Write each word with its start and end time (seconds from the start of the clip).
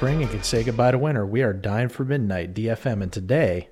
spring 0.00 0.22
and 0.22 0.30
can 0.30 0.42
say 0.42 0.64
goodbye 0.64 0.90
to 0.90 0.96
winter. 0.96 1.26
We 1.26 1.42
are 1.42 1.52
dying 1.52 1.90
for 1.90 2.06
midnight, 2.06 2.54
DFM, 2.54 3.02
and 3.02 3.12
today, 3.12 3.68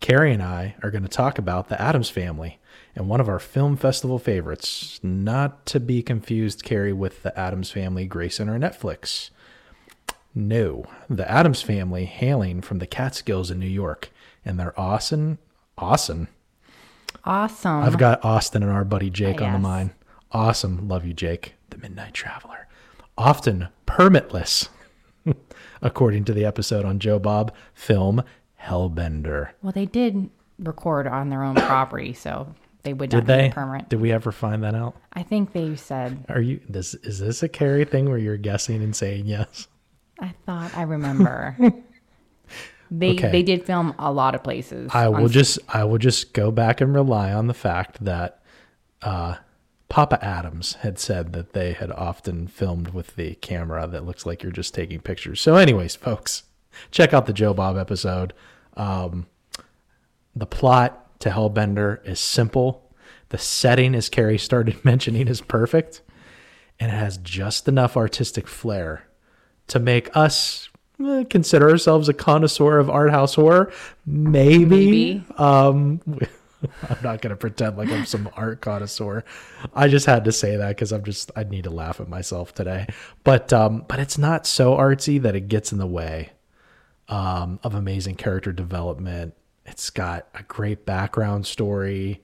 Carrie 0.00 0.32
and 0.32 0.40
I 0.40 0.76
are 0.84 0.90
going 0.92 1.02
to 1.02 1.08
talk 1.08 1.36
about 1.36 1.68
the 1.68 1.82
Adams 1.82 2.08
Family 2.08 2.60
and 2.94 3.08
one 3.08 3.20
of 3.20 3.28
our 3.28 3.40
film 3.40 3.76
festival 3.76 4.20
favorites, 4.20 5.00
not 5.02 5.66
to 5.66 5.80
be 5.80 6.00
confused, 6.00 6.62
Carrie, 6.62 6.92
with 6.92 7.24
the 7.24 7.36
Addams 7.36 7.72
Family 7.72 8.06
Grayson 8.06 8.48
or 8.48 8.56
Netflix. 8.56 9.30
No, 10.32 10.84
the 11.10 11.28
Adams 11.28 11.60
Family 11.60 12.04
hailing 12.04 12.60
from 12.60 12.78
the 12.78 12.86
Catskills 12.86 13.50
in 13.50 13.58
New 13.58 13.66
York, 13.66 14.12
and 14.44 14.60
they're 14.60 14.78
awesome, 14.78 15.38
Austin. 15.76 16.28
Awesome. 17.24 17.82
I've 17.82 17.98
got 17.98 18.24
Austin 18.24 18.62
and 18.62 18.70
our 18.70 18.84
buddy 18.84 19.10
Jake 19.10 19.42
on 19.42 19.52
the 19.52 19.58
mind. 19.58 19.90
Awesome. 20.30 20.86
Love 20.86 21.04
you, 21.04 21.14
Jake. 21.14 21.54
The 21.70 21.78
Midnight 21.78 22.14
Traveler. 22.14 22.68
Often 23.18 23.70
permitless, 23.88 24.68
according 25.84 26.24
to 26.24 26.32
the 26.32 26.44
episode 26.44 26.84
on 26.84 26.98
Joe 26.98 27.20
Bob 27.20 27.54
film 27.74 28.24
Hellbender. 28.60 29.50
well, 29.62 29.72
they 29.72 29.86
did 29.86 30.28
record 30.58 31.06
on 31.06 31.28
their 31.30 31.42
own 31.44 31.54
property, 31.54 32.12
so 32.12 32.52
they 32.82 32.92
would 32.92 33.12
not 33.12 33.18
Did 33.20 33.26
they? 33.26 33.48
be 33.48 33.52
permanent. 33.54 33.88
Did 33.88 34.00
we 34.00 34.10
ever 34.12 34.32
find 34.32 34.62
that 34.64 34.74
out? 34.74 34.96
I 35.12 35.22
think 35.22 35.52
they 35.52 35.76
said. 35.76 36.24
Are 36.28 36.40
you 36.40 36.60
this 36.68 36.94
is 36.94 37.18
this 37.20 37.42
a 37.42 37.48
Carrie 37.48 37.84
thing 37.84 38.08
where 38.08 38.18
you're 38.18 38.36
guessing 38.36 38.82
and 38.82 38.94
saying 38.96 39.26
yes? 39.26 39.68
I 40.20 40.32
thought 40.46 40.76
I 40.76 40.82
remember. 40.82 41.56
they 42.90 43.12
Okay. 43.12 43.30
they 43.32 43.42
did 43.42 43.64
film 43.66 43.94
a 43.98 44.12
lot 44.12 44.34
of 44.34 44.42
places. 44.42 44.90
I 44.94 45.08
will 45.08 45.28
just 45.28 45.58
I 45.68 45.84
will 45.84 45.98
just 45.98 46.32
go 46.32 46.50
back 46.50 46.80
and 46.80 46.94
rely 46.94 47.32
on 47.32 47.46
the 47.46 47.54
fact 47.54 48.04
that 48.04 48.42
uh, 49.02 49.36
Papa 49.94 50.18
Adams 50.24 50.72
had 50.80 50.98
said 50.98 51.34
that 51.34 51.52
they 51.52 51.72
had 51.72 51.92
often 51.92 52.48
filmed 52.48 52.88
with 52.88 53.14
the 53.14 53.36
camera 53.36 53.86
that 53.86 54.04
looks 54.04 54.26
like 54.26 54.42
you're 54.42 54.50
just 54.50 54.74
taking 54.74 54.98
pictures. 54.98 55.40
So, 55.40 55.54
anyways, 55.54 55.94
folks, 55.94 56.42
check 56.90 57.14
out 57.14 57.26
the 57.26 57.32
Joe 57.32 57.54
Bob 57.54 57.78
episode. 57.78 58.32
Um, 58.76 59.26
the 60.34 60.46
plot 60.46 61.20
to 61.20 61.28
Hellbender 61.28 62.04
is 62.04 62.18
simple. 62.18 62.90
The 63.28 63.38
setting, 63.38 63.94
as 63.94 64.08
Carrie 64.08 64.36
started 64.36 64.84
mentioning, 64.84 65.28
is 65.28 65.40
perfect, 65.40 66.02
and 66.80 66.90
it 66.90 66.96
has 66.96 67.18
just 67.18 67.68
enough 67.68 67.96
artistic 67.96 68.48
flair 68.48 69.06
to 69.68 69.78
make 69.78 70.10
us 70.16 70.70
eh, 71.06 71.22
consider 71.30 71.70
ourselves 71.70 72.08
a 72.08 72.14
connoisseur 72.14 72.80
of 72.80 72.90
art 72.90 73.12
house 73.12 73.36
horror. 73.36 73.72
Maybe. 74.04 74.64
Maybe. 74.64 75.24
Um, 75.38 76.00
I'm 76.88 76.98
not 77.02 77.22
gonna 77.22 77.36
pretend 77.36 77.76
like 77.76 77.90
I'm 77.90 78.06
some 78.06 78.28
art 78.34 78.60
connoisseur. 78.60 79.24
I 79.74 79.88
just 79.88 80.06
had 80.06 80.24
to 80.24 80.32
say 80.32 80.56
that 80.56 80.68
because 80.68 80.92
I'm 80.92 81.04
just 81.04 81.30
I 81.36 81.44
need 81.44 81.64
to 81.64 81.70
laugh 81.70 82.00
at 82.00 82.08
myself 82.08 82.54
today. 82.54 82.86
But 83.22 83.52
um, 83.52 83.84
but 83.88 83.98
it's 83.98 84.18
not 84.18 84.46
so 84.46 84.76
artsy 84.76 85.20
that 85.22 85.34
it 85.34 85.48
gets 85.48 85.72
in 85.72 85.78
the 85.78 85.86
way 85.86 86.30
um, 87.08 87.60
of 87.62 87.74
amazing 87.74 88.16
character 88.16 88.52
development. 88.52 89.34
It's 89.66 89.90
got 89.90 90.28
a 90.34 90.42
great 90.42 90.84
background 90.84 91.46
story, 91.46 92.22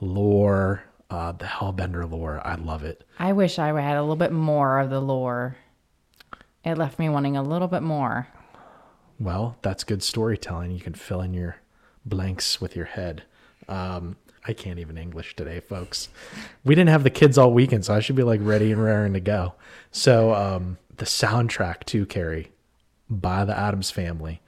lore, 0.00 0.82
uh, 1.10 1.32
the 1.32 1.44
Hellbender 1.44 2.10
lore. 2.10 2.40
I 2.44 2.56
love 2.56 2.84
it. 2.84 3.04
I 3.18 3.32
wish 3.32 3.58
I 3.58 3.68
had 3.80 3.96
a 3.96 4.00
little 4.00 4.16
bit 4.16 4.32
more 4.32 4.80
of 4.80 4.90
the 4.90 5.00
lore. 5.00 5.56
It 6.64 6.78
left 6.78 6.98
me 6.98 7.08
wanting 7.08 7.36
a 7.36 7.42
little 7.42 7.68
bit 7.68 7.82
more. 7.82 8.28
Well, 9.20 9.56
that's 9.62 9.84
good 9.84 10.02
storytelling. 10.02 10.72
You 10.72 10.80
can 10.80 10.94
fill 10.94 11.20
in 11.20 11.34
your 11.34 11.56
blanks 12.04 12.60
with 12.60 12.74
your 12.74 12.86
head. 12.86 13.22
Um, 13.68 14.16
I 14.46 14.52
can't 14.52 14.78
even 14.78 14.98
English 14.98 15.36
today, 15.36 15.60
folks. 15.60 16.08
We 16.64 16.74
didn't 16.74 16.90
have 16.90 17.02
the 17.02 17.10
kids 17.10 17.38
all 17.38 17.52
weekend, 17.52 17.84
so 17.86 17.94
I 17.94 18.00
should 18.00 18.16
be 18.16 18.22
like 18.22 18.40
ready 18.42 18.70
and 18.72 18.82
raring 18.82 19.14
to 19.14 19.20
go. 19.20 19.54
So 19.90 20.34
um, 20.34 20.78
the 20.96 21.06
soundtrack 21.06 21.84
too, 21.84 22.04
Carrie, 22.06 22.52
by 23.08 23.44
the 23.44 23.56
Adams 23.56 23.90
Family. 23.90 24.42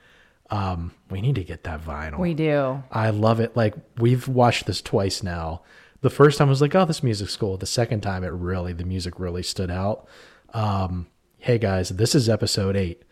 Um, 0.50 0.92
we 1.10 1.20
need 1.20 1.34
to 1.36 1.44
get 1.44 1.64
that 1.64 1.82
vinyl. 1.82 2.18
We 2.18 2.34
do. 2.34 2.82
I 2.92 3.10
love 3.10 3.40
it. 3.40 3.56
Like 3.56 3.74
we've 3.98 4.28
watched 4.28 4.66
this 4.66 4.80
twice 4.80 5.22
now. 5.22 5.62
The 6.02 6.10
first 6.10 6.38
time 6.38 6.48
I 6.48 6.50
was 6.50 6.60
like, 6.60 6.74
"Oh, 6.74 6.84
this 6.84 7.02
music's 7.02 7.36
cool." 7.36 7.56
The 7.56 7.66
second 7.66 8.02
time, 8.02 8.22
it 8.22 8.28
really 8.28 8.72
the 8.72 8.84
music 8.84 9.18
really 9.18 9.42
stood 9.42 9.70
out. 9.70 10.06
Um, 10.52 11.08
hey 11.38 11.58
guys, 11.58 11.88
this 11.88 12.14
is 12.14 12.28
episode 12.28 12.76
eight. 12.76 13.02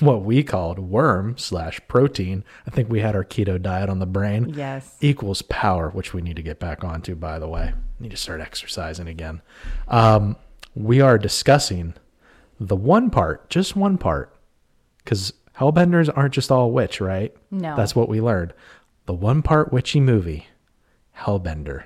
What 0.00 0.22
we 0.22 0.42
called 0.42 0.78
worm 0.78 1.36
slash 1.36 1.80
protein. 1.88 2.44
I 2.66 2.70
think 2.70 2.88
we 2.88 3.00
had 3.00 3.14
our 3.14 3.24
keto 3.24 3.60
diet 3.60 3.90
on 3.90 3.98
the 3.98 4.06
brain. 4.06 4.54
Yes. 4.56 4.96
Equals 5.00 5.42
power, 5.42 5.90
which 5.90 6.14
we 6.14 6.22
need 6.22 6.36
to 6.36 6.42
get 6.42 6.58
back 6.60 6.84
onto. 6.84 7.14
By 7.14 7.38
the 7.38 7.48
way, 7.48 7.72
need 7.98 8.10
to 8.12 8.16
start 8.16 8.40
exercising 8.40 9.08
again. 9.08 9.42
Um, 9.88 10.36
we 10.74 11.00
are 11.00 11.18
discussing 11.18 11.94
the 12.58 12.76
one 12.76 13.10
part, 13.10 13.50
just 13.50 13.76
one 13.76 13.98
part, 13.98 14.34
because 14.98 15.32
Hellbenders 15.58 16.10
aren't 16.16 16.34
just 16.34 16.50
all 16.50 16.70
witch, 16.70 17.00
right? 17.00 17.34
No. 17.50 17.76
That's 17.76 17.94
what 17.94 18.08
we 18.08 18.20
learned. 18.20 18.54
The 19.06 19.14
one 19.14 19.42
part 19.42 19.72
witchy 19.72 20.00
movie, 20.00 20.46
Hellbender. 21.18 21.84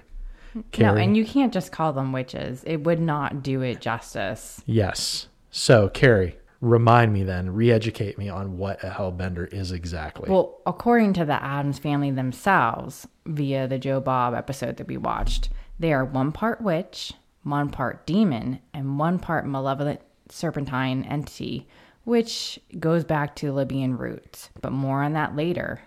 No, 0.79 0.95
and 0.95 1.17
you 1.17 1.25
can't 1.25 1.53
just 1.53 1.73
call 1.73 1.93
them 1.93 2.13
witches. 2.13 2.63
It 2.67 2.85
would 2.85 3.01
not 3.01 3.43
do 3.43 3.63
it 3.63 3.81
justice. 3.81 4.63
Yes. 4.65 5.29
So, 5.51 5.89
Carrie, 5.89 6.39
remind 6.61 7.13
me 7.13 7.23
then, 7.23 7.51
re 7.55 7.71
educate 7.71 8.19
me 8.19 8.29
on 8.29 8.59
what 8.59 8.83
a 8.83 8.91
Hellbender 8.91 9.53
is 9.53 9.73
exactly. 9.73 10.31
Well, 10.31 10.59
according 10.67 11.13
to 11.15 11.25
the 11.25 11.43
Adams 11.43 11.79
family 11.79 12.11
themselves, 12.11 13.07
via 13.27 13.67
the 13.67 13.79
Joe 13.79 14.01
Bob 14.01 14.35
episode 14.35 14.77
that 14.77 14.87
we 14.87 14.97
watched, 14.97 15.49
they 15.79 15.93
are 15.93 16.05
one 16.05 16.33
part 16.33 16.61
witch, 16.61 17.13
one 17.43 17.71
part 17.71 18.07
demon, 18.07 18.61
and 18.73 18.99
one 18.99 19.19
part 19.19 19.47
malevolent 19.47 20.01
serpentine 20.29 21.05
entity, 21.05 21.67
which 22.05 22.59
goes 22.79 23.05
back 23.05 23.37
to 23.37 23.53
Libyan 23.53 23.97
roots. 23.97 24.51
But 24.61 24.73
more 24.73 25.03
on 25.03 25.13
that 25.15 25.37
later. 25.37 25.83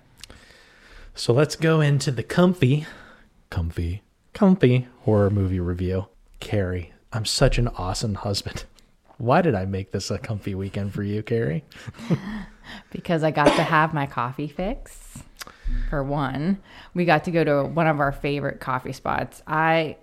So 1.16 1.34
let's 1.34 1.56
go 1.56 1.82
into 1.82 2.12
the 2.12 2.24
comfy, 2.24 2.86
comfy, 3.50 4.04
comfy 4.34 4.88
horror 5.02 5.30
movie 5.30 5.60
review. 5.60 6.08
Carrie, 6.40 6.94
I'm 7.12 7.26
such 7.26 7.58
an 7.58 7.68
awesome 7.70 8.16
husband. 8.16 8.66
Why 9.20 9.42
did 9.42 9.54
I 9.54 9.66
make 9.66 9.92
this 9.92 10.10
a 10.12 10.18
comfy 10.18 10.56
weekend 10.56 10.94
for 10.94 11.04
you, 11.04 11.22
Carrie? 11.22 11.66
because 12.92 13.22
I 13.22 13.32
got 13.32 13.54
to 13.58 13.64
have 13.64 13.94
my 13.94 14.06
coffee 14.06 14.48
fix. 14.48 15.22
For 15.90 16.02
one, 16.02 16.58
we 16.94 17.04
got 17.04 17.26
to 17.26 17.32
go 17.32 17.44
to 17.44 17.64
one 17.66 17.86
of 17.86 18.00
our 18.00 18.14
favorite 18.14 18.62
coffee 18.62 18.94
spots. 18.94 19.44
I 19.46 19.98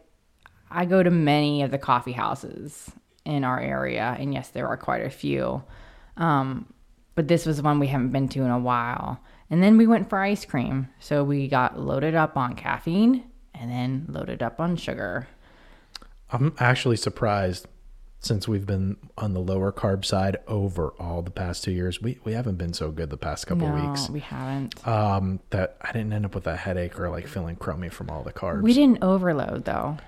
I 0.71 0.85
go 0.85 1.03
to 1.03 1.11
many 1.11 1.63
of 1.63 1.71
the 1.71 1.79
coffee 1.79 2.13
houses 2.13 2.91
in 3.25 3.43
our 3.43 3.59
area, 3.59 4.15
and 4.19 4.35
yes, 4.35 4.51
there 4.51 4.69
are 4.69 4.77
quite 4.77 5.03
a 5.03 5.11
few. 5.11 5.63
Um, 6.19 6.73
but 7.15 7.27
this 7.27 7.47
was 7.47 7.63
one 7.63 7.79
we 7.79 7.87
haven't 7.87 8.11
been 8.11 8.29
to 8.29 8.43
in 8.43 8.51
a 8.51 8.59
while. 8.59 9.19
And 9.49 9.63
then 9.63 9.79
we 9.79 9.87
went 9.87 10.11
for 10.11 10.21
ice 10.21 10.45
cream, 10.45 10.89
so 11.01 11.25
we 11.25 11.49
got 11.49 11.79
loaded 11.79 12.15
up 12.15 12.37
on 12.37 12.55
caffeine 12.55 13.25
and 13.55 13.71
then 13.71 14.05
loaded 14.09 14.43
up 14.43 14.61
on 14.61 14.77
sugar. 14.77 15.27
I'm 16.31 16.55
actually 16.59 16.97
surprised 16.97 17.67
since 18.21 18.49
we've 18.49 18.67
been 18.67 18.97
on 19.17 19.35
the 19.35 19.41
lower 19.41 19.73
carb 19.73 20.05
side 20.05 20.39
over 20.49 20.89
all 20.99 21.23
the 21.23 21.31
past 21.31 21.63
two 21.65 21.71
years. 21.73 22.01
We 22.03 22.19
we 22.25 22.33
haven't 22.33 22.57
been 22.57 22.73
so 22.73 22.91
good 22.91 23.11
the 23.11 23.17
past 23.17 23.47
couple 23.47 23.69
no, 23.69 23.89
weeks. 23.89 24.09
we 24.11 24.21
haven't. 24.21 24.87
Um, 24.87 25.41
that 25.51 25.77
I 25.81 25.93
didn't 25.93 26.13
end 26.13 26.25
up 26.25 26.35
with 26.35 26.47
a 26.47 26.57
headache 26.57 26.99
or 26.99 27.09
like 27.11 27.27
feeling 27.27 27.57
crummy 27.57 27.89
from 27.89 28.11
all 28.11 28.23
the 28.23 28.33
carbs. 28.33 28.63
We 28.63 28.73
didn't 28.73 29.03
overload 29.03 29.65
though. 29.65 29.99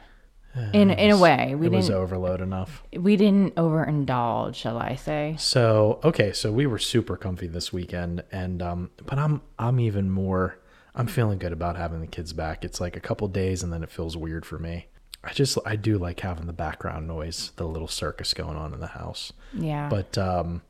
In 0.72 0.90
in 0.90 1.10
a 1.12 1.16
way, 1.18 1.54
we 1.54 1.66
it 1.66 1.72
was 1.72 1.86
didn't. 1.86 2.00
overload 2.00 2.40
enough. 2.40 2.82
we 2.92 3.14
didn't 3.16 3.54
overindulge, 3.54 4.56
shall 4.56 4.76
I 4.78 4.96
say? 4.96 5.36
So 5.38 6.00
okay, 6.02 6.32
so 6.32 6.50
we 6.50 6.66
were 6.66 6.80
super 6.80 7.16
comfy 7.16 7.46
this 7.46 7.72
weekend, 7.72 8.24
and 8.32 8.60
um, 8.60 8.90
but 9.06 9.18
I'm 9.20 9.42
I'm 9.58 9.78
even 9.78 10.10
more. 10.10 10.58
I'm 10.96 11.06
feeling 11.06 11.38
good 11.38 11.52
about 11.52 11.76
having 11.76 12.00
the 12.00 12.08
kids 12.08 12.32
back. 12.32 12.64
It's 12.64 12.80
like 12.80 12.96
a 12.96 13.00
couple 13.00 13.28
days, 13.28 13.62
and 13.62 13.72
then 13.72 13.84
it 13.84 13.90
feels 13.90 14.16
weird 14.16 14.44
for 14.44 14.58
me. 14.58 14.87
I 15.24 15.32
just 15.32 15.58
I 15.66 15.76
do 15.76 15.98
like 15.98 16.20
having 16.20 16.46
the 16.46 16.52
background 16.52 17.08
noise, 17.08 17.52
the 17.56 17.66
little 17.66 17.88
circus 17.88 18.34
going 18.34 18.56
on 18.56 18.72
in 18.72 18.80
the 18.80 18.86
house. 18.88 19.32
Yeah. 19.52 19.88
But 19.88 20.16
um, 20.16 20.62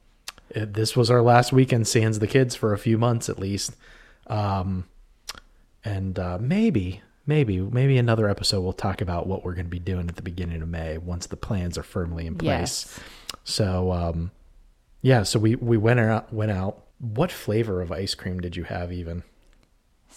it, 0.51 0.73
this 0.73 0.97
was 0.97 1.11
our 1.11 1.23
last 1.23 1.53
weekend 1.53 1.87
sans 1.87 2.19
the 2.19 2.27
kids 2.27 2.55
for 2.55 2.73
a 2.73 2.79
few 2.79 2.99
months 2.99 3.29
at 3.29 3.39
least. 3.39 3.77
Um, 4.27 4.87
and 5.85 6.19
uh, 6.19 6.39
maybe, 6.41 7.03
maybe, 7.27 7.61
maybe 7.61 7.99
another 7.99 8.29
episode 8.29 8.61
we'll 8.63 8.73
talk 8.73 9.01
about 9.01 9.27
what 9.27 9.45
we're 9.45 9.55
going 9.55 9.67
to 9.67 9.71
be 9.71 9.79
doing 9.79 10.09
at 10.09 10.17
the 10.17 10.23
beginning 10.23 10.63
of 10.63 10.69
May 10.69 10.99
once 10.99 11.27
the 11.27 11.37
plans 11.37 11.79
are 11.79 11.83
firmly 11.83 12.27
in 12.27 12.37
place. 12.37 12.51
yes. 12.51 13.01
So, 13.45 13.93
um, 13.93 14.31
yeah, 15.03 15.23
so 15.23 15.39
we 15.39 15.55
we 15.55 15.77
went 15.77 16.01
out. 16.01 16.33
Went 16.33 16.51
out. 16.51 16.85
What 16.99 17.31
flavor 17.31 17.81
of 17.81 17.93
ice 17.93 18.15
cream 18.15 18.41
did 18.41 18.57
you 18.57 18.65
have? 18.65 18.93
Even. 18.93 19.23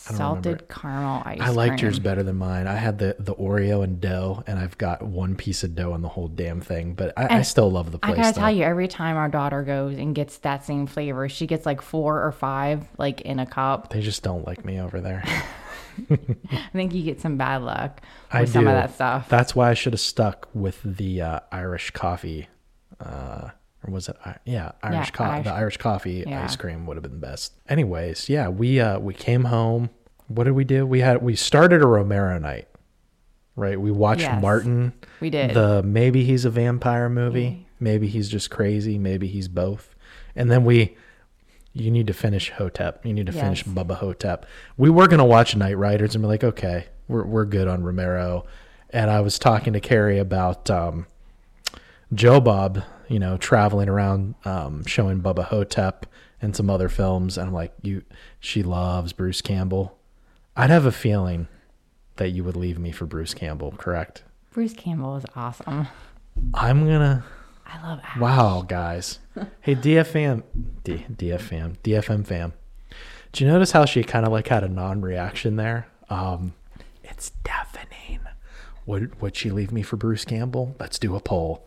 Salted 0.01 0.67
caramel 0.67 1.21
ice 1.25 1.39
I 1.41 1.49
liked 1.49 1.73
cream. 1.79 1.85
yours 1.85 1.99
better 1.99 2.23
than 2.23 2.37
mine. 2.37 2.65
I 2.67 2.73
had 2.75 2.97
the 2.97 3.15
the 3.19 3.35
Oreo 3.35 3.83
and 3.83 4.01
dough, 4.01 4.43
and 4.47 4.57
I've 4.57 4.77
got 4.77 5.03
one 5.03 5.35
piece 5.35 5.63
of 5.63 5.75
dough 5.75 5.93
on 5.93 6.01
the 6.01 6.09
whole 6.09 6.27
damn 6.27 6.59
thing. 6.59 6.93
But 6.95 7.13
I, 7.15 7.37
I 7.37 7.41
still 7.43 7.69
love 7.69 7.91
the 7.91 7.99
I 8.01 8.07
place. 8.07 8.17
gotta 8.17 8.35
though. 8.35 8.41
tell 8.41 8.51
you, 8.51 8.63
every 8.63 8.87
time 8.87 9.15
our 9.15 9.29
daughter 9.29 9.61
goes 9.63 9.97
and 9.97 10.15
gets 10.15 10.37
that 10.39 10.65
same 10.65 10.87
flavor, 10.87 11.29
she 11.29 11.45
gets 11.45 11.65
like 11.67 11.81
four 11.81 12.23
or 12.25 12.31
five, 12.31 12.87
like 12.97 13.21
in 13.21 13.37
a 13.39 13.45
cup. 13.45 13.89
They 13.89 14.01
just 14.01 14.23
don't 14.23 14.45
like 14.47 14.65
me 14.65 14.79
over 14.79 15.01
there. 15.01 15.23
I 16.09 16.69
think 16.73 16.93
you 16.93 17.03
get 17.03 17.21
some 17.21 17.37
bad 17.37 17.61
luck 17.61 18.01
with 18.33 18.41
I 18.41 18.45
some 18.45 18.63
do. 18.63 18.69
of 18.69 18.75
that 18.75 18.95
stuff. 18.95 19.29
That's 19.29 19.55
why 19.55 19.69
I 19.69 19.73
should 19.75 19.93
have 19.93 19.99
stuck 19.99 20.47
with 20.53 20.81
the 20.83 21.21
uh, 21.21 21.39
Irish 21.51 21.91
coffee 21.91 22.47
uh, 22.99 23.49
or 23.85 23.91
was 23.93 24.07
it? 24.09 24.15
Yeah, 24.45 24.71
Irish 24.83 25.07
Yeah, 25.07 25.11
co- 25.11 25.23
Irish- 25.23 25.45
the 25.45 25.53
Irish 25.53 25.77
coffee 25.77 26.23
Yeah. 26.27 26.43
ice 26.43 26.55
cream 26.55 26.85
would 26.85 26.97
have 26.97 27.03
been 27.03 27.13
the 27.13 27.17
best. 27.27 27.53
Anyways, 27.67 28.29
yeah, 28.29 28.47
we 28.49 28.79
uh 28.79 28.99
we 28.99 29.13
came 29.13 29.45
home. 29.45 29.89
What 30.27 30.45
did 30.45 30.51
we 30.53 30.63
do? 30.63 30.85
We 30.85 30.99
had 31.01 31.21
we 31.21 31.35
started 31.35 31.81
a 31.81 31.87
Romero 31.87 32.37
night, 32.39 32.67
right? 33.55 33.79
We 33.79 33.91
watched 33.91 34.21
Yes. 34.21 34.41
Martin, 34.41 34.93
We 35.19 35.29
did. 35.29 35.53
the 35.53 35.81
maybe 35.83 36.23
he's 36.23 36.45
a 36.45 36.49
vampire 36.49 37.09
movie, 37.09 37.65
maybe 37.79 38.07
he's 38.07 38.29
just 38.29 38.49
crazy, 38.49 38.97
maybe 38.97 39.27
he's 39.27 39.47
both, 39.47 39.95
and 40.35 40.49
then 40.51 40.63
we. 40.65 40.95
You 41.73 41.89
need 41.89 42.07
to 42.07 42.13
finish 42.13 42.49
Ho-Tep. 42.49 43.05
You 43.05 43.13
need 43.13 43.27
to 43.27 43.31
finish 43.31 43.63
Bubba 43.63 43.95
Ho-Tep. 43.95 44.45
We 44.75 44.89
were 44.89 45.07
gonna 45.07 45.23
watch 45.23 45.55
Knightriders 45.55 46.15
and 46.15 46.21
be 46.21 46.27
like, 46.27 46.43
okay, 46.43 46.87
we're 47.07 47.23
we're 47.25 47.45
good 47.45 47.69
on 47.69 47.81
Romero. 47.81 48.43
And 48.89 49.09
I 49.09 49.21
was 49.21 49.39
talking 49.39 49.71
to 49.71 49.79
Carrie 49.79 50.19
about 50.19 50.69
um, 50.69 51.07
Joe 52.13 52.41
Bob, 52.41 52.83
you 53.11 53.19
know, 53.19 53.35
traveling 53.35 53.89
around 53.89 54.35
um, 54.45 54.85
showing 54.85 55.21
Bubba 55.21 55.43
Ho-Tep 55.43 56.05
and 56.41 56.55
some 56.55 56.69
other 56.69 56.87
films, 56.87 57.37
and 57.37 57.47
I'm 57.47 57.53
like, 57.53 57.73
you, 57.81 58.03
she 58.39 58.63
loves 58.63 59.11
Bruce 59.11 59.41
Campbell. 59.41 59.97
I'd 60.55 60.69
have 60.69 60.85
a 60.85 60.93
feeling 60.93 61.49
that 62.15 62.29
you 62.29 62.45
would 62.45 62.55
leave 62.55 62.79
me 62.79 62.91
for 62.91 63.05
Bruce 63.05 63.33
Campbell, 63.33 63.73
correct? 63.77 64.23
Bruce 64.51 64.73
Campbell 64.73 65.17
is 65.17 65.25
awesome. 65.35 65.87
I'm 66.53 66.85
gonna. 66.85 67.25
I 67.65 67.87
love 67.87 67.99
Ash. 68.03 68.17
Wow, 68.17 68.65
guys. 68.65 69.19
Hey, 69.59 69.75
DFM, 69.75 70.43
D, 70.83 71.05
DFM, 71.11 71.77
DFM 71.83 72.25
fam. 72.25 72.53
Do 73.33 73.43
you 73.43 73.49
notice 73.49 73.71
how 73.71 73.85
she 73.85 74.03
kind 74.03 74.25
of 74.25 74.31
like 74.31 74.47
had 74.47 74.63
a 74.63 74.69
non-reaction 74.69 75.57
there? 75.57 75.87
Um, 76.09 76.53
it's 77.03 77.31
deafening. 77.43 78.19
Would 78.85 79.21
would 79.21 79.35
she 79.35 79.51
leave 79.51 79.71
me 79.71 79.81
for 79.81 79.97
Bruce 79.97 80.25
Campbell? 80.25 80.75
Let's 80.79 80.97
do 80.97 81.15
a 81.15 81.19
poll. 81.19 81.65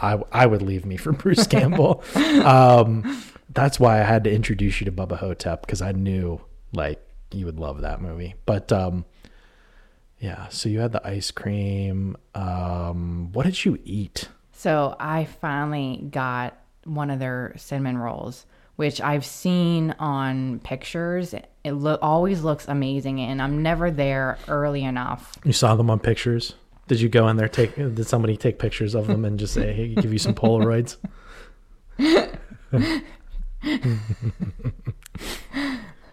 I 0.00 0.20
I 0.32 0.46
would 0.46 0.62
leave 0.62 0.84
me 0.86 0.96
for 0.96 1.12
Bruce 1.22 1.46
Campbell. 1.46 2.02
Um, 2.44 3.22
that's 3.50 3.80
why 3.80 4.00
I 4.00 4.04
had 4.04 4.24
to 4.24 4.32
introduce 4.32 4.80
you 4.80 4.84
to 4.84 4.92
Bubba 4.92 5.16
Ho-Tep 5.18 5.62
because 5.62 5.82
I 5.82 5.92
knew 5.92 6.40
like 6.72 7.00
you 7.32 7.46
would 7.46 7.58
love 7.58 7.80
that 7.82 8.00
movie. 8.00 8.34
But 8.46 8.72
um, 8.72 9.04
yeah. 10.20 10.48
So 10.48 10.68
you 10.68 10.80
had 10.80 10.92
the 10.92 11.06
ice 11.06 11.30
cream. 11.30 12.16
Um, 12.34 13.30
what 13.32 13.44
did 13.46 13.64
you 13.64 13.78
eat? 13.84 14.28
So 14.52 14.96
I 14.98 15.24
finally 15.24 16.08
got 16.10 16.58
one 16.84 17.10
of 17.10 17.18
their 17.18 17.54
cinnamon 17.56 17.98
rolls, 17.98 18.44
which 18.76 19.00
I've 19.00 19.24
seen 19.24 19.94
on 19.98 20.58
pictures. 20.60 21.34
It 21.64 21.72
lo- 21.72 21.98
always 22.02 22.42
looks 22.42 22.66
amazing, 22.66 23.20
and 23.20 23.40
I'm 23.40 23.62
never 23.62 23.90
there 23.90 24.38
early 24.48 24.82
enough. 24.84 25.38
You 25.44 25.52
saw 25.52 25.76
them 25.76 25.90
on 25.90 26.00
pictures. 26.00 26.54
Did 26.88 27.00
you 27.00 27.08
go 27.08 27.28
in 27.28 27.36
there? 27.36 27.48
Take 27.48 27.76
did 27.76 28.06
somebody 28.06 28.36
take 28.36 28.58
pictures 28.58 28.94
of 28.94 29.06
them 29.06 29.24
and 29.24 29.38
just 29.38 29.54
say, 29.54 29.72
"Hey, 29.72 29.94
give 29.94 30.12
you 30.12 30.18
some 30.18 30.34
Polaroids"? 30.34 30.96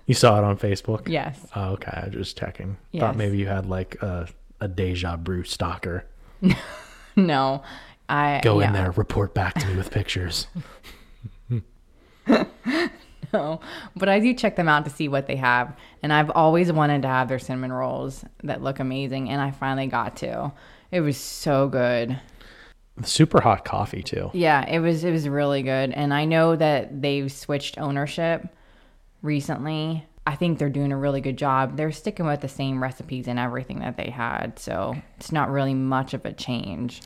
you 0.06 0.13
saw 0.13 0.38
it 0.38 0.44
on 0.44 0.57
Facebook. 0.57 1.07
Yes. 1.07 1.39
Oh, 1.56 1.72
okay, 1.72 1.92
I 1.92 2.06
was 2.06 2.13
just 2.13 2.38
checking. 2.38 2.77
Yes. 2.92 3.01
Thought 3.01 3.16
maybe 3.18 3.38
you 3.38 3.48
had 3.48 3.66
like 3.66 3.95
a 4.01 4.27
a 4.62 4.68
deja 4.68 5.18
brew 5.18 5.44
stalker. 5.44 6.06
No. 7.16 7.63
I 8.10 8.42
Go 8.44 8.60
in 8.60 8.74
there, 8.74 8.92
report 8.92 9.33
back 9.33 9.54
to 9.56 9.66
me 9.68 9.77
with 9.77 9.89
pictures. 9.89 10.48
No, 13.46 13.60
but 13.96 14.08
I 14.08 14.20
do 14.20 14.34
check 14.34 14.56
them 14.56 14.70
out 14.70 14.86
to 14.86 14.92
see 14.92 15.08
what 15.10 15.28
they 15.28 15.36
have. 15.36 15.76
And 16.02 16.14
I've 16.14 16.30
always 16.30 16.72
wanted 16.72 17.02
to 17.02 17.08
have 17.10 17.28
their 17.28 17.40
cinnamon 17.40 17.74
rolls 17.74 18.24
that 18.44 18.62
look 18.62 18.80
amazing, 18.80 19.30
and 19.30 19.42
I 19.42 19.52
finally 19.52 19.88
got 19.88 20.16
to. 20.18 20.54
It 20.92 21.02
was 21.02 21.18
so 21.18 21.68
good. 21.68 22.18
Super 23.04 23.42
hot 23.42 23.66
coffee 23.66 24.02
too. 24.02 24.32
Yeah, 24.34 24.66
it 24.70 24.80
was 24.80 25.04
it 25.04 25.12
was 25.12 25.28
really 25.28 25.64
good. 25.64 25.92
And 25.92 26.14
I 26.14 26.24
know 26.24 26.56
that 26.56 27.02
they've 27.02 27.30
switched 27.30 27.78
ownership 27.78 28.48
recently. 29.22 30.06
I 30.26 30.36
think 30.36 30.58
they're 30.58 30.70
doing 30.70 30.94
a 30.94 30.98
really 30.98 31.22
good 31.22 31.38
job. 31.38 31.76
They're 31.76 31.92
sticking 31.92 32.26
with 32.26 32.40
the 32.40 32.48
same 32.48 32.82
recipes 32.82 33.28
and 33.28 33.38
everything 33.38 33.80
that 33.80 33.98
they 33.98 34.10
had, 34.10 34.58
so 34.58 34.96
it's 35.18 35.32
not 35.32 35.52
really 35.52 35.74
much 35.74 36.14
of 36.14 36.26
a 36.26 36.32
change. 36.32 37.02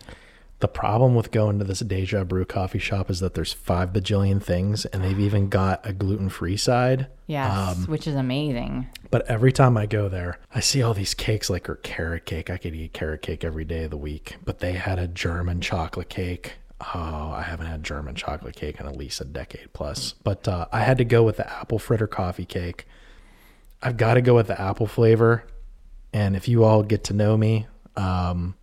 The 0.59 0.67
problem 0.67 1.15
with 1.15 1.31
going 1.31 1.57
to 1.59 1.65
this 1.65 1.79
Deja 1.79 2.25
Brew 2.25 2.43
coffee 2.43 2.79
shop 2.79 3.09
is 3.09 3.21
that 3.21 3.33
there's 3.33 3.53
five 3.53 3.93
bajillion 3.93 4.43
things, 4.43 4.85
and 4.85 5.01
they've 5.01 5.19
even 5.19 5.47
got 5.47 5.79
a 5.87 5.93
gluten 5.93 6.27
free 6.27 6.57
side. 6.57 7.07
Yes, 7.27 7.87
which 7.87 8.07
is 8.07 8.15
amazing. 8.15 8.87
But 9.09 9.25
every 9.29 9.53
time 9.53 9.77
I 9.77 9.85
go 9.85 10.09
there, 10.09 10.39
I 10.53 10.59
see 10.59 10.81
all 10.81 10.93
these 10.93 11.13
cakes 11.13 11.49
like 11.49 11.69
or 11.69 11.75
carrot 11.75 12.25
cake. 12.25 12.49
I 12.49 12.57
could 12.57 12.75
eat 12.75 12.91
carrot 12.91 13.21
cake 13.21 13.45
every 13.45 13.63
day 13.63 13.85
of 13.85 13.91
the 13.91 13.97
week. 13.97 14.35
But 14.43 14.59
they 14.59 14.73
had 14.73 14.99
a 14.99 15.07
German 15.07 15.61
chocolate 15.61 16.09
cake. 16.09 16.55
Oh, 16.93 17.31
I 17.35 17.43
haven't 17.43 17.67
had 17.67 17.83
German 17.83 18.15
chocolate 18.15 18.55
cake 18.55 18.79
in 18.79 18.85
at 18.85 18.97
least 18.97 19.21
a 19.21 19.25
decade 19.25 19.71
plus. 19.73 20.13
But 20.23 20.47
uh, 20.47 20.67
I 20.71 20.81
had 20.81 20.97
to 20.97 21.05
go 21.05 21.23
with 21.23 21.37
the 21.37 21.49
apple 21.49 21.79
fritter 21.79 22.07
coffee 22.07 22.45
cake. 22.45 22.85
I've 23.81 23.97
got 23.97 24.15
to 24.15 24.21
go 24.21 24.35
with 24.35 24.47
the 24.47 24.59
apple 24.59 24.87
flavor. 24.87 25.45
And 26.11 26.35
if 26.35 26.47
you 26.47 26.63
all 26.63 26.83
get 26.83 27.05
to 27.05 27.13
know 27.13 27.37
me, 27.37 27.67
um, 27.95 28.55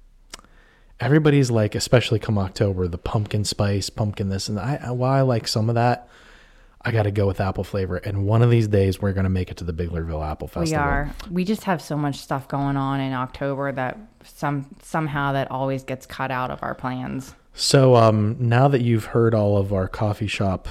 everybody's 1.00 1.50
like, 1.50 1.74
especially 1.74 2.18
come 2.18 2.38
October, 2.38 2.88
the 2.88 2.98
pumpkin 2.98 3.44
spice, 3.44 3.90
pumpkin 3.90 4.28
this 4.28 4.48
and 4.48 4.58
that. 4.58 4.82
I, 4.82 4.90
while 4.90 5.12
I 5.12 5.20
like 5.22 5.48
some 5.48 5.68
of 5.68 5.74
that, 5.74 6.08
I 6.86 6.92
got 6.92 7.02
to 7.02 7.10
go 7.10 7.26
with 7.26 7.40
apple 7.40 7.64
flavor. 7.64 7.96
And 7.96 8.26
one 8.26 8.42
of 8.42 8.50
these 8.50 8.68
days, 8.68 9.02
we're 9.02 9.12
going 9.12 9.24
to 9.24 9.30
make 9.30 9.50
it 9.50 9.56
to 9.56 9.64
the 9.64 9.72
Biglerville 9.72 10.24
Apple 10.24 10.46
Festival. 10.46 10.84
We 10.84 10.88
are. 10.88 11.14
We 11.30 11.44
just 11.44 11.64
have 11.64 11.82
so 11.82 11.96
much 11.96 12.18
stuff 12.18 12.46
going 12.46 12.76
on 12.76 13.00
in 13.00 13.12
October 13.12 13.72
that 13.72 13.98
some 14.22 14.66
somehow 14.82 15.32
that 15.32 15.50
always 15.50 15.82
gets 15.82 16.06
cut 16.06 16.30
out 16.30 16.50
of 16.50 16.62
our 16.62 16.74
plans. 16.74 17.34
So 17.54 17.96
um, 17.96 18.36
now 18.38 18.68
that 18.68 18.82
you've 18.82 19.06
heard 19.06 19.34
all 19.34 19.56
of 19.56 19.72
our 19.72 19.88
coffee 19.88 20.26
shop 20.26 20.68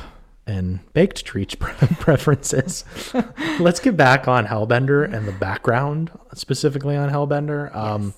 and 0.47 0.79
baked 0.93 1.25
treats 1.25 1.55
preferences, 1.59 2.85
let's 3.59 3.79
get 3.81 3.97
back 3.97 4.27
on 4.27 4.45
Hellbender 4.45 5.11
and 5.11 5.27
the 5.27 5.33
background 5.33 6.11
specifically 6.33 6.95
on 6.95 7.09
Hellbender. 7.09 7.75
Um, 7.75 8.13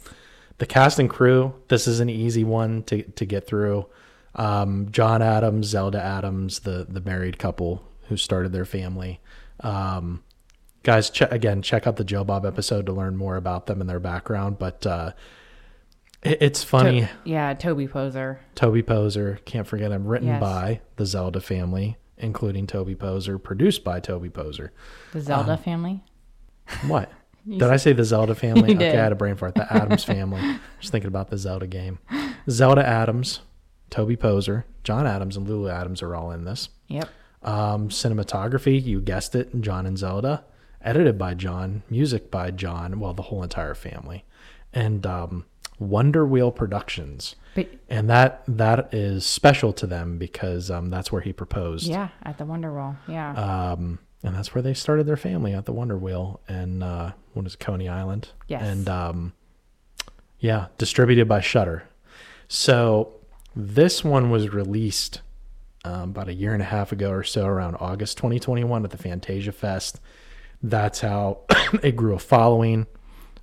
The 0.59 0.65
cast 0.65 0.97
and 0.99 1.09
crew. 1.09 1.53
This 1.67 1.87
is 1.87 1.99
an 1.99 2.09
easy 2.09 2.43
one 2.43 2.83
to 2.83 3.03
to 3.03 3.25
get 3.25 3.45
through. 3.47 3.85
Um, 4.35 4.87
John 4.91 5.21
Adams, 5.21 5.67
Zelda 5.67 6.01
Adams, 6.01 6.59
the 6.59 6.85
the 6.89 7.01
married 7.01 7.37
couple 7.39 7.83
who 8.07 8.17
started 8.17 8.51
their 8.53 8.65
family. 8.65 9.19
Um, 9.61 10.23
guys, 10.83 11.09
che- 11.09 11.27
again, 11.29 11.61
check 11.61 11.85
out 11.87 11.95
the 11.97 12.03
Joe 12.03 12.23
Bob 12.23 12.45
episode 12.45 12.85
to 12.87 12.93
learn 12.93 13.17
more 13.17 13.35
about 13.35 13.65
them 13.65 13.81
and 13.81 13.89
their 13.89 13.99
background. 13.99 14.57
But 14.59 14.85
uh, 14.85 15.11
it, 16.23 16.37
it's 16.41 16.63
funny. 16.63 17.01
To- 17.01 17.09
yeah, 17.25 17.53
Toby 17.53 17.87
Poser. 17.87 18.39
Toby 18.55 18.81
Poser, 18.83 19.39
can't 19.45 19.67
forget 19.67 19.91
him, 19.91 20.05
written 20.07 20.27
Yes. 20.27 20.39
by 20.41 20.81
the 20.95 21.05
Zelda 21.05 21.41
family, 21.41 21.97
including 22.17 22.65
Toby 22.67 22.95
Poser, 22.95 23.37
produced 23.37 23.83
by 23.83 23.99
Toby 23.99 24.29
Poser. 24.29 24.71
The 25.13 25.21
Zelda 25.21 25.53
Um, 25.53 25.57
family. 25.59 26.03
What? 26.87 27.11
Did 27.49 27.63
I 27.63 27.77
say 27.77 27.93
the 27.93 28.03
Zelda 28.03 28.35
family? 28.45 28.71
You 28.71 28.75
okay. 28.75 28.97
I 28.97 29.03
had 29.03 29.11
a 29.11 29.15
brain 29.15 29.35
fart. 29.35 29.55
The 29.55 29.71
Adams 29.71 30.03
family. 30.03 30.41
Just 30.79 30.91
thinking 30.91 31.07
about 31.07 31.29
the 31.29 31.37
Zelda 31.37 31.67
game. 31.67 31.99
Zelda 32.49 32.85
Adams, 32.85 33.39
Toby 33.89 34.15
Poser, 34.15 34.65
John 34.83 35.07
Adams, 35.07 35.37
and 35.37 35.47
Lulu 35.47 35.69
Adams 35.69 36.01
are 36.01 36.15
all 36.15 36.31
in 36.31 36.45
this. 36.45 36.69
Yep. 36.87 37.09
Um, 37.43 37.89
cinematography, 37.89 38.83
you 38.83 38.99
guessed 38.99 39.35
it, 39.35 39.61
John 39.61 39.85
and 39.85 39.97
Zelda. 39.97 40.43
Edited 40.81 41.17
by 41.17 41.33
John, 41.33 41.83
music 41.89 42.29
by 42.29 42.51
John, 42.51 42.99
well, 42.99 43.13
the 43.13 43.23
whole 43.23 43.43
entire 43.43 43.75
family. 43.75 44.25
And 44.73 45.05
um, 45.05 45.45
Wonder 45.79 46.25
Wheel 46.25 46.51
Productions. 46.51 47.35
But 47.55 47.69
And 47.89 48.09
that 48.09 48.43
that 48.47 48.93
is 48.93 49.25
special 49.25 49.73
to 49.73 49.87
them 49.87 50.17
because 50.17 50.69
um, 50.69 50.89
that's 50.89 51.11
where 51.11 51.21
he 51.21 51.33
proposed. 51.33 51.87
yeah, 51.87 52.09
at 52.23 52.37
the 52.37 52.45
Wonder 52.45 52.73
Wheel. 52.73 52.95
Yeah. 53.07 53.33
Um, 53.33 53.99
and 54.23 54.35
that's 54.35 54.53
where 54.53 54.61
they 54.61 54.73
started 54.73 55.05
their 55.07 55.17
family 55.17 55.53
at 55.53 55.65
the 55.65 55.71
Wonder 55.71 55.97
Wheel 55.97 56.39
and 56.47 56.83
uh, 56.83 57.11
what 57.37 57.45
is 57.45 57.55
Coney 57.55 57.87
Island? 57.87 58.29
Yes. 58.47 58.61
And 58.63 58.89
um, 58.89 59.33
yeah, 60.39 60.67
distributed 60.77 61.27
by 61.27 61.41
Shudder. 61.41 61.87
So 62.47 63.13
this 63.55 64.03
one 64.03 64.29
was 64.29 64.49
released 64.49 65.21
um, 65.85 66.09
about 66.09 66.27
a 66.27 66.33
year 66.33 66.53
and 66.53 66.61
a 66.61 66.65
half 66.65 66.91
ago 66.91 67.11
or 67.11 67.23
so, 67.23 67.45
around 67.45 67.75
August 67.75 68.17
2021 68.17 68.83
at 68.83 68.91
the 68.91 68.97
Fantasia 68.97 69.51
Fest. 69.51 69.99
That's 70.61 70.99
how 71.01 71.39
it 71.83 71.95
grew 71.95 72.13
a 72.13 72.19
following. 72.19 72.87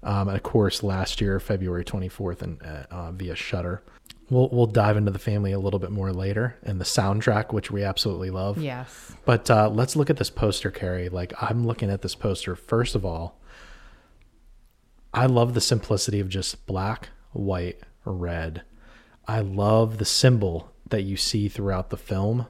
Um, 0.03 0.29
and 0.29 0.37
of 0.37 0.43
course, 0.43 0.83
last 0.83 1.21
year, 1.21 1.41
February 1.41 1.85
24th, 1.85 2.43
and 2.43 2.63
uh, 2.63 2.85
uh, 2.91 3.13
via 3.13 3.35
Shudder. 3.35 3.83
We'll 4.31 4.49
we'll 4.51 4.67
dive 4.67 4.97
into 4.97 5.11
the 5.11 5.19
family 5.19 5.53
a 5.53 5.59
little 5.59 5.79
bit 5.79 5.91
more 5.91 6.13
later, 6.13 6.57
and 6.63 6.81
the 6.81 6.85
soundtrack, 6.85 7.53
which 7.53 7.71
we 7.71 7.83
absolutely 7.83 8.31
love. 8.31 8.59
yes. 8.59 9.13
But 9.25 9.51
uh, 9.51 9.69
let's 9.71 9.97
look 9.97 10.11
at 10.11 10.17
this 10.17 10.31
poster, 10.31 10.71
Carrie. 10.71 11.09
Like 11.09 11.33
I'm 11.43 11.67
looking 11.67 11.91
at 11.91 12.03
this 12.03 12.15
poster. 12.15 12.57
First 12.57 12.95
of 12.95 13.05
all, 13.05 13.39
I 15.15 15.27
love 15.27 15.55
the 15.55 15.61
simplicity 15.61 16.21
of 16.21 16.29
just 16.29 16.67
black, 16.67 17.11
white, 17.33 17.81
red. 18.05 18.63
I 19.27 19.41
love 19.41 19.99
the 19.99 20.05
symbol 20.05 20.73
that 20.91 21.03
you 21.03 21.17
see 21.17 21.49
throughout 21.49 21.91
the 21.91 21.97
film. 21.97 22.47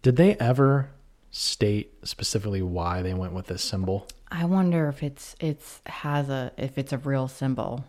Did 0.00 0.16
they 0.16 0.34
ever 0.36 0.90
state 1.30 1.94
specifically 2.04 2.62
why 2.62 3.02
they 3.02 3.14
went 3.14 3.32
with 3.32 3.46
this 3.46 3.62
symbol? 3.62 4.06
I 4.30 4.44
wonder 4.46 4.88
if 4.88 5.02
it's 5.02 5.36
it's 5.40 5.80
has 5.86 6.28
a 6.30 6.52
if 6.56 6.78
it's 6.78 6.92
a 6.92 6.98
real 6.98 7.28
symbol. 7.28 7.84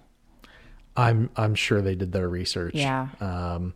I'm 0.97 1.29
I'm 1.35 1.55
sure 1.55 1.81
they 1.81 1.95
did 1.95 2.11
their 2.11 2.27
research. 2.27 2.75
Yeah. 2.75 3.07
Um, 3.21 3.73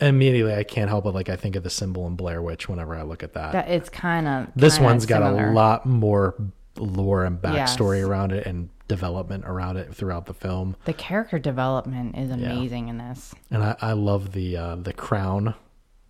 immediately 0.00 0.54
I 0.54 0.64
can't 0.64 0.88
help 0.88 1.04
but 1.04 1.14
like 1.14 1.28
I 1.28 1.36
think 1.36 1.56
of 1.56 1.62
the 1.62 1.70
symbol 1.70 2.06
in 2.06 2.16
Blair 2.16 2.42
Witch 2.42 2.68
whenever 2.68 2.94
I 2.96 3.02
look 3.02 3.22
at 3.22 3.34
that. 3.34 3.52
That 3.52 3.68
it's 3.68 3.88
kind 3.88 4.26
of 4.26 4.48
this 4.56 4.78
one's 4.80 5.06
got 5.06 5.22
a 5.22 5.52
lot 5.52 5.86
more 5.86 6.34
lore 6.76 7.24
and 7.24 7.38
backstory 7.40 7.98
Yes. 7.98 8.08
around 8.08 8.32
it 8.32 8.46
and 8.46 8.68
development 8.90 9.44
around 9.46 9.76
it 9.78 9.94
throughout 9.94 10.26
the 10.26 10.34
film. 10.34 10.74
The 10.84 10.92
character 10.92 11.38
development 11.38 12.18
is 12.18 12.30
amazing 12.30 12.88
in 12.88 12.98
this. 12.98 13.32
And 13.50 13.62
I, 13.62 13.76
I 13.80 13.92
love 13.92 14.32
the 14.32 14.56
uh, 14.56 14.74
the 14.76 14.92
crown 14.92 15.54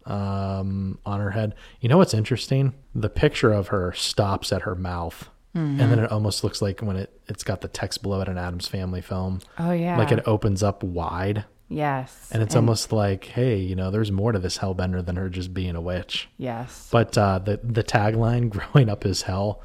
um, 0.06 0.98
on 1.04 1.20
her 1.20 1.30
head. 1.30 1.54
You 1.80 1.88
know 1.88 1.98
what's 1.98 2.14
interesting? 2.14 2.74
The 2.94 3.10
picture 3.10 3.52
of 3.52 3.68
her 3.68 3.92
stops 3.92 4.52
at 4.52 4.62
her 4.62 4.74
mouth. 4.74 5.28
And 5.52 5.80
then 5.80 5.98
it 5.98 6.12
almost 6.12 6.44
looks 6.44 6.62
like 6.62 6.78
when 6.80 6.96
it, 6.96 7.20
it's 7.26 7.42
got 7.42 7.60
the 7.60 7.66
text 7.66 8.02
below 8.02 8.20
it 8.20 8.28
an 8.28 8.38
Adams 8.38 8.68
Family 8.68 9.00
film. 9.00 9.40
Oh 9.58 9.72
yeah, 9.72 9.98
Like 9.98 10.12
it 10.12 10.22
opens 10.24 10.62
up 10.62 10.84
wide. 10.84 11.44
yes, 11.68 12.28
And 12.32 12.40
it's 12.40 12.54
almost 12.54 12.92
like, 12.92 13.24
hey, 13.24 13.56
you 13.56 13.74
know, 13.74 13.90
there's 13.90 14.12
more 14.12 14.30
to 14.30 14.38
this 14.38 14.58
hellbender 14.58 15.04
than 15.04 15.16
her 15.16 15.28
just 15.28 15.52
being 15.52 15.74
a 15.74 15.80
witch. 15.80 16.28
yes. 16.38 16.88
But 16.92 17.18
uh, 17.18 17.40
the 17.40 17.58
the 17.64 17.82
tagline 17.82 18.48
"Growing 18.56 18.88
up 18.88 19.04
is 19.04 19.22
hell," 19.22 19.60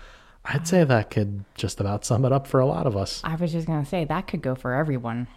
I'd 0.46 0.68
say 0.68 0.84
that 0.84 1.10
could 1.10 1.44
just 1.56 1.80
about 1.80 2.06
sum 2.06 2.24
it 2.26 2.32
up 2.32 2.48
for 2.48 2.60
a 2.60 2.66
lot 2.66 2.86
of 2.88 2.96
us. 2.96 3.22
I 3.24 3.36
was 3.36 3.52
just 3.52 3.68
gonna 3.68 3.86
say 3.86 4.06
that 4.06 4.28
could 4.28 4.42
go 4.42 4.56
for 4.56 4.74
everyone. 4.74 5.28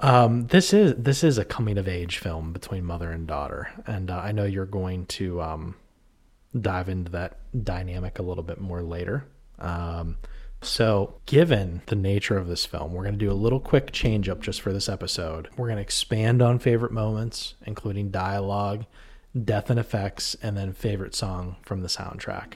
Um, 0.00 0.46
this 0.48 0.72
is 0.72 0.94
this 0.96 1.24
is 1.24 1.38
a 1.38 1.44
coming 1.44 1.78
of 1.78 1.88
age 1.88 2.18
film 2.18 2.52
between 2.52 2.84
mother 2.84 3.10
and 3.10 3.26
daughter, 3.26 3.70
and 3.86 4.10
uh, 4.10 4.18
I 4.18 4.32
know 4.32 4.44
you're 4.44 4.66
going 4.66 5.06
to 5.06 5.40
um, 5.40 5.74
dive 6.60 6.88
into 6.88 7.10
that 7.12 7.38
dynamic 7.64 8.18
a 8.18 8.22
little 8.22 8.44
bit 8.44 8.60
more 8.60 8.82
later. 8.82 9.26
Um, 9.58 10.18
so, 10.62 11.20
given 11.26 11.82
the 11.86 11.96
nature 11.96 12.36
of 12.36 12.48
this 12.48 12.66
film, 12.66 12.92
we're 12.92 13.04
going 13.04 13.18
to 13.18 13.24
do 13.24 13.30
a 13.30 13.34
little 13.34 13.60
quick 13.60 13.92
change 13.92 14.28
up 14.28 14.40
just 14.40 14.60
for 14.60 14.72
this 14.72 14.88
episode. 14.88 15.48
We're 15.56 15.66
going 15.66 15.76
to 15.76 15.82
expand 15.82 16.42
on 16.42 16.58
favorite 16.58 16.92
moments, 16.92 17.54
including 17.64 18.10
dialogue, 18.10 18.84
death 19.44 19.70
and 19.70 19.78
effects, 19.78 20.34
and 20.42 20.56
then 20.56 20.72
favorite 20.72 21.14
song 21.14 21.56
from 21.62 21.82
the 21.82 21.88
soundtrack. 21.88 22.54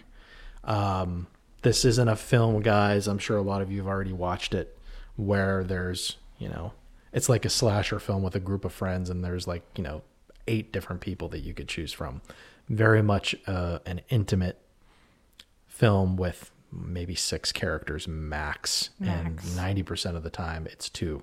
Um, 0.64 1.26
this 1.62 1.84
isn't 1.84 2.08
a 2.08 2.16
film, 2.16 2.60
guys. 2.62 3.06
I'm 3.06 3.18
sure 3.18 3.36
a 3.36 3.42
lot 3.42 3.62
of 3.62 3.70
you 3.70 3.78
have 3.78 3.86
already 3.86 4.12
watched 4.12 4.54
it, 4.54 4.78
where 5.16 5.62
there's, 5.64 6.16
you 6.38 6.48
know, 6.48 6.72
it's 7.12 7.28
like 7.28 7.44
a 7.44 7.50
slasher 7.50 7.98
film 7.98 8.22
with 8.22 8.34
a 8.34 8.40
group 8.40 8.64
of 8.64 8.72
friends, 8.72 9.10
and 9.10 9.24
there's 9.24 9.46
like, 9.46 9.62
you 9.76 9.84
know, 9.84 10.02
eight 10.46 10.72
different 10.72 11.00
people 11.00 11.28
that 11.28 11.40
you 11.40 11.52
could 11.54 11.68
choose 11.68 11.92
from. 11.92 12.22
Very 12.68 13.02
much 13.02 13.34
uh, 13.46 13.80
an 13.86 14.00
intimate 14.08 14.60
film 15.66 16.16
with 16.16 16.50
maybe 16.72 17.14
six 17.14 17.52
characters 17.52 18.06
max, 18.06 18.90
Max. 19.00 19.18
and 19.18 19.38
90% 19.40 20.16
of 20.16 20.22
the 20.22 20.30
time 20.30 20.66
it's 20.70 20.88
two, 20.88 21.22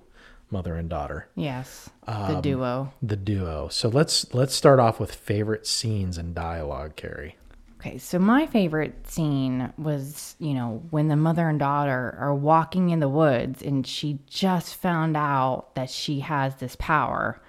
mother 0.50 0.74
and 0.76 0.88
daughter 0.90 1.28
Yes, 1.34 1.88
Um, 2.06 2.34
the 2.34 2.40
duo. 2.40 2.92
the 3.02 3.16
duo. 3.16 3.68
So 3.68 3.88
let's 3.88 4.32
let's 4.34 4.54
start 4.54 4.78
off 4.78 5.00
with 5.00 5.14
favorite 5.14 5.66
scenes 5.66 6.18
and 6.18 6.34
dialogue, 6.34 6.96
Carrie. 6.96 7.36
Okay, 7.80 7.98
so 7.98 8.18
my 8.18 8.46
favorite 8.46 9.06
scene 9.06 9.72
was, 9.78 10.34
you 10.40 10.52
know, 10.52 10.82
when 10.90 11.06
the 11.06 11.14
mother 11.14 11.48
and 11.48 11.60
daughter 11.60 12.16
are 12.18 12.34
walking 12.34 12.90
in 12.90 12.98
the 12.98 13.08
woods 13.08 13.62
and 13.62 13.86
she 13.86 14.18
just 14.26 14.74
found 14.74 15.16
out 15.16 15.76
that 15.76 15.88
she 15.88 16.18
has 16.20 16.56
this 16.56 16.74
power. 16.76 17.40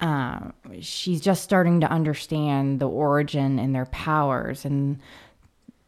Um, 0.00 0.52
she's 0.80 1.22
just 1.22 1.42
starting 1.42 1.80
to 1.80 1.90
understand 1.90 2.78
the 2.78 2.88
origin 2.88 3.58
and 3.58 3.74
their 3.74 3.86
powers, 3.86 4.64
and 4.64 5.00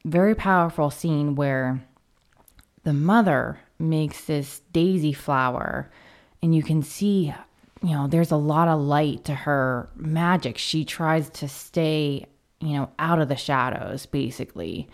very 0.04 0.34
powerful 0.34 0.90
scene 0.90 1.34
where 1.34 1.84
the 2.84 2.92
mother 2.92 3.60
makes 3.78 4.24
this 4.24 4.60
daisy 4.72 5.12
flower 5.12 5.90
and 6.42 6.54
you 6.54 6.62
can 6.62 6.82
see 6.82 7.32
you 7.82 7.90
know 7.90 8.06
there's 8.06 8.30
a 8.30 8.36
lot 8.36 8.68
of 8.68 8.80
light 8.80 9.24
to 9.24 9.34
her 9.34 9.88
magic 9.94 10.58
she 10.58 10.84
tries 10.84 11.30
to 11.30 11.48
stay 11.48 12.26
you 12.60 12.74
know 12.74 12.90
out 12.98 13.20
of 13.20 13.28
the 13.28 13.36
shadows 13.36 14.06
basically. 14.06 14.88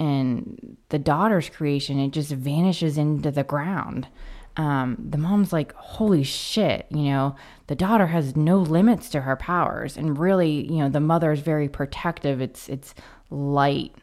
And 0.00 0.76
the 0.88 0.98
daughter's 0.98 1.48
creation 1.48 1.98
it 2.00 2.10
just 2.10 2.32
vanishes 2.32 2.98
into 2.98 3.30
the 3.30 3.44
ground. 3.44 4.08
Um, 4.56 4.96
the 4.98 5.18
mom's 5.18 5.52
like 5.52 5.72
holy 5.74 6.24
shit 6.24 6.86
you 6.90 7.04
know? 7.04 7.36
The 7.68 7.74
daughter 7.74 8.08
has 8.08 8.36
no 8.36 8.58
limits 8.58 9.08
to 9.10 9.22
her 9.22 9.36
powers. 9.36 9.96
And 9.96 10.18
really 10.18 10.66
you 10.72 10.78
know 10.78 10.88
the 10.88 11.00
mother 11.00 11.32
is 11.32 11.40
very 11.40 11.68
protective. 11.68 12.40
It's 12.40 12.68
it's 12.68 12.94
light. 13.30 13.94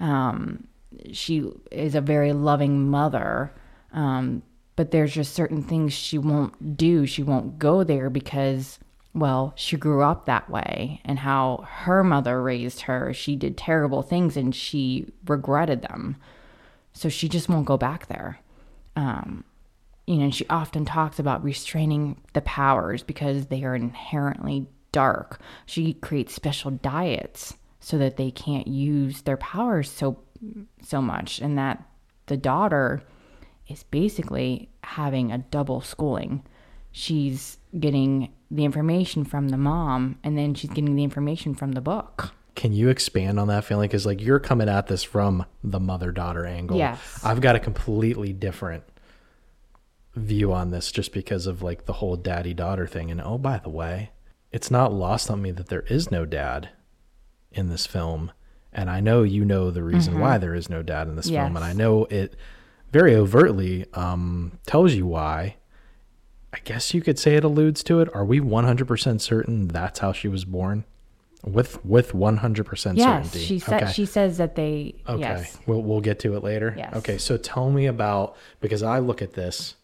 Um, 0.00 0.66
she 1.12 1.50
is 1.70 1.94
a 1.94 2.00
very 2.00 2.32
loving 2.32 2.88
mother. 2.88 3.52
Um, 3.92 4.42
but 4.76 4.90
there's 4.90 5.12
just 5.12 5.34
certain 5.34 5.62
things 5.62 5.92
she 5.92 6.18
won't 6.18 6.76
do. 6.76 7.06
She 7.06 7.22
won't 7.22 7.58
go 7.58 7.84
there 7.84 8.10
because 8.10 8.78
well 9.14 9.52
she 9.56 9.76
grew 9.76 10.02
up 10.02 10.24
that 10.24 10.48
way 10.48 11.00
and 11.04 11.18
how 11.18 11.64
her 11.68 12.02
mother 12.02 12.42
raised 12.42 12.82
her 12.82 13.12
she 13.12 13.36
did 13.36 13.56
terrible 13.56 14.02
things 14.02 14.36
and 14.36 14.54
she 14.54 15.06
regretted 15.26 15.82
them. 15.82 16.16
So 16.94 17.08
she 17.08 17.28
just 17.28 17.48
won't 17.48 17.66
go 17.66 17.78
back 17.78 18.06
there. 18.08 18.40
Um, 18.96 19.44
you 20.06 20.16
know 20.16 20.30
she 20.30 20.46
often 20.48 20.84
talks 20.84 21.18
about 21.18 21.44
restraining 21.44 22.20
the 22.32 22.42
powers 22.42 23.02
because 23.02 23.46
they 23.46 23.64
are 23.64 23.74
inherently 23.74 24.66
dark. 24.92 25.40
She 25.66 25.94
creates 25.94 26.34
special 26.34 26.70
diets 26.70 27.54
so 27.80 27.98
that 27.98 28.16
they 28.16 28.30
can't 28.30 28.68
use 28.68 29.22
their 29.22 29.36
powers 29.36 29.90
so 29.90 30.18
so 30.82 31.00
much 31.00 31.40
and 31.40 31.56
that 31.58 31.82
the 32.26 32.36
daughter 32.36 33.02
is 33.68 33.82
basically 33.84 34.68
having 34.84 35.32
a 35.32 35.38
double 35.38 35.80
schooling. 35.80 36.42
She's 36.90 37.58
getting 37.78 38.32
the 38.50 38.64
information 38.64 39.24
from 39.24 39.48
the 39.48 39.56
mom 39.56 40.18
and 40.22 40.36
then 40.36 40.54
she's 40.54 40.70
getting 40.70 40.94
the 40.94 41.04
information 41.04 41.54
from 41.54 41.72
the 41.72 41.80
book 41.80 42.32
Can 42.54 42.72
you 42.72 42.90
expand 42.90 43.40
on 43.40 43.48
that 43.48 43.64
feeling? 43.64 43.88
Because 43.88 44.04
like 44.04 44.20
you're 44.20 44.38
coming 44.38 44.68
at 44.68 44.86
this 44.88 45.02
from 45.02 45.46
the 45.64 45.80
mother 45.80 46.12
daughter 46.12 46.44
angle. 46.44 46.76
Yes. 46.76 47.20
I've 47.24 47.40
got 47.40 47.56
a 47.56 47.60
completely 47.60 48.32
different 48.34 48.84
view 50.14 50.52
on 50.52 50.70
this 50.70 50.92
just 50.92 51.12
because 51.12 51.46
of 51.46 51.62
like 51.62 51.86
the 51.86 51.94
whole 51.94 52.16
daddy 52.16 52.52
daughter 52.52 52.86
thing. 52.86 53.10
And 53.10 53.20
oh, 53.22 53.38
by 53.38 53.58
the 53.58 53.70
way, 53.70 54.10
it's 54.50 54.70
not 54.70 54.92
lost 54.92 55.30
on 55.30 55.40
me 55.40 55.50
that 55.52 55.68
there 55.68 55.82
is 55.88 56.10
no 56.10 56.26
dad 56.26 56.68
in 57.52 57.70
this 57.70 57.86
film. 57.86 58.32
And 58.72 58.90
I 58.90 59.00
know 59.00 59.22
you 59.22 59.44
know 59.46 59.70
the 59.70 59.82
reason 59.82 60.18
why 60.18 60.36
there 60.38 60.54
is 60.54 60.68
no 60.68 60.82
dad 60.82 61.08
in 61.08 61.16
this 61.16 61.30
film. 61.30 61.56
And 61.56 61.64
Mm-hmm. 61.64 61.64
I 61.64 61.72
know 61.72 62.04
it 62.06 62.36
very 62.90 63.14
overtly 63.14 63.86
um, 63.94 64.58
tells 64.66 64.92
you 64.92 65.06
why. 65.06 65.56
I 66.52 66.58
guess 66.64 66.92
you 66.94 67.00
could 67.00 67.18
say 67.18 67.34
it 67.36 67.44
alludes 67.44 67.82
to 67.84 68.00
it. 68.00 68.14
Are 68.14 68.24
we 68.24 68.40
100% 68.40 69.20
certain 69.20 69.68
that's 69.68 70.00
how 70.00 70.12
she 70.12 70.28
was 70.28 70.44
born? 70.44 70.84
With 71.44 71.84
with 71.84 72.12
100% 72.12 72.96
yes 72.96 73.24
certainty. 73.26 73.44
she 73.44 73.58
said 73.58 73.82
Okay. 73.82 73.92
she 73.92 74.06
says 74.06 74.36
that 74.38 74.54
they 74.54 74.94
Okay. 75.08 75.20
yes 75.20 75.58
We'll 75.66 75.82
we'll 75.82 76.00
get 76.00 76.20
to 76.20 76.36
it 76.36 76.44
later. 76.44 76.72
Yes. 76.76 76.94
Okay, 76.98 77.18
so 77.18 77.36
tell 77.36 77.68
me 77.70 77.86
about 77.86 78.36
because 78.60 78.84
I 78.84 79.00
look 79.00 79.22
at 79.22 79.32
this 79.32 79.74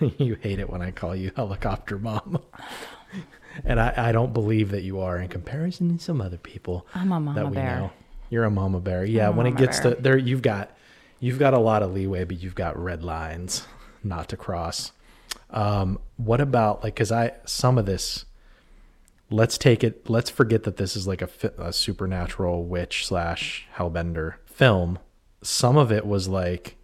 and 0.00 0.12
you 0.18 0.34
hate 0.34 0.58
it 0.58 0.68
when 0.68 0.82
I 0.82 0.90
call 0.90 1.14
you 1.14 1.30
helicopter 1.36 1.98
mom. 2.00 2.42
and 3.64 3.78
I, 3.78 4.08
I 4.08 4.12
don't 4.12 4.32
believe 4.34 4.72
that 4.72 4.82
you 4.82 4.98
are 5.00 5.18
in 5.18 5.28
comparison 5.28 5.96
to 5.98 6.02
some 6.02 6.20
other 6.20 6.36
people 6.38 6.84
I'm 6.96 7.12
a 7.12 7.20
mama 7.20 7.34
that 7.34 7.48
we 7.48 7.54
bear. 7.54 7.76
know. 7.76 7.90
You're 8.30 8.44
a 8.44 8.50
mama 8.50 8.80
bear. 8.80 9.04
Yeah, 9.04 9.28
when 9.28 9.46
it 9.46 9.56
gets 9.56 9.78
bear. 9.78 9.94
to 9.94 10.02
there 10.02 10.18
you've 10.18 10.42
got 10.42 10.76
you've 11.20 11.38
got 11.38 11.54
a 11.54 11.58
lot 11.60 11.84
of 11.84 11.92
leeway, 11.92 12.24
but 12.24 12.42
you've 12.42 12.56
got 12.56 12.76
red 12.76 13.04
lines 13.04 13.68
not 14.02 14.28
to 14.30 14.36
cross. 14.36 14.90
Um, 15.50 15.98
what 16.16 16.40
about 16.40 16.82
like 16.82 16.94
because 16.94 17.12
I 17.12 17.32
some 17.44 17.78
of 17.78 17.86
this 17.86 18.24
let's 19.30 19.56
take 19.58 19.82
it 19.84 20.08
let's 20.08 20.30
forget 20.30 20.64
that 20.64 20.76
this 20.76 20.96
is 20.96 21.06
like 21.06 21.22
a, 21.22 21.28
a 21.58 21.72
supernatural 21.72 22.64
witch 22.64 23.06
slash 23.06 23.66
hellbender 23.76 24.34
film. 24.46 24.98
Some 25.42 25.76
of 25.76 25.92
it 25.92 26.06
was 26.06 26.28
like 26.28 26.76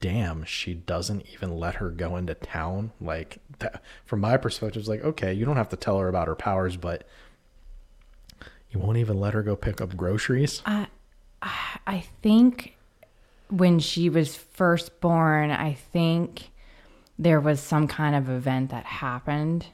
damn 0.00 0.42
she 0.44 0.74
doesn't 0.74 1.24
even 1.32 1.58
let 1.58 1.76
her 1.76 1.90
go 1.90 2.16
into 2.16 2.34
town. 2.34 2.92
Like 3.00 3.38
that, 3.58 3.82
from 4.04 4.20
my 4.20 4.36
perspective 4.36 4.80
it's 4.80 4.88
like 4.88 5.04
okay 5.04 5.32
you 5.32 5.44
don't 5.44 5.56
have 5.56 5.68
to 5.70 5.76
tell 5.76 5.98
her 5.98 6.08
about 6.08 6.28
her 6.28 6.34
powers 6.34 6.76
but 6.76 7.06
you 8.70 8.80
won't 8.80 8.98
even 8.98 9.18
let 9.18 9.34
her 9.34 9.42
go 9.42 9.56
pick 9.56 9.80
up 9.80 9.96
groceries? 9.96 10.62
I, 10.66 10.88
I 11.86 12.04
think 12.22 12.76
when 13.48 13.78
she 13.78 14.08
was 14.08 14.34
first 14.34 15.00
born, 15.00 15.50
I 15.50 15.74
think 15.74 16.50
there 17.18 17.40
was 17.40 17.60
some 17.60 17.88
kind 17.88 18.14
of 18.14 18.28
event 18.28 18.70
that 18.70 18.84
happened 18.84 19.66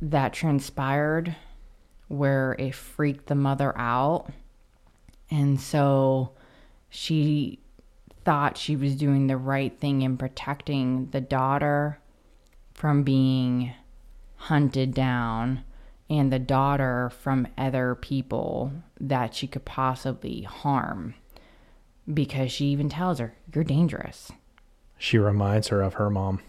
that 0.00 0.32
transpired 0.32 1.36
where 2.08 2.56
it 2.58 2.74
freaked 2.74 3.26
the 3.26 3.34
mother 3.34 3.76
out. 3.78 4.30
And 5.30 5.60
so 5.60 6.32
she 6.88 7.60
thought 8.24 8.58
she 8.58 8.76
was 8.76 8.96
doing 8.96 9.26
the 9.26 9.36
right 9.36 9.78
thing 9.78 10.02
in 10.02 10.16
protecting 10.16 11.08
the 11.10 11.20
daughter 11.20 11.98
from 12.74 13.02
being 13.02 13.72
hunted 14.36 14.92
down 14.92 15.64
and 16.08 16.32
the 16.32 16.38
daughter 16.38 17.10
from 17.10 17.46
other 17.56 17.94
people 17.94 18.72
that 18.98 19.34
she 19.34 19.46
could 19.46 19.64
possibly 19.64 20.42
harm 20.42 21.14
because 22.12 22.50
she 22.50 22.66
even 22.66 22.88
tells 22.88 23.18
her 23.18 23.34
you're 23.54 23.62
dangerous 23.62 24.32
she 25.00 25.18
reminds 25.18 25.68
her 25.68 25.80
of 25.82 25.94
her 25.94 26.10
mom 26.10 26.40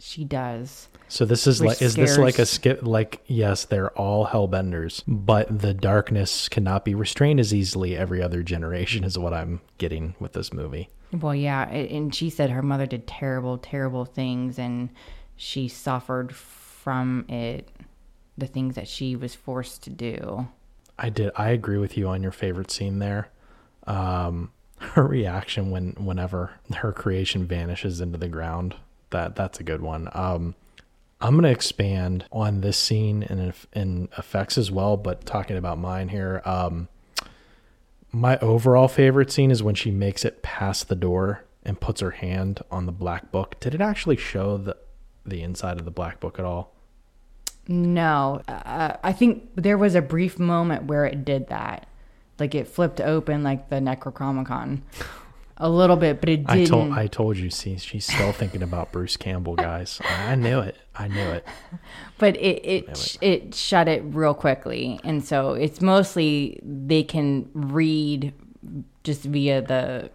She 0.00 0.24
does. 0.24 0.88
So 1.08 1.24
this 1.24 1.46
is 1.46 1.60
Which 1.60 1.68
like 1.68 1.82
is 1.82 1.94
this 1.94 2.18
like 2.18 2.38
a 2.40 2.46
skip 2.46 2.80
like 2.82 3.22
yes, 3.26 3.64
they're 3.64 3.90
all 3.92 4.26
hellbenders, 4.26 5.02
but 5.06 5.60
the 5.60 5.72
darkness 5.72 6.48
cannot 6.48 6.84
be 6.84 6.94
restrained 6.94 7.38
as 7.38 7.54
easily 7.54 7.96
every 7.96 8.20
other 8.20 8.42
generation 8.42 9.04
is 9.04 9.16
what 9.16 9.32
I'm 9.32 9.60
getting 9.78 10.16
with 10.18 10.32
this 10.32 10.52
movie. 10.52 10.88
Well, 11.12 11.34
yeah, 11.34 11.68
and 11.68 12.12
she 12.14 12.30
said 12.30 12.50
her 12.50 12.62
mother 12.62 12.86
did 12.86 13.06
terrible, 13.06 13.56
terrible 13.58 14.04
things, 14.04 14.58
and 14.58 14.90
she 15.36 15.68
suffered 15.68 16.34
from 16.34 17.24
it, 17.28 17.70
the 18.36 18.46
things 18.48 18.74
that 18.74 18.88
she 18.88 19.14
was 19.16 19.34
forced 19.34 19.82
to 19.84 19.90
do. 19.90 20.48
I 20.98 21.10
did 21.10 21.30
I 21.36 21.50
agree 21.50 21.78
with 21.78 21.96
you 21.96 22.08
on 22.08 22.22
your 22.22 22.32
favorite 22.32 22.70
scene 22.70 22.98
there. 22.98 23.28
Um 23.86 24.50
her 24.92 25.06
reaction 25.06 25.70
when 25.70 25.92
whenever 25.92 26.52
her 26.76 26.92
creation 26.92 27.46
vanishes 27.46 28.00
into 28.00 28.18
the 28.18 28.28
ground. 28.28 28.76
That 29.10 29.36
that's 29.36 29.60
a 29.60 29.64
good 29.64 29.80
one. 29.82 30.08
Um 30.12 30.54
I'm 31.18 31.32
going 31.32 31.44
to 31.44 31.50
expand 31.50 32.26
on 32.30 32.60
this 32.60 32.76
scene 32.76 33.22
and 33.22 33.54
in, 33.72 34.10
effects 34.18 34.58
as 34.58 34.70
well, 34.70 34.98
but 34.98 35.24
talking 35.24 35.56
about 35.56 35.78
mine 35.78 36.08
here. 36.08 36.42
Um 36.44 36.88
my 38.12 38.38
overall 38.38 38.88
favorite 38.88 39.32
scene 39.32 39.50
is 39.50 39.62
when 39.62 39.74
she 39.74 39.90
makes 39.90 40.24
it 40.24 40.42
past 40.42 40.88
the 40.88 40.96
door 40.96 41.44
and 41.64 41.80
puts 41.80 42.00
her 42.00 42.12
hand 42.12 42.62
on 42.70 42.86
the 42.86 42.92
black 42.92 43.30
book. 43.32 43.58
Did 43.60 43.74
it 43.74 43.80
actually 43.80 44.16
show 44.16 44.56
the 44.56 44.76
the 45.24 45.42
inside 45.42 45.78
of 45.78 45.84
the 45.84 45.90
black 45.90 46.20
book 46.20 46.38
at 46.38 46.44
all? 46.44 46.72
No, 47.68 48.42
uh, 48.46 48.96
I 49.02 49.12
think 49.12 49.50
there 49.56 49.76
was 49.76 49.96
a 49.96 50.02
brief 50.02 50.38
moment 50.38 50.84
where 50.84 51.04
it 51.04 51.24
did 51.24 51.48
that, 51.48 51.88
like 52.38 52.54
it 52.54 52.68
flipped 52.68 53.00
open 53.00 53.42
like 53.42 53.68
the 53.70 53.76
Necronomicon, 53.76 54.80
a 55.56 55.68
little 55.70 55.96
bit, 55.96 56.20
but 56.20 56.28
it 56.28 56.44
I 56.46 56.56
didn't. 56.58 56.68
told 56.68 56.92
I 56.92 57.06
told 57.06 57.36
you. 57.36 57.50
See, 57.50 57.76
she's 57.78 58.06
still 58.06 58.32
thinking 58.32 58.62
about 58.62 58.92
Bruce 58.92 59.16
Campbell, 59.16 59.54
guys. 59.56 60.00
I 60.04 60.34
knew 60.34 60.60
it. 60.60 60.76
I 60.94 61.08
knew 61.08 61.28
it. 61.30 61.46
but 62.18 62.36
it 62.36 62.60
it 62.64 62.96
sh- 62.96 63.16
it 63.20 63.54
shut 63.54 63.88
it 63.88 64.02
real 64.04 64.34
quickly, 64.34 65.00
and 65.04 65.24
so 65.24 65.52
it's 65.54 65.80
mostly 65.80 66.60
they 66.62 67.02
can 67.02 67.48
read 67.54 68.32
just 69.04 69.22
via 69.22 69.62
the 69.62 70.10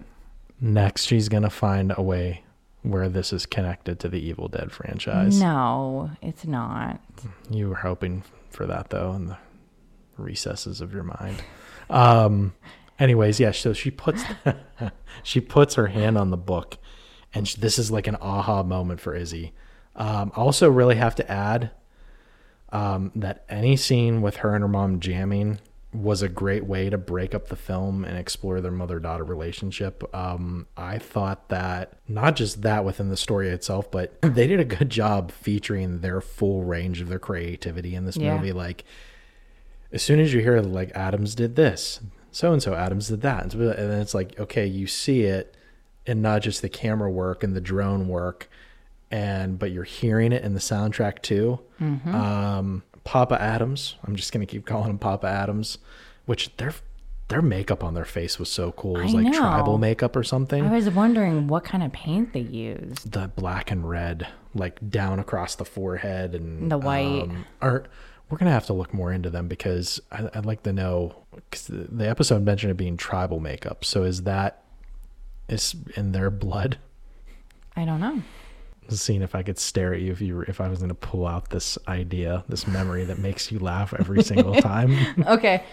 Next, 0.59 1.05
she's 1.05 1.27
gonna 1.27 1.49
find 1.49 1.91
a 1.97 2.03
way 2.03 2.43
where 2.83 3.09
this 3.09 3.33
is 3.33 3.45
connected 3.47 3.99
to 3.99 4.09
the 4.09 4.19
Evil 4.19 4.47
Dead 4.47 4.71
franchise. 4.71 5.39
no, 5.39 6.11
it's 6.21 6.45
not. 6.45 6.99
You 7.49 7.69
were 7.69 7.75
hoping 7.75 8.23
for 8.51 8.65
that 8.67 8.89
though, 8.91 9.13
in 9.13 9.25
the 9.27 9.37
recesses 10.17 10.81
of 10.81 10.93
your 10.93 11.03
mind. 11.03 11.37
Um. 11.91 12.53
Anyways, 12.99 13.39
yeah. 13.39 13.51
So 13.51 13.73
she 13.73 13.91
puts 13.91 14.23
she 15.23 15.41
puts 15.41 15.75
her 15.75 15.87
hand 15.87 16.17
on 16.17 16.29
the 16.29 16.37
book, 16.37 16.77
and 17.33 17.47
sh- 17.47 17.55
this 17.55 17.77
is 17.79 17.91
like 17.91 18.07
an 18.07 18.17
aha 18.21 18.63
moment 18.63 18.99
for 18.99 19.15
Izzy. 19.15 19.53
Um, 19.95 20.31
I 20.35 20.39
also 20.39 20.69
really 20.69 20.95
have 20.95 21.15
to 21.15 21.29
add 21.31 21.71
um, 22.71 23.11
that 23.15 23.43
any 23.49 23.75
scene 23.75 24.21
with 24.21 24.37
her 24.37 24.55
and 24.55 24.61
her 24.63 24.67
mom 24.67 24.99
jamming 24.99 25.59
was 25.93 26.21
a 26.21 26.29
great 26.29 26.65
way 26.65 26.89
to 26.89 26.97
break 26.97 27.35
up 27.35 27.49
the 27.49 27.55
film 27.57 28.05
and 28.05 28.17
explore 28.17 28.61
their 28.61 28.71
mother 28.71 28.97
daughter 28.99 29.25
relationship. 29.25 30.03
Um, 30.15 30.67
I 30.77 30.97
thought 30.99 31.49
that 31.49 31.97
not 32.07 32.37
just 32.37 32.61
that 32.61 32.85
within 32.85 33.09
the 33.09 33.17
story 33.17 33.49
itself, 33.49 33.91
but 33.91 34.17
they 34.21 34.47
did 34.47 34.61
a 34.61 34.65
good 34.65 34.89
job 34.89 35.31
featuring 35.33 35.99
their 35.99 36.21
full 36.21 36.63
range 36.63 37.01
of 37.01 37.09
their 37.09 37.19
creativity 37.19 37.93
in 37.95 38.05
this 38.05 38.15
Yeah. 38.15 38.37
movie. 38.37 38.53
Like, 38.53 38.85
as 39.91 40.01
soon 40.01 40.19
as 40.19 40.33
you 40.33 40.41
hear 40.41 40.59
like 40.61 40.91
Adams 40.91 41.35
did 41.35 41.55
this, 41.55 41.99
so 42.31 42.53
and 42.53 42.61
so 42.63 42.73
Adams 42.73 43.07
did 43.09 43.21
that, 43.21 43.53
and 43.53 43.61
then 43.91 43.99
it's 44.01 44.13
like 44.13 44.39
okay, 44.39 44.65
you 44.65 44.87
see 44.87 45.23
it, 45.23 45.55
and 46.07 46.21
not 46.21 46.41
just 46.41 46.61
the 46.61 46.69
camera 46.69 47.09
work 47.11 47.43
and 47.43 47.55
the 47.55 47.61
drone 47.61 48.07
work, 48.07 48.49
and 49.09 49.59
but 49.59 49.71
you're 49.71 49.83
hearing 49.83 50.31
it 50.31 50.43
in 50.43 50.53
the 50.53 50.59
soundtrack 50.59 51.21
too. 51.21 51.59
Mm-hmm. 51.81 52.15
Um, 52.15 52.83
Papa 53.03 53.41
Adams, 53.41 53.95
I'm 54.05 54.15
just 54.15 54.31
gonna 54.31 54.45
keep 54.45 54.65
calling 54.65 54.89
him 54.89 54.99
Papa 54.99 55.27
Adams, 55.27 55.77
which 56.25 56.55
their 56.57 56.73
their 57.27 57.41
makeup 57.41 57.81
on 57.83 57.93
their 57.93 58.05
face 58.05 58.37
was 58.37 58.49
so 58.49 58.73
cool. 58.73 58.97
It 58.99 59.03
was 59.03 59.15
I 59.15 59.19
like 59.19 59.33
know. 59.33 59.39
tribal 59.39 59.77
makeup 59.77 60.15
or 60.15 60.23
something. 60.23 60.65
I 60.65 60.71
was 60.71 60.89
wondering 60.89 61.47
what 61.47 61.63
kind 61.63 61.81
of 61.81 61.91
paint 61.93 62.33
they 62.33 62.41
used. 62.41 63.11
the 63.11 63.29
black 63.29 63.71
and 63.71 63.87
red, 63.89 64.27
like 64.53 64.89
down 64.89 65.17
across 65.19 65.55
the 65.55 65.63
forehead 65.65 66.35
and 66.35 66.69
The 66.71 66.77
white. 66.77 67.23
Um, 67.23 67.45
are 67.61 67.85
we're 68.31 68.37
gonna 68.37 68.51
have 68.51 68.65
to 68.67 68.73
look 68.73 68.93
more 68.93 69.11
into 69.11 69.29
them 69.29 69.47
because 69.47 69.99
I, 70.11 70.29
I'd 70.33 70.45
like 70.45 70.63
to 70.63 70.71
know. 70.71 71.15
Cause 71.51 71.67
the, 71.67 72.09
episode 72.09 72.43
mentioned 72.43 72.71
it 72.71 72.75
being 72.75 72.97
tribal 72.97 73.39
makeup. 73.39 73.83
So 73.83 74.03
is 74.03 74.23
that 74.23 74.63
is 75.49 75.75
in 75.95 76.13
their 76.13 76.29
blood? 76.29 76.77
I 77.75 77.85
don't 77.85 77.99
know. 77.99 78.21
Seeing 78.89 79.21
if 79.21 79.35
I 79.35 79.43
could 79.43 79.59
stare 79.59 79.93
at 79.93 80.01
you 80.01 80.11
if 80.11 80.21
you 80.21 80.35
were, 80.35 80.43
if 80.45 80.61
I 80.61 80.69
was 80.69 80.79
gonna 80.79 80.95
pull 80.95 81.27
out 81.27 81.49
this 81.49 81.77
idea, 81.87 82.43
this 82.47 82.67
memory 82.67 83.03
that 83.05 83.19
makes 83.19 83.51
you 83.51 83.59
laugh 83.59 83.93
every 83.93 84.23
single 84.23 84.55
time. 84.61 84.95
Okay, 85.27 85.63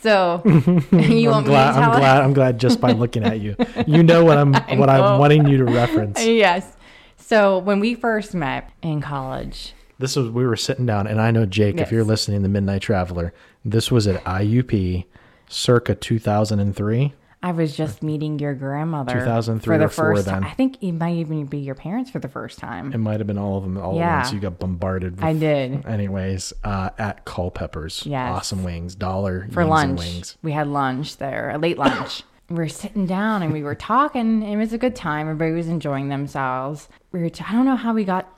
so 0.00 0.40
you 0.92 1.28
I'm 1.28 1.30
want 1.30 1.46
glad. 1.46 1.74
me 1.74 1.80
to 1.80 1.86
I'm 1.86 1.98
glad. 1.98 2.22
I'm 2.22 2.32
glad 2.32 2.60
just 2.60 2.80
by 2.80 2.92
looking 2.92 3.24
at 3.24 3.40
you, 3.40 3.56
you 3.86 4.02
know 4.04 4.24
what 4.24 4.38
I'm 4.38 4.52
what 4.78 4.86
know. 4.86 4.86
I'm 4.86 5.18
wanting 5.18 5.48
you 5.48 5.58
to 5.58 5.64
reference. 5.64 6.24
Yes. 6.24 6.76
So 7.16 7.58
when 7.58 7.80
we 7.80 7.94
first 7.94 8.34
met 8.34 8.70
in 8.82 9.00
college, 9.00 9.72
This 10.04 10.16
was 10.16 10.28
we 10.28 10.46
were 10.46 10.54
sitting 10.54 10.84
down, 10.84 11.06
and 11.06 11.18
I 11.18 11.30
know 11.30 11.46
Jake. 11.46 11.78
If 11.80 11.90
you're 11.90 12.04
listening, 12.04 12.42
the 12.42 12.48
Midnight 12.50 12.82
Traveler. 12.82 13.32
This 13.64 13.90
was 13.90 14.06
at 14.06 14.22
IUP, 14.24 15.06
circa 15.48 15.94
2003. 15.94 17.14
I 17.42 17.52
was 17.52 17.74
just 17.74 18.02
meeting 18.02 18.38
your 18.38 18.52
grandmother 18.52 19.14
2003 19.14 19.64
for 19.64 19.78
the 19.78 19.88
first 19.88 20.26
then. 20.26 20.42
time. 20.42 20.44
I 20.44 20.52
think 20.52 20.76
it 20.82 20.92
might 20.92 21.16
even 21.16 21.46
be 21.46 21.56
your 21.56 21.74
parents 21.74 22.10
for 22.10 22.18
the 22.18 22.28
first 22.28 22.58
time. 22.58 22.92
It 22.92 22.98
might 22.98 23.18
have 23.18 23.26
been 23.26 23.38
all 23.38 23.56
of 23.56 23.62
them 23.64 23.78
all 23.78 23.96
Yeah. 23.96 24.16
at 24.16 24.16
once. 24.24 24.32
You 24.34 24.40
got 24.40 24.58
bombarded. 24.58 25.16
With, 25.16 25.24
I 25.24 25.32
did. 25.32 25.86
Anyways, 25.86 26.52
uh, 26.64 26.90
at 26.98 27.24
Culpeppers, 27.24 28.02
Yes. 28.04 28.30
awesome 28.30 28.62
wings, 28.62 28.94
dollar 28.94 29.48
for 29.52 29.64
lunch. 29.64 30.00
wings. 30.00 30.36
We 30.42 30.52
had 30.52 30.66
lunch 30.68 31.16
there, 31.16 31.48
a 31.48 31.56
late 31.56 31.78
lunch. 31.78 32.24
we 32.50 32.56
were 32.56 32.68
sitting 32.68 33.06
down 33.06 33.42
and 33.42 33.54
we 33.54 33.62
were 33.62 33.74
talking. 33.74 34.42
It 34.42 34.56
was 34.58 34.74
a 34.74 34.78
good 34.78 34.94
time. 34.94 35.28
Everybody 35.28 35.52
was 35.52 35.68
enjoying 35.68 36.10
themselves. 36.10 36.90
We 37.10 37.20
were. 37.22 37.30
T- 37.30 37.42
I 37.48 37.52
don't 37.52 37.64
know 37.64 37.76
how 37.76 37.94
we 37.94 38.04
got 38.04 38.28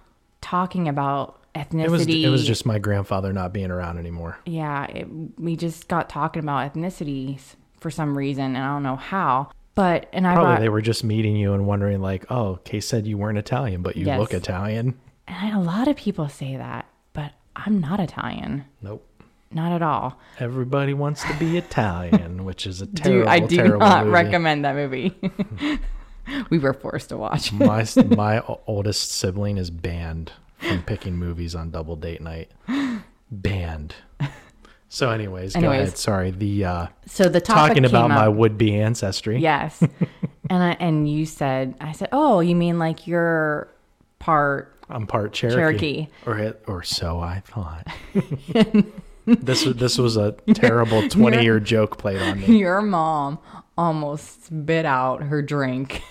talking 0.41 0.87
about 0.87 1.41
ethnicity. 1.57 1.85
It 1.85 1.91
was 1.91 2.07
it 2.09 2.29
was 2.29 2.47
just 2.47 2.67
my 2.67 2.79
grandfather 2.79 3.33
not 3.33 3.53
being 3.53 3.71
around 3.71 3.99
anymore. 3.99 4.39
yeah. 4.47 4.85
It, 4.87 5.07
we 5.39 5.57
just 5.57 5.89
got 5.89 6.09
talking 6.09 6.43
about 6.43 6.73
ethnicities 6.73 7.55
for 7.81 7.91
some 7.91 8.17
reason, 8.17 8.45
and 8.57 8.59
I 8.59 8.67
don't 8.69 8.83
know 8.83 8.97
how. 8.97 9.51
But 9.75 10.09
and 10.13 10.27
I 10.27 10.33
Probably 10.35 10.53
brought, 10.53 10.61
they 10.61 10.69
were 10.71 10.81
just 10.81 11.05
meeting 11.05 11.37
you 11.37 11.53
and 11.53 11.67
wondering 11.67 12.01
like, 12.01 12.31
oh, 12.31 12.59
Kay 12.65 12.81
said 12.81 13.07
you 13.07 13.19
weren't 13.19 13.37
Italian, 13.39 13.83
but 13.83 13.97
you 13.97 14.07
Yes. 14.07 14.19
look 14.19 14.33
Italian. 14.33 14.99
and 15.29 15.55
a 15.55 15.61
lot 15.61 15.87
of 15.89 15.97
people 15.97 16.29
say 16.31 16.57
that, 16.57 16.87
but 17.13 17.33
I'm 17.55 17.81
not 17.81 18.01
Italian. 18.01 18.65
Nope. 18.81 19.07
Not 19.53 19.73
at 19.73 19.83
all. 19.83 20.19
Everybody 20.41 20.93
wants 20.95 21.23
to 21.25 21.35
be 21.39 21.57
Italian, 21.59 22.45
which 22.49 22.67
is 22.67 22.81
a 22.83 22.87
terrible, 22.87 23.29
I 23.29 23.39
do 23.41 23.77
not 23.79 24.05
movie. 24.07 24.11
recommend 24.15 24.65
that 24.65 24.75
movie. 24.75 25.15
we 26.51 26.59
were 26.59 26.73
forced 26.75 27.11
to 27.11 27.17
watch. 27.17 27.53
my 27.53 27.87
my 28.09 28.43
oldest 28.67 29.11
sibling 29.13 29.59
is 29.59 29.71
banned 29.71 30.33
from 30.59 30.83
picking 30.83 31.17
movies 31.17 31.55
on 31.55 31.71
double 31.71 31.97
date 31.97 32.21
night. 32.21 32.51
Banned. 33.31 33.95
So, 34.89 35.11
anyways, 35.11 35.55
go 35.57 35.71
ahead. 35.73 35.99
Sorry, 35.99 36.31
the 36.31 36.65
uh, 36.65 36.87
So 37.07 37.29
the 37.29 37.41
topic 37.41 37.71
talking 37.71 37.85
about 37.85 38.09
came 38.09 38.17
my 38.17 38.29
would 38.29 38.57
be 38.57 38.75
ancestry. 38.81 39.39
Yes. 39.39 39.83
and 39.83 40.63
I 40.63 40.77
and 40.79 41.11
you 41.11 41.27
said 41.27 41.75
I 41.81 41.93
said, 41.93 42.09
"Oh, 42.13 42.41
you 42.41 42.55
mean 42.55 42.79
like 42.79 43.07
you're 43.07 43.69
part 44.19 44.73
I'm 44.89 45.07
part 45.07 45.33
Cherokee, 45.33 45.57
Cherokee. 45.57 46.07
or 46.25 46.39
it, 46.39 46.63
or 46.67 46.83
so 46.83 47.19
I 47.19 47.43
thought. 47.45 47.87
this 49.27 49.65
was 49.67 49.77
this 49.77 49.99
was 49.99 50.17
a 50.17 50.33
terrible 50.55 51.09
twenty 51.09 51.43
year 51.43 51.59
joke 51.59 51.99
played 51.99 52.23
on 52.23 52.41
me. 52.41 52.59
your 52.59 52.81
mom 52.81 53.39
almost 53.77 54.47
spit 54.47 54.87
out 54.87 55.23
her 55.25 55.43
drink 55.43 56.03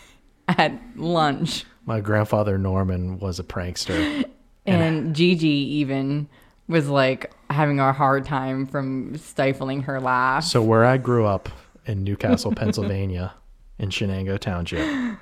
at 0.50 0.74
lunch." 0.96 1.66
My 1.86 2.02
grandfather 2.02 2.58
Norman 2.58 3.20
was 3.20 3.40
a 3.40 3.44
prankster. 3.44 4.26
And 4.66 5.16
Gigi 5.16 5.48
even 5.48 6.28
was 6.68 6.88
like 6.90 7.32
having 7.50 7.80
a 7.80 7.94
hard 7.94 8.26
time 8.26 8.66
from 8.66 9.16
stifling 9.18 9.84
her 9.84 10.00
laugh. 10.02 10.44
So 10.44 10.62
where 10.64 10.84
I 10.86 10.98
grew 10.98 11.26
up 11.26 11.50
in 11.86 12.04
New 12.04 12.16
Castle, 12.16 12.52
Pennsylvania, 12.56 13.34
in 13.78 13.90
Shenango 13.90 14.40
Township, 14.40 15.18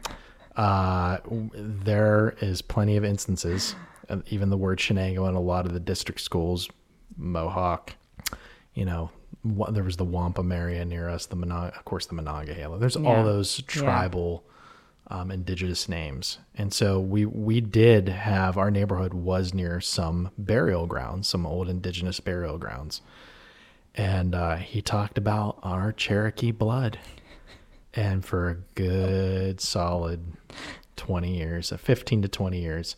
uh, 0.56 1.18
there 1.52 2.36
is 2.42 2.62
plenty 2.62 2.96
of 2.98 3.04
instances, 3.04 3.76
even 4.30 4.50
the 4.50 4.58
word 4.58 4.80
Shenango 4.80 5.28
in 5.28 5.36
a 5.36 5.42
lot 5.42 5.66
of 5.66 5.74
the 5.74 5.80
district 5.80 6.22
schools, 6.22 6.70
Mohawk, 7.18 7.96
you 8.74 8.86
know, 8.86 9.10
there 9.72 9.84
was 9.84 9.98
the 9.98 10.06
Wampum 10.06 10.52
area 10.52 10.86
near 10.86 11.10
us, 11.10 11.26
the 11.26 11.36
Monog- 11.36 11.78
of 11.78 11.84
course 11.86 12.06
the 12.06 12.14
Monongahela. 12.16 12.78
There's 12.80 12.96
Yeah. 12.96 13.10
all 13.10 13.24
those 13.24 13.62
tribal. 13.64 14.46
Um, 15.14 15.30
indigenous 15.30 15.88
names, 15.88 16.40
and 16.56 16.74
so 16.74 17.00
we 17.00 17.24
we 17.24 17.62
did 17.62 18.10
have 18.10 18.58
our 18.58 18.72
neighborhood 18.72 19.14
was 19.14 19.54
near 19.54 19.80
some 19.80 20.32
burial 20.40 20.88
grounds, 20.88 21.28
some 21.28 21.46
old 21.46 21.70
indigenous 21.70 22.20
burial 22.20 22.58
grounds, 22.58 23.02
and 23.94 24.34
uh, 24.34 24.56
he 24.56 24.82
talked 24.82 25.20
about 25.20 25.60
our 25.62 25.92
Cherokee 25.92 26.52
blood. 26.52 26.98
And 27.94 28.26
for 28.26 28.50
a 28.50 28.56
good 28.74 29.62
solid 29.62 30.34
20 30.96 31.38
years, 31.38 31.72
uh, 31.72 31.78
15 31.78 32.24
to 32.24 32.28
20 32.28 32.60
years, 32.60 32.96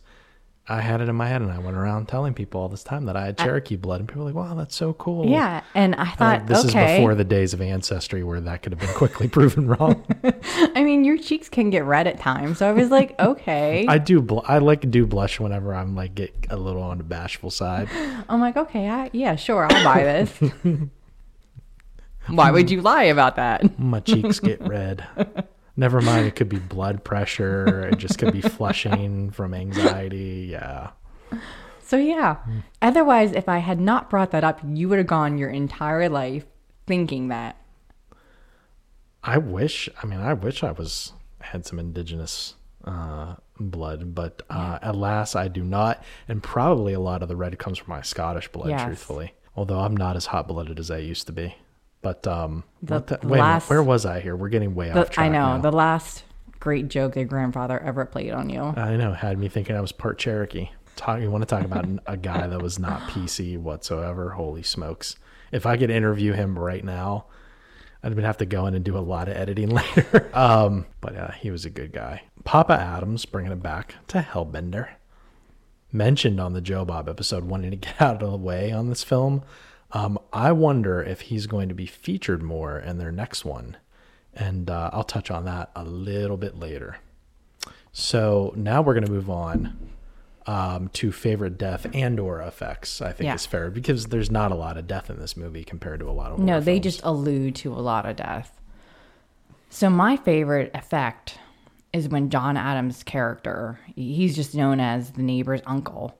I 0.68 0.80
had 0.80 1.00
it 1.00 1.08
in 1.08 1.14
my 1.14 1.28
head, 1.28 1.42
and 1.42 1.52
I 1.52 1.58
went 1.60 1.76
around 1.76 2.08
telling 2.08 2.34
people 2.34 2.60
all 2.60 2.68
this 2.68 2.82
time 2.82 3.04
that 3.06 3.16
I 3.16 3.24
had 3.26 3.38
Cherokee 3.38 3.76
blood, 3.76 4.00
and 4.00 4.08
people 4.08 4.24
were 4.24 4.32
like, 4.32 4.34
"Wow, 4.34 4.54
that's 4.56 4.74
so 4.74 4.94
cool." 4.94 5.28
Yeah, 5.28 5.62
and 5.74 5.94
I 5.94 6.00
And, 6.00 6.10
thought, 6.18 6.38
like, 6.40 6.46
this 6.48 6.64
okay. 6.66 6.94
is 6.94 6.98
before 6.98 7.14
the 7.14 7.22
days 7.22 7.54
of 7.54 7.60
ancestry 7.60 8.24
where 8.24 8.40
that 8.40 8.62
could 8.62 8.72
have 8.72 8.80
been 8.80 8.94
quickly 8.96 9.28
proven 9.36 9.68
wrong. 9.68 10.04
I 10.74 10.82
mean, 10.82 11.04
your 11.04 11.18
cheeks 11.18 11.48
can 11.48 11.70
get 11.70 11.84
red 11.84 12.08
at 12.08 12.18
times, 12.18 12.58
so 12.58 12.68
I 12.68 12.72
was 12.72 12.90
like, 12.90 13.14
okay. 13.20 13.86
I 13.88 13.98
do. 13.98 14.20
Bl- 14.20 14.40
I 14.44 14.58
like 14.58 14.80
to 14.80 14.88
do 14.88 15.06
blush 15.06 15.38
whenever 15.38 15.72
I'm 15.72 15.94
like 15.94 16.16
get 16.16 16.34
a 16.50 16.56
little 16.56 16.82
on 16.82 16.98
the 16.98 17.04
bashful 17.04 17.50
side. 17.50 17.88
I'm 18.28 18.40
like, 18.40 18.56
okay, 18.56 18.88
I, 18.88 19.10
yeah, 19.12 19.36
sure, 19.36 19.68
I'll 19.70 19.84
buy 19.84 20.02
this. 20.02 20.40
Why 22.26 22.50
would 22.50 22.72
you 22.72 22.80
lie 22.82 23.04
about 23.04 23.36
that? 23.36 23.78
My 23.78 24.00
cheeks 24.00 24.40
get 24.40 24.60
red. 24.66 25.06
Never 25.76 26.00
mind, 26.00 26.26
it 26.26 26.34
could 26.36 26.48
be 26.48 26.58
blood 26.58 27.04
pressure. 27.04 27.88
It 27.88 27.98
just 27.98 28.18
could 28.18 28.32
be 28.32 28.40
flushing 28.40 29.30
from 29.30 29.52
anxiety. 29.54 30.48
Yeah. 30.50 30.90
So 31.80 31.96
yeah. 31.98 32.36
Otherwise, 32.80 33.32
if 33.32 33.48
I 33.48 33.58
had 33.58 33.78
not 33.80 34.08
brought 34.08 34.30
that 34.30 34.42
up, 34.42 34.60
you 34.64 34.88
would 34.88 34.98
have 34.98 35.06
gone 35.06 35.36
your 35.38 35.50
entire 35.50 36.08
life 36.08 36.46
thinking 36.86 37.28
that. 37.28 37.56
I 39.22 39.38
wish. 39.38 39.88
I 40.02 40.06
mean, 40.06 40.20
I 40.20 40.32
wish 40.32 40.62
I 40.62 40.72
was 40.72 41.12
had 41.40 41.66
some 41.66 41.78
indigenous 41.78 42.54
uh, 42.84 43.34
blood, 43.60 44.14
but 44.14 44.42
uh, 44.48 44.78
alas, 44.82 45.36
I 45.36 45.48
do 45.48 45.62
not. 45.62 46.02
And 46.28 46.42
probably 46.42 46.92
a 46.92 47.00
lot 47.00 47.22
of 47.22 47.28
the 47.28 47.36
red 47.36 47.58
comes 47.58 47.78
from 47.78 47.90
my 47.90 48.02
Scottish 48.02 48.48
blood, 48.48 48.70
Yes. 48.70 48.84
truthfully. 48.84 49.34
Although 49.54 49.80
I'm 49.80 49.96
not 49.96 50.16
as 50.16 50.26
hot 50.26 50.48
blooded 50.48 50.78
as 50.78 50.90
I 50.90 50.98
used 50.98 51.26
to 51.26 51.32
be. 51.32 51.54
But 52.06 52.24
um, 52.28 52.62
The 52.84 52.94
what 52.94 53.06
the- 53.08 53.18
wait, 53.26 53.40
last- 53.40 53.68
where 53.68 53.82
was 53.82 54.06
I 54.06 54.20
here? 54.20 54.36
We're 54.36 54.48
getting 54.48 54.76
way 54.76 54.90
The- 54.92 55.00
off 55.00 55.10
track. 55.10 55.26
I 55.26 55.28
know 55.28 55.56
now. 55.56 55.58
the 55.58 55.72
last 55.72 56.22
great 56.60 56.86
joke 56.88 57.16
your 57.16 57.24
grandfather 57.24 57.80
ever 57.80 58.04
played 58.04 58.32
on 58.32 58.48
you. 58.48 58.60
I 58.62 58.96
know, 58.96 59.12
had 59.12 59.38
me 59.38 59.48
thinking 59.48 59.74
I 59.74 59.80
was 59.80 59.90
part 59.90 60.18
Cherokee. 60.18 60.68
Talk, 60.94 61.20
you 61.20 61.30
want 61.32 61.42
to 61.42 61.46
talk 61.46 61.64
about 61.64 61.84
a 62.06 62.16
guy 62.16 62.46
that 62.46 62.62
was 62.62 62.78
not 62.78 63.00
PC 63.10 63.58
whatsoever? 63.58 64.30
Holy 64.30 64.62
smokes! 64.62 65.16
If 65.50 65.66
I 65.66 65.76
could 65.76 65.90
interview 65.90 66.32
him 66.32 66.56
right 66.56 66.84
now, 66.84 67.26
I'd 68.04 68.16
have 68.18 68.36
to 68.38 68.46
go 68.46 68.66
in 68.66 68.74
and 68.74 68.84
do 68.84 68.96
a 68.96 69.00
lot 69.00 69.28
of 69.28 69.36
editing 69.36 69.68
later. 69.96 70.30
um, 70.32 70.86
but 71.00 71.16
uh, 71.16 71.32
he 71.32 71.50
was 71.50 71.64
a 71.64 71.70
good 71.70 71.92
guy. 71.92 72.22
Papa 72.44 72.74
Adams, 72.74 73.24
bringing 73.24 73.50
it 73.50 73.62
back 73.64 73.96
to 74.08 74.18
Hellbender, 74.20 74.90
mentioned 75.92 76.38
on 76.40 76.52
the 76.52 76.60
Joe 76.60 76.84
Bob 76.84 77.08
episode 77.08 77.44
wanting 77.44 77.70
to 77.72 77.76
get 77.76 78.00
out 78.00 78.22
of 78.22 78.30
the 78.30 78.36
way 78.38 78.70
on 78.70 78.88
this 78.88 79.02
film. 79.02 79.42
Um, 79.96 80.18
I 80.32 80.52
wonder 80.52 81.02
if 81.02 81.22
he's 81.22 81.46
going 81.46 81.68
to 81.70 81.74
be 81.74 81.86
featured 81.86 82.42
more 82.42 82.78
in 82.78 82.98
their 82.98 83.10
next 83.12 83.44
one, 83.46 83.76
and 84.34 84.68
uh, 84.68 84.90
I'll 84.92 85.04
touch 85.04 85.30
on 85.30 85.46
that 85.46 85.70
a 85.74 85.84
little 85.84 86.36
bit 86.36 86.58
later. 86.58 86.98
So 87.92 88.52
now 88.56 88.82
we're 88.82 88.92
going 88.92 89.06
to 89.06 89.10
move 89.12 89.30
on 89.30 89.78
um, 90.46 90.88
to 90.94 91.10
favorite 91.12 91.56
death 91.56 91.86
and 91.94 92.20
or 92.20 92.42
effects. 92.42 93.00
I 93.00 93.12
think 93.12 93.26
Yeah. 93.26 93.34
is 93.36 93.46
fair 93.46 93.70
because 93.70 94.06
there's 94.08 94.30
not 94.30 94.52
a 94.52 94.54
lot 94.54 94.76
of 94.76 94.86
death 94.86 95.08
in 95.08 95.18
this 95.18 95.34
movie 95.34 95.64
compared 95.64 96.00
to 96.00 96.10
a 96.10 96.12
lot 96.12 96.30
of 96.32 96.38
No, 96.40 96.60
they 96.60 96.74
films. 96.74 96.82
just 96.84 97.00
allude 97.02 97.54
to 97.56 97.72
a 97.72 97.80
lot 97.80 98.04
of 98.04 98.16
death. 98.16 98.60
So 99.70 99.88
my 99.88 100.18
favorite 100.18 100.72
effect 100.74 101.38
is 101.94 102.06
when 102.08 102.28
John 102.28 102.58
Adams' 102.58 103.02
character, 103.02 103.80
he's 103.94 104.36
just 104.36 104.54
known 104.54 104.78
as 104.78 105.12
the 105.12 105.22
neighbor's 105.22 105.62
uncle. 105.64 106.18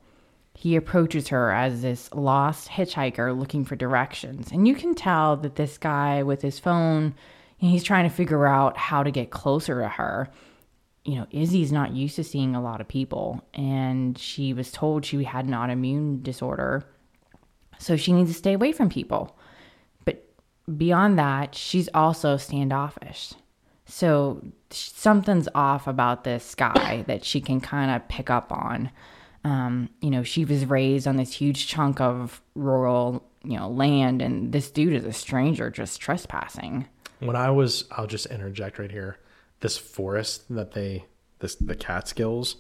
He 0.57 0.75
approaches 0.75 1.29
her 1.29 1.53
as 1.53 1.83
this 1.83 2.13
lost 2.15 2.69
hitchhiker 2.69 3.39
looking 3.39 3.65
for 3.65 3.77
directions. 3.77 4.51
And 4.51 4.67
you 4.67 4.75
can 4.75 4.95
tell 4.95 5.37
that 5.37 5.57
this 5.57 5.77
guy 5.77 6.23
with 6.23 6.41
his 6.41 6.59
phone, 6.59 7.15
he's 7.59 7.85
trying 7.85 8.09
to 8.09 8.15
figure 8.15 8.47
out 8.47 8.77
how 8.77 9.03
to 9.03 9.11
get 9.11 9.31
closer 9.31 9.83
to 9.83 9.89
her. 9.89 10.31
You 11.05 11.17
know, 11.17 11.27
Izzy's 11.31 11.73
not 11.73 11.93
used 11.93 12.17
to 12.17 12.25
seeing 12.25 12.57
a 12.57 12.63
lot 12.63 12.81
of 12.81 12.89
people, 12.89 13.45
and 13.55 14.19
she 14.19 14.53
was 14.53 14.73
told 14.73 15.05
she 15.05 15.23
had 15.25 15.45
an 15.45 15.53
autoimmune 15.53 16.23
disorder. 16.23 16.85
So 17.79 17.97
she 17.97 18.13
needs 18.13 18.31
to 18.31 18.37
stay 18.37 18.55
away 18.55 18.73
from 18.73 18.89
people. 18.89 19.37
But 20.05 20.27
beyond 20.77 21.19
that, 21.19 21.55
she's 21.55 21.89
also 21.95 22.39
standoffish. 22.39 23.35
So 23.85 24.43
something's 24.71 25.49
off 25.55 25.87
about 25.87 26.25
this 26.25 26.55
guy 26.55 27.05
that 27.07 27.25
she 27.25 27.41
can 27.41 27.61
kind 27.61 27.91
of 27.91 28.09
pick 28.09 28.31
up 28.31 28.51
on. 28.51 28.91
Um, 29.47 29.91
you 30.01 30.11
know, 30.11 30.25
she 30.25 30.45
was 30.45 30.67
raised 30.67 31.07
on 31.07 31.19
this 31.19 31.33
huge 31.33 31.69
chunk 31.69 32.01
of 32.01 32.43
rural, 32.57 33.23
you 33.45 33.57
know, 33.57 33.69
land, 33.69 34.21
and 34.21 34.51
this 34.51 34.73
dude 34.73 34.93
is 34.93 35.05
a 35.05 35.13
stranger 35.13 35.71
just 35.71 36.01
trespassing. 36.01 36.89
when 37.21 37.37
I 37.37 37.51
was, 37.51 37.85
I'll 37.93 38.09
just 38.09 38.27
interject 38.27 38.81
right 38.81 38.91
here. 38.91 39.19
This 39.61 39.79
forest 39.79 40.53
that 40.53 40.73
they, 40.73 41.05
this 41.39 41.55
the 41.55 41.77
Catskills, 41.77 42.57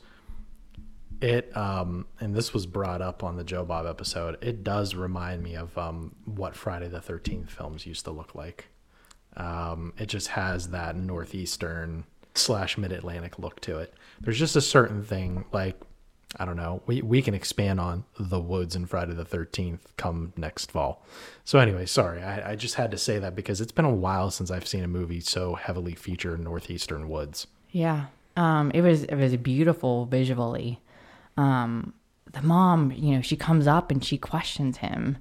it 1.20 1.55
um, 1.57 2.07
and 2.20 2.37
this 2.37 2.55
was 2.55 2.66
brought 2.66 3.03
up 3.03 3.25
on 3.25 3.37
the 3.37 3.42
Joe 3.42 3.64
Bob 3.64 3.85
episode. 3.87 4.38
It 4.40 4.62
does 4.62 4.94
remind 4.94 5.42
me 5.42 5.57
of 5.57 5.77
um, 5.77 6.14
what 6.25 6.55
Friday 6.55 6.87
the 6.87 7.01
Thirteenth 7.01 7.51
films 7.51 7.85
used 7.85 8.05
to 8.05 8.12
look 8.12 8.37
like. 8.37 8.68
Um, 9.37 9.92
it 9.99 10.07
just 10.07 10.29
has 10.29 10.68
that 10.68 10.94
northeastern 10.94 12.05
slash 12.37 12.79
mid 12.79 12.92
Atlantic 12.92 13.40
look 13.40 13.59
to 13.62 13.79
it. 13.79 13.92
There's 14.20 14.38
just 14.38 14.55
a 14.55 14.61
certain 14.61 15.03
thing 15.03 15.46
like 15.53 15.81
I 16.39 16.45
don't 16.45 16.57
know. 16.57 16.83
We 16.87 17.03
we 17.03 17.23
can 17.23 17.35
expand 17.35 17.81
on 17.81 18.05
the 18.19 18.41
woods 18.41 18.75
and 18.75 18.89
Friday 18.91 19.15
the 19.15 19.25
Thirteenth 19.25 19.93
come 19.97 20.33
next 20.37 20.71
fall. 20.71 21.05
So 21.45 21.59
anyway, 21.59 21.87
sorry, 21.87 22.23
I, 22.23 22.53
I 22.53 22.57
just 22.57 22.75
had 22.75 22.91
to 22.91 22.99
say 22.99 23.19
that 23.19 23.37
because 23.37 23.61
it's 23.61 23.73
been 23.73 23.85
a 23.85 23.95
while 23.95 24.31
since 24.31 24.51
I've 24.51 24.67
seen 24.67 24.83
a 24.83 24.89
movie 24.89 25.21
so 25.21 25.55
heavily 25.55 25.95
feature 25.95 26.37
northeastern 26.37 27.09
woods. 27.09 27.47
Yeah. 27.71 28.07
Um, 28.37 28.71
it 28.73 28.83
was 28.83 29.05
it 29.05 29.15
was 29.15 29.35
beautiful 29.37 30.07
visually. 30.07 30.81
Um, 31.37 31.95
the 32.33 32.43
mom, 32.43 32.93
you 32.93 33.15
know, 33.15 33.23
she 33.23 33.37
comes 33.37 33.67
up 33.67 33.91
and 33.91 34.05
she 34.05 34.19
questions 34.19 34.79
him, 34.79 35.17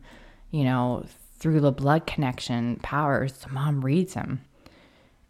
you 0.52 0.63
know, 0.63 1.06
through 1.38 1.62
the 1.62 1.72
blood 1.72 2.08
connection 2.08 2.78
powers. 2.78 3.34
The 3.34 3.50
mom 3.50 3.86
reads 3.86 4.15
him, 4.15 4.41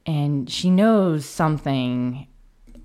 and 0.05 0.49
she 0.49 0.69
knows 0.69 1.25
something, 1.25 2.27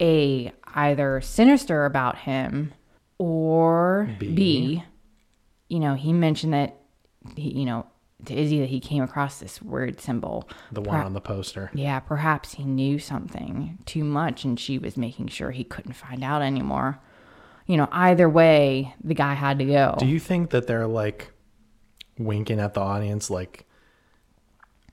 a 0.01 0.53
either 0.75 1.21
sinister 1.21 1.85
about 1.85 2.19
him, 2.19 2.73
or 3.21 4.09
B. 4.19 4.33
B. 4.33 4.85
You 5.69 5.79
know, 5.79 5.95
he 5.95 6.13
mentioned 6.15 6.55
that, 6.55 6.79
he, 7.37 7.51
you 7.51 7.67
know, 7.67 7.87
to 8.25 8.35
Izzy 8.35 8.61
that 8.61 8.71
he 8.71 8.81
came 8.81 9.03
across 9.03 9.39
this 9.39 9.61
weird 9.61 10.01
symbol. 10.01 10.49
The 10.73 10.81
one 10.81 10.97
Perha- 11.01 11.05
on 11.05 11.13
the 11.13 11.21
poster. 11.21 11.71
yeah, 11.75 12.01
perhaps 12.01 12.55
he 12.55 12.65
knew 12.65 12.99
something 12.99 13.79
too 13.85 14.05
much 14.05 14.45
and 14.45 14.59
she 14.59 14.79
was 14.79 14.97
making 14.97 15.29
sure 15.29 15.51
he 15.51 15.65
couldn't 15.65 15.93
find 15.93 16.25
out 16.25 16.41
anymore. 16.41 16.99
You 17.67 17.77
know, 17.77 17.89
either 17.93 18.29
way, 18.29 18.95
the 19.05 19.15
guy 19.15 19.35
had 19.35 19.59
to 19.59 19.65
go. 19.67 19.97
Do 19.99 20.07
you 20.07 20.19
think 20.19 20.51
that 20.51 20.67
they're 20.67 20.87
like 20.89 21.31
winking 22.19 22.59
at 22.59 22.75
the 22.75 22.81
audience 22.81 23.31
like 23.31 23.67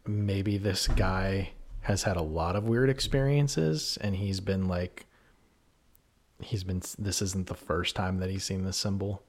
maybe 0.06 0.58
this 0.58 0.88
guy 0.88 1.52
has 1.82 2.04
had 2.04 2.18
a 2.18 2.22
lot 2.22 2.56
of 2.56 2.66
weird 2.66 2.90
experiences 2.90 3.98
and 4.02 4.16
he's 4.16 4.40
been 4.42 4.68
like 4.68 5.06
he's 6.42 6.64
been 6.64 6.82
this 7.00 7.22
isn't 7.22 7.48
the 7.48 7.56
first 7.56 7.96
time 7.96 8.20
that 8.20 8.30
he's 8.30 8.44
seen 8.44 8.64
this 8.64 8.78
symbol 8.78 9.24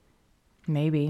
maybe. 0.66 1.08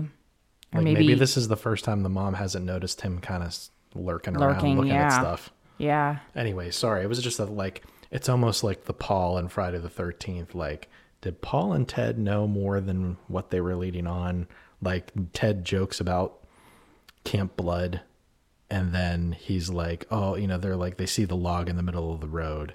Or 0.73 0.79
like 0.79 0.85
maybe, 0.85 1.01
maybe, 1.01 1.15
this 1.15 1.37
is 1.37 1.49
the 1.49 1.57
first 1.57 1.85
time 1.85 2.03
the 2.03 2.09
mom 2.09 2.35
hasn't 2.35 2.65
noticed 2.65 3.01
him 3.01 3.21
kind 3.21 3.43
of 3.43 3.57
lurking, 3.95 4.37
around 4.37 4.77
looking 4.77 4.93
yeah. 4.93 5.07
at 5.07 5.21
stuff 5.21 5.51
Yeah. 5.79 6.19
anyway 6.37 6.71
sorry 6.71 7.03
it 7.03 7.09
was 7.09 7.21
just 7.23 7.39
that 7.39 7.51
like 7.51 7.83
it's 8.11 8.29
almost 8.29 8.63
like 8.63 8.85
the 8.85 8.93
paul 8.93 9.39
and 9.39 9.51
friday 9.51 9.79
the 9.79 9.89
13th 9.89 10.55
like 10.55 10.89
did 11.23 11.41
paul 11.41 11.73
and 11.73 11.89
ted 11.89 12.19
know 12.19 12.47
more 12.47 12.81
than 12.81 13.17
what 13.29 13.51
they 13.51 13.61
were 13.61 13.75
leading 13.77 14.07
on 14.07 14.47
like 14.83 15.11
ted 15.33 15.65
jokes 15.65 16.01
about 16.01 16.45
camp 17.25 17.57
blood 17.57 18.03
and 18.71 18.93
then 18.95 19.33
he's 19.33 19.71
like 19.71 20.07
oh 20.11 20.37
you 20.37 20.47
know 20.47 20.59
they're 20.59 20.77
like 20.77 20.97
they 20.99 21.07
see 21.07 21.25
the 21.25 21.35
log 21.35 21.69
in 21.69 21.77
the 21.77 21.83
middle 21.83 22.13
of 22.13 22.21
the 22.21 22.29
road 22.29 22.75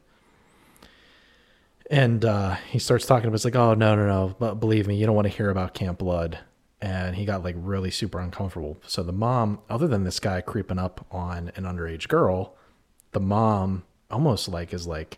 and 1.90 2.24
uh, 2.26 2.56
he 2.70 2.80
starts 2.80 3.06
talking 3.06 3.28
about 3.28 3.36
it's 3.36 3.46
like 3.46 3.56
oh 3.56 3.74
no 3.74 3.96
no 3.96 4.06
no. 4.08 4.36
But 4.40 4.56
believe 4.56 4.88
me 4.88 4.96
you 4.96 5.06
don't 5.06 5.16
want 5.16 5.28
to 5.28 5.34
hear 5.34 5.50
about 5.50 5.74
camp 5.74 6.00
blood. 6.00 6.40
And 6.82 7.16
he 7.16 7.24
got 7.24 7.44
like 7.44 7.56
really 7.58 7.92
super 7.92 8.20
uncomfortable. 8.20 8.78
So 8.86 9.04
the 9.04 9.14
mom 9.14 9.60
other 9.70 9.88
than 9.88 10.04
this 10.04 10.20
guy 10.20 10.42
creeping 10.42 10.80
up 10.80 11.06
on 11.12 11.52
an 11.56 11.64
underage 11.64 12.08
girl 12.08 12.56
the 13.14 13.20
mom 13.22 13.84
almost 14.12 14.48
like 14.50 14.74
is 14.74 14.86
like 14.88 15.18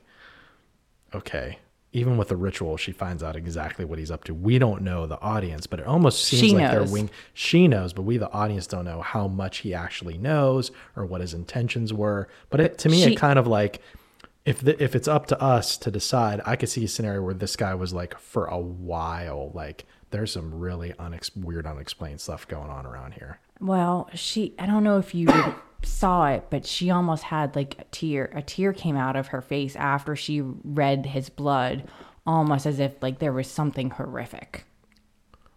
okay. 1.14 1.60
Even 1.94 2.18
with 2.18 2.28
the 2.28 2.36
ritual 2.36 2.76
she 2.78 2.92
finds 2.92 3.24
out 3.24 3.36
exactly 3.38 3.86
what 3.86 3.98
he's 4.00 4.12
up 4.12 4.26
to. 4.26 4.34
We 4.34 4.60
don't 4.60 4.82
know 4.82 5.08
the 5.08 5.20
audience 5.22 5.66
but 5.66 5.80
it 5.80 5.88
almost 5.88 6.26
seems 6.26 6.42
She 6.42 6.52
like 6.54 6.70
they're 6.70 6.84
wing 6.84 7.10
she 7.34 7.68
knows 7.68 7.94
but 7.94 8.02
we 8.04 8.18
the 8.18 8.32
audience 8.32 8.68
don't 8.68 8.86
know 8.86 9.02
how 9.02 9.28
much 9.28 9.60
he 9.60 9.74
actually 9.74 10.18
knows 10.18 10.72
or 10.96 11.06
what 11.06 11.22
his 11.22 11.34
intentions 11.34 11.94
were. 11.94 12.28
But 12.50 12.60
it 12.60 12.78
to 12.80 12.90
me 12.90 13.02
she- 13.04 13.14
it 13.14 13.16
kind 13.16 13.40
of 13.40 13.48
like 13.48 13.82
if 14.46 14.62
the, 14.62 14.82
if 14.84 14.96
it's 14.96 15.08
up 15.08 15.26
to 15.28 15.42
us 15.42 15.78
to 15.78 15.90
decide 15.92 16.40
i 16.46 16.56
could 16.56 16.70
see 16.70 16.84
a 16.84 16.88
scenario 16.88 17.22
where 17.22 17.34
this 17.34 17.56
guy 17.56 17.74
was 17.74 17.94
like 17.94 18.18
for 18.20 18.46
a 18.46 18.60
while 18.60 19.52
like 19.54 19.86
there's 20.12 20.32
some 20.32 20.54
really 20.56 20.94
unex- 20.94 21.36
weird 21.36 21.66
unexplained 21.66 22.22
stuff 22.22 22.48
going 22.48 22.70
on 22.70 22.86
around 22.86 23.14
here 23.14 23.40
Well, 23.60 24.10
she, 24.14 24.54
I 24.60 24.66
don't 24.66 24.84
know 24.84 24.98
if 25.00 25.16
you 25.16 25.28
saw 25.84 26.28
it, 26.28 26.46
but 26.50 26.66
she 26.66 26.90
almost 26.92 27.24
had 27.24 27.56
like 27.56 27.76
a 27.80 27.84
tear. 27.86 28.32
A 28.36 28.42
tear 28.42 28.74
came 28.74 28.96
out 28.98 29.16
of 29.16 29.28
her 29.28 29.42
face 29.42 29.76
after 29.76 30.16
she 30.16 30.42
read 30.42 31.06
his 31.08 31.30
blood, 31.30 31.90
almost 32.26 32.66
as 32.66 32.80
if 32.80 33.02
like 33.02 33.20
there 33.20 33.32
was 33.34 33.48
something 33.50 33.90
horrific. 33.92 34.66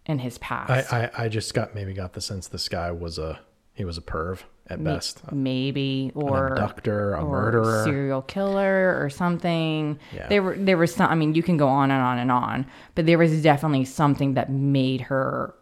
in 0.07 0.18
his 0.20 0.38
I, 0.38 0.40
past. 0.40 0.92
I 0.92 1.11
I 1.16 1.29
just 1.29 1.55
got 1.55 1.74
maybe 1.74 1.92
got 1.92 2.12
the 2.14 2.20
sense 2.20 2.48
this 2.48 2.68
guy 2.68 2.90
was 2.92 3.18
a 3.18 3.40
he 3.74 3.85
was 3.85 3.98
a 3.98 4.03
perv 4.03 4.42
at 4.70 4.83
best, 4.85 5.22
maybe 5.33 6.12
an 6.14 6.22
or 6.22 6.48
abductor, 6.48 7.14
a 7.14 7.24
or 7.24 7.42
murderer. 7.42 7.85
serial 7.85 8.22
killer 8.22 9.00
or 9.02 9.09
something. 9.11 9.98
Yeah. 10.14 10.28
There 10.28 10.42
were 10.42 10.57
there 10.57 10.76
was 10.76 10.94
some 10.94 11.11
I 11.11 11.14
mean 11.14 11.35
you 11.35 11.42
can 11.42 11.57
go 11.57 11.68
on 11.68 11.90
and 11.90 12.02
on 12.02 12.18
and 12.18 12.31
on, 12.31 12.66
but 12.94 13.07
there 13.07 13.18
was 13.18 13.42
definitely 13.42 13.85
something 13.87 14.35
that 14.35 14.50
made 14.50 15.00
her 15.02 15.54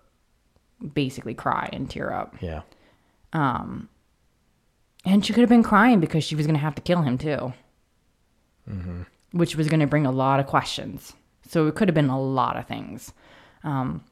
basically 0.94 1.34
cry 1.34 1.68
and 1.72 1.88
tear 1.90 2.12
up. 2.12 2.36
yeah, 2.40 2.62
Um. 3.32 3.88
And 5.04 5.24
she 5.24 5.32
could 5.32 5.40
have 5.42 5.48
been 5.48 5.62
crying 5.62 6.00
because 6.00 6.24
she 6.24 6.34
was 6.34 6.46
going 6.46 6.56
to 6.56 6.60
have 6.60 6.74
to 6.74 6.82
kill 6.82 7.02
him 7.02 7.16
too. 7.16 7.52
Which 9.32 9.54
was 9.54 9.68
going 9.68 9.80
to 9.80 9.86
bring 9.86 10.04
a 10.06 10.10
lot 10.10 10.40
of 10.40 10.46
questions. 10.46 11.12
So 11.48 11.68
it 11.68 11.76
could 11.76 11.86
have 11.88 11.94
been 11.94 12.08
a 12.08 12.20
lot 12.20 12.56
of 12.56 12.66
things. 12.66 13.12
Um, 13.62 14.02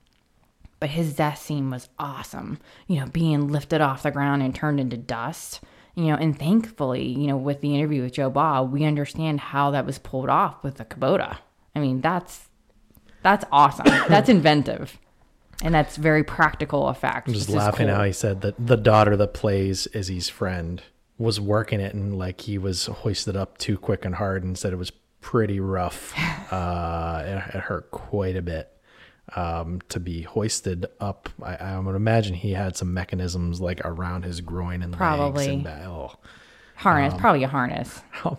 but 0.81 0.91
his 0.91 1.15
death 1.15 1.41
scene 1.41 1.71
was 1.71 1.89
awesome. 1.99 2.59
You 2.87 3.01
know, 3.01 3.07
being 3.07 3.49
lifted 3.49 3.81
off 3.81 4.03
the 4.03 4.11
ground 4.11 4.43
and 4.43 4.55
turned 4.55 4.81
into 4.81 4.97
dust. 4.97 5.61
You 5.95 6.07
know, 6.07 6.17
and 6.17 6.37
thankfully, 6.37 7.07
you 7.07 7.29
know, 7.29 7.37
with 7.37 7.61
the 7.61 7.75
interview 7.75 8.03
with 8.03 8.15
Joe 8.15 8.31
Bob, 8.31 8.73
we 8.73 8.85
understand 8.85 9.41
how 9.41 9.71
that 9.71 9.87
was 9.87 9.99
pulled 9.99 10.29
off 10.29 10.63
with 10.65 10.77
the 10.77 10.85
Kubota. 10.85 11.39
I 11.75 11.81
mean, 11.81 12.01
that's 12.01 12.49
that's 13.23 13.45
awesome. 13.51 13.87
that's 14.09 14.29
inventive. 14.29 14.99
And 15.63 15.75
that's 15.75 15.97
very 15.97 16.25
practical 16.25 16.89
effect. 16.89 17.29
I'm 17.29 17.35
just 17.35 17.49
which 17.49 17.57
is 17.57 17.57
laughing 17.57 17.87
cool. 17.87 17.97
how 17.97 18.05
he 18.05 18.13
said 18.13 18.41
that 18.41 18.55
the 18.59 18.77
daughter 18.77 19.17
that 19.17 19.35
plays 19.35 19.87
Izzy's 19.89 20.29
friend 20.29 20.83
was 21.17 21.41
working 21.41 21.81
it 21.81 21.95
and 21.95 22.19
like 22.19 22.43
he 22.43 22.59
was 22.59 22.87
hoisted 22.87 23.37
up 23.37 23.57
too 23.57 23.79
quick 23.79 24.05
and 24.05 24.17
hard 24.17 24.43
and 24.43 24.59
said 24.59 24.73
it 24.73 24.77
was 24.77 24.91
pretty 25.21 25.61
rough. 25.61 26.13
uh, 26.53 27.23
it, 27.25 27.57
it 27.57 27.61
hurt 27.61 27.91
quite 27.93 28.37
a 28.37 28.43
bit 28.43 28.74
um, 29.37 29.81
to 29.89 29.99
be 30.01 30.23
hoisted 30.23 30.87
up. 31.01 31.29
I, 31.43 31.57
I 31.57 31.79
would 31.79 31.95
imagine 31.97 32.35
he 32.35 32.53
had 32.53 32.77
some 32.77 32.93
mechanisms 32.95 33.61
like 33.61 33.81
around 33.85 34.25
his 34.25 34.41
groin 34.41 34.83
and 34.83 34.93
legs 34.93 34.97
Probably. 34.99 35.47
and 35.55 35.65
back. 35.65 35.83
Oh. 35.87 36.13
harness, 36.77 37.15
probably 37.19 37.43
a 37.45 37.49
harness. 37.49 38.03
How, 38.11 38.39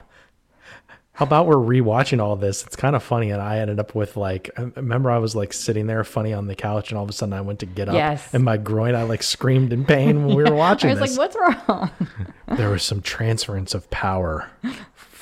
how 1.13 1.23
about 1.23 1.47
we're 1.47 1.55
rewatching 1.55 2.21
all 2.21 2.35
this? 2.35 2.65
It's 2.65 2.75
kind 2.75 2.93
of 2.93 3.01
funny, 3.01 3.31
and 3.31 3.41
I 3.41 3.59
ended 3.59 3.79
up 3.79 3.95
with 3.95 4.17
like, 4.17 4.49
I 4.57 4.63
remember 4.75 5.09
I 5.09 5.17
was 5.17 5.33
like 5.33 5.53
sitting 5.53 5.87
there 5.87 6.03
funny 6.03 6.33
on 6.33 6.47
the 6.47 6.55
couch, 6.55 6.89
and 6.91 6.97
all 6.97 7.05
of 7.05 7.09
a 7.09 7.13
sudden 7.13 7.31
I 7.31 7.39
went 7.39 7.59
to 7.59 7.65
get 7.65 7.87
up, 7.87 7.95
Yes. 7.95 8.33
and 8.33 8.43
my 8.43 8.57
groin, 8.57 8.95
I 8.95 9.03
like 9.03 9.23
screamed 9.23 9.71
in 9.71 9.85
pain 9.85 10.25
when 10.25 10.35
we 10.35 10.43
were 10.43 10.53
watching 10.53 10.89
I 10.91 10.93
was 10.99 10.99
this. 10.99 11.17
like, 11.17 11.33
what's 11.33 11.69
wrong? 11.69 11.89
there 12.57 12.69
was 12.69 12.83
some 12.83 13.01
transference 13.01 13.73
of 13.73 13.89
power 13.89 14.51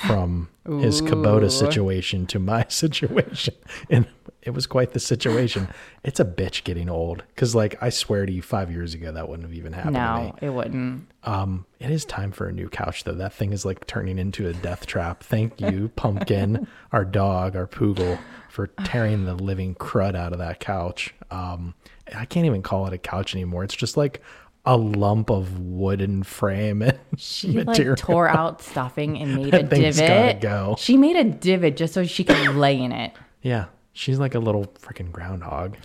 from 0.07 0.49
his 0.65 1.01
Kubota 1.01 1.51
situation 1.51 2.25
to 2.27 2.39
my 2.39 2.65
situation, 2.69 3.53
and 3.89 4.07
it 4.41 4.51
was 4.51 4.67
quite 4.67 4.91
the 4.91 4.99
situation. 4.99 5.69
It's 6.03 6.19
a 6.19 6.25
bitch 6.25 6.63
getting 6.63 6.89
old, 6.89 7.23
because 7.29 7.55
like 7.55 7.81
I 7.81 7.89
swear 7.89 8.25
to 8.25 8.31
you, 8.31 8.41
five 8.41 8.71
years 8.71 8.93
ago 8.93 9.11
that 9.11 9.27
wouldn't 9.27 9.47
have 9.47 9.57
even 9.57 9.73
happened 9.73 9.95
to 9.95 10.15
me. 10.15 10.27
No, 10.27 10.35
it 10.41 10.49
wouldn't. 10.49 11.07
Um, 11.23 11.65
it 11.79 11.89
is 11.89 12.05
time 12.05 12.31
for 12.31 12.47
a 12.47 12.51
new 12.51 12.69
couch 12.69 13.03
though. 13.03 13.13
That 13.13 13.33
thing 13.33 13.53
is 13.53 13.65
like 13.65 13.87
turning 13.87 14.17
into 14.17 14.47
a 14.47 14.53
death 14.53 14.85
trap. 14.85 15.23
Thank 15.23 15.59
you, 15.61 15.89
Pumpkin, 15.95 16.67
our 16.91 17.05
dog, 17.05 17.55
our 17.55 17.67
poodle, 17.67 18.19
for 18.49 18.67
tearing 18.67 19.25
the 19.25 19.35
living 19.35 19.75
crud 19.75 20.15
out 20.15 20.33
of 20.33 20.39
that 20.39 20.59
couch. 20.59 21.13
Um, 21.31 21.73
I 22.13 22.25
can't 22.25 22.45
even 22.45 22.61
call 22.61 22.85
it 22.87 22.93
a 22.93 22.97
couch 22.97 23.33
anymore. 23.33 23.63
It's 23.63 23.75
just 23.75 23.97
like 23.97 24.21
a 24.65 24.77
lump 24.77 25.29
of 25.29 25.59
wooden 25.59 26.23
frame 26.23 26.81
and 26.81 26.97
She 27.17 27.49
material. 27.49 27.91
like 27.91 27.97
tore 27.99 28.27
out 28.29 28.61
stuffing 28.61 29.17
and 29.19 29.35
made 29.35 29.53
a 29.53 29.63
divot. 29.63 30.39
go. 30.41 30.75
She 30.79 30.95
made 30.97 31.15
a 31.17 31.23
divot 31.25 31.75
just 31.75 31.93
so 31.93 32.05
she 32.05 32.23
could 32.23 32.55
lay 32.55 32.79
in 32.79 32.91
it. 32.91 33.13
Yeah, 33.41 33.65
she's 33.91 34.19
like 34.19 34.35
a 34.35 34.39
little 34.39 34.65
freaking 34.79 35.11
groundhog. 35.11 35.75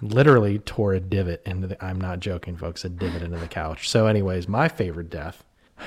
Literally 0.00 0.58
tore 0.58 0.92
a 0.94 1.00
divot 1.00 1.42
into 1.46 1.66
the. 1.68 1.84
I'm 1.84 2.00
not 2.00 2.20
joking, 2.20 2.56
folks. 2.56 2.84
A 2.84 2.88
divot 2.88 3.22
into 3.22 3.38
the 3.38 3.48
couch. 3.48 3.88
So, 3.88 4.06
anyways, 4.06 4.46
my 4.48 4.68
favorite 4.68 5.10
death. 5.10 5.44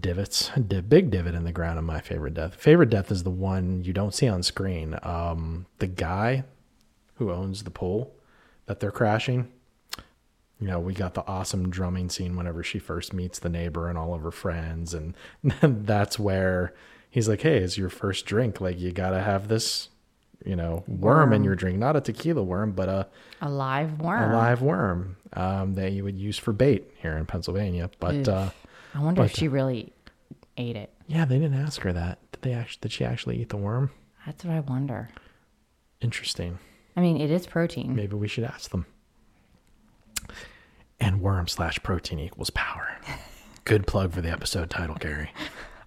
Divots, 0.00 0.50
big 0.88 1.10
divot 1.10 1.34
in 1.34 1.42
the 1.44 1.50
ground. 1.52 1.78
And 1.78 1.86
my 1.86 2.00
favorite 2.00 2.34
death. 2.34 2.54
Favorite 2.54 2.90
death 2.90 3.10
is 3.10 3.22
the 3.24 3.30
one 3.30 3.82
you 3.82 3.92
don't 3.92 4.14
see 4.14 4.28
on 4.28 4.42
screen. 4.42 4.96
Um, 5.02 5.66
the 5.78 5.86
guy 5.88 6.44
who 7.14 7.32
owns 7.32 7.64
the 7.64 7.70
pool 7.70 8.14
that 8.66 8.78
they're 8.78 8.92
crashing. 8.92 9.48
You 10.60 10.66
know, 10.66 10.78
we 10.78 10.92
got 10.92 11.14
the 11.14 11.26
awesome 11.26 11.70
drumming 11.70 12.10
scene 12.10 12.36
whenever 12.36 12.62
she 12.62 12.78
first 12.78 13.12
meets 13.14 13.38
the 13.38 13.48
neighbor 13.48 13.88
and 13.88 13.96
all 13.96 14.12
of 14.14 14.22
her 14.22 14.30
friends, 14.30 14.92
and 14.94 15.14
that's 15.62 16.18
where 16.18 16.74
he's 17.08 17.28
like, 17.28 17.40
"Hey, 17.40 17.58
it's 17.58 17.78
your 17.78 17.88
first 17.88 18.26
drink. 18.26 18.60
Like, 18.60 18.78
you 18.78 18.92
gotta 18.92 19.20
have 19.22 19.48
this, 19.48 19.88
you 20.44 20.54
know, 20.56 20.84
worm, 20.86 21.32
in 21.32 21.44
your 21.44 21.54
drink. 21.54 21.78
Not 21.78 21.96
a 21.96 22.00
tequila 22.02 22.42
worm, 22.42 22.72
but 22.72 22.88
a, 22.90 23.06
A 23.40 23.48
live 23.48 24.00
worm. 24.00 24.30
a 24.32 24.36
live 24.36 24.60
worm 24.60 25.16
um, 25.32 25.74
that 25.76 25.92
you 25.92 26.04
would 26.04 26.18
use 26.18 26.36
for 26.36 26.52
bait 26.52 26.90
here 26.96 27.16
in 27.16 27.24
Pennsylvania." 27.24 27.90
But 27.98 28.28
uh, 28.28 28.50
I 28.94 29.00
wonder 29.00 29.22
if 29.24 29.34
she 29.34 29.48
really 29.48 29.94
ate 30.58 30.76
it. 30.76 30.92
yeah, 31.06 31.24
they 31.24 31.38
didn't 31.38 31.58
ask 31.58 31.80
her 31.82 31.92
that. 31.94 32.18
Did 32.32 32.42
they 32.42 32.52
actually? 32.52 32.80
Did 32.82 32.92
she 32.92 33.04
actually 33.06 33.40
eat 33.40 33.48
the 33.48 33.56
worm? 33.56 33.90
That's 34.26 34.44
what 34.44 34.52
I 34.54 34.60
wonder. 34.60 35.08
Interesting. 36.02 36.58
I 36.96 37.00
mean, 37.00 37.18
it 37.18 37.30
is 37.30 37.46
protein. 37.46 37.94
Maybe 37.94 38.14
we 38.16 38.28
should 38.28 38.44
ask 38.44 38.70
them. 38.70 38.84
And 41.00 41.20
worm 41.22 41.48
slash 41.48 41.82
protein 41.82 42.18
equals 42.18 42.50
power. 42.50 42.98
Good 43.64 43.86
plug 43.86 44.12
for 44.12 44.20
the 44.20 44.30
episode 44.30 44.68
title, 44.70 44.96
Gary. 44.96 45.30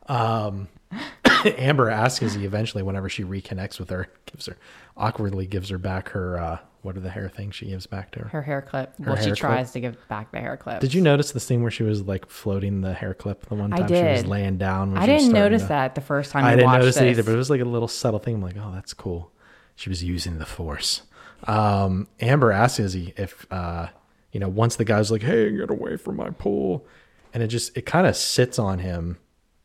Um, 0.07 0.69
Amber 1.45 1.89
asks 1.89 2.21
Izzy 2.23 2.45
eventually, 2.45 2.83
whenever 2.83 3.09
she 3.09 3.23
reconnects 3.23 3.79
with 3.79 3.89
her, 3.89 4.07
gives 4.25 4.47
her 4.47 4.57
awkwardly 4.97 5.45
gives 5.47 5.69
her 5.69 5.77
back 5.77 6.09
her 6.09 6.37
uh, 6.39 6.57
what 6.83 6.97
are 6.97 6.99
the 6.99 7.09
hair 7.09 7.29
things 7.29 7.55
she 7.55 7.67
gives 7.67 7.87
back 7.87 8.11
to 8.11 8.19
her. 8.19 8.27
Her 8.27 8.41
hair 8.41 8.61
clip. 8.61 8.93
well, 8.99 9.15
hair 9.15 9.23
she 9.23 9.29
clip. 9.29 9.37
tries 9.37 9.71
to 9.71 9.79
give 9.79 9.97
back 10.09 10.31
the 10.31 10.39
hair 10.39 10.57
clip. 10.57 10.81
Did 10.81 10.93
you 10.93 11.01
notice 11.01 11.31
the 11.31 11.39
scene 11.39 11.61
where 11.61 11.71
she 11.71 11.83
was 11.83 12.01
like 12.01 12.29
floating 12.29 12.81
the 12.81 12.93
hair 12.93 13.13
clip 13.13 13.45
the 13.45 13.55
one 13.55 13.71
time 13.71 13.87
she 13.87 13.93
was 13.93 14.25
laying 14.25 14.57
down? 14.57 14.91
When 14.93 15.01
I 15.01 15.05
didn't 15.05 15.31
notice 15.31 15.61
to- 15.63 15.67
that 15.69 15.95
the 15.95 16.01
first 16.01 16.31
time 16.31 16.43
I 16.43 16.49
I, 16.49 16.55
didn't 16.55 16.65
watched 16.65 16.79
notice 16.79 16.95
this. 16.95 17.03
it 17.03 17.09
either, 17.11 17.23
but 17.23 17.33
it 17.33 17.37
was 17.37 17.49
like 17.49 17.61
a 17.61 17.65
little 17.65 17.87
subtle 17.87 18.19
thing. 18.19 18.35
I'm 18.35 18.41
like, 18.41 18.57
oh, 18.57 18.71
that's 18.73 18.93
cool. 18.93 19.31
She 19.75 19.89
was 19.89 20.03
using 20.03 20.39
the 20.39 20.45
force. 20.45 21.03
Um, 21.45 22.07
Amber 22.19 22.51
asks 22.51 22.79
Izzy 22.79 23.13
if, 23.17 23.45
uh, 23.51 23.87
you 24.33 24.39
know, 24.41 24.49
once 24.49 24.75
the 24.75 24.83
guy's 24.83 25.11
like, 25.11 25.21
hey, 25.21 25.55
get 25.55 25.69
away 25.69 25.95
from 25.95 26.17
my 26.17 26.31
pool. 26.31 26.85
And 27.33 27.41
it 27.41 27.47
just, 27.47 27.77
it 27.77 27.85
kind 27.85 28.05
of 28.05 28.17
sits 28.17 28.59
on 28.59 28.79
him. 28.79 29.17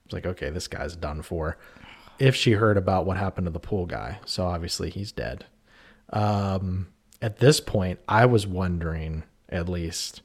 It's 0.04 0.14
like, 0.14 0.26
okay, 0.26 0.50
this 0.50 0.68
guy's 0.68 0.94
done 0.94 1.22
for. 1.22 1.59
If 2.18 2.37
she 2.37 2.52
heard 2.52 2.76
about 2.76 3.07
what 3.07 3.16
happened 3.16 3.46
to 3.46 3.50
the 3.50 3.59
pool 3.59 3.87
guy. 3.87 4.20
So 4.24 4.46
obviously 4.46 4.90
he's 4.90 5.11
dead. 5.11 5.46
Um, 6.11 6.88
at 7.20 7.38
this 7.38 7.61
point, 7.61 7.98
I 8.07 8.26
was 8.26 8.46
wondering, 8.46 9.24
at 9.48 9.68
least, 9.68 10.20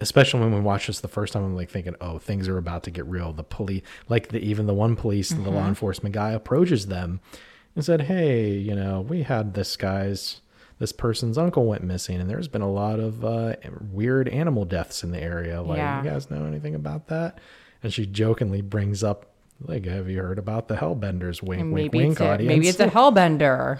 especially 0.00 0.40
when 0.40 0.54
we 0.54 0.60
watched 0.60 0.88
this 0.88 1.00
the 1.00 1.08
first 1.08 1.32
time, 1.32 1.42
I'm 1.42 1.56
like 1.56 1.70
thinking, 1.70 1.96
oh, 2.00 2.18
things 2.18 2.48
are 2.48 2.58
about 2.58 2.82
to 2.84 2.90
get 2.90 3.06
real. 3.06 3.32
The 3.32 3.42
police, 3.42 3.82
like 4.08 4.28
the 4.28 4.38
even 4.40 4.66
the 4.66 4.74
one 4.74 4.96
police, 4.96 5.30
the 5.30 5.50
law 5.50 5.66
enforcement 5.66 6.14
guy 6.14 6.32
approaches 6.32 6.88
them 6.88 7.20
and 7.74 7.84
said, 7.84 8.02
hey, 8.02 8.50
you 8.50 8.74
know, 8.74 9.00
we 9.00 9.22
had 9.22 9.54
this 9.54 9.76
guy's, 9.76 10.41
this 10.82 10.90
person's 10.90 11.38
uncle 11.38 11.64
went 11.64 11.84
missing, 11.84 12.20
and 12.20 12.28
there's 12.28 12.48
been 12.48 12.60
a 12.60 12.68
lot 12.68 12.98
of 12.98 13.24
uh, 13.24 13.54
weird 13.92 14.28
animal 14.30 14.64
deaths 14.64 15.04
in 15.04 15.12
the 15.12 15.22
area. 15.22 15.62
Like, 15.62 15.76
Yeah. 15.76 16.02
you 16.02 16.10
guys 16.10 16.28
know 16.28 16.44
anything 16.44 16.74
about 16.74 17.06
that? 17.06 17.38
And 17.84 17.94
she 17.94 18.04
jokingly 18.04 18.62
brings 18.62 19.04
up, 19.04 19.26
like, 19.60 19.84
have 19.84 20.10
you 20.10 20.20
heard 20.20 20.40
about 20.40 20.66
the 20.66 20.74
Hellbenders? 20.74 21.40
Wink, 21.40 21.60
And 21.62 21.72
wink, 21.72 21.92
maybe 21.92 21.98
wink, 22.04 22.12
it's 22.14 22.20
a, 22.20 22.28
audience. 22.32 22.48
maybe 22.48 22.66
it's 22.68 22.80
a 22.80 22.88
hellbender. 22.88 23.78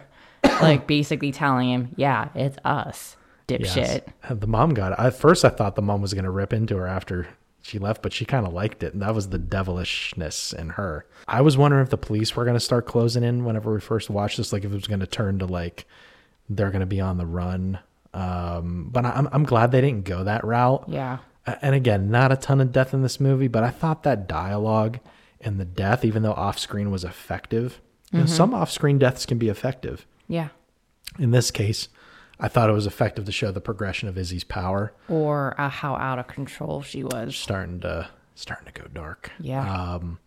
like 0.62 0.86
basically 0.86 1.32
telling 1.32 1.70
him, 1.70 1.88
yeah, 1.96 2.28
it's 2.36 2.56
us, 2.64 3.16
dipshit. 3.48 3.66
Yes. 3.74 4.00
The 4.30 4.46
mom 4.46 4.72
got 4.72 4.92
it. 4.92 4.98
At 5.00 5.16
first, 5.16 5.44
I 5.44 5.48
thought 5.48 5.74
the 5.74 5.82
mom 5.82 6.02
was 6.02 6.14
going 6.14 6.24
to 6.24 6.30
rip 6.30 6.52
into 6.52 6.76
her 6.76 6.86
after 6.86 7.26
she 7.62 7.80
left, 7.80 8.00
but 8.02 8.12
she 8.12 8.24
kind 8.24 8.46
of 8.46 8.52
liked 8.52 8.84
it. 8.84 8.92
And 8.92 9.02
that 9.02 9.12
was 9.12 9.30
the 9.30 9.38
devilishness 9.40 10.52
in 10.52 10.68
her. 10.70 11.04
I 11.26 11.40
was 11.40 11.56
wondering 11.58 11.82
if 11.82 11.90
the 11.90 11.98
police 11.98 12.36
were 12.36 12.44
going 12.44 12.54
to 12.56 12.60
start 12.60 12.86
closing 12.86 13.24
in 13.24 13.44
whenever 13.44 13.72
we 13.74 13.80
first 13.80 14.08
watched 14.08 14.36
this, 14.36 14.52
like 14.52 14.64
if 14.64 14.70
it 14.70 14.74
was 14.74 14.86
going 14.86 15.00
to 15.00 15.06
turn 15.08 15.40
to 15.40 15.46
like 15.46 15.84
they're 16.48 16.70
going 16.70 16.80
to 16.80 16.86
be 16.86 17.00
on 17.00 17.16
the 17.18 17.26
run. 17.26 17.78
Um, 18.14 18.88
but 18.92 19.04
I'm, 19.06 19.28
I'm 19.32 19.44
glad 19.44 19.72
they 19.72 19.80
didn't 19.80 20.04
go 20.04 20.24
that 20.24 20.44
route. 20.44 20.84
Yeah. 20.88 21.18
And 21.46 21.74
again, 21.74 22.10
not 22.10 22.30
a 22.30 22.36
ton 22.36 22.60
of 22.60 22.70
death 22.72 22.92
in 22.94 23.02
this 23.02 23.18
movie, 23.18 23.48
but 23.48 23.64
I 23.64 23.70
thought 23.70 24.02
that 24.04 24.28
dialogue 24.28 25.00
and 25.40 25.58
the 25.58 25.64
death, 25.64 26.04
even 26.04 26.22
though 26.22 26.34
off 26.34 26.58
screen 26.58 26.90
was 26.90 27.04
effective, 27.04 27.80
you 28.12 28.20
know, 28.20 28.26
some 28.26 28.52
off 28.54 28.70
screen 28.70 28.98
deaths 28.98 29.24
can 29.26 29.38
be 29.38 29.48
effective 29.48 30.06
Yeah. 30.28 30.48
in 31.18 31.30
this 31.30 31.50
case, 31.50 31.88
I 32.38 32.48
thought 32.48 32.68
it 32.68 32.74
was 32.74 32.86
effective 32.86 33.24
to 33.24 33.32
show 33.32 33.50
the 33.50 33.60
progression 33.60 34.08
of 34.08 34.18
Izzy's 34.18 34.44
power 34.44 34.92
Or 35.08 35.54
uh, 35.58 35.68
how 35.70 35.94
out 35.96 36.18
of 36.18 36.26
control 36.28 36.82
she 36.82 37.02
was. 37.02 37.34
starting 37.34 37.80
to 37.80 38.08
starting 38.34 38.66
to 38.72 38.72
go 38.80 38.86
dark. 38.92 39.30
Yeah. 39.40 39.94
Um, 39.94 40.18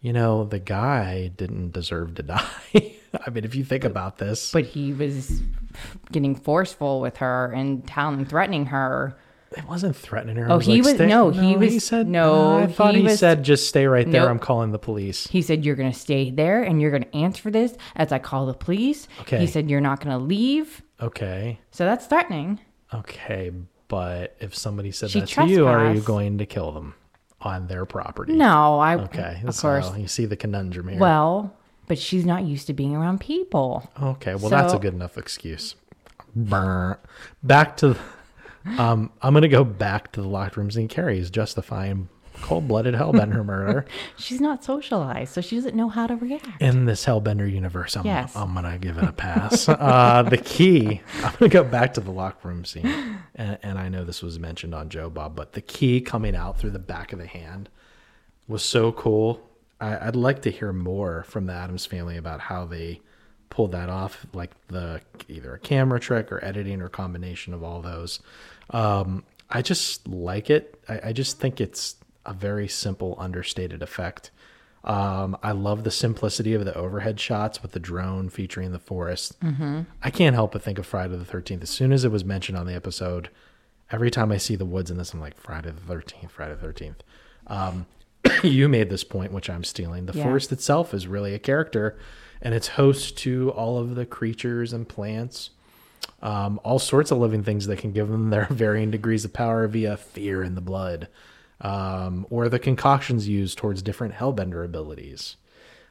you 0.00 0.12
know, 0.12 0.44
the 0.44 0.58
guy 0.58 1.28
didn't 1.28 1.72
deserve 1.72 2.14
to 2.16 2.22
die. 2.24 2.96
I 3.26 3.30
mean, 3.30 3.44
if 3.44 3.54
you 3.54 3.64
think 3.64 3.84
about 3.84 4.18
this, 4.18 4.52
but 4.52 4.64
he 4.64 4.92
was 4.92 5.40
getting 6.12 6.34
forceful 6.34 7.00
with 7.00 7.16
her 7.18 7.52
and 7.52 7.86
telling, 7.86 8.24
threatening 8.24 8.66
her 8.66 9.16
It 9.56 9.64
wasn't 9.68 9.94
threatening 9.96 10.36
her. 10.36 10.50
Oh, 10.50 10.58
he 10.58 10.76
like, 10.76 10.84
was- 10.84 10.94
stay- 10.94 11.06
no, 11.06 11.30
he 11.30 11.50
He 11.50 11.56
was- 11.56 11.84
said 11.84 12.08
no, 12.08 12.56
uh, 12.56 12.58
I 12.62 12.66
thought 12.66 12.94
he 12.94 13.00
he, 13.02 13.06
was- 13.06 13.18
said 13.18 13.42
just 13.44 13.68
stay 13.68 13.86
right 13.86 14.10
there. 14.10 14.22
Nope. 14.22 14.30
I'm 14.30 14.38
calling 14.38 14.72
the 14.72 14.78
police. 14.78 15.26
He 15.28 15.40
said, 15.40 15.64
You're 15.64 15.76
going 15.76 15.90
to 15.92 15.98
stay 15.98 16.30
there 16.30 16.62
and 16.62 16.80
you're 16.80 16.90
going 16.90 17.04
to 17.04 17.16
answer 17.16 17.50
this 17.50 17.76
as 17.94 18.10
I 18.12 18.18
call 18.18 18.46
the 18.46 18.54
police. 18.54 19.06
Okay. 19.20 19.38
He 19.38 19.46
said, 19.46 19.70
You're 19.70 19.80
not 19.80 20.00
going 20.00 20.18
to 20.18 20.22
leave. 20.24 20.82
Okay, 21.00 21.60
So 21.70 21.84
that's 21.84 22.06
threatening. 22.06 22.58
okay, 22.92 23.52
but 23.88 24.34
if 24.40 24.54
somebody 24.56 24.90
said 24.90 25.10
She 25.10 25.20
that 25.20 25.28
to 25.28 25.46
you, 25.46 25.66
are 25.68 25.92
you 25.94 26.00
going 26.00 26.38
to 26.38 26.46
kill 26.46 26.72
them 26.72 26.94
on 27.40 27.66
their 27.68 27.84
property? 27.86 28.32
No, 28.32 28.78
I, 28.80 28.96
Okay, 28.96 29.42
of 29.46 29.54
so 29.54 29.62
course. 29.68 29.96
you 29.96 30.08
see 30.08 30.24
the 30.26 30.36
conundrum 30.36 30.88
here. 30.88 30.98
Well, 30.98 31.54
but 31.86 31.98
she's 31.98 32.24
not 32.26 32.44
used 32.44 32.66
to 32.68 32.72
being 32.72 32.94
around 32.96 33.20
people. 33.20 33.90
Okay, 34.02 34.34
well 34.34 34.48
that's 34.50 34.72
a 34.72 34.78
good 34.78 34.94
enough 34.94 35.16
excuse. 35.18 35.74
Back 37.42 37.76
to, 37.78 37.96
um, 38.78 39.10
I'm 39.22 39.34
gonna 39.34 39.48
go 39.48 39.64
back 39.64 40.12
to 40.12 40.20
the 40.22 40.28
locked 40.28 40.56
room 40.56 40.70
scene. 40.70 40.88
Carrie 40.88 41.18
is 41.18 41.30
justifying 41.30 42.08
cold-blooded 42.42 42.94
hellbender 42.94 43.42
murder 43.46 43.86
She's 44.18 44.42
not 44.42 44.62
socialized, 44.62 45.32
so 45.32 45.40
she 45.40 45.56
doesn't 45.56 45.74
know 45.74 45.88
how 45.88 46.06
to 46.06 46.16
react. 46.16 46.60
in 46.60 46.84
this 46.84 47.06
hellbender 47.06 47.50
universe. 47.50 47.96
I'm, 47.96 48.04
Yes. 48.04 48.36
I'm 48.36 48.52
gonna 48.52 48.78
give 48.78 48.98
it 48.98 49.04
a 49.04 49.12
pass. 49.12 49.68
uh, 49.68 50.22
the 50.28 50.36
key. 50.36 51.00
I'm 51.22 51.32
gonna 51.38 51.48
go 51.48 51.64
back 51.64 51.94
to 51.94 52.00
the 52.00 52.10
locked 52.10 52.44
room 52.44 52.64
scene, 52.66 53.18
and, 53.34 53.58
and 53.62 53.78
I 53.78 53.88
know 53.88 54.04
this 54.04 54.22
was 54.22 54.38
mentioned 54.38 54.74
on 54.74 54.90
Joe 54.90 55.08
Bob, 55.08 55.34
but 55.34 55.54
the 55.54 55.62
key 55.62 56.00
coming 56.02 56.36
out 56.36 56.58
through 56.58 56.70
the 56.72 56.78
back 56.78 57.12
of 57.14 57.18
the 57.18 57.26
hand 57.26 57.70
was 58.46 58.62
so 58.62 58.92
cool. 58.92 59.40
I, 59.80 60.08
I'd 60.08 60.16
like 60.16 60.42
to 60.42 60.50
hear 60.50 60.72
more 60.72 61.24
from 61.24 61.46
the 61.46 61.52
Adams 61.52 61.86
family 61.86 62.16
about 62.16 62.40
how 62.40 62.64
they 62.64 63.00
pulled 63.50 63.72
that 63.72 63.88
off, 63.88 64.26
like 64.32 64.50
the 64.68 65.00
either 65.28 65.54
a 65.54 65.58
camera 65.58 66.00
trick 66.00 66.32
or 66.32 66.44
editing 66.44 66.80
or 66.80 66.88
combination 66.88 67.54
of 67.54 67.62
all 67.62 67.80
those. 67.80 68.20
Um, 68.70 69.24
I 69.50 69.62
just 69.62 70.06
like 70.08 70.50
it. 70.50 70.82
I, 70.88 71.00
I 71.04 71.12
just 71.12 71.38
think 71.38 71.60
it's 71.60 71.96
a 72.24 72.32
very 72.32 72.68
simple, 72.68 73.14
understated 73.18 73.82
effect. 73.82 74.30
Um, 74.84 75.36
I 75.42 75.52
love 75.52 75.82
the 75.82 75.90
simplicity 75.90 76.54
of 76.54 76.64
the 76.64 76.74
overhead 76.74 77.18
shots 77.18 77.60
with 77.60 77.72
the 77.72 77.80
drone 77.80 78.28
featuring 78.28 78.72
the 78.72 78.78
forest. 78.78 79.38
Mm-hmm. 79.40 79.82
I 80.02 80.10
can't 80.10 80.34
help 80.34 80.52
but 80.52 80.62
think 80.62 80.78
of 80.78 80.86
Friday 80.86 81.16
the 81.16 81.24
13th. 81.24 81.62
As 81.62 81.70
soon 81.70 81.92
as 81.92 82.04
it 82.04 82.12
was 82.12 82.24
mentioned 82.24 82.56
on 82.56 82.66
the 82.66 82.74
episode, 82.74 83.28
every 83.90 84.10
time 84.10 84.30
I 84.30 84.36
see 84.36 84.54
the 84.54 84.64
woods 84.64 84.90
in 84.90 84.96
this, 84.96 85.12
I'm 85.12 85.20
like, 85.20 85.36
Friday 85.36 85.72
the 85.72 85.94
13th, 85.94 86.30
Friday 86.30 86.54
the 86.54 86.66
13th. 86.66 86.96
Um, 87.48 87.86
you 88.42 88.68
made 88.68 88.90
this 88.90 89.04
point, 89.04 89.32
which 89.32 89.48
I'm 89.50 89.64
stealing. 89.64 90.06
The 90.06 90.16
Yeah. 90.16 90.22
forest 90.24 90.52
itself 90.52 90.92
is 90.94 91.06
really 91.06 91.34
a 91.34 91.38
character, 91.38 91.98
and 92.42 92.54
it's 92.54 92.68
host 92.68 93.16
to 93.18 93.50
all 93.52 93.78
of 93.78 93.94
the 93.94 94.06
creatures 94.06 94.72
and 94.72 94.88
plants, 94.88 95.50
um, 96.22 96.60
all 96.64 96.78
sorts 96.78 97.10
of 97.10 97.18
living 97.18 97.42
things 97.42 97.66
that 97.66 97.78
can 97.78 97.92
give 97.92 98.08
them 98.08 98.30
their 98.30 98.46
varying 98.50 98.90
degrees 98.90 99.24
of 99.24 99.32
power 99.32 99.66
via 99.66 99.96
fear 99.96 100.42
in 100.42 100.54
the 100.54 100.60
blood, 100.60 101.08
um, 101.60 102.26
or 102.30 102.48
the 102.48 102.58
concoctions 102.58 103.28
used 103.28 103.58
towards 103.58 103.82
different 103.82 104.14
hellbender 104.14 104.64
abilities. 104.64 105.36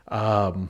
And, 0.10 0.70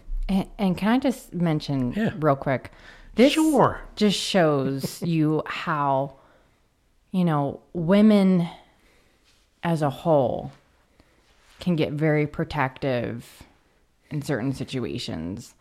and 0.58 0.78
can 0.78 0.89
I 0.89 0.97
just 0.99 1.34
mention 1.34 1.93
Yeah. 1.93 2.13
real 2.19 2.36
quick? 2.36 2.71
This 3.15 3.34
Sure. 3.34 3.82
just 3.95 4.17
shows 4.19 5.01
you 5.06 5.43
how, 5.45 6.15
you 7.12 7.23
know, 7.23 7.60
women 7.73 8.47
as 9.63 9.82
a 9.82 9.89
whole 9.89 10.51
can 11.65 11.75
get 11.75 11.91
very 11.93 12.28
protective 12.28 13.41
in 14.12 14.21
certain 14.21 14.54
situations. 14.54 15.56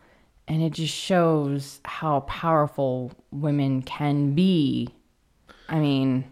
And 0.47 0.61
it 0.61 0.73
just 0.73 0.93
shows 0.93 1.81
how 1.83 2.19
powerful 2.21 3.11
women 3.31 3.81
can 3.81 4.35
be. 4.35 4.89
I 5.67 5.79
mean, 5.79 6.25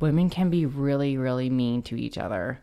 women 0.00 0.30
can 0.30 0.48
be 0.48 0.64
really, 0.64 1.18
really 1.18 1.50
mean 1.50 1.82
to 1.82 2.00
each 2.00 2.16
other. 2.16 2.62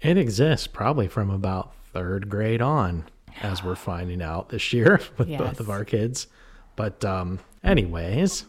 It 0.00 0.16
exists 0.16 0.66
probably 0.66 1.06
from 1.06 1.28
about 1.28 1.74
third 1.92 2.30
grade 2.30 2.62
on, 2.62 3.04
as 3.42 3.62
we're 3.62 3.74
finding 3.74 4.22
out 4.22 4.48
this 4.48 4.72
year 4.72 5.02
with 5.18 5.28
both 5.28 5.60
of 5.60 5.68
our 5.68 5.84
kids. 5.84 6.28
But, 6.76 7.04
um, 7.04 7.40
anyways, 7.62 8.46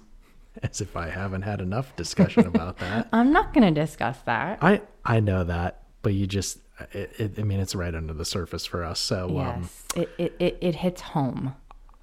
as 0.64 0.80
if 0.80 0.96
I 0.96 1.10
haven't 1.10 1.42
had 1.42 1.60
enough 1.60 1.94
discussion 1.98 2.48
about 2.48 2.78
that. 2.78 3.10
I'm 3.14 3.34
not 3.34 3.54
going 3.54 3.74
to 3.74 3.82
discuss 3.82 4.20
that. 4.20 4.60
I 4.62 4.82
I 5.04 5.20
know 5.20 5.44
that, 5.44 5.82
but 6.06 6.14
you 6.14 6.28
just 6.28 6.60
it, 6.94 7.12
it, 7.18 7.40
I 7.40 7.42
mean 7.44 7.60
it's 7.60 7.74
right 7.74 7.94
under 7.96 8.14
the 8.14 8.26
surface 8.26 8.64
for 8.64 8.84
us. 8.84 9.00
So 9.00 9.40
um, 9.40 9.62
Yes, 9.64 9.84
it, 9.96 10.10
it, 10.20 10.36
it, 10.40 10.58
it 10.62 10.76
hits 10.76 11.02
home. 11.02 11.56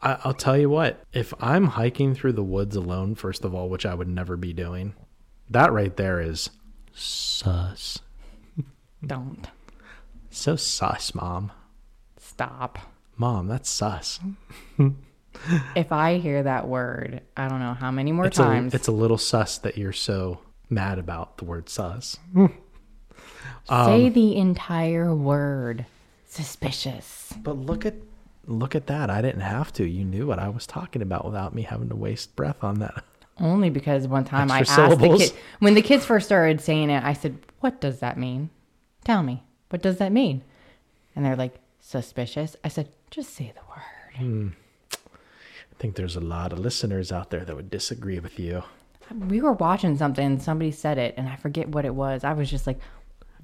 I, 0.02 0.18
I'll 0.24 0.34
tell 0.34 0.58
you 0.58 0.68
what, 0.68 1.04
if 1.12 1.32
I'm 1.38 1.66
hiking 1.68 2.16
through 2.16 2.32
the 2.32 2.42
woods 2.42 2.74
alone, 2.74 3.14
first 3.14 3.44
of 3.44 3.54
all, 3.54 3.68
which 3.68 3.86
I 3.86 3.94
would 3.94 4.08
never 4.08 4.36
be 4.36 4.52
doing, 4.52 4.94
that 5.50 5.72
right 5.72 5.96
there 5.96 6.20
is 6.20 6.50
sus. 6.92 8.00
Don't 9.06 9.46
So 10.30 10.56
sus, 10.56 11.14
mom. 11.14 11.52
stop. 12.18 12.78
Mom, 13.16 13.46
that's 13.46 13.70
sus. 13.70 14.18
If 15.76 15.92
I 15.92 16.18
hear 16.18 16.42
that 16.42 16.66
word, 16.66 17.20
I 17.36 17.46
don't 17.48 17.60
know 17.60 17.74
how 17.74 17.92
many 17.92 18.10
more 18.10 18.26
It's 18.26 18.36
times. 18.36 18.72
a 18.74 18.76
it's 18.76 18.88
a 18.88 18.92
little 18.92 19.18
sus 19.18 19.58
that 19.58 19.78
you're 19.78 19.92
so 19.92 20.40
mad 20.68 20.98
about 20.98 21.38
the 21.38 21.44
word 21.44 21.68
sus. 21.68 22.18
say 23.68 24.06
um, 24.06 24.12
the 24.12 24.36
entire 24.36 25.14
word. 25.14 25.86
Suspicious. 26.26 27.34
But 27.42 27.56
look 27.58 27.84
at 27.84 27.94
look 28.46 28.74
at 28.74 28.86
that. 28.86 29.10
I 29.10 29.22
didn't 29.22 29.42
have 29.42 29.72
to. 29.74 29.84
You 29.84 30.04
knew 30.04 30.26
what 30.26 30.38
I 30.38 30.48
was 30.48 30.66
talking 30.66 31.02
about 31.02 31.24
without 31.24 31.54
me 31.54 31.62
having 31.62 31.88
to 31.90 31.96
waste 31.96 32.34
breath 32.36 32.64
on 32.64 32.78
that. 32.80 33.04
Only 33.38 33.70
because 33.70 34.06
one 34.06 34.24
time 34.24 34.50
I 34.50 34.60
Extra 34.60 34.84
asked 34.84 35.00
the 35.00 35.16
kid 35.16 35.32
when 35.58 35.74
the 35.74 35.82
kids 35.82 36.04
first 36.04 36.26
started 36.26 36.60
saying 36.60 36.90
it, 36.90 37.02
I 37.02 37.12
said, 37.12 37.38
"What 37.60 37.80
does 37.80 38.00
that 38.00 38.18
mean? 38.18 38.50
Tell 39.04 39.22
me. 39.22 39.42
What 39.70 39.82
does 39.82 39.98
that 39.98 40.12
mean?" 40.12 40.42
And 41.16 41.24
they're 41.24 41.36
like, 41.36 41.54
"Suspicious." 41.80 42.56
I 42.62 42.68
said, 42.68 42.88
"Just 43.10 43.34
say 43.34 43.52
the 43.54 43.60
word." 43.68 44.52
I 45.72 45.74
think 45.78 45.96
there's 45.96 46.16
a 46.16 46.20
lot 46.20 46.52
of 46.52 46.58
listeners 46.58 47.10
out 47.10 47.30
there 47.30 47.44
that 47.44 47.56
would 47.56 47.70
disagree 47.70 48.20
with 48.20 48.38
you. 48.38 48.62
We 49.28 49.40
were 49.40 49.52
watching 49.52 49.96
something, 49.96 50.24
and 50.24 50.42
somebody 50.42 50.70
said 50.70 50.96
it, 50.98 51.14
and 51.16 51.28
I 51.28 51.36
forget 51.36 51.68
what 51.68 51.84
it 51.84 51.94
was. 51.94 52.24
I 52.24 52.34
was 52.34 52.50
just 52.50 52.66
like, 52.66 52.78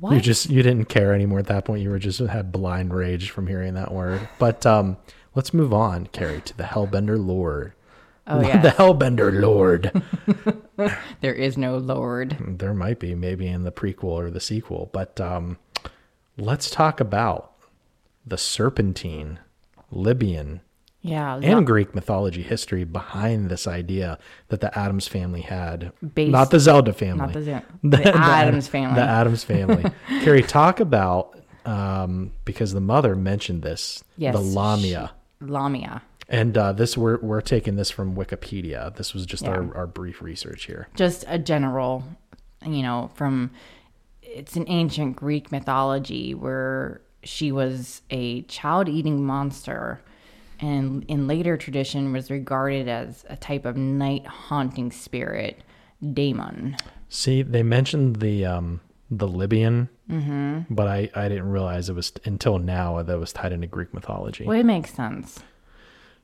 "What?" 0.00 0.14
You 0.14 0.20
just 0.20 0.50
you 0.50 0.62
didn't 0.62 0.86
care 0.86 1.14
anymore 1.14 1.38
at 1.38 1.46
that 1.46 1.64
point. 1.64 1.82
You 1.82 1.90
were 1.90 1.98
just 1.98 2.18
had 2.20 2.52
blind 2.52 2.94
rage 2.94 3.30
from 3.30 3.46
hearing 3.46 3.74
that 3.74 3.92
word. 3.92 4.28
But 4.38 4.64
um, 4.66 4.96
let's 5.34 5.54
move 5.54 5.72
on, 5.72 6.06
Carrie, 6.08 6.40
to 6.42 6.56
the 6.56 6.64
Hellbender 6.64 7.24
Lord. 7.24 7.72
oh 8.26 8.40
the 8.62 8.70
Hellbender 8.70 9.40
Lord. 9.40 10.02
there 11.20 11.34
is 11.34 11.56
no 11.56 11.78
Lord. 11.78 12.36
there 12.58 12.74
might 12.74 12.98
be 12.98 13.14
maybe 13.14 13.46
in 13.46 13.64
the 13.64 13.72
prequel 13.72 14.04
or 14.04 14.30
the 14.30 14.40
sequel, 14.40 14.90
but 14.92 15.20
um, 15.20 15.58
let's 16.36 16.70
talk 16.70 17.00
about 17.00 17.52
the 18.26 18.38
Serpentine, 18.38 19.38
Libyan, 19.90 20.60
Yeah, 21.00 21.38
and 21.42 21.64
Greek 21.66 21.94
mythology 21.94 22.42
history 22.42 22.84
behind 22.84 23.48
this 23.50 23.66
idea 23.66 24.18
that 24.48 24.60
the 24.60 24.76
Adams 24.76 25.06
family 25.06 25.42
had. 25.42 25.92
Based- 26.14 26.32
not 26.32 26.50
the 26.50 26.58
Zelda 26.60 26.92
family. 26.92 27.18
not 27.26 27.32
the, 27.34 27.42
Zen- 27.42 27.62
the 27.84 28.16
Adams 28.16 28.66
family. 28.74 28.94
The 28.96 29.06
Adams 29.06 29.44
family. 29.44 29.84
Carrie, 30.22 30.42
talk 30.42 30.80
about 30.80 31.38
um, 31.64 32.32
because 32.44 32.72
the 32.72 32.80
mother 32.80 33.14
mentioned 33.14 33.62
this. 33.62 34.02
Yes, 34.16 34.34
The 34.34 34.40
Lamia. 34.40 35.12
Lamia. 35.40 36.02
And 36.28 36.58
uh, 36.58 36.72
this 36.72 36.98
we're 36.98 37.18
we're 37.20 37.40
taking 37.40 37.76
this 37.76 37.90
from 37.90 38.14
Wikipedia. 38.16 38.94
This 38.96 39.14
was 39.14 39.24
just 39.24 39.44
Yeah. 39.44 39.50
our, 39.50 39.76
our 39.76 39.86
brief 39.86 40.20
research 40.20 40.64
here. 40.64 40.88
just 40.96 41.24
a 41.28 41.38
general, 41.38 42.04
you 42.66 42.82
know, 42.82 43.10
from 43.14 43.50
it's 44.22 44.56
an 44.56 44.64
ancient 44.68 45.16
Greek 45.16 45.50
mythology 45.52 46.34
where 46.34 47.00
she 47.22 47.50
was 47.50 48.02
a 48.10 48.42
child 48.42 48.88
eating 48.90 49.24
monster 49.24 50.00
and 50.60 51.04
in 51.08 51.26
later 51.26 51.56
tradition 51.56 52.12
was 52.12 52.30
regarded 52.30 52.88
as 52.88 53.24
a 53.28 53.36
type 53.36 53.64
of 53.64 53.76
night 53.76 54.26
haunting 54.26 54.90
spirit, 54.92 55.60
daemon. 56.12 56.76
See, 57.08 57.42
they 57.42 57.62
mentioned 57.62 58.16
the 58.16 58.44
um, 58.44 58.80
the 59.10 59.26
Libyan, 59.28 59.88
but 60.70 60.86
I, 60.86 61.10
I 61.14 61.28
didn't 61.28 61.48
realize 61.48 61.88
it 61.88 61.94
was 61.94 62.12
until 62.24 62.58
now 62.58 63.02
that 63.02 63.12
it 63.12 63.18
was 63.18 63.32
tied 63.32 63.52
into 63.52 63.66
Greek 63.66 63.94
mythology. 63.94 64.44
Well, 64.44 64.58
it 64.58 64.66
makes 64.66 64.92
sense. 64.92 65.40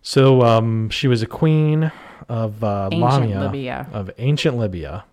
So 0.02 0.42
um, 0.42 0.90
she 0.90 1.08
was 1.08 1.22
a 1.22 1.26
queen 1.26 1.90
of 2.28 2.62
uh, 2.62 2.90
Lamia, 2.92 3.40
Libya. 3.40 3.88
of 3.92 4.10
ancient 4.18 4.58
Libya. 4.58 5.04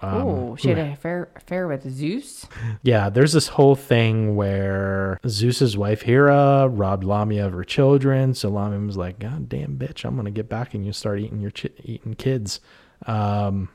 Um, 0.00 0.14
oh, 0.22 0.56
she 0.56 0.68
had 0.68 0.78
a 0.78 0.92
affair, 0.92 1.28
affair 1.34 1.66
with 1.66 1.82
Zeus. 1.90 2.46
Yeah, 2.82 3.10
there's 3.10 3.32
this 3.32 3.48
whole 3.48 3.74
thing 3.74 4.36
where 4.36 5.18
Zeus's 5.26 5.76
wife 5.76 6.02
Hera 6.02 6.68
robbed 6.68 7.02
Lamia 7.04 7.46
of 7.46 7.52
her 7.52 7.64
children. 7.64 8.32
So 8.34 8.48
Lamia 8.48 8.78
was 8.86 8.96
like, 8.96 9.18
"God 9.18 9.48
damn 9.48 9.76
bitch, 9.76 10.04
I'm 10.04 10.14
gonna 10.16 10.30
get 10.30 10.48
back 10.48 10.72
and 10.74 10.86
you 10.86 10.92
start 10.92 11.18
eating 11.18 11.40
your 11.40 11.50
chi- 11.50 11.70
eating 11.82 12.14
kids." 12.14 12.60
Um, 13.06 13.68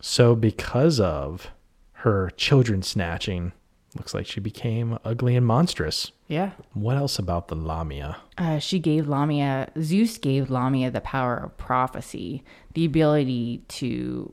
So 0.00 0.34
because 0.36 1.00
of 1.00 1.50
her 2.04 2.30
children 2.36 2.82
snatching, 2.82 3.52
looks 3.96 4.14
like 4.14 4.26
she 4.26 4.38
became 4.38 4.98
ugly 5.04 5.34
and 5.34 5.44
monstrous. 5.44 6.12
Yeah. 6.28 6.50
What 6.72 6.96
else 6.96 7.18
about 7.18 7.48
the 7.48 7.56
Lamia? 7.56 8.18
Uh, 8.36 8.58
she 8.60 8.78
gave 8.78 9.08
Lamia, 9.08 9.70
Zeus 9.82 10.16
gave 10.18 10.50
Lamia 10.50 10.90
the 10.90 11.00
power 11.00 11.36
of 11.36 11.56
prophecy, 11.58 12.44
the 12.74 12.84
ability 12.84 13.64
to 13.68 14.32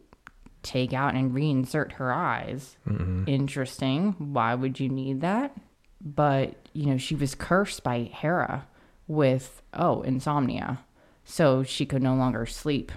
take 0.65 0.91
out 0.91 1.15
and 1.15 1.31
reinsert 1.31 1.93
her 1.93 2.11
eyes. 2.11 2.75
Mm-hmm. 2.87 3.23
Interesting. 3.27 4.15
Why 4.17 4.55
would 4.55 4.79
you 4.79 4.89
need 4.89 5.21
that? 5.21 5.55
But, 6.01 6.55
you 6.73 6.87
know, 6.87 6.97
she 6.97 7.15
was 7.15 7.35
cursed 7.35 7.83
by 7.83 8.09
Hera 8.11 8.67
with, 9.07 9.61
oh, 9.73 10.01
insomnia. 10.01 10.83
So 11.23 11.63
she 11.63 11.85
could 11.85 12.03
no 12.03 12.15
longer 12.15 12.45
sleep 12.45 12.91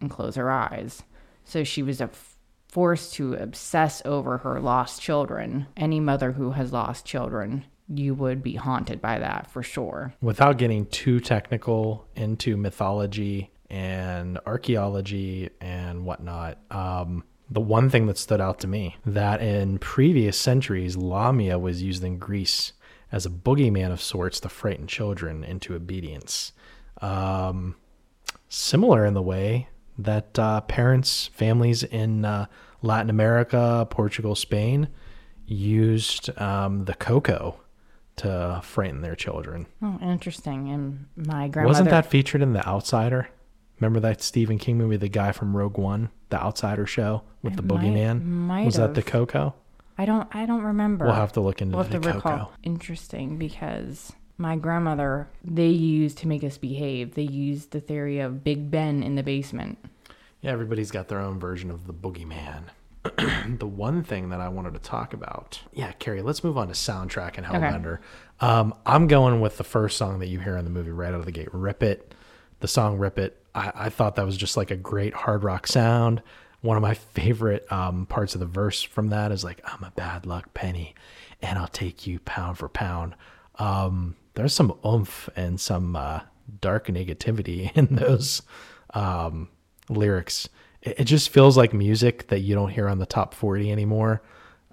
and 0.00 0.10
close 0.10 0.36
her 0.36 0.50
eyes. 0.50 1.02
So 1.44 1.64
she 1.64 1.82
was 1.82 2.00
a 2.00 2.10
forced 2.68 3.14
to 3.14 3.34
obsess 3.34 4.02
over 4.04 4.38
her 4.38 4.60
lost 4.60 5.00
children. 5.00 5.66
Any 5.76 6.00
mother 6.00 6.32
who 6.32 6.50
has 6.52 6.72
lost 6.72 7.06
children, 7.06 7.64
you 7.88 8.14
would 8.14 8.42
be 8.42 8.56
haunted 8.56 9.00
by 9.00 9.18
that 9.18 9.50
for 9.50 9.62
sure. 9.62 10.14
Without 10.20 10.58
getting 10.58 10.84
too 10.86 11.20
technical 11.20 12.06
into 12.14 12.56
mythology 12.56 13.50
and 13.70 14.38
archaeology 14.46 15.50
and 15.60 16.04
whatnot, 16.04 16.58
um, 16.70 17.24
the 17.50 17.60
one 17.60 17.88
thing 17.90 18.06
that 18.06 18.18
stood 18.18 18.40
out 18.40 18.58
to 18.60 18.66
me 18.66 18.96
that 19.06 19.40
in 19.40 19.78
previous 19.78 20.36
centuries, 20.38 20.96
Lamia 20.96 21.58
was 21.58 21.82
used 21.82 22.04
in 22.04 22.18
Greece 22.18 22.72
as 23.10 23.24
a 23.24 23.30
boogeyman 23.30 23.90
of 23.90 24.02
sorts 24.02 24.40
to 24.40 24.48
frighten 24.48 24.86
children 24.86 25.44
into 25.44 25.74
obedience. 25.74 26.52
Um, 27.00 27.76
similar 28.48 29.06
in 29.06 29.14
the 29.14 29.22
way 29.22 29.68
that 29.96 30.38
uh, 30.38 30.60
parents, 30.62 31.28
families 31.28 31.82
in 31.82 32.24
uh, 32.24 32.46
Latin 32.82 33.10
America, 33.10 33.86
Portugal, 33.90 34.34
Spain 34.34 34.88
used 35.46 36.30
um, 36.38 36.84
the 36.84 36.94
coco 36.94 37.60
to 38.16 38.60
frighten 38.62 39.00
their 39.00 39.16
children. 39.16 39.66
Oh, 39.82 39.98
interesting. 40.02 40.68
And 40.70 41.06
my 41.16 41.48
grandmother 41.48 41.66
Wasn't 41.68 41.90
that 41.90 42.06
featured 42.06 42.42
in 42.42 42.52
The 42.52 42.66
Outsider? 42.66 43.28
Remember 43.80 44.00
that 44.00 44.22
Stephen 44.22 44.58
King 44.58 44.78
movie, 44.78 44.96
the 44.96 45.08
guy 45.08 45.32
from 45.32 45.56
Rogue 45.56 45.78
One, 45.78 46.10
The 46.30 46.40
Outsider 46.42 46.86
show 46.86 47.22
with 47.42 47.56
the 47.56 47.62
might- 47.62 47.80
boogeyman? 47.82 48.24
might 48.24 48.66
Was 48.66 48.76
that 48.76 48.94
the 48.94 49.02
coco? 49.02 49.54
I 49.96 50.04
don't 50.04 50.28
I 50.34 50.46
don't 50.46 50.62
remember. 50.62 51.06
We'll 51.06 51.14
have 51.14 51.32
to 51.32 51.40
look 51.40 51.60
into 51.60 51.76
We'll 51.76 51.84
the 51.84 51.98
coco. 51.98 52.14
recall. 52.14 52.52
Interesting 52.62 53.36
because 53.36 54.12
my 54.36 54.54
grandmother 54.56 55.28
they 55.44 55.68
used 55.68 56.18
to 56.18 56.28
make 56.28 56.44
us 56.44 56.56
behave. 56.58 57.14
They 57.14 57.22
used 57.22 57.72
the 57.72 57.80
theory 57.80 58.20
of 58.20 58.44
Big 58.44 58.70
Ben 58.70 59.02
in 59.02 59.16
the 59.16 59.22
basement. 59.24 59.78
Yeah, 60.40 60.52
everybody's 60.52 60.92
got 60.92 61.08
their 61.08 61.18
own 61.18 61.40
version 61.40 61.68
of 61.70 61.88
the 61.88 61.92
boogeyman. 61.94 62.64
the 63.58 63.66
one 63.66 64.04
thing 64.04 64.28
that 64.28 64.40
I 64.40 64.48
wanted 64.48 64.74
to 64.74 64.80
talk 64.80 65.12
about, 65.14 65.60
yeah, 65.72 65.92
Carrie, 65.92 66.20
let's 66.22 66.44
move 66.44 66.58
on 66.58 66.68
to 66.68 66.74
soundtrack 66.74 67.36
and 67.38 67.46
Hellbender. 67.46 67.98
Um, 68.40 68.74
I'm 68.86 69.06
going 69.08 69.40
with 69.40 69.56
the 69.56 69.64
first 69.64 69.96
song 69.96 70.18
that 70.20 70.26
you 70.28 70.38
hear 70.40 70.56
in 70.56 70.64
the 70.64 70.70
movie 70.70 70.90
right 70.92 71.08
out 71.08 71.18
of 71.20 71.24
the 71.26 71.32
gate, 71.32 71.48
"Rip 71.52 71.82
It." 71.82 72.14
The 72.60 72.68
song 72.68 72.98
"Rip 72.98 73.18
It." 73.18 73.42
I, 73.58 73.72
I 73.74 73.88
thought 73.88 74.16
that 74.16 74.26
was 74.26 74.36
just 74.36 74.56
like 74.56 74.70
a 74.70 74.76
great 74.76 75.14
hard 75.14 75.44
rock 75.44 75.66
sound. 75.66 76.22
One 76.60 76.76
of 76.76 76.82
my 76.82 76.94
favorite 76.94 77.70
um, 77.70 78.06
parts 78.06 78.34
of 78.34 78.40
the 78.40 78.46
verse 78.46 78.82
from 78.82 79.08
that 79.10 79.32
is 79.32 79.44
like, 79.44 79.60
"I'm 79.64 79.84
a 79.84 79.90
bad 79.90 80.26
luck 80.26 80.54
penny, 80.54 80.94
and 81.42 81.58
I'll 81.58 81.68
take 81.68 82.06
you 82.06 82.20
pound 82.20 82.58
for 82.58 82.68
pound." 82.68 83.14
Um, 83.56 84.16
there's 84.34 84.54
some 84.54 84.78
oomph 84.86 85.28
and 85.36 85.60
some 85.60 85.96
uh, 85.96 86.20
dark 86.60 86.86
negativity 86.86 87.72
in 87.76 87.96
those 87.96 88.42
um, 88.94 89.48
lyrics. 89.88 90.48
It, 90.82 91.00
it 91.00 91.04
just 91.04 91.30
feels 91.30 91.56
like 91.56 91.72
music 91.72 92.28
that 92.28 92.40
you 92.40 92.54
don't 92.54 92.70
hear 92.70 92.88
on 92.88 92.98
the 92.98 93.06
top 93.06 93.34
40 93.34 93.70
anymore. 93.70 94.22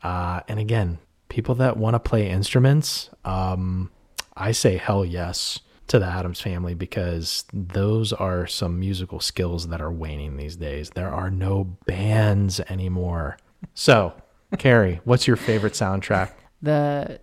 Uh, 0.03 0.41
and 0.47 0.59
again, 0.59 0.99
people 1.29 1.55
that 1.55 1.77
want 1.77 1.95
to 1.95 1.99
play 1.99 2.29
instruments, 2.29 3.09
um, 3.23 3.91
I 4.37 4.51
say 4.51 4.77
hell 4.77 5.03
yes 5.03 5.59
to 5.87 5.99
the 5.99 6.05
Adams 6.05 6.41
family 6.41 6.73
because 6.73 7.45
those 7.53 8.11
are 8.13 8.47
some 8.47 8.79
musical 8.79 9.19
skills 9.19 9.67
that 9.67 9.81
are 9.81 9.91
waning 9.91 10.37
these 10.37 10.55
days. 10.55 10.89
There 10.91 11.11
are 11.11 11.29
no 11.29 11.77
bands 11.85 12.59
anymore. 12.61 13.37
So, 13.73 14.13
Carrie, 14.57 14.99
what's 15.03 15.27
your 15.27 15.37
favorite 15.37 15.73
soundtrack? 15.73 16.31
The 16.61 17.19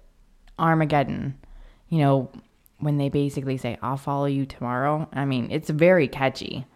Armageddon. 0.59 1.39
You 1.89 1.99
know, 1.99 2.31
when 2.79 2.99
they 2.99 3.09
basically 3.09 3.57
say, 3.57 3.79
I'll 3.83 3.97
follow 3.97 4.27
you 4.27 4.47
tomorrow. 4.47 5.09
I 5.13 5.25
mean, 5.25 5.51
it's 5.51 5.71
very 5.71 6.09
catchy. 6.09 6.67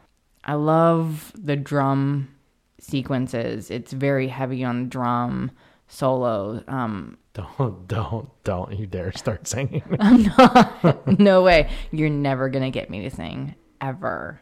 I 0.45 0.55
love 0.55 1.32
the 1.37 1.57
drum 1.57 2.28
sequences. 2.78 3.70
It's 3.70 3.93
very 3.93 4.28
heavy 4.28 4.62
on 4.64 4.89
drum 4.89 5.51
solos. 5.89 6.62
Um, 6.68 7.18
Don't, 7.34 7.87
don't, 7.87 8.28
don't 8.45 8.72
you 8.78 8.87
dare 8.87 9.12
start 9.12 9.47
singing. 9.47 9.82
no 11.18 11.43
way. 11.43 11.70
You're 11.93 12.09
never 12.11 12.49
going 12.49 12.64
to 12.64 12.70
get 12.70 12.89
me 12.91 13.03
to 13.03 13.11
sing 13.11 13.55
ever. 13.80 14.41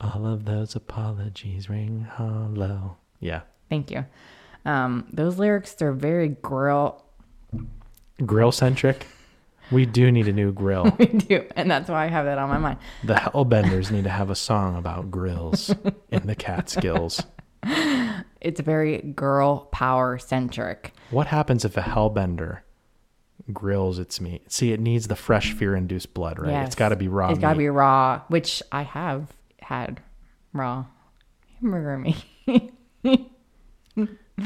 All 0.00 0.26
of 0.26 0.44
those 0.44 0.74
apologies 0.74 1.68
ring 1.68 2.06
hollow. 2.10 2.96
Yeah. 3.20 3.42
Thank 3.70 3.90
you. 3.92 4.04
Um, 4.64 5.06
those 5.12 5.38
lyrics, 5.38 5.74
they're 5.74 5.92
very 5.92 6.28
grill. 6.28 7.04
Grill 8.26 8.52
centric. 8.52 9.06
We 9.70 9.86
do 9.86 10.10
need 10.12 10.28
a 10.28 10.32
new 10.32 10.52
grill. 10.52 10.94
we 10.98 11.06
do. 11.06 11.46
And 11.56 11.70
that's 11.70 11.88
why 11.88 12.04
I 12.04 12.08
have 12.08 12.24
that 12.26 12.38
on 12.38 12.48
my 12.48 12.58
mind. 12.58 12.78
The 13.04 13.14
Hellbenders 13.14 13.90
need 13.90 14.04
to 14.04 14.10
have 14.10 14.28
a 14.30 14.34
song 14.34 14.76
about 14.76 15.10
grills 15.10 15.74
in 16.10 16.26
the 16.26 16.34
Catskills. 16.34 17.22
It's 18.42 18.60
very 18.60 18.98
girl 18.98 19.66
power 19.72 20.18
centric. 20.18 20.92
What 21.10 21.28
happens 21.28 21.64
if 21.64 21.76
a 21.76 21.80
Hellbender 21.82 22.58
grills 23.52 23.98
its 23.98 24.20
meat? 24.20 24.50
See, 24.52 24.72
it 24.72 24.80
needs 24.80 25.08
the 25.08 25.16
fresh 25.16 25.52
fear 25.52 25.74
induced 25.76 26.12
blood, 26.12 26.38
right? 26.38 26.50
Yes. 26.50 26.66
It's 26.68 26.76
got 26.76 26.90
to 26.90 26.96
be 26.96 27.08
raw. 27.08 27.30
It's 27.30 27.38
got 27.38 27.52
to 27.52 27.58
be 27.58 27.68
raw, 27.68 28.22
which 28.28 28.62
I 28.72 28.82
have 28.82 29.28
had 29.60 30.00
raw 30.52 30.86
hamburger 31.60 31.98
meat. 31.98 32.72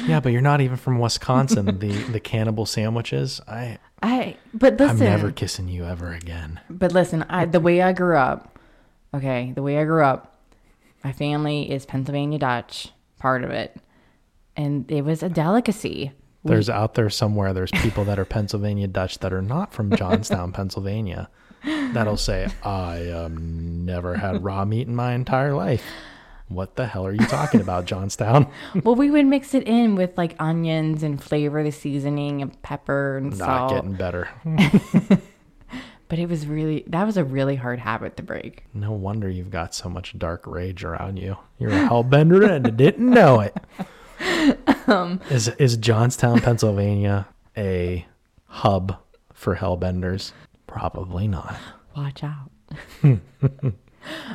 Yeah, 0.05 0.19
but 0.21 0.33
you're 0.33 0.43
not 0.43 0.61
even 0.61 0.77
from 0.77 0.99
Wisconsin. 0.99 1.79
the 1.79 1.93
the 2.11 2.21
cannibal 2.21 2.67
sandwiches. 2.67 3.41
I 3.47 3.79
I 4.03 4.37
but 4.53 4.77
listen. 4.79 4.97
I'm 4.97 5.05
never 5.05 5.31
kissing 5.31 5.69
you 5.69 5.85
ever 5.85 6.13
again. 6.13 6.61
but 6.69 6.93
listen, 6.93 7.23
I 7.31 7.47
the 7.47 7.61
way 7.61 7.81
I 7.81 7.93
grew 7.93 8.17
up, 8.17 8.59
okay, 9.15 9.53
the 9.55 9.63
way 9.63 9.79
I 9.79 9.85
grew 9.85 10.03
up, 10.05 10.41
my 11.05 11.13
family 11.13 11.71
is 11.71 11.87
Pennsylvania 11.87 12.39
Dutch, 12.39 12.91
part 13.19 13.45
of 13.45 13.51
it, 13.51 13.77
and 14.57 14.91
it 14.91 15.03
was 15.05 15.23
a 15.23 15.29
delicacy. 15.29 16.13
There's 16.45 16.71
out 16.71 16.95
there 16.95 17.11
somewhere. 17.11 17.53
There's 17.53 17.73
people 17.73 18.05
that 18.05 18.19
are 18.19 18.25
Pennsylvania 18.37 18.87
Dutch 18.87 19.19
that 19.19 19.33
are 19.33 19.43
not 19.43 19.73
from 19.73 19.95
Johnstown, 19.97 20.53
Pennsylvania. 20.53 21.29
That'll 21.65 22.17
say, 22.17 22.49
"I 22.63 23.09
um, 23.11 23.85
never 23.85 24.15
had 24.17 24.45
raw 24.45 24.65
meat 24.65 24.87
in 24.87 24.95
my 24.95 25.15
entire 25.15 25.55
life." 25.55 25.85
What 26.49 26.77
the 26.77 26.87
hell 26.87 27.05
are 27.05 27.13
you 27.13 27.27
talking 27.27 27.61
about, 27.61 27.85
Johnstown? 27.93 28.47
well, 28.85 28.95
we 28.95 29.11
would 29.11 29.27
mix 29.27 29.53
it 29.53 29.65
in 29.65 29.97
with 29.97 30.17
like 30.17 30.37
onions 30.39 31.03
and 31.03 31.21
flavor 31.21 31.65
the 31.65 31.73
seasoning 31.73 32.41
and 32.41 32.63
pepper 32.63 33.17
and 33.17 33.37
Not 33.37 33.71
salt. 33.71 33.73
getting 33.73 33.95
better. 33.95 34.29
But 36.09 36.21
it 36.21 36.29
was 36.29 36.47
really 36.47 36.85
that 36.87 37.05
was 37.05 37.17
a 37.17 37.25
really 37.25 37.57
hard 37.57 37.81
habit 37.81 38.17
to 38.17 38.23
break. 38.23 38.65
No 38.73 38.93
wonder 38.93 39.29
you've 39.29 39.51
got 39.51 39.75
so 39.75 39.89
much 39.89 40.17
dark 40.17 40.47
rage 40.47 40.85
around 40.85 41.17
you. 41.17 41.37
You're 41.59 41.73
a 41.73 41.89
hellbender 41.89 42.49
and 42.49 42.77
didn't 42.77 43.11
know 43.11 43.41
it. 43.41 43.57
Um, 44.87 45.21
is 45.31 45.49
is 45.49 45.77
Johnstown, 45.77 46.41
Pennsylvania, 46.41 47.27
a 47.57 48.07
hub 48.47 48.99
for 49.33 49.57
hellbenders? 49.57 50.31
Probably 50.69 51.27
not. 51.27 51.57
Watch 51.97 52.23
out. 52.23 52.51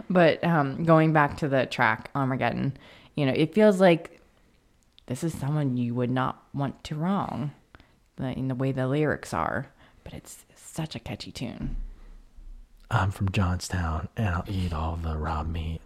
but 0.09 0.43
um, 0.43 0.83
going 0.83 1.13
back 1.13 1.37
to 1.37 1.47
the 1.47 1.65
track 1.65 2.09
Armageddon, 2.15 2.77
you 3.15 3.25
know, 3.25 3.33
it 3.33 3.53
feels 3.53 3.79
like 3.79 4.19
this 5.05 5.23
is 5.23 5.33
someone 5.33 5.77
you 5.77 5.93
would 5.95 6.11
not 6.11 6.43
want 6.53 6.83
to 6.85 6.95
wrong, 6.95 7.51
in 8.19 8.47
the 8.47 8.55
way 8.55 8.71
the 8.71 8.87
lyrics 8.87 9.33
are. 9.33 9.67
But 10.03 10.13
it's 10.13 10.45
such 10.55 10.95
a 10.95 10.99
catchy 10.99 11.31
tune. 11.31 11.75
I'm 12.89 13.11
from 13.11 13.31
Johnstown 13.31 14.09
and 14.17 14.29
I'll 14.29 14.45
eat 14.47 14.73
all 14.73 14.97
the 14.97 15.17
raw 15.17 15.43
meat. 15.43 15.79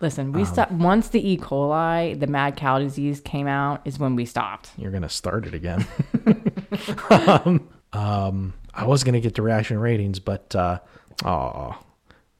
Listen, 0.00 0.26
Um, 0.26 0.32
we 0.32 0.44
stopped 0.44 0.72
once 0.72 1.08
the 1.08 1.26
E. 1.32 1.36
coli, 1.38 2.18
the 2.18 2.26
mad 2.26 2.56
cow 2.56 2.78
disease 2.78 3.20
came 3.20 3.46
out, 3.46 3.80
is 3.84 3.98
when 3.98 4.16
we 4.16 4.24
stopped. 4.24 4.70
You're 4.76 4.90
gonna 4.90 5.08
start 5.08 5.46
it 5.46 5.54
again. 5.54 5.86
um, 7.10 7.68
um, 7.92 8.54
I 8.74 8.86
was 8.86 9.04
gonna 9.04 9.20
get 9.20 9.34
to 9.36 9.42
reaction 9.42 9.78
ratings, 9.78 10.18
but 10.18 10.54
uh, 10.54 10.80
oh, 11.24 11.78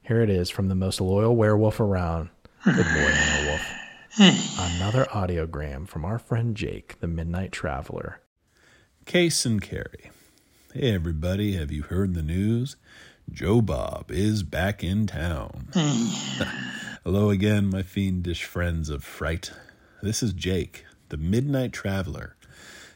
here 0.03 0.21
it 0.21 0.29
is 0.29 0.49
from 0.49 0.67
the 0.67 0.75
most 0.75 0.99
loyal 1.01 1.35
werewolf 1.35 1.79
around. 1.79 2.29
Good 2.63 2.75
boy, 2.75 2.83
werewolf. 2.93 3.61
Another 4.17 5.05
audiogram 5.05 5.87
from 5.87 6.05
our 6.05 6.19
friend 6.19 6.55
Jake, 6.55 6.99
the 6.99 7.07
Midnight 7.07 7.51
Traveler. 7.51 8.21
Case 9.05 9.45
and 9.45 9.61
Carrie. 9.61 10.11
Hey, 10.73 10.93
everybody, 10.93 11.53
have 11.55 11.71
you 11.71 11.83
heard 11.83 12.13
the 12.13 12.21
news? 12.23 12.75
Joe 13.31 13.61
Bob 13.61 14.11
is 14.11 14.43
back 14.43 14.83
in 14.83 15.07
town. 15.07 15.69
Hello 17.07 17.29
again, 17.29 17.69
my 17.69 17.83
fiendish 17.83 18.45
friends 18.45 18.89
of 18.89 19.03
fright. 19.03 19.51
This 20.01 20.23
is 20.23 20.33
Jake, 20.33 20.85
the 21.09 21.17
Midnight 21.17 21.71
Traveler, 21.71 22.35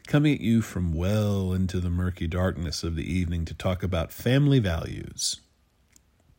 coming 0.08 0.34
at 0.34 0.40
you 0.40 0.62
from 0.62 0.92
well 0.92 1.52
into 1.52 1.78
the 1.78 1.90
murky 1.90 2.26
darkness 2.26 2.82
of 2.82 2.96
the 2.96 3.08
evening 3.08 3.44
to 3.44 3.54
talk 3.54 3.84
about 3.84 4.10
family 4.10 4.58
values. 4.58 5.36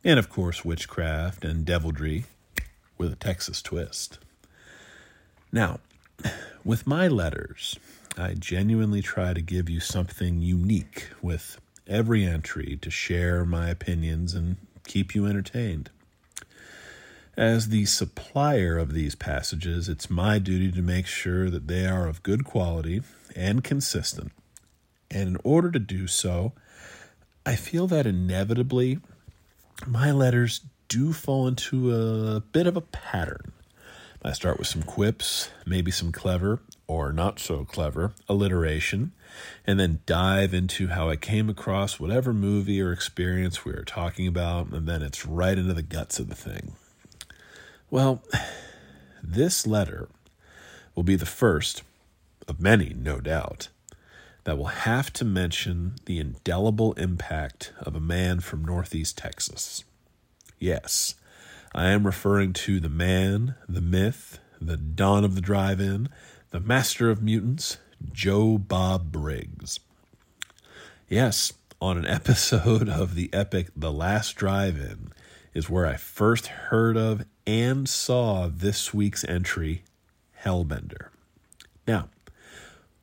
And, 0.03 0.19
of 0.19 0.27
course, 0.27 0.65
witchcraft 0.65 1.45
and 1.45 1.63
devilry 1.63 2.25
with 2.97 3.13
a 3.13 3.15
Texas 3.15 3.61
twist. 3.61 4.19
Now, 5.53 5.79
with 6.65 6.85
my 6.85 7.07
letters, 7.07 7.79
I 8.17 8.33
genuinely 8.33 9.01
try 9.01 9.33
to 9.33 9.41
give 9.41 9.69
you 9.69 9.79
something 9.79 10.41
unique 10.41 11.07
with 11.21 11.57
every 11.87 12.25
entry 12.25 12.77
to 12.81 12.91
share 12.91 13.45
my 13.45 13.69
opinions 13.69 14.33
and 14.33 14.57
keep 14.85 15.15
you 15.15 15.25
entertained. 15.25 15.89
As 17.37 17.69
the 17.69 17.85
supplier 17.85 18.77
of 18.77 18.93
these 18.93 19.15
passages, 19.15 19.87
it's 19.87 20.09
my 20.09 20.37
duty 20.37 20.69
to 20.73 20.81
make 20.81 21.07
sure 21.07 21.49
that 21.49 21.67
they 21.67 21.85
are 21.85 22.07
of 22.07 22.23
good 22.23 22.43
quality 22.43 23.01
and 23.35 23.63
consistent. 23.63 24.33
And 25.09 25.29
in 25.29 25.37
order 25.43 25.71
to 25.71 25.79
do 25.79 26.07
so, 26.07 26.51
I 27.45 27.55
feel 27.55 27.87
that 27.87 28.05
inevitably 28.05 28.99
my 29.87 30.11
letters 30.11 30.61
do 30.89 31.13
fall 31.13 31.47
into 31.47 31.95
a 31.95 32.41
bit 32.41 32.67
of 32.67 32.75
a 32.75 32.81
pattern. 32.81 33.53
I 34.23 34.33
start 34.33 34.59
with 34.59 34.67
some 34.67 34.83
quips, 34.83 35.49
maybe 35.65 35.89
some 35.89 36.11
clever 36.11 36.59
or 36.85 37.13
not 37.13 37.39
so 37.39 37.63
clever 37.63 38.11
alliteration, 38.27 39.13
and 39.65 39.79
then 39.79 40.01
dive 40.05 40.53
into 40.53 40.89
how 40.89 41.09
I 41.09 41.15
came 41.15 41.49
across 41.49 41.97
whatever 41.97 42.33
movie 42.33 42.81
or 42.81 42.91
experience 42.91 43.63
we 43.63 43.71
are 43.71 43.85
talking 43.85 44.27
about, 44.27 44.67
and 44.67 44.85
then 44.85 45.01
it's 45.01 45.25
right 45.25 45.57
into 45.57 45.73
the 45.73 45.81
guts 45.81 46.19
of 46.19 46.27
the 46.27 46.35
thing. 46.35 46.75
Well, 47.91 48.23
this 49.21 49.67
letter 49.67 50.07
will 50.95 51.03
be 51.03 51.17
the 51.17 51.25
first 51.25 51.83
of 52.47 52.61
many, 52.61 52.93
no 52.93 53.19
doubt, 53.19 53.67
that 54.45 54.57
will 54.57 54.67
have 54.67 55.11
to 55.11 55.25
mention 55.25 55.95
the 56.05 56.17
indelible 56.17 56.93
impact 56.93 57.73
of 57.79 57.93
a 57.93 57.99
man 57.99 58.39
from 58.39 58.63
Northeast 58.63 59.17
Texas. 59.17 59.83
Yes, 60.57 61.15
I 61.75 61.87
am 61.87 62.05
referring 62.05 62.53
to 62.53 62.79
the 62.79 62.87
man, 62.87 63.55
the 63.67 63.81
myth, 63.81 64.39
the 64.61 64.77
dawn 64.77 65.25
of 65.25 65.35
the 65.35 65.41
drive 65.41 65.81
in, 65.81 66.07
the 66.51 66.61
master 66.61 67.09
of 67.09 67.21
mutants, 67.21 67.77
Joe 68.13 68.57
Bob 68.57 69.11
Briggs. 69.11 69.81
Yes, 71.09 71.51
on 71.81 71.97
an 71.97 72.07
episode 72.07 72.87
of 72.87 73.15
the 73.15 73.29
epic 73.33 73.67
The 73.75 73.91
Last 73.91 74.37
Drive 74.37 74.77
In 74.77 75.11
is 75.53 75.69
where 75.69 75.85
I 75.85 75.97
first 75.97 76.47
heard 76.47 76.95
of 76.95 77.25
and 77.45 77.87
saw 77.87 78.47
this 78.47 78.93
week's 78.93 79.23
entry, 79.23 79.83
Hellbender. 80.43 81.09
Now, 81.87 82.09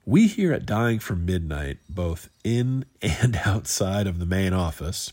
we 0.05 0.27
here 0.27 0.53
at 0.53 0.65
Dying 0.65 1.01
for 1.01 1.15
Midnight, 1.15 1.79
both 1.89 2.31
in 2.43 2.87
and 3.03 3.37
outside 3.45 4.07
of 4.07 4.19
the 4.19 4.27
main 4.27 4.53
office, 4.53 5.13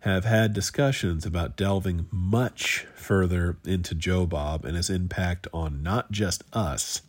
have 0.00 0.24
had 0.24 0.52
discussions 0.52 1.26
about 1.26 1.56
delving 1.56 2.06
much 2.10 2.86
further 2.94 3.56
into 3.64 3.94
Joe 3.94 4.26
Bob 4.26 4.64
and 4.64 4.76
his 4.76 4.90
impact 4.90 5.48
on 5.52 5.82
not 5.82 6.12
just 6.12 6.44
us, 6.52 7.02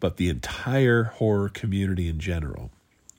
but 0.00 0.18
the 0.18 0.28
entire 0.28 1.04
horror 1.04 1.48
community 1.48 2.08
in 2.08 2.18
general. 2.20 2.70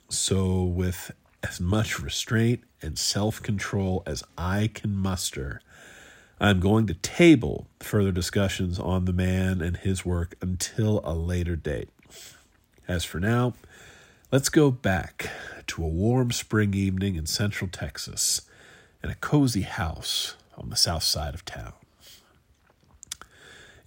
So, 0.10 0.64
with 0.64 1.12
as 1.44 1.60
much 1.60 2.00
restraint 2.00 2.64
and 2.82 2.98
self 2.98 3.42
control 3.42 4.04
as 4.06 4.24
I 4.38 4.70
can 4.74 4.96
muster, 4.96 5.62
I'm 6.40 6.60
going 6.60 6.86
to 6.88 6.94
table 6.94 7.68
further 7.80 8.12
discussions 8.12 8.78
on 8.78 9.06
the 9.06 9.14
man 9.14 9.62
and 9.62 9.76
his 9.76 10.06
work 10.06 10.36
until 10.40 11.02
a 11.04 11.14
later 11.14 11.56
date. 11.56 11.90
As 12.88 13.04
for 13.04 13.20
now, 13.20 13.54
let's 14.32 14.50
go 14.50 14.70
back 14.70 15.32
to 15.66 15.84
a 15.84 15.88
warm 15.88 16.32
spring 16.32 16.76
evening 16.76 17.16
in 17.16 17.26
central 17.26 17.70
Texas 17.70 18.42
in 19.04 19.10
a 19.10 19.16
cozy 19.16 19.62
house 19.62 20.36
on 20.56 20.70
the 20.70 20.76
south 20.76 21.04
side 21.04 21.34
of 21.34 21.44
town. 21.44 21.74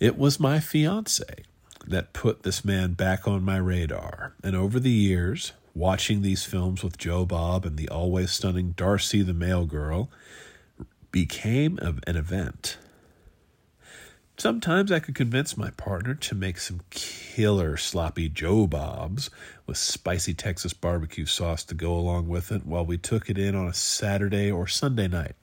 It 0.00 0.18
was 0.18 0.40
my 0.40 0.58
fiance 0.58 1.44
that 1.86 2.12
put 2.12 2.42
this 2.42 2.64
man 2.64 2.94
back 2.94 3.28
on 3.28 3.44
my 3.44 3.58
radar, 3.58 4.34
and 4.42 4.56
over 4.56 4.80
the 4.80 4.90
years, 4.90 5.52
watching 5.74 6.22
these 6.22 6.44
films 6.44 6.82
with 6.82 6.98
Joe 6.98 7.24
Bob 7.24 7.64
and 7.64 7.76
the 7.76 7.88
always 7.88 8.32
stunning 8.32 8.72
Darcy 8.76 9.22
the 9.22 9.34
Mail 9.34 9.66
Girl 9.66 10.10
became 11.12 11.78
of 11.80 12.00
an 12.06 12.16
event. 12.16 12.78
Sometimes 14.38 14.90
I 14.90 15.00
could 15.00 15.14
convince 15.14 15.58
my 15.58 15.70
partner 15.72 16.14
to 16.14 16.34
make 16.34 16.58
some 16.58 16.80
killer 16.88 17.76
sloppy 17.76 18.30
Joe 18.30 18.66
Bobs 18.66 19.28
with 19.66 19.76
spicy 19.76 20.32
Texas 20.32 20.72
barbecue 20.72 21.26
sauce 21.26 21.62
to 21.64 21.74
go 21.74 21.92
along 21.92 22.28
with 22.28 22.50
it 22.50 22.64
while 22.64 22.86
we 22.86 22.96
took 22.96 23.28
it 23.28 23.36
in 23.36 23.54
on 23.54 23.68
a 23.68 23.74
Saturday 23.74 24.50
or 24.50 24.66
Sunday 24.66 25.08
night. 25.08 25.36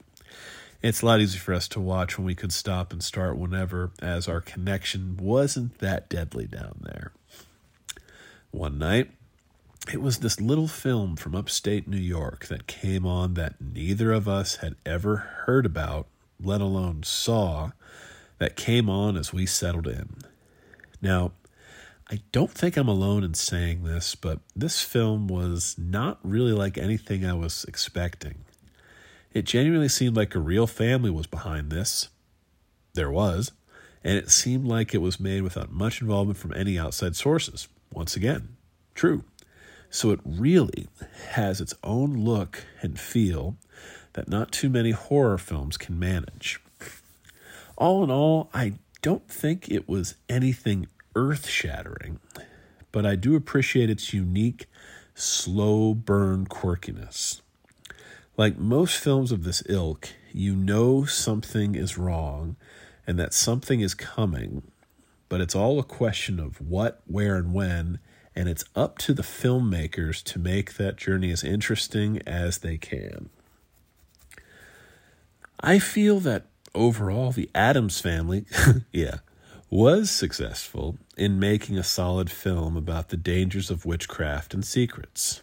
It's 0.82 1.02
a 1.02 1.06
lot 1.06 1.20
easier 1.20 1.40
for 1.40 1.54
us 1.54 1.68
to 1.68 1.80
watch 1.80 2.18
when 2.18 2.24
we 2.24 2.34
could 2.34 2.52
stop 2.52 2.92
and 2.92 3.02
start 3.02 3.36
whenever, 3.36 3.92
as 4.00 4.28
our 4.28 4.40
connection 4.40 5.16
wasn't 5.16 5.78
that 5.78 6.08
deadly 6.08 6.46
down 6.46 6.80
there. 6.82 7.12
One 8.50 8.78
night, 8.78 9.10
it 9.92 10.00
was 10.00 10.18
this 10.18 10.40
little 10.40 10.68
film 10.68 11.16
from 11.16 11.34
upstate 11.34 11.88
New 11.88 11.96
York 11.96 12.46
that 12.46 12.66
came 12.66 13.06
on 13.06 13.34
that 13.34 13.54
neither 13.60 14.12
of 14.12 14.28
us 14.28 14.56
had 14.56 14.76
ever 14.84 15.16
heard 15.16 15.66
about, 15.66 16.06
let 16.40 16.60
alone 16.60 17.02
saw 17.02 17.70
that 18.38 18.56
came 18.56 18.88
on 18.88 19.16
as 19.16 19.32
we 19.32 19.46
settled 19.46 19.86
in. 19.86 20.16
Now, 21.00 21.32
I 22.10 22.20
don't 22.32 22.50
think 22.50 22.76
I'm 22.76 22.88
alone 22.88 23.22
in 23.22 23.34
saying 23.34 23.84
this, 23.84 24.14
but 24.14 24.40
this 24.56 24.82
film 24.82 25.28
was 25.28 25.76
not 25.78 26.18
really 26.22 26.52
like 26.52 26.78
anything 26.78 27.24
I 27.24 27.34
was 27.34 27.64
expecting. 27.68 28.44
It 29.32 29.44
genuinely 29.44 29.88
seemed 29.88 30.16
like 30.16 30.34
a 30.34 30.40
real 30.40 30.66
family 30.66 31.10
was 31.10 31.26
behind 31.26 31.70
this. 31.70 32.08
There 32.94 33.10
was. 33.10 33.52
And 34.02 34.16
it 34.16 34.30
seemed 34.30 34.66
like 34.66 34.94
it 34.94 35.02
was 35.02 35.20
made 35.20 35.42
without 35.42 35.70
much 35.70 36.00
involvement 36.00 36.38
from 36.38 36.54
any 36.54 36.78
outside 36.78 37.14
sources. 37.14 37.68
Once 37.92 38.16
again, 38.16 38.56
true. 38.94 39.24
So 39.90 40.10
it 40.10 40.20
really 40.24 40.88
has 41.30 41.60
its 41.60 41.74
own 41.82 42.24
look 42.24 42.64
and 42.82 42.98
feel 42.98 43.56
that 44.12 44.28
not 44.28 44.52
too 44.52 44.68
many 44.68 44.90
horror 44.90 45.38
films 45.38 45.76
can 45.76 45.98
manage 45.98 46.60
all 47.78 48.02
in 48.02 48.10
all, 48.10 48.50
I 48.52 48.74
don't 49.02 49.28
think 49.28 49.70
it 49.70 49.88
was 49.88 50.16
anything 50.28 50.88
earth 51.14 51.46
shattering, 51.46 52.18
but 52.92 53.06
I 53.06 53.14
do 53.14 53.36
appreciate 53.36 53.88
its 53.88 54.12
unique, 54.12 54.66
slow 55.14 55.94
burn 55.94 56.46
quirkiness. 56.46 57.40
Like 58.36 58.58
most 58.58 58.98
films 58.98 59.32
of 59.32 59.44
this 59.44 59.62
ilk, 59.68 60.08
you 60.32 60.54
know 60.54 61.04
something 61.04 61.74
is 61.74 61.96
wrong 61.96 62.56
and 63.06 63.18
that 63.18 63.32
something 63.32 63.80
is 63.80 63.94
coming, 63.94 64.62
but 65.28 65.40
it's 65.40 65.54
all 65.54 65.78
a 65.78 65.84
question 65.84 66.38
of 66.40 66.60
what, 66.60 67.00
where, 67.06 67.36
and 67.36 67.54
when, 67.54 68.00
and 68.38 68.48
it's 68.48 68.64
up 68.76 68.98
to 68.98 69.12
the 69.12 69.24
filmmakers 69.24 70.22
to 70.22 70.38
make 70.38 70.74
that 70.74 70.94
journey 70.94 71.32
as 71.32 71.42
interesting 71.42 72.22
as 72.24 72.58
they 72.58 72.78
can. 72.78 73.30
I 75.58 75.80
feel 75.80 76.20
that 76.20 76.46
overall, 76.72 77.32
the 77.32 77.50
Adams 77.52 78.00
family, 78.00 78.44
yeah, 78.92 79.16
was 79.70 80.08
successful 80.08 80.98
in 81.16 81.40
making 81.40 81.78
a 81.78 81.82
solid 81.82 82.30
film 82.30 82.76
about 82.76 83.08
the 83.08 83.16
dangers 83.16 83.72
of 83.72 83.84
witchcraft 83.84 84.54
and 84.54 84.64
secrets. 84.64 85.42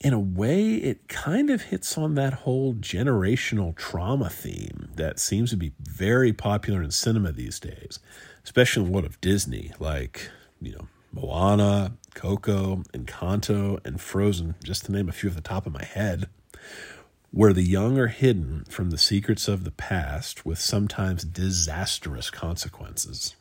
In 0.00 0.12
a 0.12 0.18
way, 0.18 0.74
it 0.74 1.06
kind 1.06 1.48
of 1.48 1.62
hits 1.62 1.96
on 1.96 2.16
that 2.16 2.34
whole 2.34 2.74
generational 2.74 3.74
trauma 3.76 4.30
theme 4.30 4.88
that 4.96 5.20
seems 5.20 5.50
to 5.50 5.56
be 5.56 5.70
very 5.80 6.32
popular 6.32 6.82
in 6.82 6.90
cinema 6.90 7.30
these 7.30 7.60
days, 7.60 8.00
especially 8.42 8.86
in 8.86 8.92
what 8.92 9.04
of 9.04 9.20
Disney, 9.20 9.70
like, 9.78 10.28
you 10.60 10.72
know, 10.72 10.88
Moana, 11.14 11.92
Coco, 12.14 12.82
Encanto, 12.92 13.78
and 13.86 14.00
Frozen, 14.00 14.56
just 14.62 14.86
to 14.86 14.92
name 14.92 15.08
a 15.08 15.12
few 15.12 15.30
off 15.30 15.36
the 15.36 15.40
top 15.40 15.66
of 15.66 15.72
my 15.72 15.84
head 15.84 16.28
where 17.34 17.52
the 17.52 17.62
young 17.62 17.98
are 17.98 18.06
hidden 18.06 18.64
from 18.68 18.90
the 18.90 18.98
secrets 18.98 19.48
of 19.48 19.64
the 19.64 19.72
past 19.72 20.46
with 20.46 20.56
sometimes 20.56 21.24
disastrous 21.24 22.30
consequences. 22.30 23.34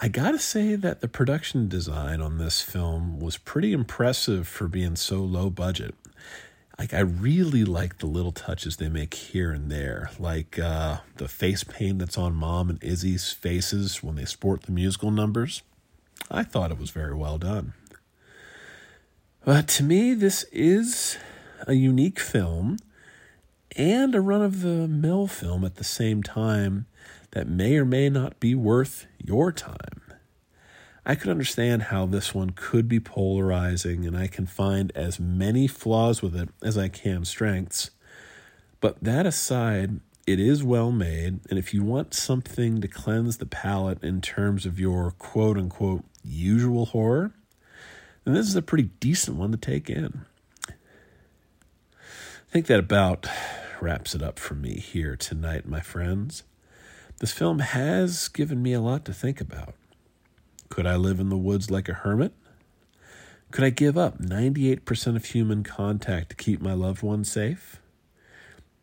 I 0.00 0.06
gotta 0.06 0.38
say 0.38 0.76
that 0.76 1.00
the 1.00 1.08
production 1.08 1.66
design 1.66 2.20
on 2.20 2.38
this 2.38 2.62
film 2.62 3.18
was 3.18 3.36
pretty 3.36 3.72
impressive 3.72 4.46
for 4.46 4.68
being 4.68 4.94
so 4.94 5.22
low 5.22 5.50
budget. 5.50 5.96
Like 6.78 6.94
I 6.94 7.00
really 7.00 7.64
like 7.64 7.98
the 7.98 8.06
little 8.06 8.32
touches 8.32 8.76
they 8.76 8.88
make 8.88 9.14
here 9.14 9.50
and 9.50 9.68
there, 9.68 10.10
like 10.16 10.56
uh, 10.56 10.98
the 11.16 11.26
face 11.26 11.64
paint 11.64 11.98
that's 11.98 12.18
on 12.18 12.34
Mom 12.34 12.70
and 12.70 12.82
Izzy's 12.82 13.32
faces 13.32 14.04
when 14.04 14.14
they 14.14 14.24
sport 14.24 14.62
the 14.62 14.72
musical 14.72 15.10
numbers. 15.10 15.62
I 16.30 16.42
thought 16.42 16.70
it 16.70 16.78
was 16.78 16.90
very 16.90 17.14
well 17.14 17.38
done. 17.38 17.74
But 19.44 19.68
to 19.68 19.82
me, 19.82 20.14
this 20.14 20.44
is 20.52 21.18
a 21.66 21.74
unique 21.74 22.18
film 22.18 22.78
and 23.76 24.14
a 24.14 24.20
run 24.20 24.42
of 24.42 24.62
the 24.62 24.88
mill 24.88 25.26
film 25.26 25.64
at 25.64 25.76
the 25.76 25.84
same 25.84 26.22
time 26.22 26.86
that 27.32 27.48
may 27.48 27.76
or 27.76 27.84
may 27.84 28.08
not 28.08 28.40
be 28.40 28.54
worth 28.54 29.06
your 29.18 29.52
time. 29.52 30.00
I 31.04 31.14
could 31.14 31.28
understand 31.28 31.84
how 31.84 32.06
this 32.06 32.34
one 32.34 32.50
could 32.50 32.88
be 32.88 33.00
polarizing, 33.00 34.06
and 34.06 34.16
I 34.16 34.26
can 34.26 34.46
find 34.46 34.90
as 34.94 35.20
many 35.20 35.66
flaws 35.66 36.22
with 36.22 36.34
it 36.34 36.48
as 36.62 36.78
I 36.78 36.88
can 36.88 37.26
strengths. 37.26 37.90
But 38.80 39.02
that 39.04 39.26
aside, 39.26 40.00
it 40.26 40.40
is 40.40 40.64
well 40.64 40.90
made, 40.90 41.40
and 41.50 41.58
if 41.58 41.74
you 41.74 41.82
want 41.82 42.14
something 42.14 42.80
to 42.80 42.88
cleanse 42.88 43.36
the 43.36 43.46
palate 43.46 44.02
in 44.02 44.20
terms 44.20 44.64
of 44.64 44.80
your 44.80 45.10
quote 45.12 45.58
unquote 45.58 46.04
usual 46.22 46.86
horror, 46.86 47.32
then 48.24 48.34
this 48.34 48.48
is 48.48 48.56
a 48.56 48.62
pretty 48.62 48.90
decent 49.00 49.36
one 49.36 49.52
to 49.52 49.58
take 49.58 49.90
in. 49.90 50.24
I 50.68 50.72
think 52.50 52.66
that 52.66 52.80
about 52.80 53.26
wraps 53.80 54.14
it 54.14 54.22
up 54.22 54.38
for 54.38 54.54
me 54.54 54.78
here 54.78 55.16
tonight, 55.16 55.66
my 55.66 55.80
friends. 55.80 56.42
This 57.18 57.32
film 57.32 57.58
has 57.58 58.28
given 58.28 58.62
me 58.62 58.72
a 58.72 58.80
lot 58.80 59.04
to 59.04 59.12
think 59.12 59.40
about. 59.40 59.74
Could 60.70 60.86
I 60.86 60.96
live 60.96 61.20
in 61.20 61.28
the 61.28 61.36
woods 61.36 61.70
like 61.70 61.88
a 61.88 61.94
hermit? 61.94 62.32
Could 63.50 63.62
I 63.62 63.70
give 63.70 63.98
up 63.98 64.18
98% 64.18 65.16
of 65.16 65.26
human 65.26 65.62
contact 65.62 66.30
to 66.30 66.36
keep 66.36 66.60
my 66.60 66.72
loved 66.72 67.02
ones 67.02 67.30
safe? 67.30 67.80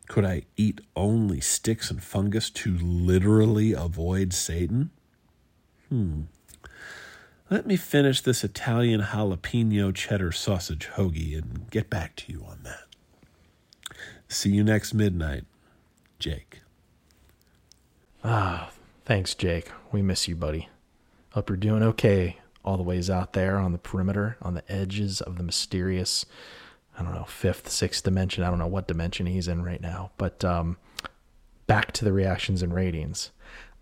Could 0.08 0.24
I 0.24 0.42
eat 0.56 0.80
only 0.94 1.40
sticks 1.40 1.90
and 1.90 2.02
fungus 2.02 2.50
to 2.50 2.76
literally 2.78 3.72
avoid 3.72 4.32
Satan? 4.32 4.90
Hmm. 5.88 6.22
Let 7.50 7.66
me 7.66 7.76
finish 7.76 8.20
this 8.20 8.44
Italian 8.44 9.00
jalapeno 9.02 9.94
cheddar 9.94 10.32
sausage 10.32 10.88
hoagie 10.94 11.36
and 11.36 11.70
get 11.70 11.90
back 11.90 12.16
to 12.16 12.32
you 12.32 12.44
on 12.48 12.60
that. 12.64 13.96
See 14.28 14.50
you 14.50 14.64
next 14.64 14.94
midnight, 14.94 15.44
Jake. 16.18 16.62
Ah, 18.24 18.70
thanks, 19.04 19.34
Jake. 19.34 19.70
We 19.90 20.00
miss 20.00 20.28
you, 20.28 20.34
buddy. 20.34 20.68
Hope 21.30 21.50
you're 21.50 21.56
doing 21.56 21.82
okay 21.82 22.38
all 22.64 22.76
the 22.76 22.82
ways 22.82 23.10
out 23.10 23.32
there 23.32 23.58
on 23.58 23.72
the 23.72 23.78
perimeter, 23.78 24.36
on 24.40 24.54
the 24.54 24.72
edges 24.72 25.20
of 25.20 25.36
the 25.36 25.42
mysterious, 25.42 26.24
I 26.98 27.02
don't 27.02 27.14
know, 27.14 27.24
fifth, 27.24 27.70
sixth 27.70 28.04
dimension. 28.04 28.44
I 28.44 28.50
don't 28.50 28.58
know 28.58 28.66
what 28.66 28.88
dimension 28.88 29.26
he's 29.26 29.48
in 29.48 29.62
right 29.62 29.80
now. 29.80 30.10
But 30.18 30.44
um, 30.44 30.76
back 31.66 31.92
to 31.92 32.04
the 32.04 32.12
reactions 32.12 32.62
and 32.62 32.74
ratings. 32.74 33.30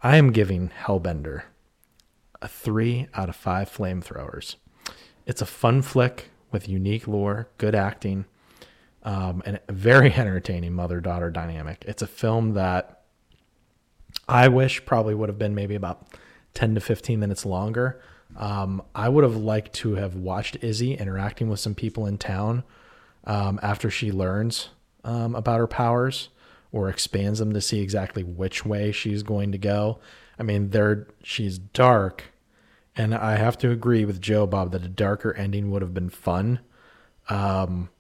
I 0.03 0.17
am 0.17 0.33
giving 0.33 0.71
Hellbender 0.85 1.43
a 2.41 2.49
three 2.49 3.09
out 3.15 3.29
of 3.29 3.37
five 3.37 3.71
flamethrowers. 3.71 4.57
It's 5.27 5.43
a 5.43 5.47
fun 5.47 5.83
flick 5.83 6.31
with 6.51 6.69
unique 6.69 7.07
lore, 7.07 7.49
good 7.59 7.75
acting, 7.75 8.25
um, 9.03 9.43
and 9.45 9.61
a 9.69 9.73
very 9.73 10.13
entertaining 10.15 10.73
mother 10.73 11.01
daughter 11.01 11.31
dynamic. 11.31 11.85
It's 11.87 12.03
a 12.03 12.07
film 12.07 12.55
that 12.55 13.03
I 14.29 14.49
wish 14.49 14.85
probably 14.85 15.15
would 15.15 15.29
have 15.29 15.39
been 15.39 15.55
maybe 15.55 15.75
about 15.75 16.07
10 16.55 16.75
to 16.77 16.81
15 16.81 17.19
minutes 17.21 17.45
longer. 17.45 18.01
Um, 18.37 18.83
I 18.95 19.09
would 19.09 19.25
have 19.25 19.37
liked 19.37 19.73
to 19.75 19.97
have 19.97 20.15
watched 20.15 20.59
Izzy 20.63 20.95
interacting 20.95 21.49
with 21.49 21.61
some 21.61 21.75
people 21.75 22.07
in 22.07 22.17
town 22.19 22.63
um, 23.25 23.59
after 23.63 23.91
she 23.91 24.13
learns 24.13 24.71
um, 25.05 25.35
about 25.35 25.59
her 25.59 25.67
powers 25.67 26.29
or 26.73 26.89
expands 26.89 27.39
them 27.39 27.53
to 27.53 27.61
see 27.61 27.81
exactly 27.81 28.23
which 28.23 28.65
way 28.65 28.93
she's 28.93 29.23
going 29.23 29.53
to 29.53 29.59
go. 29.59 29.99
I 30.39 30.43
mean, 30.43 30.71
there 30.71 31.09
she's 31.23 31.59
dark, 31.59 32.25
and 32.97 33.15
I 33.15 33.37
have 33.37 33.59
to 33.59 33.71
agree 33.71 34.05
with 34.05 34.21
Joe 34.21 34.47
Bob 34.47 34.73
that 34.73 34.85
a 34.85 34.89
darker 34.89 35.35
ending 35.35 35.71
would 35.71 35.83
have 35.83 35.95
been 35.95 36.11
fun. 36.11 36.61
Um, 37.29 37.91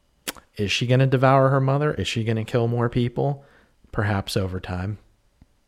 is 0.56 0.72
she 0.72 0.86
going 0.86 1.00
to 1.00 1.06
devour 1.06 1.50
her 1.50 1.60
mother? 1.60 1.94
Is 1.94 2.08
she 2.08 2.24
going 2.24 2.36
to 2.36 2.44
kill 2.44 2.68
more 2.68 2.88
people? 2.88 3.44
Perhaps 3.92 4.36
over 4.36 4.60
time. 4.60 4.98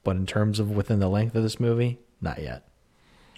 But 0.05 0.17
in 0.17 0.27
terms 0.27 0.59
of 0.59 0.71
within 0.71 0.99
the 0.99 1.09
length 1.09 1.35
of 1.35 1.43
this 1.43 1.61
movie, 1.61 1.99
not 2.21 2.43
yet. 2.43 2.69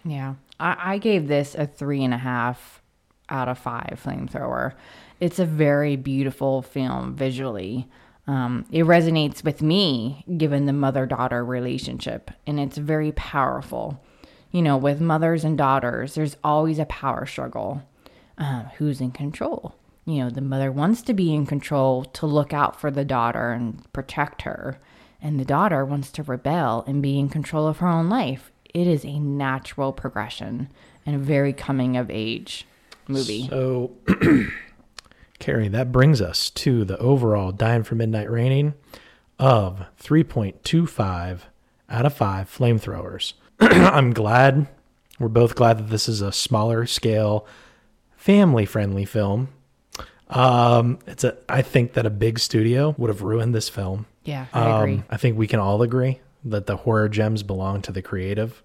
Yeah. 0.04 0.34
I, 0.58 0.94
I 0.94 0.98
gave 0.98 1.28
this 1.28 1.54
a 1.54 1.66
three 1.66 2.04
and 2.04 2.14
a 2.14 2.18
half 2.18 2.82
out 3.28 3.48
of 3.48 3.58
five 3.58 4.00
flamethrower. 4.04 4.74
It's 5.20 5.38
a 5.38 5.46
very 5.46 5.96
beautiful 5.96 6.62
film 6.62 7.14
visually. 7.14 7.88
Um, 8.26 8.64
it 8.70 8.84
resonates 8.84 9.44
with 9.44 9.62
me 9.62 10.24
given 10.36 10.66
the 10.66 10.72
mother 10.72 11.06
daughter 11.06 11.44
relationship, 11.44 12.30
and 12.46 12.58
it's 12.58 12.78
very 12.78 13.12
powerful. 13.12 14.02
You 14.50 14.62
know, 14.62 14.76
with 14.76 15.00
mothers 15.00 15.44
and 15.44 15.58
daughters, 15.58 16.14
there's 16.14 16.36
always 16.42 16.78
a 16.78 16.86
power 16.86 17.26
struggle. 17.26 17.82
Um, 18.38 18.66
who's 18.78 19.00
in 19.00 19.12
control? 19.12 19.74
You 20.06 20.24
know, 20.24 20.30
the 20.30 20.40
mother 20.40 20.70
wants 20.72 21.02
to 21.02 21.14
be 21.14 21.34
in 21.34 21.46
control 21.46 22.04
to 22.04 22.26
look 22.26 22.52
out 22.52 22.78
for 22.78 22.90
the 22.90 23.04
daughter 23.04 23.52
and 23.52 23.90
protect 23.92 24.42
her, 24.42 24.78
and 25.22 25.38
the 25.38 25.44
daughter 25.44 25.84
wants 25.84 26.10
to 26.12 26.22
rebel 26.22 26.84
and 26.86 27.02
be 27.02 27.18
in 27.18 27.28
control 27.28 27.66
of 27.66 27.78
her 27.78 27.88
own 27.88 28.08
life. 28.08 28.52
It 28.74 28.86
is 28.86 29.04
a 29.04 29.18
natural 29.18 29.92
progression 29.92 30.68
and 31.06 31.16
a 31.16 31.18
very 31.18 31.52
coming 31.52 31.96
of 31.96 32.10
age 32.10 32.66
movie. 33.08 33.48
So, 33.48 33.92
Carrie, 35.38 35.68
that 35.68 35.92
brings 35.92 36.20
us 36.20 36.50
to 36.50 36.84
the 36.84 36.98
overall 36.98 37.52
Dying 37.52 37.82
for 37.82 37.94
Midnight 37.94 38.30
rating 38.30 38.74
of 39.38 39.84
3.25 40.02 41.40
out 41.90 42.06
of 42.06 42.14
5 42.14 42.50
flamethrowers. 42.50 43.34
I'm 43.60 44.12
glad, 44.12 44.68
we're 45.18 45.28
both 45.28 45.54
glad 45.54 45.78
that 45.78 45.88
this 45.90 46.08
is 46.08 46.20
a 46.20 46.32
smaller 46.32 46.86
scale, 46.86 47.46
family 48.16 48.64
friendly 48.64 49.04
film. 49.04 49.48
Um, 50.30 50.98
it's 51.06 51.24
a, 51.24 51.36
I 51.48 51.62
think 51.62 51.92
that 51.92 52.06
a 52.06 52.10
big 52.10 52.38
studio 52.38 52.94
would 52.96 53.08
have 53.08 53.22
ruined 53.22 53.54
this 53.54 53.68
film. 53.68 54.06
yeah, 54.24 54.46
I 54.52 54.80
agree. 54.80 54.94
Um, 54.94 55.04
I 55.10 55.16
think 55.16 55.36
we 55.36 55.46
can 55.46 55.60
all 55.60 55.82
agree 55.82 56.20
that 56.44 56.66
the 56.66 56.76
horror 56.78 57.08
gems 57.08 57.42
belong 57.42 57.82
to 57.82 57.92
the 57.92 58.02
creative. 58.02 58.62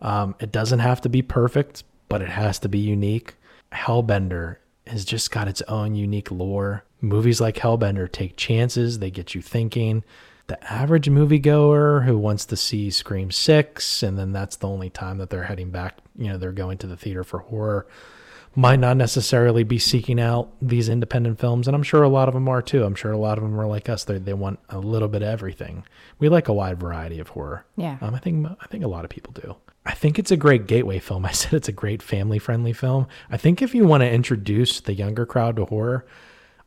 Um, 0.00 0.34
it 0.40 0.50
doesn't 0.50 0.80
have 0.80 1.00
to 1.02 1.08
be 1.08 1.22
perfect, 1.22 1.84
but 2.08 2.22
it 2.22 2.28
has 2.28 2.58
to 2.60 2.68
be 2.68 2.78
unique. 2.78 3.34
Hellbender 3.72 4.56
has 4.86 5.04
just 5.04 5.30
got 5.30 5.48
its 5.48 5.62
own 5.62 5.94
unique 5.94 6.30
lore. 6.30 6.84
Movies 7.00 7.40
like 7.40 7.56
Hellbender 7.56 8.10
take 8.10 8.36
chances, 8.36 8.98
they 8.98 9.10
get 9.10 9.34
you 9.34 9.42
thinking. 9.42 10.04
The 10.48 10.72
average 10.72 11.08
moviegoer 11.08 12.04
who 12.04 12.18
wants 12.18 12.44
to 12.46 12.56
see 12.56 12.90
Scream 12.90 13.30
6, 13.30 14.02
and 14.02 14.18
then 14.18 14.32
that's 14.32 14.56
the 14.56 14.68
only 14.68 14.90
time 14.90 15.18
that 15.18 15.30
they're 15.30 15.44
heading 15.44 15.70
back, 15.70 15.98
you 16.16 16.28
know, 16.28 16.36
they're 16.36 16.52
going 16.52 16.78
to 16.78 16.86
the 16.86 16.96
theater 16.96 17.24
for 17.24 17.38
horror, 17.38 17.86
might 18.54 18.78
not 18.78 18.96
necessarily 18.96 19.62
be 19.62 19.78
seeking 19.78 20.20
out 20.20 20.52
these 20.60 20.88
independent 20.88 21.38
films. 21.38 21.66
And 21.66 21.74
I'm 21.74 21.82
sure 21.82 22.02
a 22.02 22.08
lot 22.08 22.28
of 22.28 22.34
them 22.34 22.48
are 22.48 22.60
too. 22.60 22.84
I'm 22.84 22.94
sure 22.94 23.12
a 23.12 23.16
lot 23.18 23.38
of 23.38 23.44
them 23.44 23.58
are 23.58 23.66
like 23.66 23.88
us. 23.88 24.04
They, 24.04 24.18
they 24.18 24.34
want 24.34 24.58
a 24.68 24.78
little 24.78 25.08
bit 25.08 25.22
of 25.22 25.28
everything. 25.28 25.84
We 26.18 26.28
like 26.28 26.48
a 26.48 26.52
wide 26.52 26.78
variety 26.78 27.18
of 27.18 27.28
horror. 27.28 27.64
Yeah. 27.76 27.96
Um, 28.00 28.14
I 28.14 28.18
think 28.18 28.46
I 28.46 28.66
think 28.66 28.84
a 28.84 28.88
lot 28.88 29.04
of 29.04 29.10
people 29.10 29.32
do. 29.32 29.56
I 29.84 29.92
think 29.92 30.18
it's 30.18 30.30
a 30.30 30.36
great 30.36 30.66
gateway 30.66 30.98
film. 30.98 31.24
I 31.26 31.32
said 31.32 31.54
it's 31.54 31.68
a 31.68 31.72
great 31.72 32.02
family 32.02 32.38
friendly 32.38 32.72
film. 32.72 33.06
I 33.30 33.36
think 33.36 33.62
if 33.62 33.74
you 33.74 33.84
want 33.84 34.02
to 34.02 34.10
introduce 34.10 34.80
the 34.80 34.94
younger 34.94 35.26
crowd 35.26 35.56
to 35.56 35.66
horror, 35.66 36.06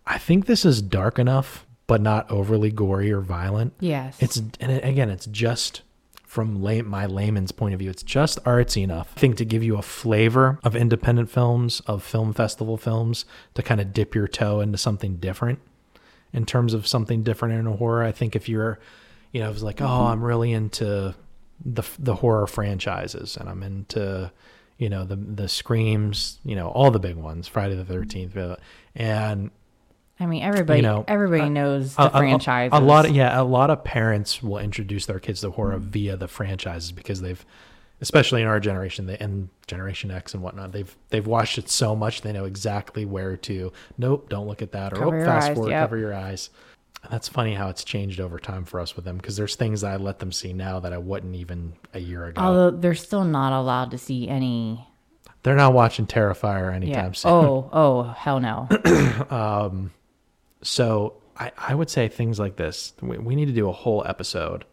I 0.05 0.18
think 0.18 0.45
this 0.45 0.66
is 0.66 0.82
dark 0.82 1.18
enough, 1.18 1.66
but 1.88 2.01
not 2.01 2.30
overly 2.30 2.72
gory 2.72 3.11
or 3.11 3.22
violent. 3.22 3.74
Yes. 3.80 4.22
It's 4.22 4.38
and 4.38 4.72
it, 4.72 4.84
again, 4.84 5.09
it's 5.09 5.26
just 5.28 5.82
from 6.36 6.61
lay, 6.61 6.82
my 6.82 7.05
layman's 7.05 7.53
point 7.53 7.74
of 7.74 7.80
view, 7.80 7.89
it's 7.89 8.03
just 8.03 8.43
artsy 8.43 8.84
enough. 8.84 9.13
I 9.16 9.20
think 9.22 9.38
to 9.38 9.45
give 9.45 9.63
you 9.63 9.78
a 9.78 9.82
flavor 9.82 10.59
of 10.66 10.76
independent 10.76 11.32
films, 11.32 11.80
of 11.88 12.03
film 12.03 12.34
festival 12.34 12.76
films, 12.76 13.24
to 13.53 13.63
kind 13.63 13.80
of 13.80 13.93
dip 13.93 14.13
your 14.13 14.28
toe 14.28 14.59
into 14.59 14.78
something 14.78 15.16
different. 15.16 15.59
In 16.34 16.45
terms 16.45 16.74
of 16.74 16.86
something 16.86 17.24
different 17.24 17.57
in 17.57 17.66
a 17.66 17.78
horror, 17.78 18.03
I 18.03 18.11
think 18.11 18.36
if 18.36 18.49
you're, 18.49 18.80
you 19.32 19.39
know, 19.39 19.49
it's 19.49 19.61
like, 19.61 19.82
oh, 19.82 20.07
I'm 20.07 20.22
really 20.22 20.51
into 20.51 21.16
the 21.64 21.84
the 21.99 22.16
horror 22.16 22.47
franchises, 22.47 23.38
and 23.38 23.47
I'm 23.47 23.64
into, 23.64 24.32
you 24.78 24.89
know, 24.89 25.06
the 25.06 25.16
the 25.16 25.47
screams, 25.47 26.39
you 26.43 26.56
know, 26.56 26.70
all 26.70 26.91
the 26.91 26.99
big 26.99 27.16
ones, 27.16 27.47
Friday 27.47 27.76
the 27.76 27.86
Thirteenth, 27.86 28.38
and 28.95 29.51
I 30.20 30.26
mean, 30.28 30.43
everybody, 30.43 30.80
you 30.80 30.84
know, 30.84 31.03
everybody 31.08 31.49
knows 31.49 31.95
a- 31.97 32.03
the 32.03 32.10
franchise. 32.12 32.70
A, 32.74 32.80
lot 32.80 33.06
of 33.06 33.16
yeah, 33.16 33.39
a 33.39 33.43
lot 33.43 33.70
of 33.70 33.84
parents 33.84 34.41
will 34.41 34.60
introduce 34.60 35.06
their 35.06 35.20
kids 35.20 35.41
to 35.41 35.51
horror 35.51 35.78
via 35.78 36.16
the 36.16 36.28
franchises 36.28 36.93
because 36.93 37.22
they've, 37.22 37.45
especially 37.99 38.41
in 38.41 38.47
our 38.47 38.62
generation, 38.62 39.08
they, 39.08 39.18
and 39.18 39.49
Generation 39.68 40.12
X 40.12 40.34
and 40.34 40.41
whatnot, 40.41 40.72
they've 40.72 40.95
they've 41.10 41.28
watched 41.28 41.58
it 41.58 41.70
so 41.70 41.95
much 41.95 42.22
they 42.22 42.32
know 42.32 42.45
exactly 42.45 43.03
where 43.03 43.36
to. 43.38 43.74
Nope, 43.97 44.30
don't 44.30 44.47
look 44.47 44.62
at 44.62 44.72
that, 44.72 44.93
or 44.93 45.03
oh, 45.03 45.26
fast 45.26 45.49
eyes, 45.49 45.56
forward, 45.56 45.72
yep. 45.72 45.84
cover 45.84 45.97
your 45.97 46.14
eyes. 46.14 46.49
That's 47.12 47.28
funny 47.28 47.53
how 47.53 47.70
it's 47.70 47.84
changed 47.84 48.20
over 48.20 48.39
time 48.39 48.66
for 48.66 48.80
us 48.80 48.95
with 48.95 49.06
them 49.06 49.18
because 49.18 49.36
there's 49.38 49.56
things 49.56 49.82
that 49.82 49.91
I 49.91 49.95
let 49.97 50.20
them 50.20 50.32
see 50.32 50.53
now 50.53 50.80
that 50.80 50.93
I 50.93 50.97
wouldn't 50.97 51.36
even 51.36 51.74
a 51.93 51.99
year 51.99 52.26
ago. 52.26 52.41
Although 52.41 52.72
they're 52.72 52.95
still 52.95 53.24
not 53.24 53.53
allowed 53.53 53.91
to 53.91 53.97
see 53.97 54.28
any. 54.28 54.88
They're 55.43 55.56
not 55.56 55.74
watching 55.74 56.08
Terrifier 56.08 56.74
anytime 56.74 57.06
Yeah. 57.06 57.12
soon. 57.12 57.32
Oh, 57.32 57.70
oh, 57.72 58.03
hell 58.03 58.39
no. 58.39 58.68
um, 59.30 59.91
So 60.62 61.14
I, 61.38 61.51
I 61.58 61.76
would 61.76 61.89
say 61.89 62.08
things 62.08 62.39
like 62.39 62.56
this. 62.56 62.93
We, 63.01 63.18
we 63.18 63.36
need 63.36 63.45
to 63.47 63.53
do 63.53 63.70
a 63.70 63.72
whole 63.74 64.03
episode 64.08 64.66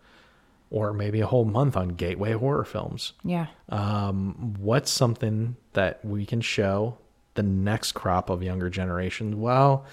or 0.70 0.94
maybe 0.94 1.20
a 1.20 1.26
whole 1.26 1.44
month 1.44 1.76
on 1.76 1.88
gateway 1.88 2.32
horror 2.32 2.64
films. 2.64 3.12
Yeah. 3.24 3.46
Um, 3.68 4.54
what's 4.58 4.90
something 4.90 5.56
that 5.74 6.02
we 6.04 6.24
can 6.24 6.40
show 6.40 6.96
the 7.34 7.42
next 7.42 7.92
crop 7.92 8.30
of 8.30 8.42
younger 8.42 8.70
generations? 8.70 9.34
Well, 9.36 9.84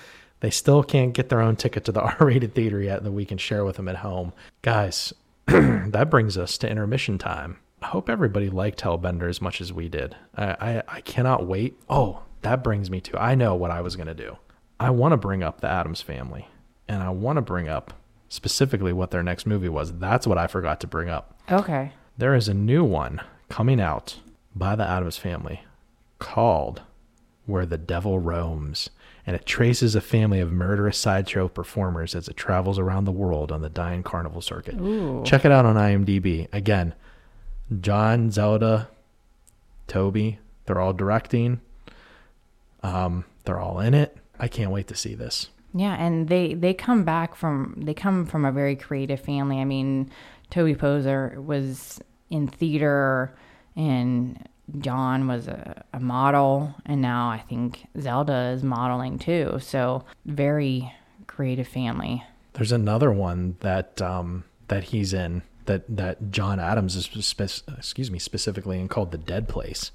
they 0.42 0.50
still 0.50 0.84
can't 0.84 1.14
get 1.14 1.30
their 1.30 1.42
own 1.42 1.56
ticket 1.56 1.86
to 1.86 1.92
the 1.92 2.02
R 2.20 2.28
rated 2.28 2.56
theater 2.56 2.82
yet 2.82 3.04
that 3.04 3.12
we 3.12 3.26
can 3.26 3.38
share 3.38 3.66
with 3.66 3.76
them 3.78 3.88
at 3.88 3.98
home. 3.98 4.34
Guys, 4.62 5.14
that 5.46 6.10
brings 6.10 6.38
us 6.38 6.58
to 6.60 6.70
intermission 6.70 7.18
time. 7.18 7.58
I 7.82 7.88
hope 7.88 8.10
everybody 8.10 8.50
liked 8.50 8.82
Hellbender 8.82 9.30
as 9.30 9.42
much 9.42 9.62
as 9.62 9.72
we 9.72 9.88
did. 9.88 10.16
I, 10.36 10.46
I, 10.46 10.84
I 10.88 11.02
cannot 11.02 11.48
wait. 11.48 11.80
Oh, 11.90 12.24
that 12.42 12.64
brings 12.64 12.90
me 12.90 13.02
to 13.02 13.22
I 13.22 13.36
know 13.36 13.56
what 13.56 13.72
I 13.72 13.82
was 13.82 13.96
going 13.96 14.08
to 14.08 14.14
do. 14.14 14.38
I 14.80 14.90
want 14.92 15.14
to 15.14 15.18
bring 15.18 15.44
up 15.44 15.62
the 15.62 15.70
Adams 15.70 16.02
family, 16.02 16.48
and 16.88 17.02
I 17.02 17.10
want 17.10 17.38
to 17.38 17.42
bring 17.42 17.68
up 17.68 17.94
specifically 18.30 18.94
what 18.94 19.12
their 19.12 19.24
next 19.24 19.46
movie 19.46 19.70
was. 19.70 19.98
That's 19.98 20.28
what 20.28 20.38
I 20.38 20.48
forgot 20.48 20.80
to 20.82 20.88
bring 20.88 21.10
up. 21.10 21.38
Okay. 21.52 21.94
There 22.18 22.36
is 22.36 22.48
a 22.48 22.54
new 22.54 22.84
one 22.84 23.22
coming 23.50 23.82
out 23.82 24.18
by 24.56 24.76
the 24.76 24.88
Adams 24.88 25.18
family 25.18 25.64
called 26.20 26.82
Where 27.46 27.66
the 27.66 27.78
Devil 27.78 28.20
Roams. 28.20 28.90
And 29.30 29.36
it 29.36 29.46
traces 29.46 29.94
a 29.94 30.02
family 30.02 30.40
of 30.40 30.52
murderous 30.52 30.98
sideshow 30.98 31.50
performers 31.50 32.16
as 32.16 32.28
it 32.28 32.36
travels 32.36 32.80
around 32.80 33.06
the 33.06 33.12
world 33.12 33.52
on 33.52 33.62
the 33.62 33.70
Dying 33.70 34.02
Carnival 34.02 34.42
circuit. 34.42 34.74
Ooh. 34.82 35.22
Check 35.24 35.46
it 35.46 35.52
out 35.52 35.68
on 35.68 35.76
IMDb. 35.76 36.48
Again, 36.52 36.96
John, 37.80 38.32
Zelda, 38.32 38.90
Toby, 39.86 40.40
they're 40.66 40.80
all 40.80 40.94
directing. 40.94 41.62
Um, 42.82 43.24
they're 43.46 43.60
all 43.60 43.80
in 43.80 43.94
it. 43.94 44.18
I 44.40 44.48
can't 44.48 44.72
wait 44.72 44.88
to 44.88 44.96
see 44.96 45.14
this. 45.14 45.50
Yeah, 45.76 45.94
and 45.94 46.28
they 46.28 46.56
they 46.56 46.74
come 46.74 47.04
back 47.04 47.36
from 47.36 47.76
they 47.78 47.94
come 47.94 48.26
from 48.26 48.46
a 48.46 48.52
very 48.52 48.76
creative 48.76 49.20
family. 49.20 49.60
I 49.60 49.66
mean, 49.66 50.10
Toby 50.50 50.74
Poser 50.74 51.40
was 51.40 52.02
in 52.32 52.48
theater, 52.48 53.36
and 53.76 54.50
John 54.80 55.28
was 55.28 55.48
a, 55.48 55.84
a 55.94 56.00
model, 56.00 56.76
and 56.86 57.02
now 57.02 57.30
I 57.30 57.40
think 57.40 57.88
Zelda 58.00 58.52
is 58.56 58.64
modeling 58.64 59.20
too. 59.20 59.58
So 59.62 60.06
very 60.26 60.92
creative 61.28 61.68
family. 61.68 62.24
There's 62.54 62.72
another 62.72 63.12
one 63.12 63.58
that 63.62 64.02
um, 64.02 64.44
that 64.68 64.86
he's 64.86 65.14
in 65.14 65.44
that 65.66 65.84
that 65.96 66.32
John 66.32 66.60
Adams 66.60 66.96
is 66.96 67.06
spe- 67.26 67.64
excuse 67.78 68.10
me 68.10 68.20
specifically 68.20 68.80
and 68.80 68.90
called 68.90 69.12
the 69.12 69.18
Dead 69.18 69.48
Place. 69.48 69.92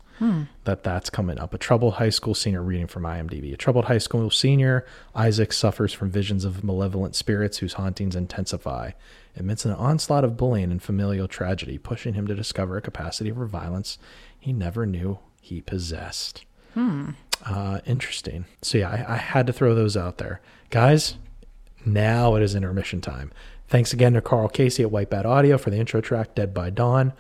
That 0.62 0.84
that's 0.84 1.10
coming 1.10 1.38
up. 1.38 1.52
A 1.52 1.58
troubled 1.58 1.94
high 1.94 2.10
school 2.10 2.34
senior 2.34 2.62
reading 2.62 2.86
from 2.86 3.02
IMDb. 3.02 3.52
A 3.52 3.56
troubled 3.56 3.86
high 3.86 3.98
school 3.98 4.30
senior, 4.30 4.86
Isaac 5.14 5.52
suffers 5.52 5.92
from 5.92 6.10
visions 6.10 6.44
of 6.44 6.62
malevolent 6.62 7.16
spirits 7.16 7.58
whose 7.58 7.74
hauntings 7.74 8.14
intensify. 8.14 8.92
Amidst 9.36 9.64
an 9.64 9.72
onslaught 9.72 10.22
of 10.22 10.36
bullying 10.36 10.70
and 10.70 10.80
familial 10.80 11.26
tragedy, 11.26 11.78
pushing 11.78 12.14
him 12.14 12.28
to 12.28 12.34
discover 12.36 12.76
a 12.76 12.80
capacity 12.80 13.32
for 13.32 13.46
violence 13.46 13.98
he 14.44 14.52
never 14.52 14.84
knew 14.84 15.18
he 15.40 15.62
possessed. 15.62 16.44
Uh, 17.46 17.80
interesting. 17.86 18.44
So 18.60 18.76
yeah, 18.76 18.90
I, 18.90 19.14
I 19.14 19.16
had 19.16 19.46
to 19.46 19.54
throw 19.54 19.74
those 19.74 19.96
out 19.96 20.18
there, 20.18 20.42
guys. 20.68 21.14
Now 21.86 22.34
it 22.34 22.42
is 22.42 22.54
intermission 22.54 23.00
time. 23.00 23.32
Thanks 23.68 23.94
again 23.94 24.12
to 24.12 24.20
Karl 24.20 24.48
Casey 24.50 24.82
at 24.82 24.90
White 24.90 25.08
Bat 25.08 25.24
Audio 25.24 25.56
for 25.56 25.70
the 25.70 25.78
intro 25.78 26.02
track 26.02 26.34
"Dead 26.34 26.52
by 26.52 26.68
Dawn." 26.68 27.14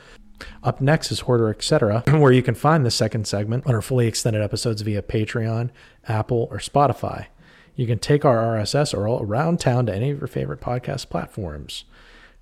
Up 0.62 0.82
next 0.82 1.10
is 1.10 1.20
Horror, 1.20 1.48
etc., 1.48 2.02
where 2.08 2.30
you 2.30 2.42
can 2.42 2.54
find 2.54 2.84
the 2.84 2.90
second 2.90 3.26
segment 3.26 3.66
on 3.66 3.74
our 3.74 3.80
fully 3.80 4.06
extended 4.06 4.42
episodes 4.42 4.82
via 4.82 5.00
Patreon, 5.00 5.70
Apple, 6.06 6.46
or 6.50 6.58
Spotify. 6.58 7.28
You 7.74 7.86
can 7.86 7.98
take 7.98 8.26
our 8.26 8.36
RSS 8.36 8.92
or 8.92 9.08
all 9.08 9.22
around 9.22 9.60
town 9.60 9.86
to 9.86 9.94
any 9.94 10.10
of 10.10 10.18
your 10.18 10.28
favorite 10.28 10.60
podcast 10.60 11.08
platforms. 11.08 11.86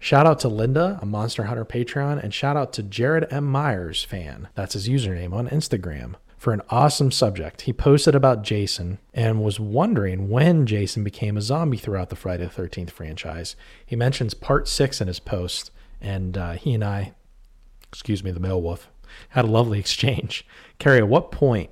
Shout 0.02 0.26
out 0.26 0.40
to 0.40 0.48
Linda, 0.48 0.98
a 1.00 1.06
Monster 1.06 1.44
Hunter 1.44 1.64
Patreon, 1.64 2.20
and 2.20 2.34
shout 2.34 2.56
out 2.56 2.72
to 2.72 2.82
Jared 2.82 3.24
M. 3.30 3.44
Myers 3.44 4.02
fan. 4.02 4.48
That's 4.56 4.72
his 4.72 4.88
username 4.88 5.32
on 5.32 5.48
Instagram. 5.48 6.16
For 6.36 6.52
an 6.52 6.60
awesome 6.70 7.12
subject, 7.12 7.60
he 7.62 7.72
posted 7.72 8.16
about 8.16 8.42
Jason 8.42 8.98
and 9.14 9.44
was 9.44 9.60
wondering 9.60 10.28
when 10.28 10.66
Jason 10.66 11.04
became 11.04 11.36
a 11.36 11.40
zombie 11.40 11.76
throughout 11.76 12.10
the 12.10 12.16
Friday 12.16 12.44
the 12.44 12.50
13th 12.50 12.90
franchise. 12.90 13.54
He 13.86 13.94
mentions 13.94 14.34
part 14.34 14.66
six 14.66 15.00
in 15.00 15.06
his 15.06 15.20
post, 15.20 15.70
and 16.00 16.36
uh, 16.36 16.54
he 16.54 16.74
and 16.74 16.82
I, 16.82 17.14
excuse 17.86 18.24
me, 18.24 18.32
the 18.32 18.40
male 18.40 18.60
wolf, 18.60 18.90
had 19.28 19.44
a 19.44 19.48
lovely 19.48 19.78
exchange. 19.78 20.44
Carrie, 20.80 20.98
at 20.98 21.06
what 21.06 21.30
point 21.30 21.70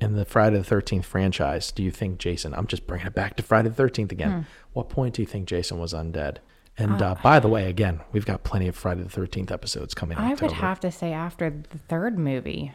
in 0.00 0.16
the 0.16 0.24
Friday 0.24 0.58
the 0.58 0.64
13th 0.64 1.04
franchise 1.04 1.70
do 1.70 1.84
you 1.84 1.92
think 1.92 2.18
Jason, 2.18 2.52
I'm 2.52 2.66
just 2.66 2.84
bringing 2.84 3.06
it 3.06 3.14
back 3.14 3.36
to 3.36 3.44
Friday 3.44 3.68
the 3.68 3.80
13th 3.80 4.10
again. 4.10 4.48
What 4.72 4.88
point 4.88 5.14
do 5.14 5.22
you 5.22 5.26
think 5.26 5.46
Jason 5.46 5.78
was 5.78 5.94
undead? 5.94 6.38
And 6.78 7.00
uh, 7.00 7.14
by 7.22 7.40
the 7.40 7.48
way, 7.48 7.68
again, 7.70 8.00
we've 8.12 8.26
got 8.26 8.44
plenty 8.44 8.68
of 8.68 8.76
Friday 8.76 9.02
the 9.02 9.08
13th 9.08 9.50
episodes 9.50 9.94
coming 9.94 10.18
in 10.18 10.24
I 10.24 10.32
October. 10.32 10.46
would 10.52 10.56
have 10.60 10.80
to 10.80 10.90
say 10.90 11.12
after 11.12 11.48
the 11.70 11.78
third 11.78 12.18
movie. 12.18 12.72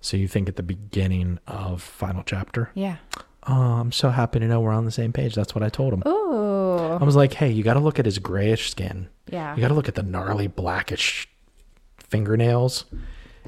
so 0.00 0.16
you 0.16 0.26
think 0.26 0.48
at 0.48 0.56
the 0.56 0.62
beginning 0.64 1.38
of 1.46 1.80
final 1.82 2.24
chapter? 2.24 2.70
Yeah. 2.74 2.96
Oh, 3.46 3.52
I'm 3.54 3.92
so 3.92 4.10
happy 4.10 4.38
to 4.40 4.46
know 4.46 4.60
we're 4.60 4.72
on 4.72 4.84
the 4.84 4.90
same 4.90 5.12
page. 5.12 5.34
That's 5.34 5.54
what 5.54 5.62
I 5.62 5.68
told 5.68 5.92
him. 5.92 6.02
Ooh. 6.06 6.92
I 7.00 7.04
was 7.04 7.16
like, 7.16 7.34
hey, 7.34 7.50
you 7.50 7.62
got 7.62 7.74
to 7.74 7.80
look 7.80 7.98
at 7.98 8.06
his 8.06 8.18
grayish 8.18 8.70
skin. 8.70 9.08
Yeah. 9.28 9.54
You 9.54 9.60
got 9.60 9.68
to 9.68 9.74
look 9.74 9.88
at 9.88 9.94
the 9.94 10.02
gnarly 10.02 10.46
blackish 10.48 11.28
fingernails. 11.98 12.84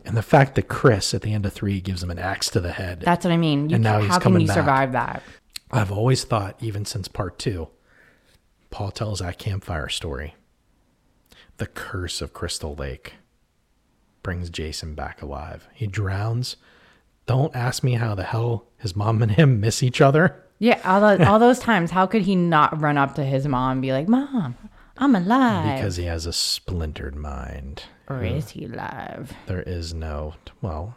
And 0.05 0.17
the 0.17 0.23
fact 0.23 0.55
that 0.57 0.69
Chris 0.69 1.15
at 1.15 1.23
the 1.23 1.33
end 1.33 1.47
of 1.47 1.53
three 1.53 1.81
gives 1.81 2.03
him 2.03 2.11
an 2.11 2.19
axe 2.19 2.51
to 2.51 2.61
the 2.61 2.73
head. 2.73 3.01
That's 3.01 3.25
what 3.25 3.33
I 3.33 3.37
mean. 3.37 3.71
You, 3.71 3.77
And 3.77 3.85
now 3.85 4.01
he's 4.01 4.09
how 4.09 4.15
can 4.19 4.23
coming 4.23 4.43
you 4.43 4.49
back. 4.49 4.57
survive 4.57 4.93
that? 4.93 5.23
I've 5.71 5.91
always 5.93 6.25
thought, 6.25 6.57
even 6.61 6.85
since 6.85 7.09
part 7.09 7.39
two, 7.39 7.69
Paul 8.75 8.91
tells 8.91 9.21
that 9.21 9.39
campfire 9.39 9.89
story. 9.89 10.35
The 11.59 11.67
curse 11.69 12.21
of 12.21 12.33
Crystal 12.33 12.75
Lake 12.75 13.15
brings 14.25 14.51
Jason 14.51 14.97
back 14.97 15.23
alive. 15.23 15.69
He 15.73 15.87
drowns. 15.87 16.57
Don't 17.27 17.55
ask 17.55 17.85
me 17.85 17.93
how 17.93 18.17
the 18.17 18.25
hell 18.25 18.67
his 18.77 18.97
mom 18.97 19.23
and 19.23 19.31
him 19.31 19.61
miss 19.61 19.81
each 19.81 20.01
other. 20.01 20.43
Yeah, 20.59 20.81
all, 20.85 21.01
the, 21.01 21.25
all 21.25 21.39
those 21.39 21.61
times, 21.61 21.93
how 21.93 22.07
could 22.07 22.23
he 22.23 22.35
not 22.35 22.81
run 22.81 22.99
up 22.99 23.15
to 23.15 23.23
his 23.25 23.47
mom 23.47 23.71
and 23.75 23.83
be 23.83 23.93
like, 23.93 24.09
Mom, 24.09 24.57
I'm 24.97 25.15
alive? 25.15 25.77
Because 25.77 25.95
he 25.95 26.07
has 26.07 26.27
a 26.27 26.33
splintered 26.33 27.15
mind. 27.15 27.85
or 28.09 28.25
is 28.25 28.51
he 28.51 28.65
alive? 28.65 29.33
There 29.47 29.63
is 29.63 29.95
no, 29.95 30.35
well, 30.61 30.97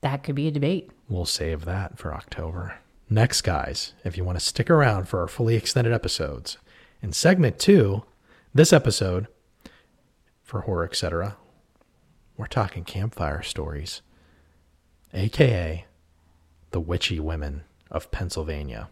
That 0.00 0.22
could 0.22 0.34
be 0.34 0.48
a 0.48 0.50
debate. 0.50 0.90
we'll 1.10 1.26
save 1.26 1.66
that 1.66 1.98
for 1.98 2.14
October. 2.14 2.76
Next, 3.08 3.42
guys, 3.42 3.92
if 4.04 4.16
you 4.16 4.24
want 4.24 4.38
to 4.38 4.44
stick 4.44 4.70
around 4.70 5.08
for 5.08 5.20
our 5.20 5.28
fully 5.28 5.56
extended 5.56 5.92
episodes, 5.92 6.56
in 7.02 7.12
segment 7.12 7.58
two, 7.58 8.04
this 8.54 8.72
episode 8.72 9.26
for 10.42 10.62
horror, 10.62 10.84
etc., 10.84 11.36
we're 12.36 12.46
talking 12.46 12.82
campfire 12.84 13.42
stories, 13.42 14.02
aka 15.12 15.84
the 16.70 16.80
witchy 16.80 17.20
women 17.20 17.62
of 17.90 18.10
Pennsylvania. 18.10 18.88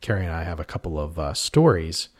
Carrie 0.00 0.24
and 0.26 0.34
I 0.34 0.44
have 0.44 0.60
a 0.60 0.64
couple 0.64 1.00
of 1.00 1.18
uh, 1.18 1.34
stories 1.34 2.10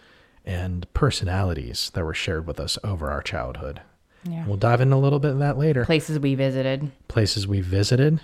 and 0.44 0.92
personalities 0.94 1.90
that 1.94 2.04
were 2.04 2.14
shared 2.14 2.46
with 2.46 2.58
us 2.58 2.78
over 2.82 3.10
our 3.10 3.22
childhood. 3.22 3.82
Yeah. 4.28 4.46
We'll 4.46 4.56
dive 4.56 4.80
into 4.80 4.96
a 4.96 4.98
little 4.98 5.20
bit 5.20 5.32
of 5.32 5.38
that 5.38 5.58
later 5.58 5.84
Places 5.84 6.18
we 6.18 6.34
visited. 6.34 6.90
places 7.08 7.46
we 7.46 7.60
visited, 7.60 8.20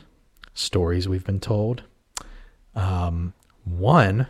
stories 0.54 1.06
we've 1.06 1.24
been 1.24 1.40
told. 1.40 1.82
Um, 2.80 3.34
one, 3.64 4.26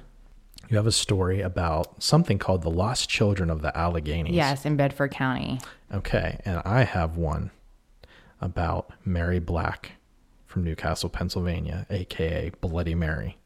you 0.69 0.77
have 0.77 0.87
a 0.87 0.93
story 0.93 1.41
about 1.41 2.03
something 2.03 2.39
called 2.39 2.63
the 2.63 2.71
Lost 2.71 3.09
Children 3.09 3.49
of 3.51 3.63
the 3.63 3.77
Alleghenies. 3.77 4.35
Yes, 4.35 4.65
in 4.67 4.77
Bedford 4.77 5.13
County. 5.13 5.61
Okay, 5.93 6.41
and 6.45 6.61
I 6.65 6.83
have 6.85 7.17
one 7.17 7.51
about 8.41 8.91
Mary 9.05 9.39
Black 9.39 9.93
from 10.47 10.65
New 10.65 10.75
Castle, 10.75 11.09
Pennsylvania, 11.09 11.87
aka 11.91 12.51
Bloody 12.61 12.95
Mary. 12.95 13.37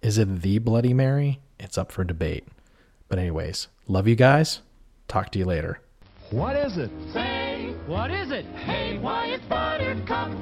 Is 0.00 0.18
it 0.18 0.40
the 0.42 0.58
Bloody 0.58 0.94
Mary? 0.94 1.40
It's 1.60 1.76
up 1.78 1.92
for 1.92 2.02
debate. 2.04 2.46
But 3.08 3.18
anyways, 3.18 3.68
love 3.86 4.08
you 4.08 4.16
guys. 4.16 4.60
Talk 5.08 5.30
to 5.32 5.38
you 5.38 5.44
later. 5.44 5.80
What 6.30 6.56
is 6.56 6.78
it? 6.78 6.90
Say, 7.12 7.74
What 7.86 8.10
is 8.10 8.30
it? 8.30 8.46
hey, 8.64 8.96
why 8.98 9.26
it's 9.26 9.44
Buttercup. 9.44 10.32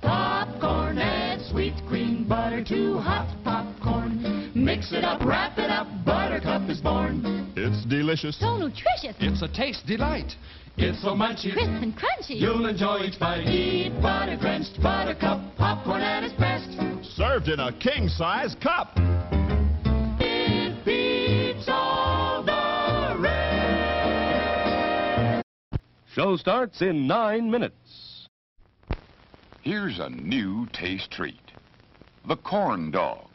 Popcorn 0.00 0.98
and 0.98 1.21
sweet 1.52 1.74
cream 1.86 2.26
butter, 2.26 2.64
too 2.64 2.98
hot 2.98 3.28
popcorn. 3.44 4.50
Mix 4.54 4.90
it 4.92 5.04
up, 5.04 5.22
wrap 5.22 5.58
it 5.58 5.68
up, 5.70 5.86
Buttercup 6.04 6.68
is 6.70 6.80
born. 6.80 7.52
It's 7.56 7.84
delicious. 7.84 8.40
So 8.40 8.56
nutritious. 8.56 9.14
It's 9.20 9.42
a 9.42 9.48
taste 9.48 9.86
delight. 9.86 10.32
It's 10.78 11.02
so 11.02 11.08
munchy, 11.10 11.52
crisp 11.52 11.68
and 11.68 11.94
crunchy. 11.94 12.40
you'll 12.40 12.64
enjoy 12.66 13.00
each 13.00 13.20
bite. 13.20 13.46
Eat 13.46 13.92
butter 14.00 14.38
drenched 14.40 14.80
Buttercup 14.82 15.42
popcorn 15.58 16.00
at 16.00 16.24
its 16.24 16.32
best. 16.40 16.70
Served 17.14 17.48
in 17.48 17.60
a 17.60 17.70
king 17.78 18.08
size 18.08 18.56
cup. 18.62 18.92
It 20.18 20.82
beats 20.86 21.68
all 21.68 22.42
the 22.42 23.20
rest. 23.20 25.44
Show 26.14 26.38
starts 26.38 26.80
in 26.80 27.06
nine 27.06 27.50
minutes. 27.50 27.76
Here's 29.62 30.00
a 30.00 30.10
new 30.10 30.66
taste 30.72 31.12
treat. 31.12 31.52
The 32.26 32.34
corn 32.34 32.90
dog. 32.90 33.28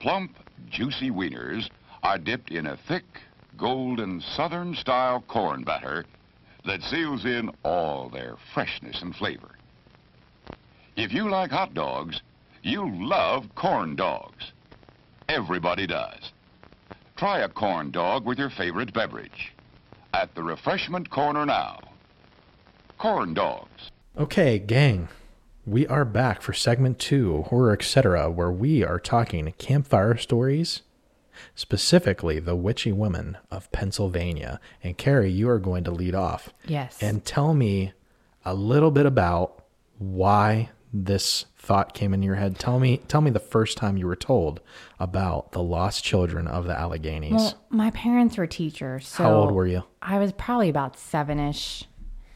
Plump, 0.00 0.34
juicy 0.70 1.10
wieners 1.10 1.68
are 2.02 2.16
dipped 2.16 2.50
in 2.50 2.66
a 2.66 2.78
thick, 2.88 3.04
golden 3.58 4.22
southern 4.22 4.74
style 4.74 5.22
corn 5.28 5.62
batter 5.62 6.06
that 6.64 6.82
seals 6.82 7.26
in 7.26 7.50
all 7.64 8.08
their 8.08 8.36
freshness 8.54 9.02
and 9.02 9.14
flavor. 9.14 9.50
If 10.96 11.12
you 11.12 11.28
like 11.28 11.50
hot 11.50 11.74
dogs, 11.74 12.22
you'll 12.62 13.06
love 13.06 13.44
corn 13.54 13.96
dogs. 13.96 14.52
Everybody 15.28 15.86
does. 15.86 16.32
Try 17.18 17.40
a 17.40 17.48
corn 17.50 17.90
dog 17.90 18.24
with 18.24 18.38
your 18.38 18.48
favorite 18.48 18.94
beverage. 18.94 19.52
At 20.14 20.34
the 20.34 20.42
refreshment 20.42 21.10
corner 21.10 21.44
now. 21.44 21.80
Corn 22.96 23.34
dogs. 23.34 23.90
Okay, 24.18 24.58
gang, 24.58 25.08
we 25.64 25.86
are 25.86 26.04
back 26.04 26.42
for 26.42 26.52
segment 26.52 26.98
two, 26.98 27.42
horror, 27.44 27.72
etc., 27.72 28.30
where 28.30 28.50
we 28.50 28.82
are 28.84 28.98
talking 28.98 29.52
campfire 29.58 30.16
stories 30.16 30.82
specifically 31.54 32.38
the 32.38 32.56
witchy 32.56 32.92
women 32.92 33.38
of 33.50 33.70
Pennsylvania. 33.72 34.60
And 34.82 34.98
Carrie, 34.98 35.30
you 35.30 35.48
are 35.48 35.58
going 35.58 35.84
to 35.84 35.90
lead 35.90 36.14
off 36.14 36.52
Yes. 36.66 36.98
and 37.00 37.24
tell 37.24 37.54
me 37.54 37.92
a 38.44 38.52
little 38.52 38.90
bit 38.90 39.06
about 39.06 39.64
why 39.98 40.70
this 40.92 41.46
thought 41.56 41.94
came 41.94 42.12
in 42.12 42.22
your 42.22 42.34
head. 42.34 42.58
Tell 42.58 42.78
me, 42.80 42.98
tell 43.08 43.20
me 43.22 43.30
the 43.30 43.38
first 43.38 43.78
time 43.78 43.96
you 43.96 44.06
were 44.06 44.16
told 44.16 44.60
about 44.98 45.52
the 45.52 45.62
lost 45.62 46.04
children 46.04 46.46
of 46.46 46.66
the 46.66 46.74
Alleghenies. 46.74 47.32
Well, 47.32 47.64
my 47.70 47.90
parents 47.92 48.36
were 48.36 48.46
teachers. 48.48 49.06
So 49.08 49.22
How 49.22 49.32
old 49.34 49.52
were 49.52 49.66
you? 49.66 49.84
I 50.02 50.18
was 50.18 50.32
probably 50.32 50.68
about 50.68 50.98
seven 50.98 51.38
ish, 51.38 51.84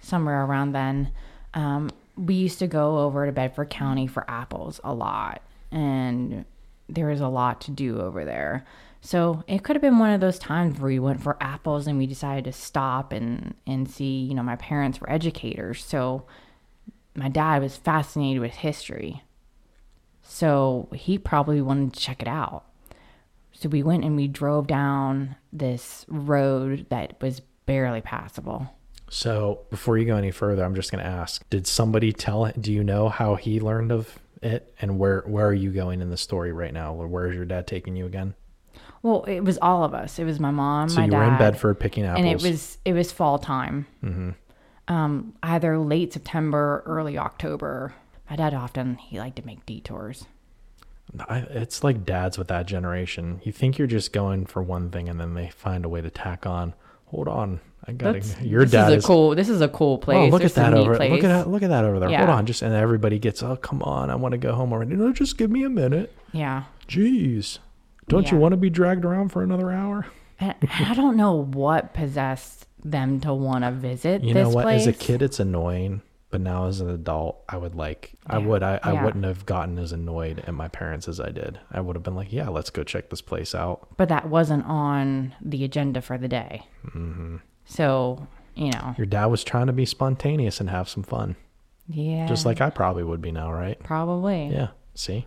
somewhere 0.00 0.44
around 0.44 0.72
then. 0.72 1.10
Um, 1.54 1.90
we 2.16 2.34
used 2.34 2.58
to 2.60 2.66
go 2.66 2.98
over 2.98 3.26
to 3.26 3.32
Bedford 3.32 3.70
County 3.70 4.06
for 4.06 4.28
apples 4.28 4.80
a 4.84 4.92
lot, 4.92 5.42
and 5.70 6.44
there 6.88 7.08
was 7.08 7.20
a 7.20 7.28
lot 7.28 7.60
to 7.62 7.70
do 7.70 8.00
over 8.00 8.24
there. 8.24 8.64
So 9.00 9.44
it 9.46 9.62
could 9.62 9.76
have 9.76 9.82
been 9.82 9.98
one 9.98 10.12
of 10.12 10.20
those 10.20 10.38
times 10.38 10.78
where 10.78 10.88
we 10.88 10.98
went 10.98 11.22
for 11.22 11.36
apples 11.40 11.86
and 11.86 11.98
we 11.98 12.06
decided 12.06 12.44
to 12.44 12.52
stop 12.52 13.12
and 13.12 13.54
and 13.66 13.90
see. 13.90 14.20
You 14.20 14.34
know, 14.34 14.42
my 14.42 14.56
parents 14.56 15.00
were 15.00 15.10
educators, 15.10 15.84
so 15.84 16.24
my 17.14 17.28
dad 17.28 17.62
was 17.62 17.76
fascinated 17.76 18.40
with 18.40 18.52
history. 18.52 19.22
So 20.22 20.88
he 20.94 21.18
probably 21.18 21.60
wanted 21.60 21.92
to 21.92 22.00
check 22.00 22.22
it 22.22 22.28
out. 22.28 22.64
So 23.52 23.68
we 23.68 23.82
went 23.82 24.04
and 24.04 24.16
we 24.16 24.26
drove 24.26 24.66
down 24.66 25.36
this 25.52 26.04
road 26.08 26.86
that 26.88 27.20
was 27.20 27.40
barely 27.66 28.00
passable. 28.00 28.74
So 29.10 29.60
before 29.70 29.98
you 29.98 30.06
go 30.06 30.16
any 30.16 30.30
further, 30.30 30.64
I'm 30.64 30.74
just 30.74 30.90
going 30.90 31.04
to 31.04 31.10
ask: 31.10 31.48
Did 31.50 31.66
somebody 31.66 32.12
tell? 32.12 32.50
Do 32.58 32.72
you 32.72 32.82
know 32.82 33.08
how 33.08 33.36
he 33.36 33.60
learned 33.60 33.92
of 33.92 34.18
it, 34.42 34.74
and 34.80 34.98
where 34.98 35.20
where 35.26 35.46
are 35.46 35.54
you 35.54 35.70
going 35.70 36.00
in 36.00 36.10
the 36.10 36.16
story 36.16 36.52
right 36.52 36.72
now? 36.72 36.92
Where 36.92 37.26
is 37.28 37.36
your 37.36 37.44
dad 37.44 37.66
taking 37.66 37.96
you 37.96 38.06
again? 38.06 38.34
Well, 39.02 39.24
it 39.24 39.40
was 39.40 39.58
all 39.60 39.84
of 39.84 39.92
us. 39.92 40.18
It 40.18 40.24
was 40.24 40.40
my 40.40 40.50
mom, 40.50 40.88
So 40.88 40.96
my 41.00 41.04
you 41.04 41.10
dad, 41.10 41.18
were 41.18 41.24
in 41.24 41.38
Bedford 41.38 41.78
picking 41.78 42.04
apples, 42.04 42.24
and 42.24 42.28
it 42.28 42.42
was 42.42 42.78
it 42.84 42.94
was 42.94 43.12
fall 43.12 43.38
time. 43.38 43.86
Mm-hmm. 44.02 44.30
Um, 44.86 45.34
either 45.42 45.78
late 45.78 46.12
September, 46.12 46.82
early 46.86 47.16
October. 47.18 47.94
My 48.28 48.36
dad 48.36 48.54
often 48.54 48.96
he 48.96 49.18
liked 49.18 49.36
to 49.36 49.46
make 49.46 49.64
detours. 49.66 50.26
I, 51.28 51.38
it's 51.50 51.84
like 51.84 52.04
dads 52.04 52.38
with 52.38 52.48
that 52.48 52.66
generation. 52.66 53.40
You 53.44 53.52
think 53.52 53.76
you're 53.78 53.86
just 53.86 54.12
going 54.12 54.46
for 54.46 54.62
one 54.62 54.90
thing, 54.90 55.08
and 55.08 55.20
then 55.20 55.34
they 55.34 55.50
find 55.50 55.84
a 55.84 55.88
way 55.88 56.00
to 56.00 56.10
tack 56.10 56.46
on. 56.46 56.74
Hold 57.06 57.28
on, 57.28 57.60
I 57.86 57.92
got 57.92 58.14
That's-. 58.14 58.40
Your 58.40 58.62
this 58.62 58.72
dad 58.72 58.88
is 58.88 58.94
a 58.94 58.96
is 58.98 59.06
cool. 59.06 59.34
This 59.34 59.48
is 59.48 59.60
a 59.60 59.68
cool 59.68 59.98
place. 59.98 60.16
Oh, 60.16 60.26
look 60.28 60.40
There's 60.40 60.56
at 60.56 60.72
that 60.72 60.74
over. 60.78 60.96
Place. 60.96 61.10
Look 61.10 61.24
at 61.24 61.28
that. 61.28 61.48
Look 61.50 61.62
at 61.62 61.68
that 61.68 61.84
over 61.84 61.98
there. 62.00 62.16
Hold 62.16 62.30
on, 62.30 62.46
just 62.46 62.62
and 62.62 62.74
everybody 62.74 63.18
gets. 63.18 63.42
Oh, 63.42 63.56
come 63.56 63.82
on! 63.82 64.10
I 64.10 64.14
want 64.14 64.32
to 64.32 64.38
go 64.38 64.54
home 64.54 64.72
already. 64.72 64.94
No, 64.96 65.12
just 65.12 65.36
give 65.36 65.50
me 65.50 65.64
a 65.64 65.68
minute. 65.70 66.12
Yeah. 66.32 66.64
Jeez, 66.88 67.58
don't 68.08 68.30
you 68.30 68.36
want 68.38 68.52
to 68.52 68.56
be 68.56 68.70
dragged 68.70 69.04
around 69.04 69.30
for 69.30 69.42
another 69.42 69.70
hour? 69.70 70.06
I 70.40 70.92
don't 70.94 71.16
know 71.16 71.42
what 71.44 71.94
possessed 71.94 72.66
them 72.84 73.20
to 73.20 73.32
want 73.32 73.64
to 73.64 73.70
visit 73.70 74.22
You 74.22 74.34
know 74.34 74.48
what? 74.50 74.62
place. 74.64 74.82
As 74.82 74.86
a 74.88 74.92
kid, 74.92 75.22
it's 75.22 75.40
annoying, 75.40 76.02
but 76.30 76.40
now 76.42 76.66
as 76.66 76.80
an 76.80 76.90
adult, 76.90 77.42
I 77.48 77.56
would 77.56 77.74
like. 77.74 78.12
I 78.26 78.36
would. 78.38 78.62
I, 78.62 78.78
I 78.82 78.92
Yeah. 78.92 79.04
wouldn't 79.04 79.24
have 79.24 79.46
gotten 79.46 79.78
as 79.78 79.92
annoyed 79.92 80.42
at 80.46 80.52
my 80.52 80.68
parents 80.68 81.08
as 81.08 81.18
I 81.20 81.30
did. 81.30 81.60
I 81.70 81.80
would 81.80 81.96
have 81.96 82.02
been 82.02 82.16
like, 82.16 82.30
yeah, 82.32 82.48
let's 82.48 82.68
go 82.70 82.82
check 82.82 83.08
this 83.10 83.22
place 83.22 83.54
out. 83.54 83.88
but 83.96 84.08
that 84.10 84.28
wasn't 84.28 84.66
on 84.66 85.34
the 85.40 85.64
agenda 85.64 86.02
for 86.02 86.18
the 86.18 86.28
day. 86.28 86.66
Mm-hmm. 86.88 87.36
So 87.64 88.26
you 88.54 88.70
know, 88.70 88.94
Your 88.96 89.06
dad 89.06 89.26
was 89.26 89.42
trying 89.42 89.66
to 89.66 89.72
be 89.72 89.84
spontaneous 89.84 90.60
and 90.60 90.70
have 90.70 90.88
some 90.88 91.02
fun, 91.02 91.34
yeah, 91.88 92.26
just 92.26 92.46
like 92.46 92.60
I 92.60 92.70
probably 92.70 93.02
would 93.02 93.20
be 93.20 93.32
now, 93.32 93.52
right? 93.52 93.78
probably, 93.82 94.46
Yeah. 94.46 94.68
See, 94.94 95.26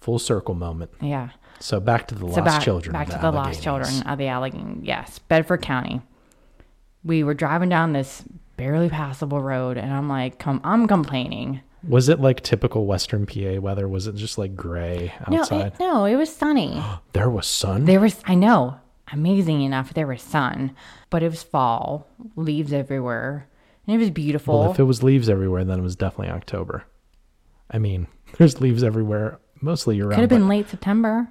full 0.00 0.18
circle 0.18 0.54
moment. 0.54 0.90
yeah. 1.00 1.30
So 1.60 1.80
back 1.80 2.06
to 2.08 2.14
the 2.14 2.20
So 2.20 2.26
lost 2.26 2.44
back, 2.44 2.62
children. 2.62 2.92
back 2.92 3.08
to 3.08 3.18
the 3.20 3.30
lost 3.30 3.62
children 3.62 4.02
of 4.06 4.18
the 4.18 4.26
Allegheny. 4.28 4.80
Yes, 4.82 5.18
Bedford 5.18 5.62
County. 5.62 6.00
We 7.04 7.22
were 7.22 7.34
driving 7.34 7.68
down 7.68 7.92
this 7.92 8.24
barely 8.56 8.88
passable 8.88 9.40
road, 9.40 9.76
and 9.78 9.92
I'm 9.92 10.08
like, 10.08 10.38
"Come, 10.38 10.60
I'm 10.64 10.86
complaining." 10.88 11.60
Was 11.86 12.08
it 12.08 12.20
like 12.20 12.42
typical 12.42 12.84
Western 12.86 13.26
PA 13.26 13.58
weather? 13.60 13.86
Was 13.88 14.06
it 14.06 14.16
just 14.16 14.38
like 14.38 14.56
gray 14.56 15.12
No, 15.30 15.40
outside? 15.40 15.66
it, 15.68 15.74
no, 15.80 16.04
it 16.04 16.16
was 16.16 16.34
sunny. 16.34 16.82
there 17.12 17.30
was 17.30 17.46
sun. 17.46 17.84
There 17.84 18.00
was, 18.00 18.20
I 18.26 18.34
know, 18.34 18.78
amazing 19.12 19.62
enough, 19.62 19.94
there 19.94 20.06
was 20.06 20.22
sun, 20.22 20.74
but 21.10 21.22
it 21.22 21.30
was 21.30 21.42
fall, 21.42 22.06
leaves 22.36 22.72
everywhere, 22.72 23.48
and 23.86 23.94
it 23.94 23.98
was 23.98 24.10
beautiful. 24.10 24.60
well, 24.60 24.70
if 24.72 24.78
it 24.80 24.84
was 24.84 25.02
leaves 25.02 25.28
everywhere, 25.28 25.64
then 25.64 25.78
it 25.78 25.82
was 25.82 25.96
definitely 25.96 26.32
October. 26.32 26.84
I 27.70 27.78
mean, 27.78 28.06
there's 28.38 28.60
leaves 28.60 28.82
everywhere, 28.82 29.38
mostly 29.60 29.96
year 29.96 30.08
Could 30.10 30.18
have 30.18 30.28
been 30.28 30.48
late 30.48 30.68
September. 30.68 31.28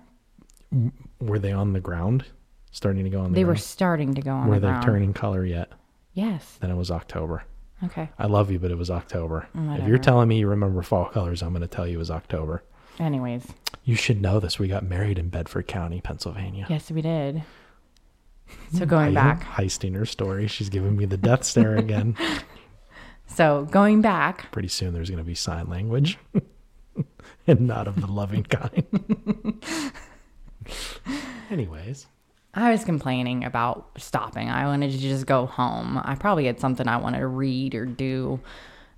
Were 1.20 1.40
they 1.40 1.52
on 1.52 1.74
the 1.74 1.80
ground? 1.80 2.26
Starting 2.72 3.06
to 3.06 3.10
go 3.10 3.22
on 3.22 3.32
the 3.32 3.36
They 3.36 3.46
were 3.46 3.56
starting 3.56 4.14
to 4.16 4.22
go 4.22 4.32
on 4.32 4.48
Were 4.50 4.56
the 4.56 4.68
they 4.68 4.72
ground. 4.74 4.86
turning 4.86 5.14
color 5.14 5.46
yet? 5.46 5.72
Yes. 6.14 6.58
Then 6.60 6.72
it 6.72 6.76
was 6.76 6.92
October. 6.92 7.44
Okay. 7.84 8.10
I 8.20 8.26
love 8.28 8.52
you, 8.52 8.60
but 8.60 8.72
it 8.72 8.78
was 8.78 8.90
October. 8.92 9.48
Mm, 9.56 9.80
if 9.80 9.88
you're 9.88 9.98
telling 9.98 10.28
me 10.28 10.40
you 10.40 10.48
remember 10.48 10.82
fall 10.82 11.06
colors, 11.06 11.42
I'm 11.42 11.50
going 11.52 11.62
to 11.62 11.68
tell 11.68 11.88
you 11.88 11.96
it 11.96 12.00
was 12.00 12.12
October. 12.12 12.64
Anyways, 13.00 13.46
You 13.84 13.96
should 13.96 14.22
know 14.22 14.40
this. 14.40 14.58
We 14.60 14.68
got 14.68 14.84
married 14.84 15.20
in 15.20 15.30
Bedford 15.30 15.68
County, 15.68 16.02
Pennsylvania. 16.02 16.66
yes, 16.70 16.90
we 16.92 17.02
did. 17.02 17.44
So 18.74 18.86
going 18.86 19.14
back, 19.14 19.44
heisting 19.44 19.96
her 19.96 20.06
story. 20.06 20.48
She's 20.48 20.70
giving 20.70 20.98
me 20.98 21.06
the 21.06 21.18
death 21.18 21.44
stare 21.44 21.76
again. 21.76 22.16
so 23.28 23.68
going 23.72 24.02
back, 24.02 24.52
Pretty 24.52 24.68
soon 24.68 24.94
there's 24.94 25.10
going 25.10 25.24
to 25.24 25.24
be 25.24 25.36
sign 25.36 25.70
language 25.70 26.18
and 27.48 27.62
not 27.62 27.88
of 27.88 28.02
the 28.02 28.08
loving 28.08 28.44
kind. 28.44 29.92
Anyways, 31.52 32.08
I 32.54 32.72
was 32.72 32.84
complaining 32.84 33.44
about 33.44 33.92
stopping. 33.98 34.50
I 34.50 34.66
wanted 34.66 34.92
to 34.92 34.98
just 34.98 35.26
go 35.26 35.46
home. 35.46 36.02
I 36.04 36.16
probably 36.16 36.46
had 36.46 36.60
something 36.60 36.88
I 36.88 36.98
wanted 36.98 37.20
to 37.20 37.28
read 37.28 37.76
or 37.76 37.86
do. 37.86 38.40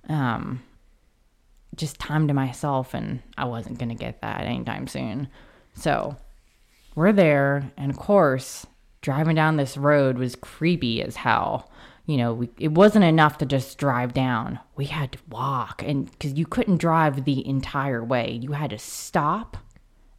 Um, 0.08 0.62
just 1.76 1.98
time 1.98 2.26
to 2.28 2.34
myself, 2.34 2.94
and 2.94 3.22
I 3.36 3.44
wasn't 3.44 3.78
going 3.78 3.90
to 3.90 3.94
get 3.94 4.22
that 4.22 4.42
anytime 4.42 4.88
soon. 4.88 5.28
So 5.74 6.16
we're 6.94 7.12
there, 7.12 7.70
and 7.76 7.90
of 7.90 7.96
course, 7.98 8.66
driving 9.08 9.34
down 9.34 9.56
this 9.56 9.78
road 9.78 10.18
was 10.18 10.36
creepy 10.36 11.02
as 11.02 11.16
hell. 11.16 11.70
You 12.04 12.18
know, 12.18 12.34
we, 12.34 12.50
it 12.58 12.72
wasn't 12.72 13.06
enough 13.06 13.38
to 13.38 13.46
just 13.46 13.78
drive 13.78 14.12
down. 14.12 14.58
We 14.76 14.84
had 14.84 15.12
to 15.12 15.18
walk, 15.30 15.82
and 15.82 16.10
because 16.10 16.34
you 16.34 16.44
couldn't 16.44 16.76
drive 16.76 17.24
the 17.24 17.46
entire 17.48 18.04
way, 18.04 18.38
you 18.42 18.52
had 18.52 18.68
to 18.68 18.78
stop 18.78 19.56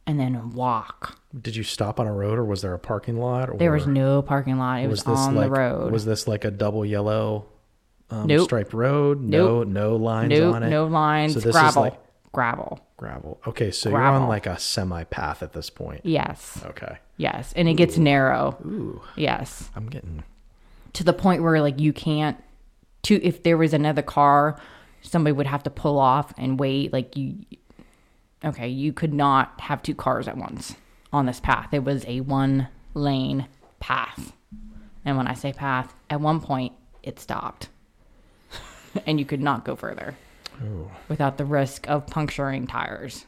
and 0.08 0.18
then 0.18 0.50
walk. 0.50 1.20
did 1.40 1.54
you 1.54 1.62
stop 1.62 2.00
on 2.00 2.08
a 2.08 2.12
road 2.12 2.36
or 2.36 2.44
was 2.44 2.62
there 2.62 2.74
a 2.74 2.80
parking 2.80 3.16
lot? 3.16 3.48
Or 3.48 3.58
There 3.58 3.70
was 3.70 3.86
no 3.86 4.22
parking 4.22 4.58
lot. 4.58 4.82
It 4.82 4.88
was, 4.88 5.06
on 5.06 5.36
like, 5.36 5.44
the 5.44 5.50
road. 5.52 5.92
Was 5.92 6.04
this 6.04 6.26
like 6.26 6.44
a 6.44 6.50
double 6.50 6.84
yellow 6.84 7.46
um, 8.10 8.26
Nope. 8.26 8.46
striped 8.46 8.72
road? 8.72 9.20
No, 9.20 9.62
no 9.62 9.94
lines 9.94 10.30
nope, 10.30 10.56
on 10.56 10.64
it. 10.64 10.70
no 10.70 10.86
lines. 10.86 11.34
So 11.34 11.38
this 11.38 11.52
gravel. 11.52 11.68
is 11.84 11.92
like 11.92 12.00
gravel. 12.32 12.80
Gravel. 13.00 13.40
Okay, 13.46 13.70
so 13.70 13.88
you're 13.88 13.98
on 14.02 14.28
like 14.28 14.44
a 14.44 14.58
semi 14.58 15.04
path 15.04 15.42
at 15.42 15.54
this 15.54 15.70
point. 15.70 16.02
Yes. 16.04 16.60
Okay. 16.66 16.98
Yes. 17.16 17.54
And 17.56 17.66
it 17.66 17.74
gets 17.74 17.96
narrow. 17.96 18.58
Ooh, 18.66 19.00
Yes. 19.16 19.70
I'm 19.74 19.88
getting 19.88 20.22
To 20.92 21.02
the 21.04 21.14
point 21.14 21.42
where 21.42 21.62
like 21.62 21.80
you 21.80 21.94
can't 21.94 22.36
to 23.04 23.14
if 23.24 23.42
there 23.42 23.56
was 23.56 23.72
another 23.72 24.02
car, 24.02 24.60
somebody 25.00 25.32
would 25.32 25.46
have 25.46 25.62
to 25.62 25.70
pull 25.70 25.98
off 25.98 26.34
and 26.36 26.60
wait. 26.60 26.92
Like 26.92 27.16
you 27.16 27.36
okay, 28.44 28.68
you 28.68 28.92
could 28.92 29.14
not 29.14 29.58
have 29.62 29.82
two 29.82 29.94
cars 29.94 30.28
at 30.28 30.36
once 30.36 30.76
on 31.10 31.24
this 31.24 31.40
path. 31.40 31.72
It 31.72 31.84
was 31.84 32.04
a 32.06 32.20
one 32.20 32.68
lane 32.92 33.48
path. 33.80 34.34
And 35.06 35.16
when 35.16 35.26
I 35.26 35.32
say 35.32 35.54
path, 35.54 35.94
at 36.10 36.20
one 36.20 36.40
point 36.40 36.74
it 37.02 37.18
stopped. 37.18 37.70
and 39.06 39.18
you 39.18 39.24
could 39.24 39.40
not 39.40 39.64
go 39.64 39.74
further 39.74 40.16
without 41.08 41.38
the 41.38 41.44
risk 41.44 41.88
of 41.88 42.06
puncturing 42.06 42.66
tires. 42.66 43.26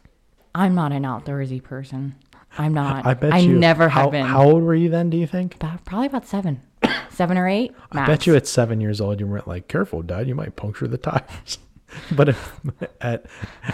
I'm 0.55 0.75
not 0.75 0.93
an 0.93 1.05
outdoorsy 1.05 1.63
person. 1.63 2.15
I'm 2.59 2.75
not. 2.75 3.07
I 3.07 3.15
bet 3.15 3.31
you 3.31 3.37
I 3.37 3.39
you. 3.41 3.59
never 3.59 3.89
how, 3.89 4.03
have 4.03 4.11
been. 4.11 4.27
How 4.27 4.45
old 4.45 4.63
were 4.63 4.75
you 4.75 4.91
then? 4.91 5.11
Do 5.11 5.17
you 5.17 5.27
think? 5.27 5.55
About- 5.57 5.85
probably 5.85 6.07
about 6.07 6.27
seven, 6.27 6.61
seven 7.11 7.39
or 7.39 7.49
eight. 7.49 7.73
I 7.93 8.07
bet 8.07 8.27
you 8.27 8.37
at 8.37 8.47
seven 8.47 8.81
years 8.81 9.01
old 9.01 9.21
you 9.21 9.27
weren't 9.27 9.49
like, 9.49 9.69
"Careful, 9.69 10.03
Dad, 10.03 10.29
you 10.29 10.35
might 10.35 10.57
puncture 10.57 10.87
the 10.87 10.99
tires." 10.99 11.59
but 12.13 12.29
if, 12.29 12.61
at 13.01 13.27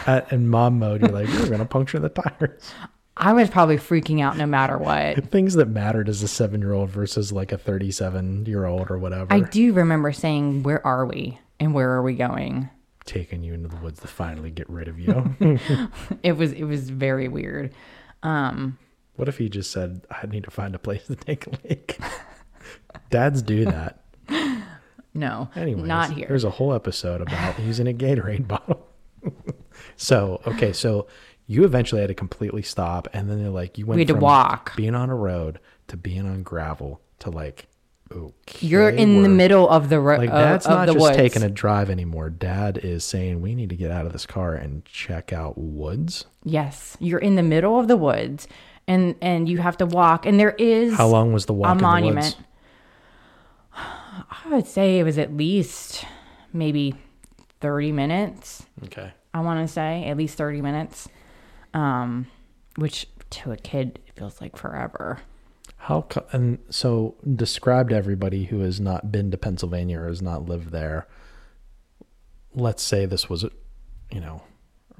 at 0.06 0.32
in 0.32 0.48
mom 0.48 0.78
mode, 0.78 1.00
you're 1.00 1.10
like, 1.10 1.28
"You're 1.28 1.48
gonna 1.48 1.64
puncture 1.64 1.98
the 1.98 2.08
tires." 2.08 2.72
I 3.16 3.32
was 3.32 3.50
probably 3.50 3.78
freaking 3.78 4.22
out 4.22 4.36
no 4.36 4.46
matter 4.46 4.78
what. 4.78 5.24
Things 5.30 5.54
that 5.54 5.66
mattered 5.66 6.08
as 6.08 6.22
a 6.22 6.28
seven 6.28 6.60
year 6.60 6.72
old 6.72 6.90
versus 6.90 7.32
like 7.32 7.50
a 7.50 7.58
37 7.58 8.46
year 8.46 8.64
old 8.64 8.92
or 8.92 8.98
whatever. 8.98 9.32
I 9.32 9.40
do 9.40 9.72
remember 9.72 10.12
saying, 10.12 10.62
"Where 10.62 10.86
are 10.86 11.04
we? 11.04 11.40
And 11.58 11.74
where 11.74 11.90
are 11.90 12.02
we 12.02 12.14
going?" 12.14 12.70
Taking 13.08 13.42
you 13.42 13.54
into 13.54 13.68
the 13.68 13.76
woods 13.76 14.00
to 14.00 14.06
finally 14.06 14.50
get 14.50 14.68
rid 14.70 14.86
of 14.86 14.98
you. 15.00 15.34
It 16.22 16.32
was 16.32 16.52
it 16.52 16.64
was 16.64 16.90
very 16.90 17.26
weird. 17.28 17.72
Um, 18.22 18.78
what 19.16 19.28
if 19.28 19.38
he 19.38 19.48
just 19.48 19.70
said, 19.72 20.02
"I 20.10 20.26
need 20.26 20.44
to 20.44 20.50
find 20.50 20.74
a 20.74 20.78
place 20.78 21.06
to 21.06 21.16
take 21.16 21.46
a 21.46 21.50
leak"? 21.66 21.98
Dads 23.10 23.42
do 23.42 23.64
that. 23.64 24.00
no, 25.14 25.48
Anyways, 25.56 25.84
not 25.86 26.12
here. 26.12 26.26
There's 26.28 26.44
a 26.44 26.50
whole 26.50 26.72
episode 26.74 27.20
about 27.22 27.58
using 27.60 27.88
a 27.88 27.92
Gatorade 27.92 28.46
bottle. 28.46 28.86
so, 29.96 30.40
okay, 30.46 30.72
so 30.72 31.06
You 31.46 31.64
eventually 31.64 32.00
had 32.02 32.08
to 32.08 32.14
completely 32.14 32.62
stop, 32.62 33.08
and 33.14 33.30
then 33.30 33.40
they're 33.42 33.48
like, 33.50 33.78
you 33.78 33.86
went 33.86 33.96
We 33.96 34.02
had 34.02 34.08
to 34.08 34.14
from 34.14 34.22
walk. 34.22 34.76
being 34.76 34.94
on 34.94 35.08
a 35.08 35.14
road 35.16 35.60
to 35.88 35.96
being 35.96 36.26
on 36.28 36.42
gravel 36.42 37.00
to 37.20 37.30
like, 37.30 37.67
okay, 38.12 38.66
You're 38.66 38.90
in 38.90 39.22
the 39.22 39.28
middle 39.28 39.68
of 39.68 39.88
the 39.88 40.00
road 40.00 40.20
Like 40.20 40.30
that's 40.30 40.66
of 40.66 40.72
not 40.72 40.86
the 40.86 40.92
just 40.94 41.02
woods. 41.02 41.16
taking 41.16 41.42
a 41.42 41.48
drive 41.48 41.90
anymore. 41.90 42.30
Dad 42.30 42.78
is 42.78 43.04
saying 43.04 43.40
we 43.40 43.54
need 43.54 43.68
to 43.70 43.76
get 43.76 43.90
out 43.90 44.06
of 44.06 44.12
this 44.12 44.26
car 44.26 44.54
and 44.54 44.84
check 44.84 45.32
out 45.32 45.58
woods. 45.58 46.24
Yes, 46.44 46.96
you're 47.00 47.18
in 47.18 47.34
the 47.36 47.42
middle 47.42 47.78
of 47.78 47.88
the 47.88 47.96
woods, 47.96 48.48
and 48.86 49.14
and 49.20 49.48
you 49.48 49.58
have 49.58 49.76
to 49.78 49.86
walk. 49.86 50.24
And 50.26 50.38
there 50.40 50.54
is 50.58 50.94
How 50.94 51.08
long 51.08 51.32
was 51.32 51.46
the 51.46 51.52
walk 51.52 51.68
a 51.68 51.72
in 51.72 51.78
the 51.78 51.82
monument. 51.82 52.24
woods? 52.24 52.36
I 53.74 54.48
would 54.50 54.66
say 54.66 54.98
it 54.98 55.04
was 55.04 55.18
at 55.18 55.36
least 55.36 56.04
maybe 56.52 56.94
thirty 57.60 57.92
minutes. 57.92 58.64
Okay. 58.84 59.12
I 59.34 59.40
want 59.40 59.66
to 59.66 59.72
say 59.72 60.04
at 60.06 60.16
least 60.16 60.36
thirty 60.36 60.60
minutes, 60.62 61.08
um, 61.74 62.26
which 62.76 63.06
to 63.30 63.52
a 63.52 63.56
kid 63.56 63.98
it 64.06 64.14
feels 64.16 64.40
like 64.40 64.56
forever. 64.56 65.18
How 65.88 66.02
co- 66.02 66.26
and 66.32 66.58
so 66.68 67.14
describe 67.34 67.88
to 67.88 67.96
everybody 67.96 68.44
who 68.44 68.60
has 68.60 68.78
not 68.78 69.10
been 69.10 69.30
to 69.30 69.38
Pennsylvania 69.38 70.00
or 70.00 70.08
has 70.08 70.20
not 70.20 70.44
lived 70.46 70.70
there. 70.70 71.06
Let's 72.54 72.82
say 72.82 73.06
this 73.06 73.30
was, 73.30 73.46
you 74.12 74.20
know, 74.20 74.42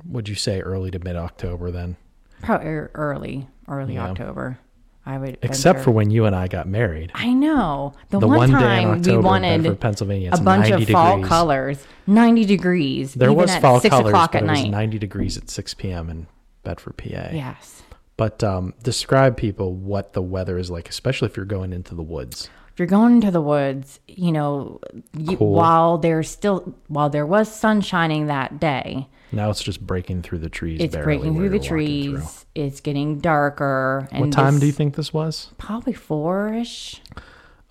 would 0.07 0.31
you 0.31 0.35
say 0.35 0.61
early 0.63 0.91
to 0.91 0.99
mid 0.99 1.15
October 1.15 1.71
then? 1.71 1.99
Probably 2.41 2.69
er, 2.69 2.91
early, 2.95 3.49
early 3.69 3.95
Yeah. 3.95 4.09
October. 4.09 4.61
I 5.05 5.19
would 5.19 5.37
Except 5.43 5.77
venture. 5.77 5.85
for 5.85 5.91
when 5.91 6.11
you 6.11 6.25
and 6.25 6.35
I 6.35 6.49
got 6.49 6.67
married. 6.67 7.11
I 7.15 7.35
know 7.35 7.93
the, 8.09 8.21
The 8.21 8.27
one, 8.27 8.39
one 8.39 8.51
time 8.53 8.89
October 8.89 9.19
we 9.19 9.25
wanted 9.25 9.81
Pennsylvania, 9.81 10.31
a 10.33 10.41
bunch 10.41 10.71
of 10.71 10.89
fall 10.89 11.17
degrees. 11.17 11.29
colors, 11.29 11.87
ninety 12.07 12.47
degrees. 12.47 13.13
There 13.13 13.33
was 13.33 13.51
at 13.51 13.61
fall 13.61 13.81
six 13.81 13.91
colors, 13.91 14.09
o'clock 14.09 14.35
at 14.35 14.43
night. 14.45 14.71
90 14.71 14.99
degrees 14.99 15.37
at 15.37 15.51
6 15.51 15.75
p.m. 15.75 16.09
in 16.09 16.27
Bedford, 16.63 16.97
PA. 16.97 17.29
Yes. 17.33 17.83
But 18.19 18.43
um, 18.45 18.75
describe 18.83 19.37
people 19.39 19.73
what 19.75 20.13
the 20.13 20.21
weather 20.21 20.59
is 20.59 20.71
like, 20.71 20.89
especially 20.91 21.27
if 21.27 21.37
you're 21.37 21.47
going 21.47 21.73
into 21.73 21.95
the 21.95 22.03
woods. 22.03 22.51
if 22.73 22.79
you're 22.81 22.89
going 22.89 23.15
into 23.15 23.31
the 23.31 23.41
woods, 23.41 24.01
you 24.09 24.33
know, 24.33 24.81
you, 25.17 25.37
Cool. 25.39 25.53
while 25.53 25.99
there's 25.99 26.29
still 26.29 26.75
while 26.89 27.09
there 27.09 27.25
was 27.25 27.49
sun 27.53 27.81
shining 27.81 28.27
that 28.27 28.59
day, 28.61 29.09
Now 29.31 29.51
it's 29.51 29.63
just 29.63 29.81
breaking 29.87 30.23
through 30.23 30.39
the 30.41 30.49
trees. 30.51 30.81
it's 30.81 30.97
breaking 30.97 31.37
through 31.37 31.49
the 31.51 31.59
trees. 31.61 32.11
through. 32.11 32.23
It's 32.57 32.81
getting 32.81 33.21
darker. 33.21 34.09
And 34.11 34.21
What 34.27 34.33
time 34.33 34.55
this- 34.55 34.61
do 34.63 34.67
you 34.67 34.73
think 34.73 34.97
this 34.97 35.13
was? 35.15 35.53
Probably 35.57 35.93
four-ish. 35.93 37.01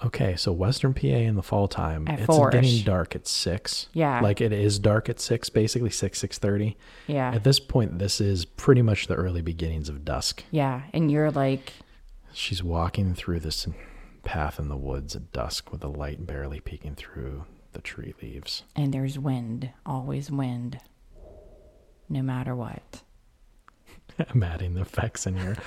Okay, 0.05 0.35
so 0.35 0.51
Western 0.51 0.93
PA 0.93 1.07
in 1.07 1.33
the 1.35 1.41
fall 1.41 1.67
time, 1.67 2.07
At 2.07 2.19
it's 2.19 2.25
four-ish. 2.27 2.53
getting 2.61 2.83
dark 2.83 3.15
at 3.15 3.27
six. 3.27 3.87
Yeah. 3.93 4.19
like 4.21 4.41
it 4.41 4.53
is 4.53 4.77
dark 4.77 5.09
at 5.09 5.19
six, 5.19 5.49
basically 5.49 5.89
six 5.89 6.19
six 6.19 6.37
thirty. 6.37 6.77
Yeah, 7.07 7.31
At 7.33 7.43
this 7.43 7.59
point, 7.59 7.97
this 7.97 8.21
is 8.21 8.45
pretty 8.45 8.83
much 8.83 9.07
the 9.07 9.15
early 9.15 9.41
beginnings 9.41 9.89
of 9.89 10.05
dusk. 10.05 10.43
yeah, 10.51 10.83
and 10.93 11.11
you're 11.11 11.31
like, 11.31 11.73
She's 12.31 12.61
walking 12.61 13.15
through 13.15 13.39
this 13.39 13.67
path 14.23 14.59
in 14.59 14.67
the 14.69 14.77
woods 14.77 15.15
at 15.15 15.31
dusk 15.31 15.71
with 15.71 15.81
the 15.81 15.89
light 15.89 16.27
barely 16.27 16.59
peeking 16.59 16.93
through 16.93 17.45
the 17.73 17.81
tree 17.81 18.13
leaves. 18.21 18.63
and 18.75 18.93
there's 18.93 19.17
wind, 19.17 19.71
always 19.83 20.29
wind, 20.29 20.79
no 22.07 22.21
matter 22.21 22.55
what. 22.55 23.01
I'm 24.29 24.43
adding 24.43 24.75
the 24.75 24.81
effects 24.81 25.25
in 25.25 25.37
here. 25.37 25.57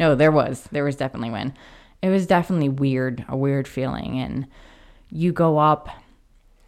No, 0.00 0.16
there 0.16 0.32
was. 0.32 0.64
There 0.72 0.82
was 0.84 0.96
definitely 0.96 1.30
wind. 1.30 1.52
It 2.04 2.10
was 2.10 2.26
definitely 2.26 2.68
weird, 2.68 3.24
a 3.30 3.36
weird 3.36 3.66
feeling. 3.66 4.18
And 4.18 4.46
you 5.08 5.32
go 5.32 5.56
up, 5.56 5.88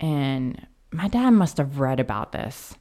and 0.01 0.67
my 0.93 1.09
dad 1.09 1.29
must 1.33 1.59
have 1.59 1.79
read 1.79 2.01
about 2.01 2.33
this. 2.33 2.75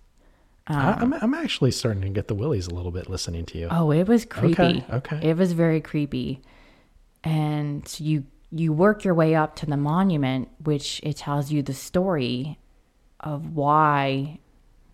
I, 0.66 0.94
I'm, 0.94 1.12
um, 1.12 1.20
I'm 1.22 1.34
actually 1.34 1.72
starting 1.72 2.04
to 2.04 2.10
get 2.10 2.30
the 2.30 2.34
willies 2.34 2.68
a 2.68 2.74
little 2.74 2.92
bit 2.94 3.10
listening 3.10 3.46
to 3.48 3.58
you. 3.58 3.68
Oh, 3.70 3.92
it 3.92 4.08
was 4.08 4.24
creepy. 4.24 4.86
okay. 4.90 5.20
It 5.22 5.36
was 5.36 5.52
very 5.52 5.82
creepy. 5.82 6.42
And 7.26 7.94
you 8.00 8.24
you 8.52 8.72
work 8.72 9.04
your 9.04 9.16
way 9.16 9.36
up 9.36 9.58
to 9.58 9.66
the 9.66 9.76
monument, 9.76 10.48
which 10.64 11.02
it 11.04 11.18
tells 11.18 11.52
you 11.52 11.62
the 11.62 11.74
story 11.74 12.58
of 13.20 13.54
why 13.54 14.40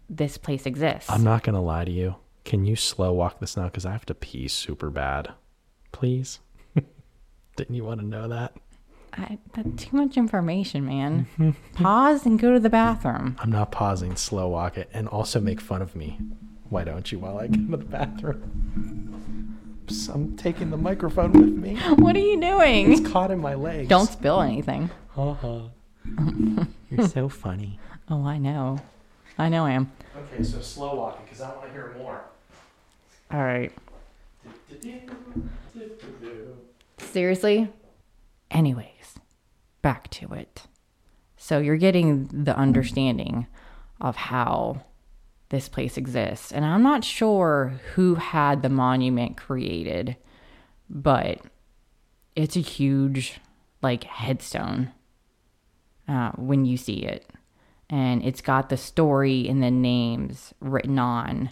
this 0.09 0.35
place 0.35 0.65
exists. 0.65 1.11
I'm 1.11 1.23
not 1.23 1.43
gonna 1.43 1.61
lie 1.61 1.85
to 1.85 1.91
you. 1.91 2.15
Can 2.43 2.65
you 2.65 2.75
slow 2.75 3.13
walk 3.13 3.39
this 3.39 3.55
now? 3.55 3.65
Because 3.65 3.85
I 3.85 3.91
have 3.91 4.07
to 4.07 4.15
pee 4.15 4.47
super 4.47 4.89
bad. 4.89 5.33
Please. 5.91 6.39
Didn't 7.55 7.75
you 7.75 7.83
want 7.83 7.99
to 7.99 8.05
know 8.05 8.27
that? 8.27 8.53
I, 9.13 9.37
that's 9.53 9.83
too 9.83 9.97
much 9.97 10.15
information, 10.15 10.85
man. 10.85 11.27
Pause 11.73 12.25
and 12.25 12.39
go 12.39 12.53
to 12.53 12.59
the 12.59 12.69
bathroom. 12.69 13.35
I'm 13.39 13.51
not 13.51 13.71
pausing. 13.71 14.15
Slow 14.15 14.47
walk 14.47 14.77
it, 14.77 14.89
and 14.93 15.07
also 15.07 15.39
make 15.41 15.59
fun 15.59 15.81
of 15.81 15.95
me. 15.95 16.17
Why 16.69 16.85
don't 16.85 17.11
you 17.11 17.19
while 17.19 17.37
I 17.37 17.47
go 17.47 17.55
to 17.57 17.77
the 17.77 17.85
bathroom? 17.85 19.57
So 19.87 20.13
I'm 20.13 20.37
taking 20.37 20.69
the 20.69 20.77
microphone 20.77 21.33
with 21.33 21.53
me. 21.53 21.75
What 21.95 22.15
are 22.15 22.19
you 22.19 22.39
doing? 22.39 22.93
It's 22.93 23.09
caught 23.09 23.31
in 23.31 23.39
my 23.39 23.55
legs. 23.55 23.89
Don't 23.89 24.09
spill 24.09 24.39
anything. 24.39 24.89
Uh-huh. 25.17 25.63
You're 26.89 27.07
so 27.09 27.27
funny. 27.27 27.79
Oh, 28.09 28.25
I 28.25 28.37
know. 28.37 28.79
I 29.37 29.49
know 29.49 29.65
I 29.65 29.71
am. 29.71 29.91
Okay, 30.15 30.43
so 30.43 30.61
slow 30.61 30.95
walking 30.95 31.25
because 31.25 31.41
I 31.41 31.49
want 31.49 31.63
to 31.65 31.71
hear 31.71 31.93
more. 31.97 32.21
All 33.31 33.43
right. 33.43 33.73
Seriously? 37.01 37.69
Anyways, 38.49 39.19
back 39.81 40.09
to 40.11 40.33
it. 40.33 40.67
So 41.35 41.57
you're 41.59 41.77
getting 41.77 42.27
the 42.27 42.55
understanding 42.55 43.47
of 43.99 44.15
how 44.15 44.83
this 45.49 45.67
place 45.67 45.97
exists. 45.97 46.51
And 46.51 46.63
I'm 46.63 46.83
not 46.83 47.03
sure 47.03 47.79
who 47.95 48.15
had 48.15 48.61
the 48.61 48.69
monument 48.69 49.35
created, 49.35 50.15
but 50.89 51.39
it's 52.35 52.55
a 52.55 52.61
huge, 52.61 53.41
like, 53.81 54.05
headstone 54.05 54.93
uh, 56.07 56.31
when 56.37 56.63
you 56.65 56.77
see 56.77 57.03
it. 57.03 57.29
And 57.89 58.23
it's 58.23 58.41
got 58.41 58.69
the 58.69 58.77
story 58.77 59.49
and 59.49 59.61
the 59.61 59.71
names 59.71 60.53
written 60.61 60.97
on. 60.97 61.49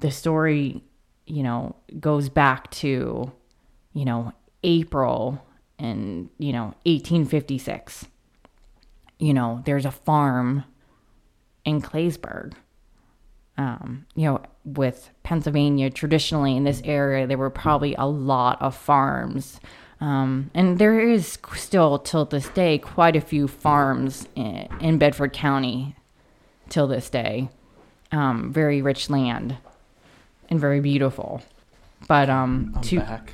The 0.00 0.10
story, 0.10 0.84
you 1.26 1.42
know, 1.42 1.76
goes 1.98 2.28
back 2.28 2.70
to, 2.72 3.32
you 3.94 4.04
know, 4.04 4.32
April 4.66 5.42
and, 5.78 6.28
you 6.38 6.52
know, 6.52 6.74
1856. 6.84 8.06
You 9.18 9.32
know, 9.32 9.62
there's 9.64 9.86
a 9.86 9.90
farm 9.90 10.64
in 11.64 11.80
Claysburg. 11.80 12.52
Um, 13.56 14.04
you 14.14 14.26
know, 14.26 14.42
with 14.64 15.08
Pennsylvania, 15.22 15.88
traditionally 15.88 16.56
in 16.56 16.64
this 16.64 16.82
area, 16.84 17.26
there 17.26 17.38
were 17.38 17.48
probably 17.48 17.94
a 17.94 18.04
lot 18.04 18.60
of 18.60 18.76
farms. 18.76 19.60
Um, 19.98 20.50
and 20.52 20.78
there 20.78 21.00
is 21.00 21.38
still, 21.54 21.98
till 21.98 22.26
this 22.26 22.50
day, 22.50 22.76
quite 22.76 23.16
a 23.16 23.20
few 23.20 23.48
farms 23.48 24.28
in, 24.34 24.68
in 24.80 24.98
Bedford 24.98 25.32
County 25.32 25.96
till 26.68 26.86
this 26.86 27.08
day. 27.08 27.48
Um, 28.12 28.52
very 28.52 28.82
rich 28.82 29.08
land 29.08 29.56
and 30.50 30.60
very 30.60 30.80
beautiful. 30.80 31.42
But 32.06 32.28
um, 32.28 32.72
I'm 32.76 32.82
to 32.82 32.98
back. 32.98 33.32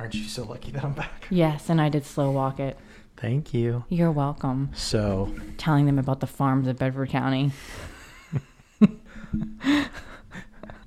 Aren't 0.00 0.14
you 0.14 0.24
so 0.24 0.44
lucky 0.44 0.70
that 0.70 0.82
I'm 0.82 0.94
back? 0.94 1.26
yes, 1.28 1.68
and 1.68 1.78
I 1.78 1.90
did 1.90 2.06
slow 2.06 2.30
walk 2.30 2.58
it. 2.58 2.78
Thank 3.18 3.52
you. 3.52 3.84
You're 3.90 4.10
welcome. 4.10 4.70
So, 4.72 5.34
Telling 5.58 5.84
them 5.84 5.98
about 5.98 6.20
the 6.20 6.26
farms 6.26 6.66
of 6.68 6.78
Bedford 6.78 7.10
County. 7.10 7.52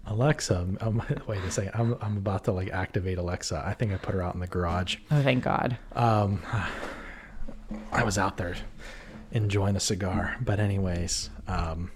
Alexa, 0.08 0.68
um, 0.82 1.04
wait 1.28 1.44
a 1.44 1.52
second. 1.52 1.72
I'm, 1.76 1.96
I'm 2.02 2.18
about 2.18 2.46
to 2.46 2.52
like 2.54 2.72
activate 2.72 3.20
Alexa. 3.20 3.64
I 3.64 3.76
think 3.76 3.94
I 3.94 3.98
put 3.98 4.16
her 4.16 4.24
out 4.24 4.34
in 4.34 4.40
the 4.40 4.48
garage. 4.48 4.98
Oh, 5.12 5.22
thank 5.22 5.44
God. 5.44 5.78
Um, 5.96 6.42
I 7.92 8.04
was 8.04 8.18
out 8.18 8.38
there 8.38 8.56
enjoying 9.32 9.76
a 9.76 9.80
cigar. 9.80 10.38
But 10.42 10.60
anyways, 10.60 11.30
um, 11.48 11.92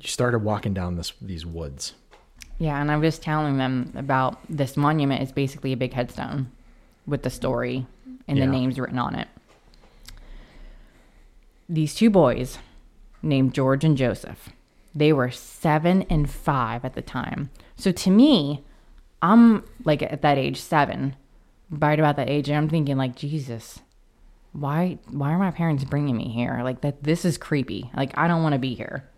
you 0.00 0.08
started 0.08 0.38
walking 0.38 0.72
down 0.72 0.96
this 0.96 1.12
these 1.20 1.44
woods. 1.44 1.92
Yeah, 2.58 2.80
and 2.80 2.90
I 2.90 2.96
was 2.96 3.18
telling 3.18 3.58
them 3.58 3.92
about 3.96 4.38
this 4.48 4.78
monument 4.78 5.22
is 5.22 5.30
basically 5.30 5.74
a 5.74 5.76
big 5.76 5.92
headstone 5.92 6.50
with 7.06 7.22
the 7.22 7.30
story 7.30 7.86
and 8.26 8.38
Yeah. 8.38 8.46
the 8.46 8.52
names 8.52 8.78
written 8.78 8.98
on 8.98 9.14
it. 9.14 9.28
These 11.68 11.94
two 11.94 12.10
boys, 12.10 12.58
named 13.22 13.54
George 13.54 13.84
and 13.84 13.96
Joseph, 13.96 14.50
they 14.94 15.12
were 15.12 15.30
seven 15.30 16.02
and 16.02 16.28
five 16.30 16.84
at 16.84 16.94
the 16.94 17.02
time. 17.02 17.50
So 17.76 17.90
to 17.90 18.10
me, 18.10 18.62
I'm 19.22 19.64
like 19.84 20.02
at 20.02 20.22
that 20.22 20.38
age, 20.38 20.60
seven, 20.60 21.16
right 21.70 21.98
about 21.98 22.16
that 22.16 22.28
age, 22.28 22.48
and 22.48 22.56
I'm 22.58 22.68
thinking 22.68 22.96
like, 22.96 23.16
Jesus, 23.16 23.80
why 24.52 24.98
why 25.10 25.32
are 25.32 25.38
my 25.38 25.50
parents 25.50 25.82
bringing 25.84 26.16
me 26.16 26.28
here? 26.28 26.60
Like 26.62 26.82
that 26.82 27.02
this 27.02 27.24
is 27.24 27.38
creepy. 27.38 27.90
Like 27.96 28.16
I 28.16 28.28
don't 28.28 28.42
want 28.42 28.52
to 28.52 28.58
be 28.58 28.74
here. 28.74 29.08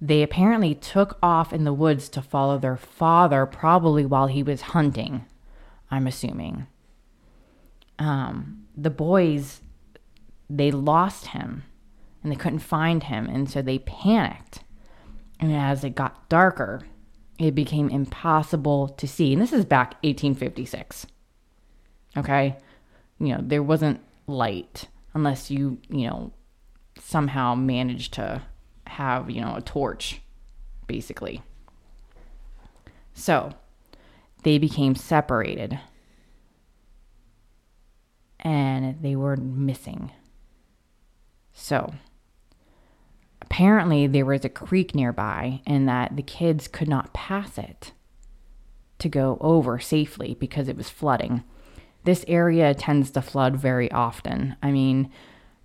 They 0.00 0.22
apparently 0.24 0.74
took 0.74 1.16
off 1.22 1.52
in 1.52 1.62
the 1.62 1.72
woods 1.72 2.08
to 2.08 2.22
follow 2.22 2.58
their 2.58 2.76
father, 2.76 3.46
probably 3.46 4.04
while 4.04 4.26
he 4.26 4.42
was 4.42 4.62
hunting, 4.62 5.24
I'm 5.92 6.06
assuming. 6.06 6.66
Um, 7.98 8.64
the 8.76 8.90
boys, 8.90 9.60
they 10.48 10.70
lost 10.72 11.28
him 11.28 11.64
and 12.22 12.32
they 12.32 12.36
couldn't 12.36 12.60
find 12.60 13.04
him. 13.04 13.26
And 13.26 13.48
so 13.48 13.60
they 13.60 13.78
panicked. 13.78 14.64
And 15.38 15.54
as 15.54 15.84
it 15.84 15.94
got 15.94 16.28
darker, 16.30 16.82
it 17.38 17.54
became 17.54 17.90
impossible 17.90 18.88
to 18.88 19.06
see. 19.06 19.34
And 19.34 19.42
this 19.42 19.52
is 19.52 19.66
back 19.66 19.94
1856. 20.02 21.06
Okay? 22.16 22.56
You 23.20 23.34
know, 23.34 23.40
there 23.42 23.62
wasn't 23.62 24.00
light 24.26 24.88
unless 25.12 25.50
you, 25.50 25.78
you 25.90 26.08
know, 26.08 26.32
somehow 26.98 27.54
managed 27.54 28.14
to 28.14 28.42
have, 28.86 29.30
you 29.30 29.42
know, 29.42 29.56
a 29.56 29.60
torch, 29.60 30.22
basically. 30.86 31.42
So 33.12 33.52
they 34.42 34.58
became 34.58 34.94
separated 34.94 35.78
and 38.40 39.00
they 39.02 39.16
were 39.16 39.36
missing. 39.36 40.10
So 41.52 41.94
apparently 43.40 44.06
there 44.06 44.24
was 44.24 44.44
a 44.44 44.48
creek 44.48 44.94
nearby 44.94 45.60
and 45.66 45.88
that 45.88 46.16
the 46.16 46.22
kids 46.22 46.68
could 46.68 46.88
not 46.88 47.12
pass 47.12 47.58
it 47.58 47.92
to 48.98 49.08
go 49.08 49.38
over 49.40 49.78
safely 49.78 50.36
because 50.38 50.68
it 50.68 50.76
was 50.76 50.88
flooding. 50.88 51.42
This 52.04 52.24
area 52.26 52.74
tends 52.74 53.10
to 53.12 53.22
flood 53.22 53.56
very 53.56 53.90
often. 53.92 54.56
I 54.62 54.72
mean, 54.72 55.10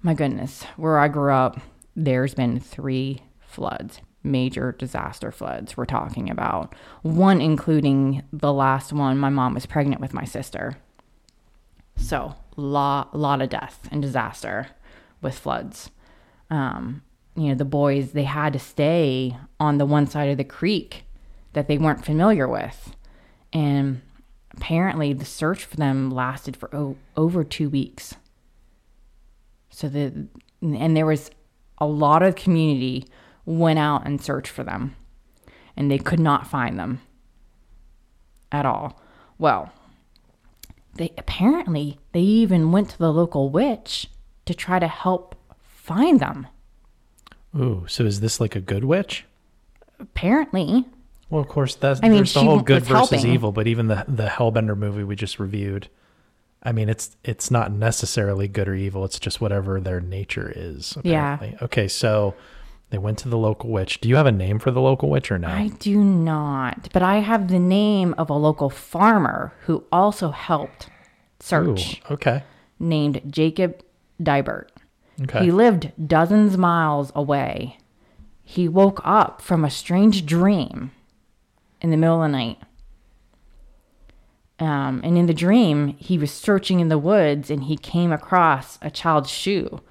my 0.02 0.14
goodness, 0.14 0.64
where 0.76 1.00
I 1.00 1.08
grew 1.08 1.34
up, 1.34 1.60
there's 1.96 2.36
been 2.36 2.60
three 2.60 3.24
floods, 3.40 4.02
major 4.24 4.74
disaster 4.74 5.32
floods 5.32 5.78
we're 5.78 5.86
talking 5.86 6.30
about. 6.30 6.76
One 7.02 7.42
including 7.42 8.24
the 8.34 8.54
last 8.54 8.92
one, 8.94 9.18
my 9.18 9.30
mom 9.30 9.54
was 9.54 9.66
pregnant 9.66 10.02
with 10.02 10.14
my 10.14 10.26
sister. 10.26 10.78
So, 11.96 12.36
lot 12.56 13.16
lot 13.16 13.42
of 13.42 13.50
death 13.50 13.88
and 13.92 14.02
disaster 14.02 14.68
with 15.22 15.38
floods. 15.38 15.90
Um, 16.50 17.02
you 17.36 17.50
know, 17.50 17.56
the 17.56 17.66
boys 17.66 18.12
they 18.12 18.24
had 18.24 18.54
to 18.54 18.60
stay 18.60 19.38
on 19.60 19.78
the 19.78 19.86
one 19.86 20.08
side 20.08 20.30
of 20.30 20.38
the 20.38 20.44
creek 20.44 21.04
that 21.54 21.68
they 21.68 21.78
weren't 21.78 22.06
familiar 22.06 22.48
with, 22.48 22.96
and 23.54 24.02
apparently 24.52 25.14
the 25.14 25.26
search 25.26 25.66
for 25.66 25.76
them 25.76 26.10
lasted 26.12 26.58
for 26.58 26.76
o- 26.76 26.98
over 27.16 27.44
two 27.44 27.70
weeks. 27.70 28.16
So 29.70 29.90
the 29.90 30.28
and 30.62 30.98
there 30.98 31.06
was 31.06 31.30
a 31.78 31.86
lot 31.86 32.24
of 32.24 32.36
community 32.36 33.06
went 33.48 33.80
out 33.80 34.06
and 34.06 34.22
searched 34.22 34.52
for 34.52 34.64
them, 34.64 34.96
and 35.76 35.90
they 35.90 35.98
could 35.98 36.20
not 36.20 36.46
find 36.46 36.78
them 36.78 37.02
at 38.52 38.66
all. 38.66 39.02
Well, 39.40 39.72
they 40.96 41.14
apparently 41.18 41.98
they 42.12 42.20
even 42.22 42.72
went 42.72 42.90
to 42.92 42.98
the 42.98 43.12
local 43.12 43.50
witch 43.50 44.08
to 44.46 44.54
try 44.54 44.80
to 44.80 44.88
help 44.88 45.36
find 45.64 46.20
them. 46.20 46.46
Ooh, 47.58 47.86
so 47.88 48.04
is 48.04 48.20
this 48.20 48.40
like 48.40 48.56
a 48.56 48.60
good 48.62 48.84
witch? 48.84 49.26
Apparently, 50.00 50.86
Well, 51.30 51.42
of 51.42 51.48
course, 51.48 51.74
that's 51.76 52.00
I 52.04 52.10
mean, 52.10 52.18
there's 52.18 52.34
the 52.34 52.42
whole 52.42 52.60
good 52.60 52.84
versus 52.84 53.10
helping. 53.10 53.32
evil, 53.34 53.52
but 53.52 53.66
even 53.68 53.88
the 53.88 54.04
the 54.08 54.28
Hellbender 54.28 54.78
movie 54.78 55.04
we 55.04 55.16
just 55.16 55.40
reviewed, 55.40 55.88
I 56.62 56.72
mean, 56.74 56.90
it's 56.90 57.16
it's 57.24 57.50
not 57.50 57.72
necessarily 57.72 58.48
good 58.48 58.68
or 58.68 58.76
evil. 58.76 59.06
It's 59.06 59.20
just 59.20 59.40
whatever 59.40 59.80
their 59.80 60.02
nature 60.02 60.52
is. 60.56 60.98
Yeah. 61.04 61.40
Okay, 61.62 61.88
so 61.88 62.36
they 62.90 62.98
went 62.98 63.18
to 63.20 63.30
the 63.30 63.38
local 63.38 63.70
witch. 63.70 64.00
Do 64.00 64.08
you 64.08 64.16
have 64.16 64.26
a 64.26 64.32
name 64.32 64.60
for 64.60 64.72
the 64.72 64.82
local 64.82 65.10
witch 65.10 65.32
or 65.32 65.38
no? 65.38 65.50
I 65.50 65.70
do 65.80 66.02
not, 66.04 66.90
but 66.94 67.02
I 67.02 67.18
have 67.18 67.50
the 67.50 67.60
name 67.60 68.16
of 68.18 68.30
a 68.30 68.34
local 68.34 68.70
farmer 68.70 69.54
who 69.66 69.84
also 69.92 70.32
helped 70.32 70.88
Ooh, 70.88 70.92
search, 71.42 72.02
okay. 72.10 72.44
named 72.80 73.22
Jacob 73.30 73.84
Dibert. 74.22 74.70
Okay. 75.24 75.46
He 75.46 75.52
lived 75.52 75.92
dozens 76.08 76.58
miles 76.58 77.12
away. 77.14 77.78
He 78.44 78.70
woke 78.70 79.02
up 79.04 79.42
from 79.42 79.66
a 79.66 79.70
strange 79.70 80.26
dream 80.26 80.92
in 81.82 81.90
the 81.90 81.98
middle 81.98 82.24
of 82.24 82.32
the 82.32 82.38
night. 82.38 82.60
Um, 84.60 85.02
and 85.04 85.18
in 85.18 85.28
the 85.28 85.34
dream, 85.34 85.90
he 86.00 86.18
was 86.18 86.32
searching 86.32 86.80
in 86.80 86.88
the 86.88 86.98
woods 86.98 87.52
and 87.52 87.66
he 87.66 87.78
came 87.78 88.12
across 88.12 88.80
a 88.82 88.90
child's 88.90 89.30
shoe 89.30 89.82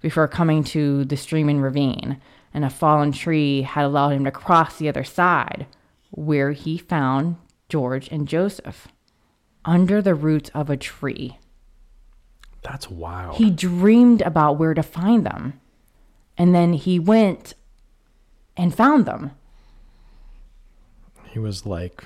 before 0.00 0.26
coming 0.26 0.64
to 0.64 1.04
the 1.04 1.16
stream 1.16 1.48
and 1.48 1.62
ravine. 1.62 2.20
And 2.56 2.64
a 2.64 2.70
fallen 2.70 3.12
tree 3.12 3.60
had 3.60 3.84
allowed 3.84 4.12
him 4.12 4.24
to 4.24 4.30
cross 4.30 4.78
the 4.78 4.88
other 4.88 5.04
side, 5.04 5.66
where 6.10 6.52
he 6.52 6.78
found 6.78 7.36
George 7.68 8.08
and 8.10 8.26
Joseph 8.26 8.88
under 9.66 10.00
the 10.00 10.14
roots 10.14 10.48
of 10.54 10.70
a 10.70 10.76
tree. 10.78 11.36
That's 12.62 12.88
wild. 12.90 13.36
He 13.36 13.50
dreamed 13.50 14.22
about 14.22 14.58
where 14.58 14.72
to 14.72 14.82
find 14.82 15.26
them. 15.26 15.60
And 16.38 16.54
then 16.54 16.72
he 16.72 16.98
went 16.98 17.52
and 18.56 18.74
found 18.74 19.04
them. 19.04 19.32
he 21.26 21.38
was 21.38 21.66
like, 21.66 22.04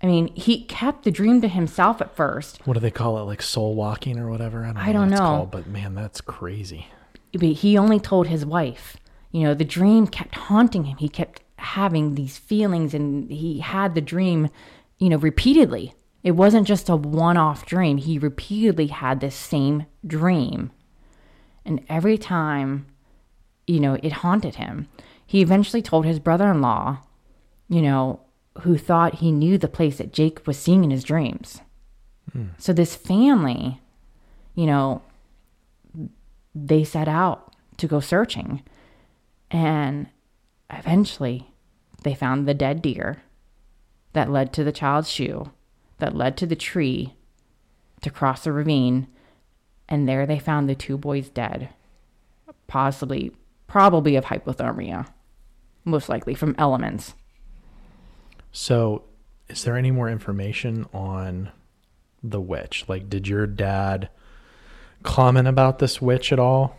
I 0.00 0.06
mean, 0.06 0.28
he 0.36 0.62
kept 0.62 1.02
the 1.02 1.10
dream 1.10 1.40
to 1.40 1.48
himself 1.48 2.00
at 2.00 2.14
first, 2.14 2.60
what 2.64 2.74
do 2.74 2.80
they 2.80 2.92
call 2.92 3.18
it? 3.18 3.22
Like 3.22 3.42
soul 3.42 3.74
walking 3.74 4.16
or 4.16 4.30
whatever? 4.30 4.64
I 4.64 4.66
don't 4.66 4.74
know. 4.76 4.80
I 4.80 4.92
don't 4.92 5.00
what 5.02 5.12
it's 5.12 5.20
know. 5.20 5.26
Called, 5.26 5.50
but 5.50 5.66
man, 5.66 5.96
that's 5.96 6.20
crazy. 6.20 6.86
but 7.32 7.42
he 7.42 7.76
only 7.76 7.98
told 7.98 8.28
his 8.28 8.46
wife. 8.46 8.96
You 9.32 9.42
know, 9.44 9.54
the 9.54 9.64
dream 9.64 10.06
kept 10.06 10.34
haunting 10.34 10.84
him. 10.84 10.98
He 10.98 11.08
kept 11.08 11.42
having 11.56 12.14
these 12.14 12.38
feelings 12.38 12.94
and 12.94 13.30
he 13.30 13.60
had 13.60 13.94
the 13.94 14.00
dream, 14.00 14.48
you 14.98 15.08
know, 15.08 15.16
repeatedly. 15.16 15.94
It 16.22 16.32
wasn't 16.32 16.68
just 16.68 16.88
a 16.88 16.96
one 16.96 17.36
off 17.36 17.66
dream. 17.66 17.96
He 17.96 18.18
repeatedly 18.18 18.88
had 18.88 19.20
this 19.20 19.34
same 19.34 19.86
dream. 20.06 20.70
And 21.64 21.84
every 21.88 22.18
time, 22.18 22.86
you 23.66 23.80
know, 23.80 23.98
it 24.02 24.12
haunted 24.12 24.56
him. 24.56 24.88
He 25.26 25.40
eventually 25.40 25.82
told 25.82 26.04
his 26.04 26.18
brother 26.18 26.50
in 26.50 26.60
law, 26.60 26.98
you 27.68 27.80
know, 27.80 28.20
who 28.60 28.76
thought 28.76 29.16
he 29.16 29.32
knew 29.32 29.56
the 29.56 29.68
place 29.68 29.98
that 29.98 30.12
Jake 30.12 30.46
was 30.46 30.58
seeing 30.58 30.84
in 30.84 30.90
his 30.90 31.04
dreams. 31.04 31.60
Hmm. 32.32 32.48
So 32.58 32.72
this 32.72 32.94
family, 32.94 33.80
you 34.54 34.66
know, 34.66 35.02
they 36.54 36.84
set 36.84 37.08
out 37.08 37.54
to 37.78 37.86
go 37.86 38.00
searching. 38.00 38.62
And 39.52 40.08
eventually, 40.70 41.52
they 42.02 42.14
found 42.14 42.48
the 42.48 42.54
dead 42.54 42.80
deer 42.82 43.22
that 44.14 44.30
led 44.30 44.52
to 44.54 44.64
the 44.64 44.72
child's 44.72 45.10
shoe, 45.10 45.52
that 45.98 46.16
led 46.16 46.36
to 46.38 46.46
the 46.46 46.56
tree 46.56 47.14
to 48.00 48.10
cross 48.10 48.44
the 48.44 48.52
ravine. 48.52 49.06
And 49.88 50.08
there 50.08 50.26
they 50.26 50.38
found 50.38 50.68
the 50.68 50.74
two 50.74 50.96
boys 50.96 51.28
dead, 51.28 51.68
possibly, 52.66 53.32
probably 53.66 54.16
of 54.16 54.24
hypothermia, 54.24 55.06
most 55.84 56.08
likely 56.08 56.34
from 56.34 56.54
elements. 56.56 57.14
So, 58.52 59.04
is 59.48 59.64
there 59.64 59.76
any 59.76 59.90
more 59.90 60.08
information 60.08 60.86
on 60.94 61.50
the 62.22 62.40
witch? 62.40 62.86
Like, 62.88 63.10
did 63.10 63.28
your 63.28 63.46
dad 63.46 64.08
comment 65.02 65.48
about 65.48 65.78
this 65.78 66.00
witch 66.00 66.32
at 66.32 66.38
all? 66.38 66.76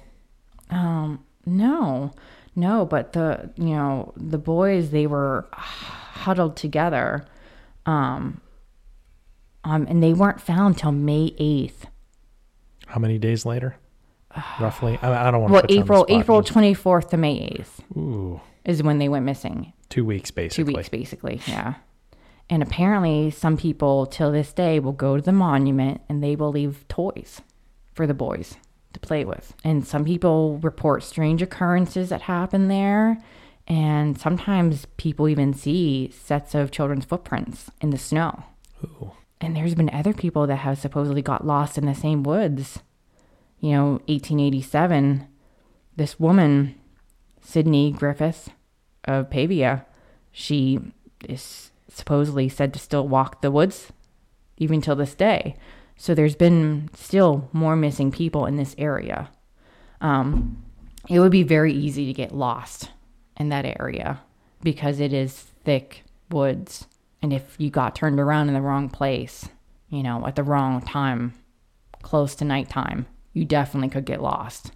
Um, 0.70 1.24
no, 1.46 2.12
no, 2.56 2.86
but 2.86 3.14
the 3.14 3.52
you 3.58 3.74
know 3.76 4.14
the 4.16 4.38
boys 4.38 4.90
they 4.92 5.08
were 5.08 5.48
huddled 5.54 6.56
together, 6.56 7.26
um, 7.86 8.42
um, 9.64 9.86
and 9.90 10.02
they 10.04 10.14
weren't 10.14 10.42
found 10.42 10.78
till 10.78 10.92
May 10.92 11.34
eighth. 11.38 11.88
How 12.88 13.00
many 13.00 13.18
days 13.18 13.46
later? 13.46 13.76
Roughly? 14.60 15.00
I, 15.02 15.28
I 15.28 15.32
don't 15.32 15.42
want 15.42 15.50
to 15.50 15.54
Well, 15.54 15.62
put 15.62 15.72
you 15.72 15.78
on 15.78 15.82
the 15.82 15.84
April 15.86 16.04
spot, 16.04 16.20
April 16.20 16.44
twenty 16.44 16.74
fourth 16.74 17.10
to 17.12 17.18
May 17.18 17.40
eighth 17.40 17.82
Ooh, 17.98 18.40
is 18.66 18.84
when 18.84 18.98
they 19.00 19.10
went 19.10 19.26
missing. 19.26 19.74
two 19.90 20.06
weeks 20.06 20.32
basically. 20.32 20.74
Two 20.74 20.78
weeks 20.78 20.90
basically, 20.90 21.42
yeah. 21.48 21.76
And 22.50 22.62
apparently, 22.62 23.32
some 23.32 23.56
people 23.58 24.06
till 24.06 24.32
this 24.32 24.52
day 24.54 24.80
will 24.80 24.92
go 24.92 25.16
to 25.16 25.22
the 25.22 25.32
monument 25.32 26.02
and 26.10 26.22
they 26.24 26.36
will 26.36 26.52
leave 26.52 26.86
toys 26.88 27.42
for 27.94 28.06
the 28.06 28.14
boys 28.14 28.50
to 28.52 28.58
play 29.04 29.26
with. 29.26 29.54
And 29.64 29.86
some 29.86 30.06
people 30.06 30.58
report 30.58 31.04
strange 31.04 31.42
occurrences 31.42 32.10
that 32.10 32.24
happen 32.24 32.68
there. 32.68 33.18
And 33.68 34.20
sometimes 34.20 34.88
people 34.98 35.30
even 35.30 35.54
see 35.54 36.12
sets 36.12 36.56
of 36.56 36.72
children's 36.72 37.06
footprints 37.06 37.70
in 37.82 37.92
the 37.92 37.98
snow. 37.98 38.44
Ooh. 38.84 39.12
And 39.40 39.56
there's 39.56 39.76
been 39.76 39.90
other 39.92 40.14
people 40.14 40.48
that 40.48 40.58
have 40.58 40.80
supposedly 40.80 41.22
got 41.22 41.46
lost 41.46 41.78
in 41.78 41.86
the 41.86 41.94
same 41.94 42.24
woods. 42.24 42.80
You 43.60 43.72
know, 43.72 43.92
1887, 44.08 45.28
this 45.96 46.20
woman, 46.20 46.76
Sydney 47.42 47.92
Griffith 47.92 48.50
of 49.06 49.30
Pavia, 49.30 49.86
she 50.32 50.80
is 51.28 51.72
supposedly 51.90 52.50
said 52.50 52.74
to 52.74 52.80
still 52.80 53.08
walk 53.08 53.42
the 53.42 53.52
woods 53.52 53.92
even 54.58 54.82
till 54.82 54.96
this 54.96 55.16
day. 55.16 55.56
So 55.98 56.14
there's 56.14 56.36
been 56.36 56.90
still 56.94 57.50
more 57.54 57.76
missing 57.76 58.12
people 58.12 58.46
in 58.46 58.58
this 58.58 58.76
area. 58.78 59.30
Um, 60.02 60.64
it 61.10 61.20
would 61.20 61.32
be 61.32 61.44
very 61.44 61.74
easy 61.74 62.06
to 62.08 62.14
get 62.14 62.34
lost 62.36 62.90
in 63.38 63.50
that 63.50 63.66
area 63.80 64.20
because 64.62 65.00
it 65.00 65.14
is 65.14 65.34
thick 65.64 66.04
woods. 66.30 66.88
And 67.22 67.32
if 67.32 67.56
you 67.58 67.70
got 67.70 67.96
turned 67.96 68.20
around 68.20 68.48
in 68.50 68.54
the 68.54 68.62
wrong 68.62 68.90
place, 68.90 69.48
you 69.90 70.04
know, 70.04 70.26
at 70.28 70.36
the 70.36 70.44
wrong 70.44 70.82
time, 70.82 71.34
close 72.02 72.36
to 72.36 72.46
nighttime, 72.46 73.06
you 73.32 73.46
definitely 73.46 73.90
could 73.90 74.06
get 74.06 74.22
lost. 74.22 74.72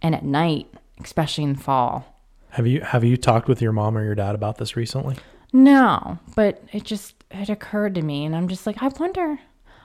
And 0.00 0.14
at 0.14 0.24
night, 0.24 0.66
especially 1.02 1.44
in 1.44 1.56
fall, 1.56 2.06
Have 2.50 2.66
you 2.66 2.80
have 2.80 3.04
you 3.04 3.16
talked 3.16 3.48
with 3.48 3.62
your 3.62 3.72
mom 3.72 3.96
or 3.96 4.04
your 4.04 4.14
dad 4.14 4.34
about 4.34 4.58
this 4.58 4.76
recently? 4.76 5.16
No, 5.52 6.18
but 6.34 6.62
it 6.72 6.84
just 6.84 7.14
it 7.30 7.48
occurred 7.48 7.94
to 7.96 8.02
me, 8.02 8.24
and 8.24 8.34
I'm 8.34 8.48
just 8.48 8.66
like, 8.66 8.82
I 8.82 8.88
wonder. 8.88 9.38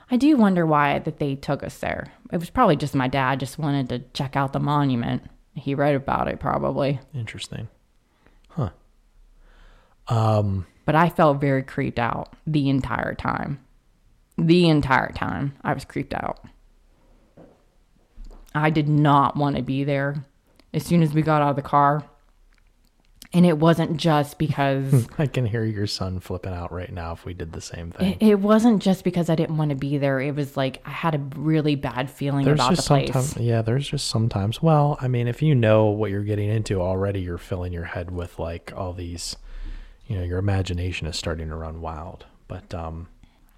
I 0.09 0.17
do 0.17 0.37
wonder 0.37 0.65
why 0.65 0.99
that 0.99 1.19
they 1.19 1.35
took 1.35 1.63
us 1.63 1.77
there. 1.79 2.13
It 2.31 2.37
was 2.37 2.49
probably 2.49 2.75
just 2.75 2.95
my 2.95 3.07
dad 3.07 3.39
just 3.39 3.59
wanted 3.59 3.89
to 3.89 3.99
check 4.13 4.35
out 4.35 4.53
the 4.53 4.59
monument. 4.59 5.23
He 5.53 5.75
read 5.75 5.95
about 5.95 6.27
it 6.27 6.39
probably, 6.39 6.99
Interesting. 7.13 7.67
Huh. 8.49 8.69
Um 10.07 10.65
but 10.85 10.95
I 10.95 11.09
felt 11.09 11.41
very 11.41 11.63
creeped 11.63 11.99
out 11.99 12.33
the 12.45 12.69
entire 12.69 13.13
time. 13.13 13.59
The 14.37 14.69
entire 14.69 15.11
time, 15.11 15.53
I 15.61 15.73
was 15.73 15.83
creeped 15.83 16.13
out. 16.13 16.39
I 18.55 18.69
did 18.69 18.87
not 18.87 19.35
want 19.35 19.57
to 19.57 19.61
be 19.61 19.83
there. 19.83 20.23
As 20.73 20.85
soon 20.85 21.03
as 21.03 21.13
we 21.13 21.21
got 21.21 21.41
out 21.41 21.49
of 21.49 21.55
the 21.57 21.61
car, 21.61 22.05
and 23.33 23.45
it 23.45 23.57
wasn't 23.57 23.97
just 23.97 24.37
because 24.37 25.07
I 25.17 25.27
can 25.27 25.45
hear 25.45 25.63
your 25.65 25.87
son 25.87 26.19
flipping 26.19 26.53
out 26.53 26.71
right 26.71 26.91
now 26.91 27.11
if 27.11 27.25
we 27.25 27.33
did 27.33 27.51
the 27.51 27.61
same 27.61 27.91
thing. 27.91 28.17
It, 28.19 28.39
wasn't 28.39 28.81
just 28.81 29.03
because 29.03 29.29
I 29.29 29.35
didn't 29.35 29.57
want 29.57 29.69
to 29.71 29.75
be 29.75 29.97
there. 29.97 30.19
It 30.19 30.35
was 30.35 30.55
like 30.55 30.81
I 30.85 30.91
had 30.91 31.15
a 31.15 31.19
really 31.35 31.75
bad 31.75 32.09
feeling 32.09 32.45
there's 32.45 32.59
about 32.59 32.75
the 32.77 32.81
place. 32.83 33.37
yeah 33.37 33.61
there's 33.61 33.87
just 33.87 34.07
sometimes 34.07 34.61
well 34.61 34.97
i 35.01 35.07
mean 35.07 35.27
if 35.27 35.41
you 35.41 35.53
know 35.55 35.85
what 35.85 36.11
you're 36.11 36.23
getting 36.23 36.49
into 36.49 36.81
already 36.81 37.19
you're 37.21 37.37
filling 37.37 37.73
your 37.73 37.83
head 37.83 38.11
with 38.11 38.39
like 38.39 38.71
all 38.75 38.93
these 38.93 39.35
you 40.07 40.17
know 40.17 40.23
your 40.23 40.37
imagination 40.37 41.07
is 41.07 41.17
starting 41.17 41.49
to 41.49 41.55
run 41.55 41.81
wild 41.81 42.25
but 42.47 42.73
um 42.73 43.07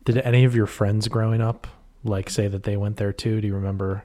did 0.05 0.17
any 0.19 0.43
of 0.43 0.55
your 0.55 0.65
friends 0.65 1.07
growing 1.07 1.41
up 1.41 1.67
like 2.03 2.29
say 2.29 2.47
that 2.47 2.63
they 2.63 2.75
went 2.77 2.97
there 2.97 3.13
too 3.13 3.39
do 3.41 3.47
you 3.47 3.53
remember 3.55 4.03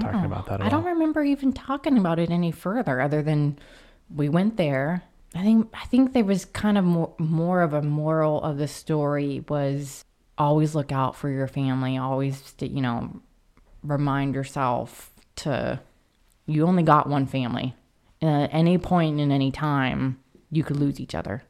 talking 0.00 0.24
about 0.24 0.46
that 0.46 0.60
at 0.60 0.66
I 0.66 0.68
don't 0.68 0.84
all? 0.84 0.92
remember 0.92 1.22
even 1.22 1.52
talking 1.52 1.96
about 1.98 2.18
it 2.18 2.30
any 2.30 2.50
further, 2.50 3.00
other 3.00 3.22
than 3.22 3.58
we 4.14 4.28
went 4.28 4.56
there. 4.56 5.02
I 5.34 5.42
think 5.42 5.68
I 5.74 5.84
think 5.86 6.12
there 6.12 6.24
was 6.24 6.44
kind 6.44 6.78
of 6.78 6.84
more 6.84 7.12
more 7.18 7.62
of 7.62 7.72
a 7.72 7.82
moral 7.82 8.42
of 8.42 8.56
the 8.58 8.68
story 8.68 9.44
was 9.48 10.04
always 10.38 10.74
look 10.74 10.92
out 10.92 11.14
for 11.16 11.28
your 11.28 11.46
family. 11.48 11.96
Always, 11.96 12.54
you 12.60 12.80
know, 12.80 13.20
remind 13.82 14.34
yourself 14.34 15.10
to 15.36 15.80
you 16.46 16.66
only 16.66 16.82
got 16.82 17.08
one 17.08 17.26
family. 17.26 17.74
And 18.20 18.44
at 18.44 18.54
any 18.54 18.78
point 18.78 19.20
in 19.20 19.30
any 19.32 19.50
time, 19.50 20.18
you 20.50 20.62
could 20.64 20.76
lose 20.76 21.00
each 21.00 21.14
other. 21.14 21.42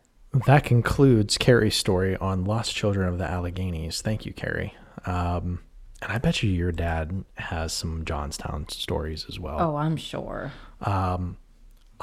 that 0.46 0.64
concludes 0.64 1.38
carrie's 1.38 1.76
story 1.76 2.16
on 2.16 2.44
lost 2.44 2.74
children 2.74 3.06
of 3.08 3.18
the 3.18 3.24
alleghenies 3.24 4.02
thank 4.02 4.26
you 4.26 4.32
carrie 4.32 4.74
um 5.06 5.60
and 6.02 6.10
i 6.10 6.18
bet 6.18 6.42
you 6.42 6.50
your 6.50 6.72
dad 6.72 7.24
has 7.36 7.72
some 7.72 8.04
johnstown 8.04 8.66
stories 8.68 9.26
as 9.28 9.38
well 9.38 9.58
Oh, 9.60 9.76
I'm 9.76 9.96
sure. 9.96 10.50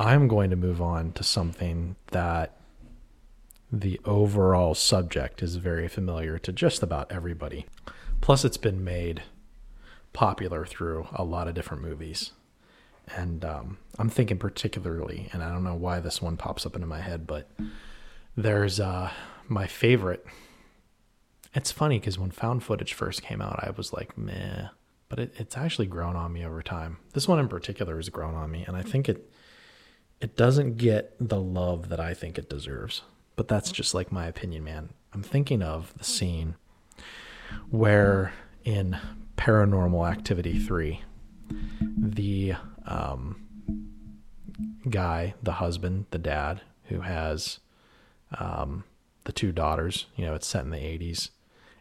I'm 0.02 0.28
going 0.28 0.50
to 0.50 0.56
move 0.56 0.82
on 0.82 1.12
to 1.14 1.24
something 1.24 1.96
that 2.08 2.58
the 3.72 4.02
overall 4.04 4.74
subject 4.74 5.44
is 5.44 5.58
very 5.58 5.88
familiar 5.88 6.40
to 6.40 6.52
just 6.52 6.82
about 6.82 7.12
everybody. 7.12 7.68
Plus, 8.20 8.44
it's 8.44 8.58
been 8.58 8.84
made 8.84 9.22
popular 10.12 10.66
through 10.66 11.08
a 11.14 11.24
lot 11.24 11.48
of 11.48 11.54
different 11.54 11.84
movies. 11.84 12.32
And 13.16 13.46
um, 13.46 13.78
I'm 14.00 14.10
thinking 14.10 14.40
particularly, 14.40 15.30
and 15.34 15.44
I 15.44 15.52
don't 15.52 15.64
know 15.64 15.76
why 15.76 16.00
this 16.00 16.20
one 16.20 16.36
pops 16.36 16.66
up 16.66 16.74
into 16.74 16.88
my 16.88 17.02
head, 17.02 17.28
but 17.28 17.52
there's 18.36 18.80
uh, 18.80 19.12
my 19.48 19.68
favorite. 19.68 20.26
It's 21.54 21.72
funny 21.72 22.00
because 22.00 22.18
when 22.18 22.32
found 22.32 22.64
footage 22.64 22.96
first 22.96 23.22
came 23.22 23.40
out, 23.40 23.60
I 23.64 23.70
was 23.70 23.94
like, 23.94 24.18
meh. 24.18 24.70
But 25.10 25.20
it, 25.20 25.34
it's 25.38 25.58
actually 25.58 25.88
grown 25.88 26.16
on 26.16 26.34
me 26.34 26.44
over 26.44 26.64
time. 26.64 26.98
This 27.14 27.28
one 27.28 27.38
in 27.38 27.48
particular 27.48 27.98
has 27.98 28.10
grown 28.10 28.34
on 28.34 28.50
me, 28.50 28.64
and 28.68 28.76
I 28.76 28.82
think 28.82 29.08
it 29.08 29.32
it 30.22 30.38
doesn't 30.38 30.78
get 30.78 31.16
the 31.20 31.42
love 31.42 31.90
that 31.90 32.00
I 32.00 32.14
think 32.14 32.38
it 32.38 32.50
deserves. 32.50 33.02
But 33.36 33.48
that's 33.48 33.72
just 33.72 33.94
like 33.94 34.12
my 34.12 34.28
opinion, 34.28 34.64
man. 34.64 34.90
I'm 35.14 35.24
thinking 35.24 35.62
of 35.62 35.94
the 35.98 36.04
scene 36.04 36.56
where 37.70 38.34
in 38.64 38.98
Paranormal 39.36 40.10
Activity 40.10 40.60
3, 40.60 41.02
the 41.98 42.54
um, 42.86 43.42
guy, 44.90 45.34
the 45.42 45.54
husband, 45.54 46.06
the 46.12 46.20
dad, 46.20 46.62
who 46.86 47.02
has 47.02 47.60
um, 48.38 48.84
the 49.24 49.32
two 49.32 49.52
daughters, 49.52 50.06
you 50.16 50.26
know, 50.26 50.36
it's 50.36 50.48
set 50.48 50.64
in 50.64 50.70
the 50.70 50.78
80s, 50.78 51.30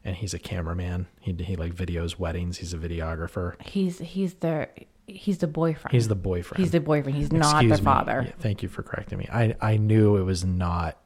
and 0.04 0.16
he's 0.16 0.32
a 0.32 0.38
cameraman. 0.38 1.06
He, 1.20 1.32
he 1.32 1.56
like 1.56 1.74
videos 1.74 2.18
weddings, 2.18 2.58
he's 2.58 2.72
a 2.72 2.78
videographer. 2.78 3.60
He's 3.60 3.98
he's 3.98 4.34
the 4.34 4.68
he's 5.16 5.38
the 5.38 5.46
boyfriend. 5.46 5.92
He's 5.92 6.08
the 6.08 6.14
boyfriend. 6.14 6.62
He's 6.62 6.72
the 6.72 6.80
boyfriend. 6.80 7.16
He's 7.16 7.32
not 7.32 7.62
the 7.62 7.76
me. 7.76 7.76
father. 7.76 8.24
Yeah, 8.26 8.32
thank 8.38 8.62
you 8.62 8.68
for 8.68 8.82
correcting 8.82 9.18
me. 9.18 9.28
I 9.32 9.54
I 9.60 9.76
knew 9.76 10.16
it 10.16 10.22
was 10.22 10.44
not 10.44 10.98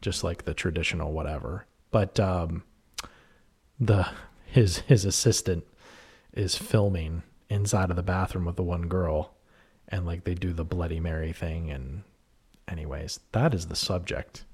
just 0.00 0.24
like 0.24 0.44
the 0.44 0.54
traditional 0.54 1.12
whatever, 1.12 1.66
but 1.90 2.18
um, 2.20 2.64
the 3.78 4.08
his 4.46 4.78
his 4.80 5.04
assistant 5.04 5.64
is 6.32 6.56
filming 6.56 7.22
inside 7.48 7.90
of 7.90 7.96
the 7.96 8.02
bathroom 8.02 8.44
with 8.44 8.56
the 8.56 8.62
one 8.62 8.88
girl, 8.88 9.34
and 9.88 10.06
like 10.06 10.24
they 10.24 10.34
do 10.34 10.52
the 10.52 10.64
Bloody 10.64 11.00
Mary 11.00 11.32
thing, 11.32 11.70
and 11.70 12.02
anyways, 12.68 13.20
that 13.32 13.54
is 13.54 13.66
the 13.66 13.76
subject. 13.76 14.44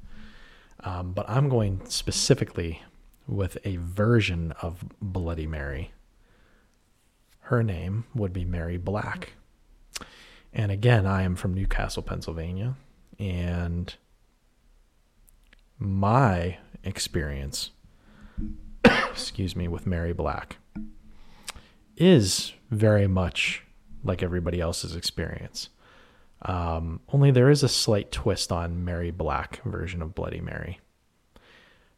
Um, 0.81 1.13
but 1.13 1.29
I'm 1.29 1.49
going 1.49 1.83
specifically 1.87 2.83
with 3.27 3.59
a 3.65 3.77
version 3.77 4.53
of 4.63 4.85
Bloody 5.01 5.47
Mary. 5.47 5.93
Her 7.49 7.63
name 7.63 8.05
would 8.15 8.35
be 8.35 8.45
Mary 8.45 8.77
Black. 8.77 9.33
And 10.53 10.71
again, 10.71 11.07
I 11.07 11.23
am 11.23 11.35
from 11.35 11.55
New 11.55 11.67
Castle, 11.67 12.03
Pennsylvania. 12.03 12.75
And 13.19 13.95
my 15.79 16.59
experience, 16.85 17.71
excuse 18.85 19.57
me, 19.57 19.67
with 19.67 19.87
Mary 19.87 20.13
Black 20.13 20.59
is 21.97 22.53
very 22.71 23.07
much 23.07 23.65
like 24.05 24.23
everybody 24.23 24.61
else's 24.61 24.95
experience. 24.95 25.71
Um, 26.43 27.01
only 27.15 27.31
there 27.31 27.49
is 27.49 27.63
a 27.63 27.69
slight 27.69 28.13
twist 28.13 28.53
on 28.53 28.85
Mary 28.85 29.11
Black 29.11 29.63
version 29.65 30.03
of 30.03 30.15
Bloody 30.15 30.43
Mary. 30.43 30.81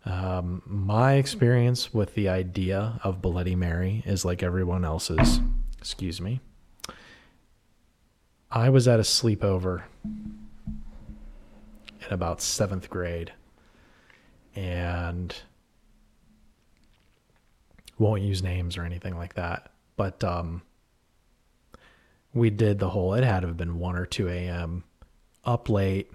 Um, 0.05 0.62
my 0.64 1.14
experience 1.14 1.93
with 1.93 2.14
the 2.14 2.28
idea 2.28 3.01
of 3.05 3.20
Bloody 3.20 3.55
Mary 3.55 4.02
is 4.06 4.24
like 4.24 4.43
everyone 4.43 4.85
else's. 4.85 5.40
Excuse 5.78 6.20
me. 6.20 6.40
I 8.51 8.70
was 8.70 8.89
at 8.89 8.98
a 8.98 9.05
sleepover 9.05 9.82
in 10.05 10.40
about 12.10 12.40
seventh 12.40 12.90
grade 12.90 13.32
and 14.56 15.35
won't 17.98 18.22
use 18.22 18.43
names 18.43 18.77
or 18.77 18.82
anything 18.82 19.16
like 19.16 19.35
that. 19.35 19.70
But 19.97 20.24
um, 20.24 20.62
we 22.35 22.51
did 22.51 22.78
the 22.78 22.89
whole, 22.90 23.14
it 23.14 23.22
had 23.22 23.40
to 23.40 23.48
have 23.48 23.56
been 23.56 23.78
1 23.78 23.97
or 23.97 24.06
2 24.06 24.28
a.m., 24.28 24.85
up 25.44 25.68
late, 25.68 26.10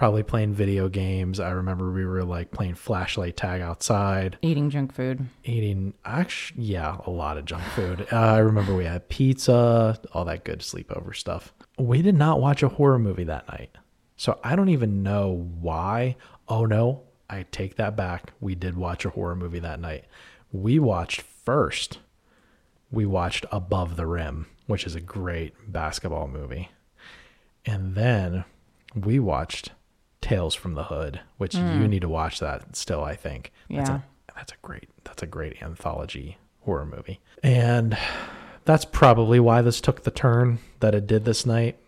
probably 0.00 0.22
playing 0.22 0.54
video 0.54 0.88
games. 0.88 1.38
I 1.38 1.50
remember 1.50 1.90
we 1.92 2.06
were 2.06 2.24
like 2.24 2.52
playing 2.52 2.76
flashlight 2.76 3.36
tag 3.36 3.60
outside. 3.60 4.38
Eating 4.40 4.70
junk 4.70 4.94
food. 4.94 5.26
eating 5.44 5.92
actually 6.06 6.62
yeah 6.62 6.96
a 7.04 7.10
lot 7.10 7.36
of 7.36 7.44
junk 7.44 7.62
food. 7.74 8.06
Uh, 8.10 8.16
i 8.16 8.38
remember 8.38 8.74
we 8.74 8.86
had 8.86 9.10
pizza 9.10 10.00
all 10.14 10.24
that 10.24 10.42
good 10.44 10.60
sleepover 10.60 11.14
stuff. 11.14 11.52
We 11.78 12.00
did 12.00 12.14
not 12.14 12.40
watch 12.40 12.62
a 12.62 12.68
horror 12.68 12.98
movie 12.98 13.24
that 13.24 13.46
night. 13.48 13.76
So 14.16 14.40
i 14.42 14.56
don't 14.56 14.70
even 14.70 15.02
know 15.02 15.46
why. 15.60 16.16
Oh 16.48 16.64
no 16.64 17.02
i 17.28 17.44
take 17.52 17.76
that 17.76 17.94
back. 17.94 18.32
We 18.40 18.54
did 18.54 18.78
watch 18.78 19.04
a 19.04 19.10
horror 19.10 19.36
movie 19.36 19.58
that 19.58 19.80
night. 19.80 20.06
We 20.50 20.78
watched 20.78 21.20
first 21.20 21.98
we 22.90 23.04
watched 23.04 23.44
above 23.52 23.96
the 23.96 24.06
rim 24.06 24.46
which 24.66 24.86
is 24.86 24.94
a 24.94 25.00
great 25.00 25.52
basketball 25.70 26.26
movie. 26.26 26.70
And 27.66 27.94
then 27.94 28.46
we 28.94 29.18
watched 29.18 29.72
tales 30.20 30.54
from 30.54 30.74
the 30.74 30.84
hood 30.84 31.20
which 31.38 31.54
you 31.54 31.60
mm. 31.60 31.88
need 31.88 32.02
to 32.02 32.08
watch 32.08 32.40
that 32.40 32.76
still 32.76 33.02
i 33.02 33.14
think. 33.14 33.52
That's 33.68 33.88
Yeah. 33.88 33.96
a 33.96 34.34
that's 34.34 34.52
a 34.52 34.56
great 34.62 34.88
that's 35.04 35.22
a 35.22 35.26
great 35.26 35.62
anthology 35.62 36.38
horror 36.60 36.86
movie. 36.86 37.20
And 37.42 37.96
that's 38.64 38.84
probably 38.84 39.40
why 39.40 39.62
this 39.62 39.80
took 39.80 40.02
the 40.04 40.10
turn 40.10 40.58
that 40.80 40.94
it 40.94 41.06
did 41.06 41.24
this 41.24 41.46
night. 41.46 41.78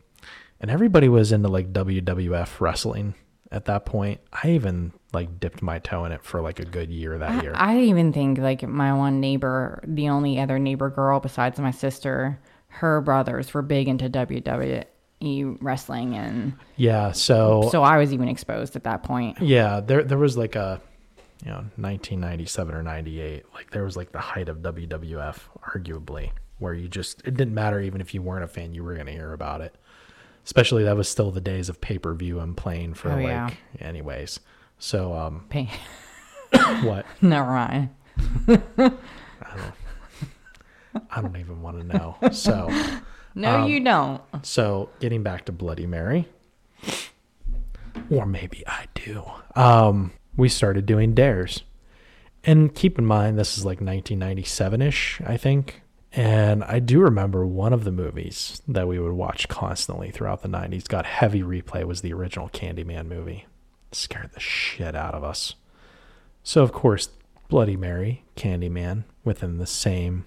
And 0.60 0.70
everybody 0.70 1.08
was 1.08 1.32
into 1.32 1.48
like 1.48 1.72
wwf 1.72 2.60
wrestling 2.60 3.14
at 3.50 3.66
that 3.66 3.84
point. 3.84 4.20
I 4.32 4.50
even 4.50 4.92
like 5.12 5.40
dipped 5.40 5.62
my 5.62 5.78
toe 5.78 6.04
in 6.04 6.12
it 6.12 6.24
for 6.24 6.40
like 6.40 6.58
a 6.58 6.64
good 6.64 6.90
year 6.90 7.18
that 7.18 7.42
year. 7.42 7.52
I 7.54 7.80
even 7.80 8.12
think 8.12 8.38
like 8.38 8.62
my 8.62 8.92
one 8.92 9.20
neighbor, 9.20 9.82
the 9.86 10.08
only 10.08 10.38
other 10.38 10.58
neighbor 10.58 10.90
girl 10.90 11.20
besides 11.20 11.58
my 11.58 11.70
sister, 11.70 12.40
her 12.68 13.00
brothers 13.00 13.52
were 13.52 13.62
big 13.62 13.88
into 13.88 14.08
Wrestling, 15.60 16.14
and 16.14 16.54
yeah 16.76 17.12
so 17.12 17.68
so 17.70 17.82
I 17.82 17.98
was 17.98 18.12
even 18.12 18.28
exposed 18.28 18.76
at 18.76 18.84
that 18.84 19.02
point. 19.02 19.40
Yeah, 19.40 19.80
there 19.80 20.02
there 20.04 20.18
was 20.18 20.36
like 20.36 20.54
a 20.56 20.80
you 21.44 21.50
know 21.50 21.64
1997 21.76 22.74
or 22.74 22.82
98 22.82 23.44
like 23.54 23.70
there 23.70 23.82
was 23.84 23.96
like 23.96 24.12
the 24.12 24.20
height 24.20 24.48
of 24.48 24.58
WWF 24.58 25.36
arguably 25.74 26.30
where 26.58 26.72
you 26.74 26.88
just 26.88 27.20
it 27.24 27.34
didn't 27.36 27.54
matter 27.54 27.80
even 27.80 28.00
if 28.00 28.14
you 28.14 28.22
weren't 28.22 28.44
a 28.44 28.48
fan 28.48 28.72
you 28.74 28.84
were 28.84 28.94
going 28.94 29.06
to 29.06 29.12
hear 29.12 29.32
about 29.32 29.60
it. 29.60 29.74
Especially 30.44 30.84
that 30.84 30.96
was 30.96 31.08
still 31.08 31.30
the 31.30 31.40
days 31.40 31.68
of 31.68 31.80
pay-per-view 31.80 32.40
and 32.40 32.56
playing 32.56 32.94
for 32.94 33.10
Oh, 33.12 33.16
like 33.16 33.26
yeah. 33.26 33.50
anyways. 33.80 34.40
So, 34.78 35.12
um, 35.14 35.44
Pain. 35.48 35.68
what? 36.82 37.06
Never 37.22 37.50
mind. 37.52 37.90
I 41.10 41.20
don't 41.20 41.36
even 41.36 41.62
want 41.62 41.78
to 41.80 41.84
know. 41.96 42.16
So, 42.32 42.68
No, 43.34 43.60
Um, 43.62 43.68
you 43.68 43.80
don't. 43.82 44.20
so 44.42 44.90
getting 45.00 45.22
back 45.22 45.44
to 45.46 45.52
Bloody 45.52 45.86
Mary, 45.86 46.28
or 48.10 48.26
maybe 48.26 48.62
I 48.66 48.86
do. 48.94 49.24
Um, 49.56 50.12
we 50.36 50.48
started 50.48 50.86
doing 50.86 51.14
dares, 51.14 51.62
and 52.44 52.74
keep 52.74 52.98
in 52.98 53.06
mind 53.06 53.38
this 53.38 53.56
is 53.56 53.64
like 53.64 53.80
1997 53.80 54.82
ish, 54.82 55.20
I 55.24 55.36
think. 55.36 55.82
And 56.14 56.62
I 56.64 56.78
do 56.78 57.00
remember 57.00 57.46
one 57.46 57.72
of 57.72 57.84
the 57.84 57.92
movies 57.92 58.60
that 58.68 58.86
we 58.86 58.98
would 58.98 59.12
watch 59.12 59.48
constantly 59.48 60.10
throughout 60.10 60.42
the 60.42 60.48
90s 60.48 60.86
got 60.86 61.06
heavy 61.06 61.40
replay 61.42 61.84
was 61.84 62.02
the 62.02 62.12
original 62.12 62.50
Candyman 62.50 63.06
movie. 63.06 63.46
scared 63.92 64.30
the 64.34 64.40
shit 64.40 64.94
out 64.94 65.14
of 65.14 65.24
us. 65.24 65.54
So 66.42 66.62
of 66.62 66.72
course, 66.72 67.08
Bloody 67.48 67.76
Mary, 67.76 68.24
Candyman, 68.36 69.04
within 69.24 69.56
the 69.58 69.66
same 69.66 70.26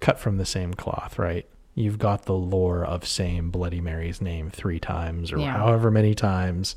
cut 0.00 0.18
from 0.18 0.36
the 0.38 0.46
same 0.46 0.72
cloth, 0.74 1.18
right? 1.18 1.46
You've 1.78 1.98
got 1.98 2.24
the 2.24 2.34
lore 2.34 2.84
of 2.84 3.06
saying 3.06 3.50
Bloody 3.50 3.80
Mary's 3.80 4.20
name 4.20 4.50
three 4.50 4.80
times 4.80 5.30
or 5.32 5.38
Yeah. 5.38 5.52
however 5.56 5.90
many 5.92 6.12
times 6.14 6.74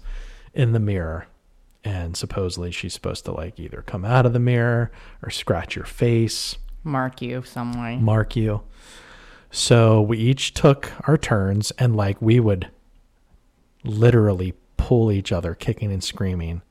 in 0.54 0.74
the 0.74 0.80
mirror. 0.80 1.26
And 1.84 2.16
supposedly 2.16 2.70
she's 2.70 2.94
supposed 2.94 3.26
to 3.26 3.32
like 3.32 3.60
either 3.60 3.82
come 3.82 4.06
out 4.06 4.28
of 4.28 4.34
the 4.34 4.40
mirror 4.40 4.92
or 5.24 5.32
scratch 5.32 5.76
your 5.76 5.86
face, 5.86 6.58
Mark 6.84 7.20
you 7.22 7.42
some 7.44 7.74
way. 7.82 7.98
mark 7.98 8.36
you. 8.36 8.62
So 9.50 10.02
we 10.02 10.18
each 10.20 10.54
took 10.54 10.92
our 11.08 11.18
turns 11.18 11.72
and 11.80 11.96
like 11.96 12.22
we 12.22 12.40
would 12.40 12.70
literally 13.84 14.54
pull 14.78 15.12
each 15.12 15.32
other 15.32 15.56
kicking 15.56 15.92
and 15.92 16.04
screaming 16.04 16.62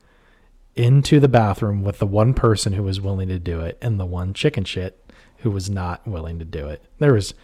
into 0.76 1.18
the 1.20 1.28
bathroom 1.28 1.82
with 1.82 1.98
the 1.98 2.06
one 2.06 2.32
person 2.32 2.74
who 2.74 2.82
was 2.84 3.00
willing 3.00 3.28
to 3.28 3.38
do 3.38 3.60
it 3.60 3.76
and 3.82 3.98
the 3.98 4.06
one 4.06 4.32
chicken 4.32 4.64
shit 4.64 5.04
who 5.38 5.50
was 5.50 5.68
not 5.68 6.06
willing 6.06 6.38
to 6.38 6.44
do 6.44 6.68
it. 6.68 6.84
There 6.98 7.12
was 7.14 7.34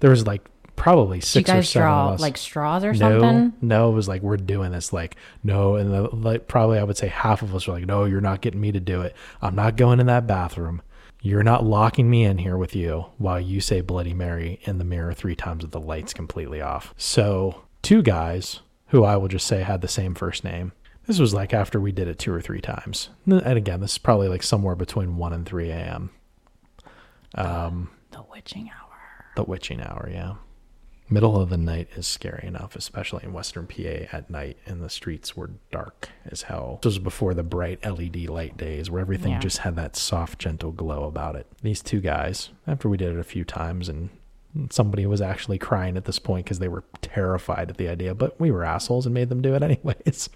there 0.00 0.10
was 0.10 0.26
like 0.26 0.42
probably 0.76 1.18
you 1.18 1.22
six 1.22 1.50
or 1.50 1.62
seven 1.62 1.86
draw 1.86 2.08
of 2.08 2.14
us. 2.14 2.20
like 2.20 2.36
straws 2.36 2.84
or 2.84 2.92
no, 2.92 3.20
something? 3.20 3.52
no, 3.60 3.90
it 3.90 3.94
was 3.94 4.08
like 4.08 4.22
we're 4.22 4.36
doing 4.36 4.72
this. 4.72 4.92
Like 4.92 5.16
no, 5.42 5.76
and 5.76 5.92
the, 5.92 6.02
like 6.14 6.48
probably 6.48 6.78
I 6.78 6.84
would 6.84 6.96
say 6.96 7.08
half 7.08 7.42
of 7.42 7.54
us 7.54 7.66
were 7.66 7.74
like, 7.74 7.86
no, 7.86 8.04
you're 8.04 8.20
not 8.20 8.40
getting 8.40 8.60
me 8.60 8.72
to 8.72 8.80
do 8.80 9.02
it. 9.02 9.14
I'm 9.42 9.54
not 9.54 9.76
going 9.76 10.00
in 10.00 10.06
that 10.06 10.26
bathroom. 10.26 10.82
You're 11.20 11.42
not 11.42 11.64
locking 11.64 12.08
me 12.08 12.24
in 12.24 12.38
here 12.38 12.56
with 12.56 12.76
you 12.76 13.06
while 13.18 13.40
you 13.40 13.60
say 13.60 13.80
Bloody 13.80 14.14
Mary 14.14 14.60
in 14.62 14.78
the 14.78 14.84
mirror 14.84 15.12
three 15.12 15.34
times 15.34 15.64
with 15.64 15.72
the 15.72 15.80
lights 15.80 16.14
completely 16.14 16.60
off. 16.60 16.94
So 16.96 17.62
two 17.82 18.02
guys 18.02 18.60
who 18.88 19.02
I 19.02 19.16
will 19.16 19.28
just 19.28 19.46
say 19.46 19.62
had 19.62 19.80
the 19.80 19.88
same 19.88 20.14
first 20.14 20.44
name. 20.44 20.72
This 21.06 21.18
was 21.18 21.34
like 21.34 21.52
after 21.52 21.80
we 21.80 21.90
did 21.90 22.06
it 22.06 22.18
two 22.18 22.32
or 22.32 22.40
three 22.40 22.60
times. 22.60 23.08
And 23.26 23.58
again, 23.58 23.80
this 23.80 23.92
is 23.92 23.98
probably 23.98 24.28
like 24.28 24.42
somewhere 24.42 24.76
between 24.76 25.16
1 25.16 25.32
and 25.32 25.46
3 25.46 25.70
a.m. 25.70 26.10
Um, 27.34 27.90
the 28.10 28.22
witching 28.30 28.70
hour. 28.70 28.87
The 29.38 29.44
witching 29.44 29.80
hour, 29.80 30.08
yeah. 30.12 30.34
Middle 31.08 31.40
of 31.40 31.48
the 31.48 31.56
night 31.56 31.88
is 31.96 32.06
scary 32.08 32.46
enough, 32.46 32.74
especially 32.76 33.22
in 33.24 33.32
Western 33.32 33.66
PA 33.68 34.08
at 34.12 34.28
night, 34.28 34.58
and 34.66 34.82
the 34.82 34.90
streets 34.90 35.36
were 35.36 35.50
dark 35.70 36.08
as 36.26 36.42
hell. 36.42 36.80
This 36.82 36.90
was 36.94 36.98
before 36.98 37.34
the 37.34 37.42
bright 37.44 37.82
LED 37.86 38.28
light 38.28 38.56
days 38.56 38.90
where 38.90 39.00
everything 39.00 39.32
Yeah. 39.32 39.38
just 39.38 39.58
had 39.58 39.76
that 39.76 39.94
soft, 39.96 40.38
gentle 40.40 40.72
glow 40.72 41.04
about 41.04 41.36
it. 41.36 41.46
These 41.62 41.82
two 41.82 42.00
guys, 42.00 42.50
after 42.66 42.88
we 42.88 42.96
did 42.96 43.12
it 43.14 43.18
a 43.20 43.24
few 43.24 43.44
times, 43.44 43.88
and 43.88 44.10
somebody 44.70 45.06
was 45.06 45.20
actually 45.22 45.56
crying 45.56 45.96
at 45.96 46.04
this 46.04 46.18
point 46.18 46.44
because 46.44 46.58
they 46.58 46.68
were 46.68 46.82
terrified 47.00 47.70
at 47.70 47.76
the 47.78 47.88
idea, 47.88 48.14
but 48.14 48.38
we 48.40 48.50
were 48.50 48.64
assholes 48.64 49.06
and 49.06 49.14
made 49.14 49.28
them 49.28 49.40
do 49.40 49.54
it 49.54 49.62
anyways. 49.70 50.28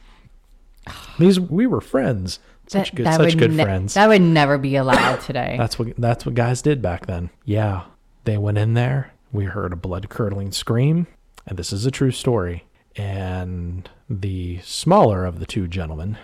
These 1.18 1.38
we 1.40 1.66
were 1.66 1.80
friends, 1.80 2.38
such 2.66 2.94
good, 2.94 3.06
such 3.06 3.36
good 3.36 3.52
ne- 3.52 3.64
friends. 3.64 3.94
That 3.94 4.08
would 4.08 4.22
never 4.22 4.58
be 4.58 4.76
allowed 4.76 5.20
today. 5.20 5.56
That's 5.58 5.78
what 5.78 5.88
that's 5.98 6.24
what 6.24 6.34
guys 6.34 6.62
did 6.62 6.80
back 6.80 7.06
then. 7.06 7.30
Yeah. 7.44 7.82
They 8.24 8.38
went 8.38 8.58
in 8.58 8.74
there, 8.74 9.12
we 9.32 9.44
heard 9.46 9.72
a 9.72 9.76
blood 9.76 10.08
curdling 10.08 10.52
scream, 10.52 11.06
and 11.46 11.58
this 11.58 11.72
is 11.72 11.86
a 11.86 11.90
true 11.90 12.10
story. 12.12 12.64
And 12.96 13.88
the 14.08 14.60
smaller 14.62 15.24
of 15.24 15.40
the 15.40 15.46
two 15.46 15.66
gentlemen 15.66 16.18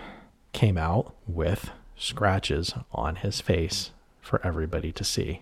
came 0.53 0.77
out 0.77 1.13
with 1.27 1.71
scratches 1.97 2.73
on 2.93 3.17
his 3.17 3.41
face 3.41 3.91
for 4.21 4.45
everybody 4.45 4.91
to 4.93 5.03
see. 5.03 5.41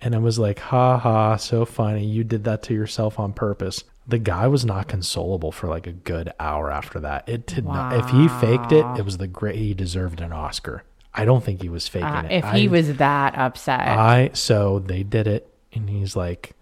And 0.00 0.14
it 0.14 0.20
was 0.20 0.38
like, 0.38 0.58
ha 0.60 0.96
ha, 0.98 1.36
so 1.36 1.64
funny. 1.64 2.04
You 2.04 2.24
did 2.24 2.44
that 2.44 2.62
to 2.64 2.74
yourself 2.74 3.18
on 3.20 3.32
purpose. 3.32 3.84
The 4.06 4.18
guy 4.18 4.48
was 4.48 4.64
not 4.64 4.88
consolable 4.88 5.52
for 5.52 5.68
like 5.68 5.86
a 5.86 5.92
good 5.92 6.32
hour 6.40 6.70
after 6.72 6.98
that. 7.00 7.28
It 7.28 7.46
did 7.46 7.64
not. 7.64 7.92
If 7.94 8.10
he 8.10 8.26
faked 8.28 8.72
it, 8.72 8.84
it 8.98 9.04
was 9.04 9.18
the 9.18 9.28
great. 9.28 9.56
He 9.56 9.74
deserved 9.74 10.20
an 10.20 10.32
Oscar. 10.32 10.82
I 11.14 11.24
don't 11.24 11.44
think 11.44 11.62
he 11.62 11.68
was 11.68 11.86
faking 11.86 12.08
Uh, 12.08 12.22
it. 12.30 12.32
if 12.32 12.44
he 12.52 12.68
was 12.68 12.96
that 12.96 13.36
upset, 13.36 13.80
I 13.80 14.30
so 14.32 14.78
they 14.80 15.02
did 15.02 15.26
it, 15.26 15.51
and 15.72 15.88
he's 15.88 16.16
like, 16.16 16.54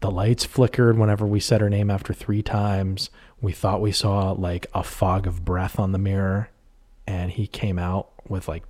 the 0.00 0.10
lights 0.10 0.44
flickered 0.44 0.98
whenever 0.98 1.26
we 1.26 1.40
said 1.40 1.60
her 1.60 1.70
name 1.70 1.90
after 1.90 2.12
three 2.12 2.42
times. 2.42 3.10
We 3.40 3.52
thought 3.52 3.80
we 3.80 3.92
saw 3.92 4.32
like 4.32 4.66
a 4.74 4.82
fog 4.82 5.26
of 5.26 5.44
breath 5.44 5.78
on 5.78 5.92
the 5.92 5.98
mirror, 5.98 6.50
and 7.06 7.30
he 7.30 7.46
came 7.46 7.78
out 7.78 8.10
with 8.28 8.48
like 8.48 8.64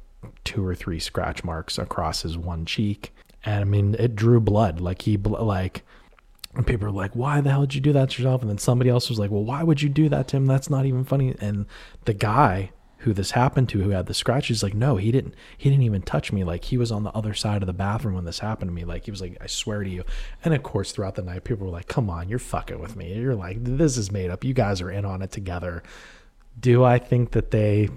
two 0.44 0.66
or 0.66 0.74
three 0.74 0.98
scratch 0.98 1.44
marks 1.44 1.78
across 1.78 2.22
his 2.22 2.36
one 2.36 2.66
cheek, 2.66 3.14
and 3.44 3.60
I 3.60 3.64
mean 3.64 3.96
it 3.98 4.16
drew 4.16 4.40
blood. 4.40 4.80
Like 4.80 5.02
he 5.02 5.16
like. 5.16 5.82
And 6.52 6.66
people 6.66 6.88
were 6.88 6.92
like, 6.92 7.14
"Why 7.14 7.40
the 7.40 7.50
hell 7.50 7.60
did 7.60 7.76
you 7.76 7.80
do 7.80 7.92
that 7.92 8.10
to 8.10 8.22
yourself?" 8.22 8.40
And 8.40 8.50
then 8.50 8.58
somebody 8.58 8.90
else 8.90 9.08
was 9.08 9.20
like, 9.20 9.30
"Well, 9.30 9.44
why 9.44 9.62
would 9.62 9.82
you 9.82 9.88
do 9.88 10.08
that 10.08 10.26
to 10.28 10.36
him? 10.36 10.46
That's 10.46 10.68
not 10.68 10.84
even 10.84 11.04
funny." 11.04 11.36
And 11.40 11.66
the 12.06 12.12
guy 12.12 12.72
who 13.00 13.12
this 13.12 13.32
happened 13.32 13.68
to, 13.70 13.82
who 13.82 13.90
had 13.90 14.06
the 14.06 14.14
scratches, 14.14 14.62
like, 14.62 14.74
"No, 14.74 14.96
he 14.96 15.10
didn't. 15.10 15.34
He 15.56 15.70
didn't 15.70 15.84
even 15.84 16.02
touch 16.02 16.32
me. 16.32 16.44
Like, 16.44 16.64
he 16.64 16.76
was 16.76 16.90
on 16.92 17.02
the 17.02 17.10
other 17.12 17.34
side 17.34 17.62
of 17.62 17.66
the 17.66 17.72
bathroom 17.72 18.14
when 18.14 18.24
this 18.24 18.38
happened 18.40 18.70
to 18.70 18.74
me. 18.74 18.84
Like, 18.84 19.04
he 19.04 19.10
was 19.10 19.20
like, 19.20 19.36
I 19.40 19.46
swear 19.46 19.82
to 19.82 19.90
you." 19.90 20.04
And 20.44 20.54
of 20.54 20.62
course, 20.62 20.92
throughout 20.92 21.14
the 21.14 21.22
night, 21.22 21.44
people 21.44 21.66
were 21.66 21.72
like, 21.72 21.88
"Come 21.88 22.10
on, 22.10 22.28
you're 22.28 22.38
fucking 22.38 22.78
with 22.78 22.96
me. 22.96 23.14
You're 23.14 23.34
like, 23.34 23.62
this 23.62 23.96
is 23.96 24.10
made 24.10 24.30
up. 24.30 24.44
You 24.44 24.54
guys 24.54 24.80
are 24.80 24.90
in 24.90 25.04
on 25.04 25.22
it 25.22 25.30
together." 25.30 25.82
Do 26.58 26.84
I 26.84 26.98
think 26.98 27.30
that 27.32 27.50
they 27.52 27.88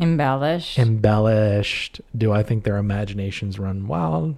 embellished. 0.00 0.78
embellished? 0.78 2.00
Do 2.16 2.32
I 2.32 2.42
think 2.42 2.64
their 2.64 2.78
imaginations 2.78 3.58
run 3.58 3.86
wild? 3.86 4.36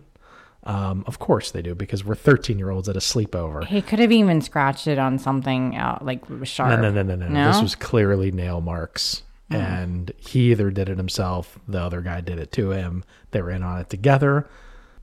Um, 0.65 1.05
of 1.07 1.19
course 1.19 1.51
they 1.51 1.61
do, 1.61 1.75
because 1.75 2.05
we're 2.05 2.15
13 2.15 2.59
year 2.59 2.71
olds 2.71 2.89
at 2.89 2.97
a 2.97 3.01
sleepover. 3.01 3.67
he 3.67 3.83
could 3.83 3.99
have 3.99 4.13
even 4.13 4.41
scratched 4.41 4.87
it 4.87 4.99
on 4.99 5.19
something 5.19 5.77
out 5.77 6.05
like 6.05 6.25
sharp. 6.45 6.71
No, 6.71 6.91
no, 6.91 6.91
no, 6.91 7.03
no, 7.03 7.17
no, 7.17 7.29
No? 7.29 7.53
This 7.53 7.61
was 7.61 7.75
clearly 7.75 8.33
nail 8.33 8.63
marks. 8.63 9.23
Mm. 9.51 9.57
And 9.57 10.13
he 10.19 10.51
either 10.51 10.71
did 10.71 10.89
it 10.89 10.97
himself, 10.97 11.59
the 11.69 11.81
other 11.81 12.01
guy 12.01 12.21
did 12.21 12.39
it 12.39 12.51
to 12.53 12.71
him, 12.71 13.05
they 13.31 13.43
were 13.43 13.51
in 13.51 13.63
on 13.63 13.81
it 13.81 13.91
together, 13.91 14.49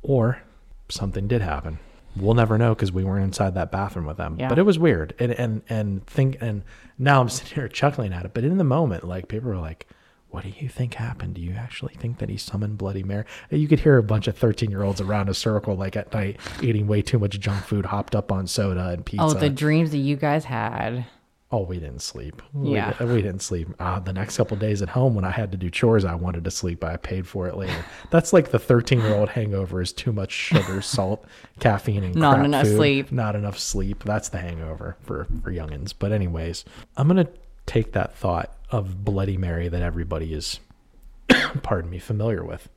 or 0.02 0.42
something 0.90 1.28
did 1.28 1.42
happen. 1.42 1.80
We'll 2.16 2.34
never 2.34 2.58
know 2.58 2.76
because 2.76 2.92
we 2.92 3.04
weren't 3.04 3.24
inside 3.24 3.56
that 3.56 3.72
bathroom 3.72 4.06
with 4.06 4.18
them. 4.18 4.38
Yeah. 4.38 4.50
But 4.50 4.60
it 4.60 4.64
was 4.64 4.78
weird. 4.78 5.14
And 5.20 5.32
and 5.32 5.62
and 5.70 6.06
think 6.08 6.38
and 6.42 6.64
now 6.98 7.22
I'm 7.22 7.30
sitting 7.30 7.56
here 7.56 7.68
chuckling 7.68 8.14
at 8.14 8.26
it. 8.26 8.34
But 8.34 8.44
in 8.44 8.58
the 8.58 8.64
moment, 8.64 9.08
like 9.08 9.28
people 9.28 9.50
were 9.50 9.58
like, 9.58 9.88
What 10.30 10.44
do 10.44 10.50
you 10.50 10.68
think 10.68 10.96
happened? 10.96 11.36
Do 11.36 11.42
you 11.42 11.54
actually 11.54 11.94
think 11.94 12.18
that 12.18 12.30
he 12.30 12.36
summoned 12.36 12.78
Bloody 12.78 13.04
Mary? 13.04 13.24
You 13.50 13.68
could 13.68 13.80
hear 13.80 13.98
a 13.98 14.04
bunch 14.04 14.28
of 14.28 14.38
thirteen 14.38 14.72
year 14.72 14.84
olds 14.84 15.00
around 15.00 15.30
a 15.30 15.34
circle 15.34 15.78
like 15.78 15.96
at 15.96 16.14
night 16.14 16.38
eating 16.62 16.86
way 16.88 17.02
too 17.02 17.20
much 17.20 17.40
junk 17.40 17.64
food, 17.64 17.86
hopped 17.86 18.16
up 18.16 18.32
on 18.32 18.46
soda 18.46 18.90
and 18.90 19.00
oh, 19.00 19.04
pizza. 19.04 19.24
Oh, 19.24 19.34
the 19.34 19.50
dreams 19.50 19.92
that 19.92 20.00
you 20.00 20.18
guys 20.18 20.44
had. 20.44 21.06
Oh, 21.54 21.64
we 21.64 21.80
didn't 21.80 22.02
sleep. 22.02 22.42
Yeah. 22.62 22.94
we 23.04 23.22
didn't 23.22 23.42
sleep. 23.42 23.68
Uh, 23.78 24.00
the 24.00 24.14
next 24.14 24.38
couple 24.38 24.56
days 24.56 24.82
at 24.82 24.88
home, 24.90 25.16
when 25.16 25.26
I 25.26 25.32
had 25.32 25.52
to 25.52 25.58
do 25.58 25.70
chores, 25.70 26.06
I 26.06 26.16
wanted 26.16 26.46
to 26.46 26.52
sleep. 26.52 26.80
but 26.80 26.92
I 26.94 26.96
paid 26.98 27.28
for 27.28 27.48
it 27.48 27.58
later. 27.58 27.84
That's 28.10 28.32
like 28.32 28.52
the 28.52 28.60
13 28.60 29.00
year 29.02 29.14
old 29.16 29.28
hangover 29.30 29.82
is 29.82 29.92
too 29.92 30.14
much 30.14 30.32
sugar, 30.32 30.82
salt, 30.82 31.26
caffeine, 31.60 32.04
and 32.06 32.16
Not 32.16 32.36
crap 32.36 32.46
enough 32.46 32.68
food. 32.68 32.76
sleep. 32.78 33.12
Not 33.12 33.36
enough 33.36 33.60
sleep. 33.60 34.04
That's 34.06 34.30
the 34.30 34.38
hangover 34.38 34.96
for 35.02 35.28
for 35.44 35.52
youngins. 35.52 35.94
But 35.98 36.14
anyways, 36.14 36.64
I'm 36.96 37.08
gonna 37.08 37.28
take 37.66 37.92
that 37.92 38.16
thought 38.16 38.56
of 38.70 39.04
Bloody 39.04 39.36
Mary 39.38 39.68
that 39.68 39.82
everybody 39.82 40.34
is, 40.34 40.60
pardon 41.64 41.90
me, 41.92 42.00
familiar 42.00 42.44
with, 42.46 42.70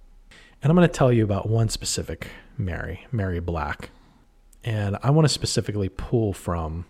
and 0.62 0.70
I'm 0.70 0.74
gonna 0.76 0.88
tell 0.88 1.12
you 1.12 1.22
about 1.22 1.48
one 1.48 1.68
specific 1.68 2.26
Mary, 2.58 3.06
Mary 3.12 3.38
Black, 3.40 3.90
and 4.64 4.96
I 5.02 5.10
want 5.10 5.26
to 5.26 5.32
specifically 5.32 5.88
pull 5.88 6.32
from 6.32 6.86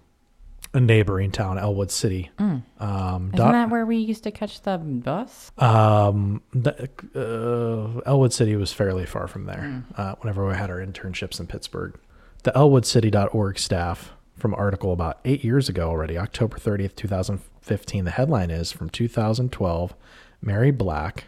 a 0.74 0.80
neighboring 0.80 1.30
town, 1.30 1.56
Ellwood 1.56 1.90
City. 1.90 2.30
Um, 2.38 3.30
Isn't 3.32 3.36
that 3.52 3.70
where 3.70 3.86
we 3.86 3.96
used 3.96 4.24
to 4.24 4.30
catch 4.30 4.60
the 4.62 4.76
bus? 4.76 5.50
um, 5.58 6.42
the, 6.52 6.88
uh, 7.14 8.00
Ellwood 8.10 8.32
City 8.32 8.56
was 8.56 8.72
fairly 8.72 9.06
far 9.06 9.26
from 9.28 9.46
there. 9.46 9.84
Uh, 9.96 10.14
whenever 10.20 10.46
we 10.46 10.54
had 10.54 10.70
our 10.70 10.78
internships 10.84 11.40
in 11.40 11.46
Pittsburgh, 11.46 11.94
the 12.42 12.50
EllwoodCity.org 12.52 13.58
staff 13.58 14.12
from 14.36 14.52
an 14.52 14.58
article 14.58 14.92
about 14.92 15.20
eight 15.24 15.44
years 15.44 15.68
ago 15.68 15.88
already, 15.88 16.18
October 16.18 16.58
30th, 16.58 16.96
2015. 16.96 18.04
The 18.04 18.10
headline 18.10 18.50
is 18.50 18.72
from 18.72 18.90
2012 18.90 19.94
Mary 20.42 20.70
Black, 20.72 21.24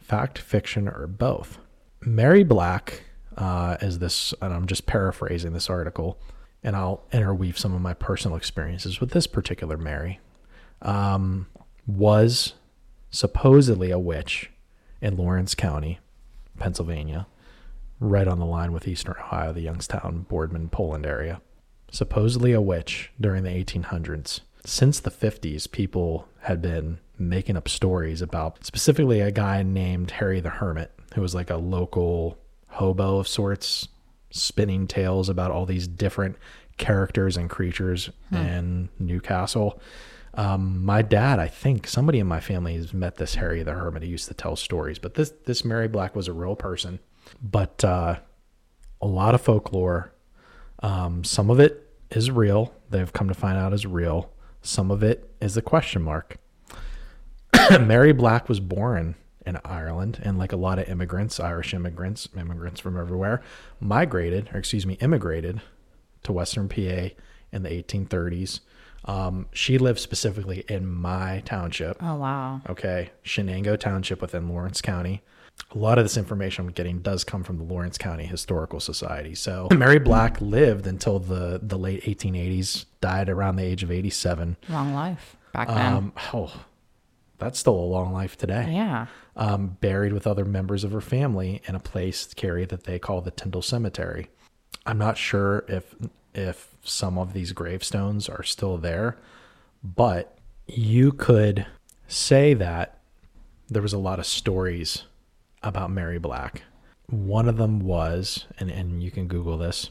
fact, 0.00 0.38
fiction, 0.38 0.88
or 0.88 1.06
both. 1.06 1.58
Mary 2.00 2.42
Black 2.42 3.02
uh, 3.36 3.76
is 3.80 3.98
this, 3.98 4.34
and 4.40 4.52
I'm 4.52 4.66
just 4.66 4.86
paraphrasing 4.86 5.52
this 5.52 5.68
article, 5.70 6.18
and 6.62 6.74
I'll 6.76 7.04
interweave 7.12 7.58
some 7.58 7.74
of 7.74 7.80
my 7.80 7.94
personal 7.94 8.36
experiences 8.36 9.00
with 9.00 9.10
this 9.10 9.26
particular 9.26 9.76
Mary. 9.76 10.20
Um, 10.82 11.46
was 11.86 12.54
supposedly 13.10 13.90
a 13.90 13.98
witch 13.98 14.50
in 15.00 15.16
Lawrence 15.16 15.54
County, 15.54 15.98
Pennsylvania, 16.58 17.26
right 18.00 18.28
on 18.28 18.38
the 18.38 18.46
line 18.46 18.72
with 18.72 18.86
Eastern 18.86 19.14
Ohio, 19.18 19.52
the 19.52 19.62
Youngstown, 19.62 20.26
Boardman, 20.28 20.68
Poland 20.68 21.06
area. 21.06 21.40
Supposedly 21.90 22.52
a 22.52 22.60
witch 22.60 23.10
during 23.20 23.44
the 23.44 23.50
1800s. 23.50 24.40
Since 24.64 25.00
the 25.00 25.10
50s, 25.10 25.70
people 25.70 26.28
had 26.40 26.60
been 26.60 26.98
making 27.18 27.56
up 27.56 27.68
stories 27.68 28.20
about 28.20 28.64
specifically 28.64 29.20
a 29.20 29.30
guy 29.30 29.62
named 29.62 30.12
Harry 30.12 30.40
the 30.40 30.50
Hermit, 30.50 30.92
who 31.14 31.22
was 31.22 31.34
like 31.34 31.50
a 31.50 31.56
local 31.56 32.38
hobo 32.68 33.18
of 33.18 33.26
sorts, 33.26 33.88
spinning 34.30 34.86
tales 34.86 35.28
about 35.28 35.50
all 35.50 35.66
these 35.66 35.88
different 35.88 36.36
characters 36.76 37.36
and 37.36 37.50
creatures 37.50 38.10
in 38.32 38.88
New 38.98 39.20
Castle. 39.20 39.80
Um, 40.34 40.84
my 40.84 41.02
dad, 41.02 41.38
I 41.38 41.48
think 41.48 41.88
somebody 41.88 42.20
in 42.20 42.26
my 42.26 42.40
family 42.40 42.74
has 42.74 42.94
met 42.94 43.16
this 43.16 43.34
Harry 43.36 43.62
the 43.62 43.72
Hermit. 43.72 44.02
He 44.02 44.08
used 44.08 44.28
to 44.28 44.34
tell 44.34 44.54
stories, 44.56 44.98
but 44.98 45.14
this 45.14 45.32
this 45.46 45.64
Mary 45.64 45.88
Black 45.88 46.14
was 46.14 46.28
a 46.28 46.32
real 46.32 46.54
person. 46.54 47.00
But 47.42 47.84
uh, 47.84 48.20
a 49.00 49.06
lot 49.06 49.34
of 49.34 49.40
folklore. 49.40 50.12
Um, 50.80 51.24
some 51.24 51.50
of 51.50 51.58
it 51.58 51.90
is 52.10 52.30
real. 52.30 52.72
They've 52.90 53.12
come 53.12 53.28
to 53.28 53.34
find 53.34 53.58
out 53.58 53.72
is 53.72 53.84
real. 53.84 54.30
Some 54.62 54.90
of 54.90 55.02
it 55.02 55.30
is 55.40 55.56
a 55.56 55.62
question 55.62 56.02
mark. 56.02 56.38
Mary 57.80 58.12
Black 58.12 58.48
was 58.48 58.60
born 58.60 59.14
in 59.48 59.58
Ireland, 59.64 60.20
and 60.22 60.38
like 60.38 60.52
a 60.52 60.56
lot 60.56 60.78
of 60.78 60.88
immigrants, 60.88 61.40
Irish 61.40 61.72
immigrants, 61.74 62.28
immigrants 62.36 62.80
from 62.80 62.96
everywhere, 62.98 63.42
migrated, 63.80 64.50
or 64.52 64.58
excuse 64.58 64.86
me, 64.86 64.94
immigrated 65.00 65.60
to 66.24 66.32
Western 66.32 66.68
PA 66.68 67.08
in 67.50 67.62
the 67.62 67.70
1830s. 67.70 68.60
Um, 69.04 69.46
she 69.52 69.78
lived 69.78 69.98
specifically 70.00 70.64
in 70.68 70.86
my 70.86 71.42
township. 71.46 71.96
Oh 72.02 72.16
wow. 72.16 72.60
Okay, 72.68 73.10
Shenango 73.24 73.78
Township 73.78 74.20
within 74.20 74.48
Lawrence 74.48 74.80
County. 74.82 75.22
A 75.74 75.78
lot 75.78 75.98
of 75.98 76.04
this 76.04 76.16
information 76.16 76.66
I'm 76.66 76.72
getting 76.72 77.00
does 77.00 77.24
come 77.24 77.42
from 77.42 77.56
the 77.58 77.64
Lawrence 77.64 77.98
County 77.98 78.24
Historical 78.26 78.80
Society. 78.80 79.34
So 79.34 79.68
Mary 79.74 79.98
Black 79.98 80.40
lived 80.40 80.86
until 80.86 81.18
the 81.18 81.58
the 81.62 81.78
late 81.78 82.02
1880s, 82.04 82.84
died 83.00 83.28
around 83.28 83.56
the 83.56 83.64
age 83.64 83.82
of 83.82 83.90
87. 83.90 84.56
Long 84.68 84.94
life 84.94 85.36
back 85.52 85.68
then. 85.68 85.92
Um, 85.94 86.12
oh, 86.34 86.52
that's 87.38 87.58
still 87.58 87.74
a 87.74 87.88
long 87.96 88.12
life 88.12 88.36
today. 88.36 88.66
yeah. 88.72 89.06
Um, 89.40 89.78
buried 89.80 90.12
with 90.12 90.26
other 90.26 90.44
members 90.44 90.82
of 90.82 90.90
her 90.90 91.00
family 91.00 91.62
in 91.68 91.76
a 91.76 91.80
place, 91.80 92.34
Carrie, 92.34 92.64
that 92.64 92.84
they 92.84 92.98
call 92.98 93.20
the 93.20 93.30
Tyndall 93.30 93.62
Cemetery. 93.62 94.30
I'm 94.84 94.98
not 94.98 95.16
sure 95.16 95.64
if 95.68 95.94
if 96.34 96.74
some 96.82 97.16
of 97.18 97.32
these 97.34 97.52
gravestones 97.52 98.28
are 98.28 98.42
still 98.42 98.78
there, 98.78 99.16
but 99.82 100.36
you 100.66 101.12
could 101.12 101.66
say 102.08 102.52
that 102.54 102.98
there 103.68 103.82
was 103.82 103.92
a 103.92 103.98
lot 103.98 104.18
of 104.18 104.26
stories 104.26 105.04
about 105.62 105.90
Mary 105.90 106.18
Black. 106.18 106.62
One 107.06 107.48
of 107.48 107.56
them 107.56 107.80
was, 107.80 108.46
and, 108.58 108.70
and 108.70 109.02
you 109.02 109.10
can 109.10 109.28
Google 109.28 109.56
this, 109.56 109.90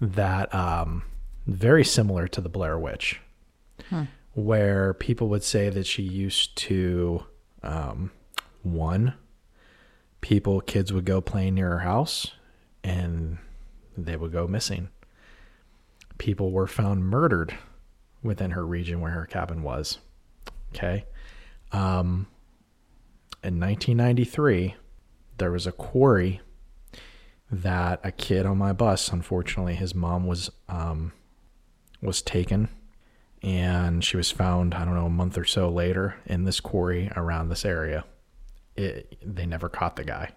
that 0.00 0.52
um, 0.54 1.04
very 1.46 1.84
similar 1.84 2.26
to 2.28 2.40
the 2.40 2.48
Blair 2.48 2.78
Witch, 2.78 3.20
where 4.34 4.94
people 4.94 5.28
would 5.28 5.44
say 5.44 5.68
that 5.70 5.86
she 5.86 6.02
used 6.02 6.56
to, 6.56 7.24
um, 7.62 8.10
one, 8.62 9.14
people, 10.20 10.60
kids 10.60 10.92
would 10.92 11.04
go 11.04 11.20
playing 11.20 11.54
near 11.54 11.70
her 11.70 11.78
house 11.80 12.32
and 12.84 13.38
they 13.96 14.16
would 14.16 14.32
go 14.32 14.46
missing. 14.46 14.88
People 16.18 16.50
were 16.50 16.66
found 16.66 17.04
murdered 17.04 17.54
within 18.22 18.52
her 18.52 18.64
region 18.64 19.00
where 19.00 19.12
her 19.12 19.26
cabin 19.26 19.62
was. 19.62 19.98
Okay. 20.74 21.04
Um, 21.72 22.26
in 23.42 23.58
1993, 23.58 24.76
there 25.38 25.50
was 25.50 25.66
a 25.66 25.72
quarry 25.72 26.40
that 27.50 28.00
a 28.02 28.12
kid 28.12 28.46
on 28.46 28.56
my 28.56 28.72
bus, 28.72 29.08
unfortunately, 29.08 29.74
his 29.74 29.94
mom 29.94 30.26
was 30.26 30.50
um, 30.68 31.12
was 32.00 32.22
taken, 32.22 32.68
and 33.42 34.04
she 34.04 34.16
was 34.16 34.30
found. 34.30 34.74
I 34.74 34.84
don't 34.84 34.94
know 34.94 35.06
a 35.06 35.10
month 35.10 35.36
or 35.36 35.44
so 35.44 35.68
later 35.68 36.16
in 36.24 36.44
this 36.44 36.60
quarry 36.60 37.10
around 37.14 37.48
this 37.48 37.64
area. 37.64 38.04
It, 38.76 39.18
they 39.24 39.46
never 39.46 39.68
caught 39.68 39.96
the 39.96 40.04
guy, 40.04 40.30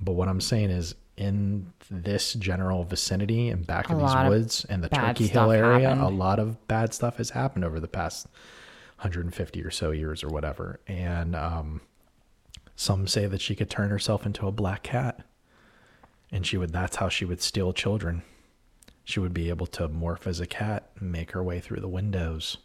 but 0.00 0.12
what 0.12 0.28
I'm 0.28 0.40
saying 0.40 0.70
is 0.70 0.94
in 1.16 1.72
this 1.90 2.34
general 2.34 2.84
vicinity 2.84 3.48
and 3.48 3.66
back 3.66 3.90
A 3.90 3.92
of 3.94 4.00
these 4.00 4.10
of 4.14 4.28
woods 4.28 4.66
and 4.68 4.82
the 4.82 4.88
Turkey 4.88 5.26
Hill 5.26 5.50
area, 5.52 5.94
a 5.94 6.08
lot 6.08 6.38
of 6.38 6.66
bad 6.68 6.94
stuff 6.94 7.16
has 7.16 7.30
happened 7.30 7.64
over 7.64 7.80
the 7.80 7.88
past 7.88 8.26
150 8.98 9.62
or 9.64 9.70
so 9.70 9.90
years 9.90 10.22
or 10.24 10.28
whatever. 10.28 10.80
And 10.86 11.34
um, 11.36 11.80
some 12.76 13.06
say 13.08 13.26
that 13.26 13.40
she 13.40 13.54
could 13.56 13.68
turn 13.70 13.90
herself 13.90 14.24
into 14.26 14.46
a 14.46 14.52
black 14.52 14.84
cat, 14.84 15.24
and 16.30 16.46
she 16.46 16.56
would. 16.56 16.72
That's 16.72 16.96
how 16.96 17.08
she 17.08 17.24
would 17.24 17.40
steal 17.42 17.72
children. 17.72 18.22
She 19.04 19.18
would 19.20 19.34
be 19.34 19.48
able 19.48 19.66
to 19.68 19.88
morph 19.88 20.26
as 20.26 20.38
a 20.38 20.46
cat, 20.46 20.90
make 21.00 21.32
her 21.32 21.42
way 21.42 21.60
through 21.60 21.80
the 21.80 21.88
windows, 21.88 22.58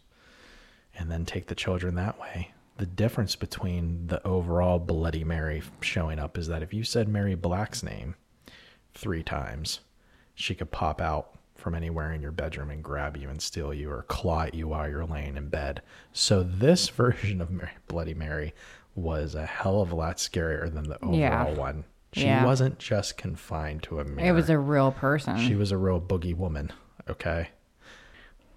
and 0.96 1.10
then 1.10 1.24
take 1.24 1.46
the 1.46 1.54
children 1.54 1.96
that 1.96 2.20
way. 2.20 2.53
The 2.76 2.86
difference 2.86 3.36
between 3.36 4.08
the 4.08 4.24
overall 4.26 4.78
Bloody 4.78 5.22
Mary 5.24 5.62
showing 5.80 6.18
up 6.18 6.36
is 6.36 6.48
that 6.48 6.62
if 6.62 6.74
you 6.74 6.82
said 6.82 7.08
Mary 7.08 7.34
Black's 7.36 7.82
name 7.82 8.16
three 8.94 9.22
times, 9.22 9.80
she 10.34 10.54
could 10.54 10.70
pop 10.72 11.00
out 11.00 11.38
from 11.54 11.74
anywhere 11.76 12.12
in 12.12 12.20
your 12.20 12.32
bedroom 12.32 12.70
and 12.70 12.82
grab 12.82 13.16
you 13.16 13.28
and 13.28 13.40
steal 13.40 13.72
you 13.72 13.90
or 13.90 14.02
claw 14.02 14.42
at 14.42 14.54
you 14.54 14.68
while 14.68 14.88
you're 14.88 15.06
laying 15.06 15.36
in 15.36 15.48
bed. 15.48 15.82
So 16.12 16.42
this 16.42 16.88
version 16.90 17.40
of 17.40 17.50
Mary, 17.50 17.70
Bloody 17.86 18.14
Mary 18.14 18.52
was 18.96 19.34
a 19.36 19.46
hell 19.46 19.80
of 19.80 19.92
a 19.92 19.94
lot 19.96 20.16
scarier 20.16 20.72
than 20.72 20.84
the 20.88 20.96
overall 20.96 21.16
Yeah. 21.18 21.54
one. 21.54 21.84
She 22.12 22.24
Yeah. 22.26 22.44
wasn't 22.44 22.78
just 22.78 23.16
confined 23.16 23.82
to 23.84 24.00
a 24.00 24.04
mirror. 24.04 24.28
It 24.28 24.32
was 24.32 24.50
a 24.50 24.58
real 24.58 24.90
person. 24.92 25.36
She 25.38 25.54
was 25.54 25.70
a 25.72 25.76
real 25.78 26.00
boogie 26.00 26.36
woman. 26.36 26.72
Okay. 27.08 27.48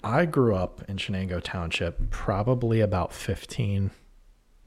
I 0.03 0.26
grew 0.26 0.56
up 0.56 0.84
in 0.88 0.98
Shenango 0.98 1.41
Township, 1.44 2.10
probably 2.11 2.81
about 2.81 3.14
15, 3.14 3.89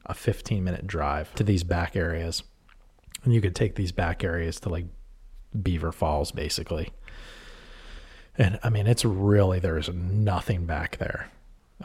a 0.05 0.13
15 0.13 0.63
minute 0.63 0.87
drive 0.87 1.33
to 1.35 1.43
these 1.43 1.63
back 1.63 1.95
areas. 1.95 2.43
And 3.23 3.33
you 3.33 3.41
could 3.41 3.55
take 3.55 3.75
these 3.75 3.91
back 3.91 4.23
areas 4.23 4.59
to 4.61 4.69
like 4.69 4.85
Beaver 5.61 5.91
Falls, 5.91 6.31
basically. 6.31 6.91
And 8.37 8.59
I 8.63 8.69
mean, 8.69 8.87
it's 8.87 9.05
really, 9.05 9.59
there's 9.59 9.89
nothing 9.89 10.65
back 10.65 10.97
there. 10.97 11.29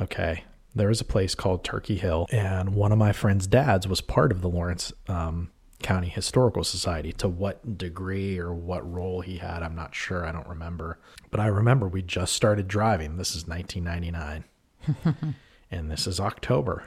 Okay. 0.01 0.45
There 0.75 0.91
is 0.91 1.01
a 1.01 1.05
place 1.05 1.35
called 1.35 1.65
Turkey 1.65 1.97
Hill, 1.97 2.27
and 2.31 2.75
one 2.75 2.93
of 2.93 2.99
my 2.99 3.13
friend's 3.13 3.47
dads 3.47 3.89
was 3.89 4.03
part 4.03 4.31
of 4.31 4.43
the 4.43 4.49
Lawrence 4.49 4.93
um, 5.09 5.51
County 5.83 6.09
Historical 6.09 6.65
Society. 6.65 7.13
To 7.15 7.29
what 7.29 7.79
degree 7.79 8.39
or 8.39 8.53
what 8.53 8.91
role 8.91 9.23
he 9.23 9.39
had, 9.39 9.63
I'm 9.63 9.75
not 9.75 9.95
sure. 9.95 10.27
I 10.27 10.33
don't 10.33 10.47
remember. 10.47 10.99
But 11.31 11.41
I 11.41 11.47
remember 11.47 11.89
we 11.89 12.03
just 12.03 12.35
started 12.35 12.69
driving. 12.69 13.17
This 13.17 13.35
is 13.35 13.47
1999, 13.49 15.35
and 15.71 15.91
this 15.91 16.07
is 16.07 16.21
October. 16.21 16.85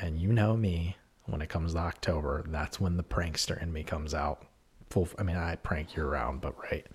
And 0.00 0.18
you 0.18 0.32
know 0.32 0.56
me, 0.56 0.96
when 1.26 1.42
it 1.42 1.48
comes 1.48 1.74
to 1.74 1.78
October, 1.78 2.44
that's 2.48 2.80
when 2.80 2.96
the 2.96 3.04
prankster 3.04 3.60
in 3.60 3.72
me 3.72 3.82
comes 3.82 4.14
out. 4.14 4.44
Full. 4.90 5.08
I 5.18 5.22
mean, 5.22 5.36
I 5.36 5.56
prank 5.56 5.96
year 5.96 6.06
round, 6.06 6.40
but 6.40 6.54
right. 6.70 6.86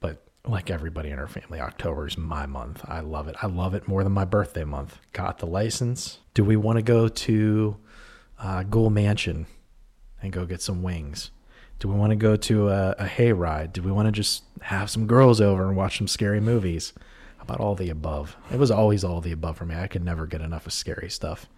But 0.00 0.22
like 0.46 0.70
everybody 0.70 1.10
in 1.10 1.18
our 1.18 1.26
family, 1.26 1.60
October 1.60 2.06
is 2.06 2.16
my 2.16 2.46
month. 2.46 2.84
I 2.86 3.00
love 3.00 3.28
it. 3.28 3.36
I 3.42 3.46
love 3.46 3.74
it 3.74 3.88
more 3.88 4.04
than 4.04 4.12
my 4.12 4.24
birthday 4.24 4.64
month. 4.64 4.98
Got 5.12 5.38
the 5.38 5.46
license. 5.46 6.18
Do 6.34 6.44
we 6.44 6.56
want 6.56 6.76
to 6.76 6.82
go 6.82 7.08
to 7.08 7.76
uh, 8.38 8.62
Ghoul 8.62 8.90
Mansion 8.90 9.46
and 10.22 10.32
go 10.32 10.46
get 10.46 10.62
some 10.62 10.82
wings? 10.82 11.30
Do 11.80 11.88
we 11.88 11.94
want 11.94 12.10
to 12.10 12.16
go 12.16 12.36
to 12.36 12.68
a, 12.70 12.90
a 12.92 13.04
hayride? 13.06 13.72
Do 13.72 13.82
we 13.82 13.92
want 13.92 14.06
to 14.06 14.12
just 14.12 14.44
have 14.62 14.90
some 14.90 15.06
girls 15.06 15.40
over 15.40 15.66
and 15.66 15.76
watch 15.76 15.98
some 15.98 16.08
scary 16.08 16.40
movies? 16.40 16.92
How 17.36 17.44
about 17.44 17.60
all 17.60 17.74
the 17.74 17.90
above? 17.90 18.36
It 18.52 18.58
was 18.58 18.70
always 18.70 19.04
all 19.04 19.20
the 19.20 19.32
above 19.32 19.58
for 19.58 19.64
me. 19.64 19.76
I 19.76 19.86
could 19.86 20.04
never 20.04 20.26
get 20.26 20.40
enough 20.40 20.66
of 20.66 20.72
scary 20.72 21.08
stuff. 21.08 21.48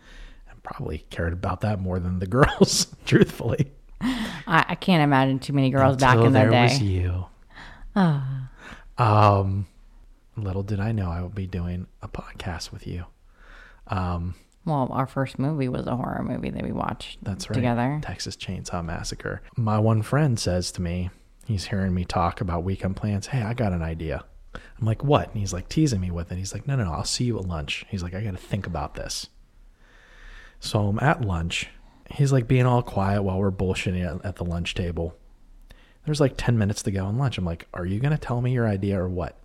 Probably 0.62 1.04
cared 1.10 1.32
about 1.32 1.62
that 1.62 1.80
more 1.80 1.98
than 1.98 2.18
the 2.18 2.26
girls, 2.28 2.86
truthfully. 3.06 3.72
I, 4.00 4.64
I 4.68 4.74
can't 4.76 5.02
imagine 5.02 5.38
too 5.38 5.52
many 5.52 5.70
girls 5.70 5.96
back 5.96 6.14
Until 6.16 6.26
in 6.26 6.32
the 6.32 6.38
there 6.40 6.50
day. 6.50 6.62
was 6.64 6.80
you. 6.82 7.26
Um, 8.98 9.66
little 10.36 10.62
did 10.62 10.80
I 10.80 10.92
know 10.92 11.10
I 11.10 11.22
would 11.22 11.34
be 11.34 11.46
doing 11.46 11.86
a 12.02 12.08
podcast 12.08 12.72
with 12.72 12.86
you. 12.86 13.04
Um, 13.88 14.34
Well, 14.64 14.88
our 14.90 15.06
first 15.06 15.38
movie 15.38 15.68
was 15.68 15.86
a 15.86 15.96
horror 15.96 16.22
movie 16.22 16.50
that 16.50 16.62
we 16.62 16.72
watched 16.72 17.18
that's 17.22 17.48
right. 17.48 17.54
together. 17.54 18.00
Texas 18.02 18.36
Chainsaw 18.36 18.84
Massacre. 18.84 19.42
My 19.56 19.78
one 19.78 20.02
friend 20.02 20.38
says 20.38 20.70
to 20.72 20.82
me, 20.82 21.10
he's 21.46 21.66
hearing 21.66 21.94
me 21.94 22.04
talk 22.04 22.40
about 22.40 22.64
weekend 22.64 22.96
plans. 22.96 23.28
Hey, 23.28 23.42
I 23.42 23.54
got 23.54 23.72
an 23.72 23.82
idea. 23.82 24.24
I'm 24.54 24.86
like, 24.86 25.02
what? 25.04 25.28
And 25.30 25.38
he's 25.38 25.52
like 25.52 25.68
teasing 25.68 26.00
me 26.00 26.10
with 26.10 26.30
it. 26.32 26.36
He's 26.38 26.52
like, 26.52 26.66
no, 26.66 26.76
no, 26.76 26.84
no, 26.84 26.92
I'll 26.92 27.04
see 27.04 27.24
you 27.24 27.38
at 27.38 27.46
lunch. 27.46 27.84
He's 27.88 28.02
like, 28.02 28.14
I 28.14 28.22
got 28.22 28.32
to 28.32 28.36
think 28.36 28.66
about 28.66 28.94
this. 28.94 29.28
So 30.60 30.86
I'm 30.86 30.98
at 31.00 31.22
lunch. 31.22 31.68
He's 32.10 32.32
like 32.32 32.46
being 32.46 32.66
all 32.66 32.82
quiet 32.82 33.22
while 33.22 33.38
we're 33.38 33.50
bullshitting 33.50 34.04
at, 34.04 34.24
at 34.24 34.36
the 34.36 34.44
lunch 34.44 34.74
table. 34.74 35.16
There's 36.04 36.20
like 36.20 36.34
10 36.36 36.58
minutes 36.58 36.82
to 36.84 36.90
go 36.90 37.04
on 37.04 37.18
lunch. 37.18 37.38
I'm 37.38 37.44
like, 37.44 37.66
are 37.74 37.86
you 37.86 38.00
going 38.00 38.12
to 38.12 38.18
tell 38.18 38.40
me 38.40 38.52
your 38.52 38.66
idea 38.66 39.00
or 39.00 39.08
what? 39.08 39.38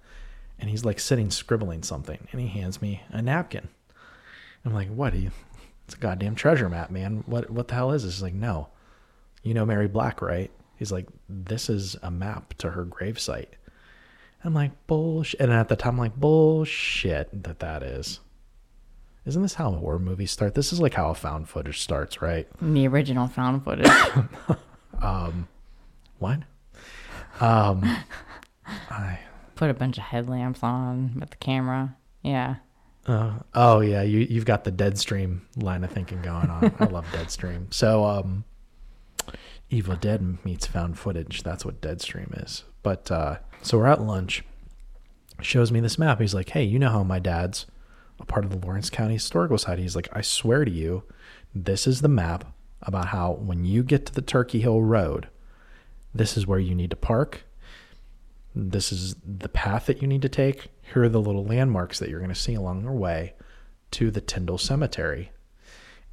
And 0.60 0.70
he's 0.70 0.86
like 0.86 1.00
sitting 1.00 1.30
scribbling 1.32 1.84
something 1.84 2.28
and 2.32 2.42
he 2.42 2.48
hands 2.48 2.82
me 2.82 3.02
a 3.10 3.22
napkin. 3.22 3.68
I'm 4.64 4.74
like, 4.74 4.90
what? 4.90 5.14
He, 5.14 5.30
it's 5.86 5.96
a 5.96 6.00
goddamn 6.00 6.36
treasure 6.36 6.70
map, 6.70 6.90
man. 6.90 7.24
What 7.28 7.50
what 7.50 7.68
the 7.68 7.76
hell 7.76 7.92
is 7.92 8.04
this? 8.04 8.16
He's 8.16 8.24
like, 8.24 8.34
no. 8.34 8.70
You 9.44 9.54
know 9.54 9.66
Mary 9.66 9.88
Black, 9.88 10.22
right? 10.22 10.50
He's 10.76 10.92
like, 10.92 11.08
this 11.30 11.70
is 11.70 11.96
a 12.02 12.10
map 12.10 12.56
to 12.56 12.72
her 12.72 12.86
gravesite. 12.86 13.50
I'm 14.44 14.54
like, 14.54 14.72
bullshit. 14.88 15.40
And 15.40 15.52
at 15.52 15.70
the 15.70 15.76
time, 15.76 15.94
I'm 15.94 16.00
like, 16.00 16.16
bullshit 16.16 17.44
that 17.44 17.60
that 17.60 17.84
is. 17.84 18.20
Isn't 19.26 19.42
this 19.42 19.56
how 19.56 19.72
horror 19.72 20.00
movies 20.00 20.32
start? 20.32 20.54
This 20.54 20.72
is 20.72 20.80
like 20.80 20.94
how 20.94 21.10
a 21.10 21.16
found 21.16 21.50
footage 21.50 21.82
starts, 21.82 22.22
right? 22.22 22.48
The 22.62 22.88
original 22.88 23.28
found 23.28 23.64
footage. 23.64 23.90
What? 26.20 26.40
Um, 27.40 27.84
I. 28.66 29.20
Put 29.56 29.70
a 29.70 29.74
bunch 29.74 29.98
of 29.98 30.06
headlamps 30.06 30.64
on 30.64 31.18
with 31.20 31.30
the 31.30 31.36
camera. 31.38 31.96
Yeah. 32.24 32.56
Uh, 33.06 33.34
oh 33.54 33.82
yeah, 33.82 34.02
you 34.02 34.20
you've 34.20 34.46
got 34.46 34.64
the 34.64 34.72
Deadstream 34.72 35.42
line 35.56 35.84
of 35.84 35.92
thinking 35.92 36.22
going 36.22 36.50
on. 36.50 36.74
I 36.80 36.86
love 36.86 37.06
Deadstream. 37.12 37.68
So 37.74 38.06
um, 38.06 38.44
Evil 39.70 39.96
Dead 39.96 40.44
meets 40.44 40.66
found 40.66 40.98
footage. 40.98 41.44
That's 41.44 41.64
what 41.64 41.82
Deadstream 41.82 42.44
is. 42.44 42.64
But 42.82 43.12
uh, 43.12 43.38
so 43.62 43.78
we're 43.78 43.88
at 43.88 44.02
lunch. 44.02 44.44
Shows 45.42 45.72
me 45.72 45.80
this 45.82 46.00
map. 46.00 46.20
He's 46.20 46.34
like, 46.34 46.50
"Hey, 46.50 46.64
you 46.64 46.80
know 46.80 46.90
how 46.90 47.04
my 47.04 47.20
dad's 47.20 47.66
a 48.20 48.26
part 48.26 48.46
of 48.46 48.52
the 48.52 48.66
Lawrence 48.66 48.90
County 48.90 49.14
Historical 49.14 49.58
Society?" 49.58 49.82
He's 49.84 49.96
like, 49.96 50.10
"I 50.14 50.22
swear 50.22 50.66
to 50.66 50.72
you, 50.72 51.04
this 51.54 51.88
is 51.88 52.02
the 52.02 52.08
map 52.08 52.54
about 52.82 53.08
how 53.08 53.34
when 53.34 53.66
you 53.66 53.84
get 53.84 54.06
to 54.08 54.14
the 54.14 54.22
Turkey 54.22 54.62
Hill 54.62 54.82
Road, 54.82 55.28
this 56.14 56.38
is 56.38 56.46
where 56.48 56.60
you 56.60 56.76
need 56.76 56.90
to 56.92 56.96
park. 56.96 57.46
This 58.54 58.92
is 58.92 59.16
the 59.26 59.50
path 59.50 59.86
that 59.88 60.02
you 60.02 60.08
need 60.08 60.22
to 60.22 60.30
take. 60.30 60.70
Here 60.94 61.04
are 61.04 61.10
the 61.10 61.22
little 61.22 61.44
landmarks 61.44 62.00
that 62.00 62.10
you're 62.10 62.20
going 62.20 62.30
to 62.34 62.36
see 62.40 62.54
along 62.54 62.84
your 62.84 62.94
way 62.94 63.34
to 63.92 64.12
the 64.12 64.22
Tyndall 64.22 64.58
Cemetery." 64.58 65.32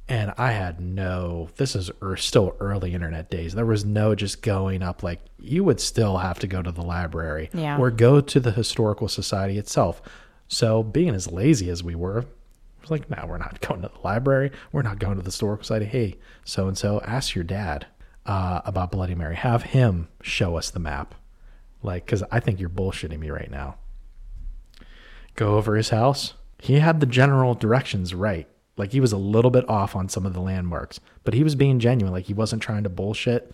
And 0.09 0.33
I 0.37 0.51
had 0.51 0.81
no, 0.81 1.47
this 1.55 1.77
is 1.77 1.89
er, 2.01 2.17
still 2.17 2.57
early 2.59 2.93
internet 2.93 3.29
days. 3.31 3.53
There 3.55 3.65
was 3.65 3.85
no 3.85 4.15
just 4.15 4.41
going 4.41 4.83
up. 4.83 5.01
Like, 5.01 5.21
you 5.39 5.63
would 5.63 5.79
still 5.79 6.17
have 6.17 6.39
to 6.39 6.47
go 6.47 6.61
to 6.61 6.73
the 6.73 6.81
library 6.81 7.49
Yeah. 7.53 7.77
or 7.77 7.89
go 7.89 8.19
to 8.19 8.39
the 8.41 8.51
Historical 8.51 9.07
Society 9.07 9.57
itself. 9.57 10.01
So, 10.53 10.83
being 10.83 11.15
as 11.15 11.31
lazy 11.31 11.69
as 11.69 11.83
we 11.83 11.95
were, 11.95 12.21
I 12.21 12.81
was 12.81 12.91
like, 12.91 13.09
no, 13.09 13.25
we're 13.27 13.37
not 13.37 13.59
going 13.67 13.81
to 13.81 13.89
the 13.89 13.99
library. 14.03 14.51
We're 14.71 14.83
not 14.83 14.99
going 14.99 15.17
to 15.17 15.23
the 15.23 15.31
store. 15.31 15.57
Historical 15.57 15.63
Society. 15.63 15.85
Hey, 15.85 16.17
so 16.45 16.67
and 16.67 16.77
so, 16.77 17.01
ask 17.01 17.35
your 17.35 17.43
dad 17.43 17.87
uh, 18.25 18.61
about 18.65 18.91
Bloody 18.91 19.15
Mary. 19.15 19.35
Have 19.35 19.63
him 19.63 20.07
show 20.21 20.55
us 20.55 20.69
the 20.69 20.79
map. 20.79 21.15
Like, 21.81 22.05
because 22.05 22.23
I 22.31 22.39
think 22.39 22.59
you're 22.59 22.69
bullshitting 22.69 23.19
me 23.19 23.29
right 23.29 23.51
now 23.51 23.75
go 25.35 25.55
over 25.55 25.75
his 25.75 25.89
house. 25.89 26.33
He 26.59 26.79
had 26.79 26.99
the 26.99 27.05
general 27.05 27.55
directions 27.55 28.13
right. 28.13 28.47
Like 28.77 28.91
he 28.91 28.99
was 28.99 29.11
a 29.11 29.17
little 29.17 29.51
bit 29.51 29.67
off 29.69 29.95
on 29.95 30.09
some 30.09 30.25
of 30.25 30.33
the 30.33 30.41
landmarks, 30.41 30.99
but 31.23 31.33
he 31.33 31.43
was 31.43 31.55
being 31.55 31.79
genuine. 31.79 32.13
Like 32.13 32.25
he 32.25 32.33
wasn't 32.33 32.61
trying 32.61 32.83
to 32.83 32.89
bullshit. 32.89 33.53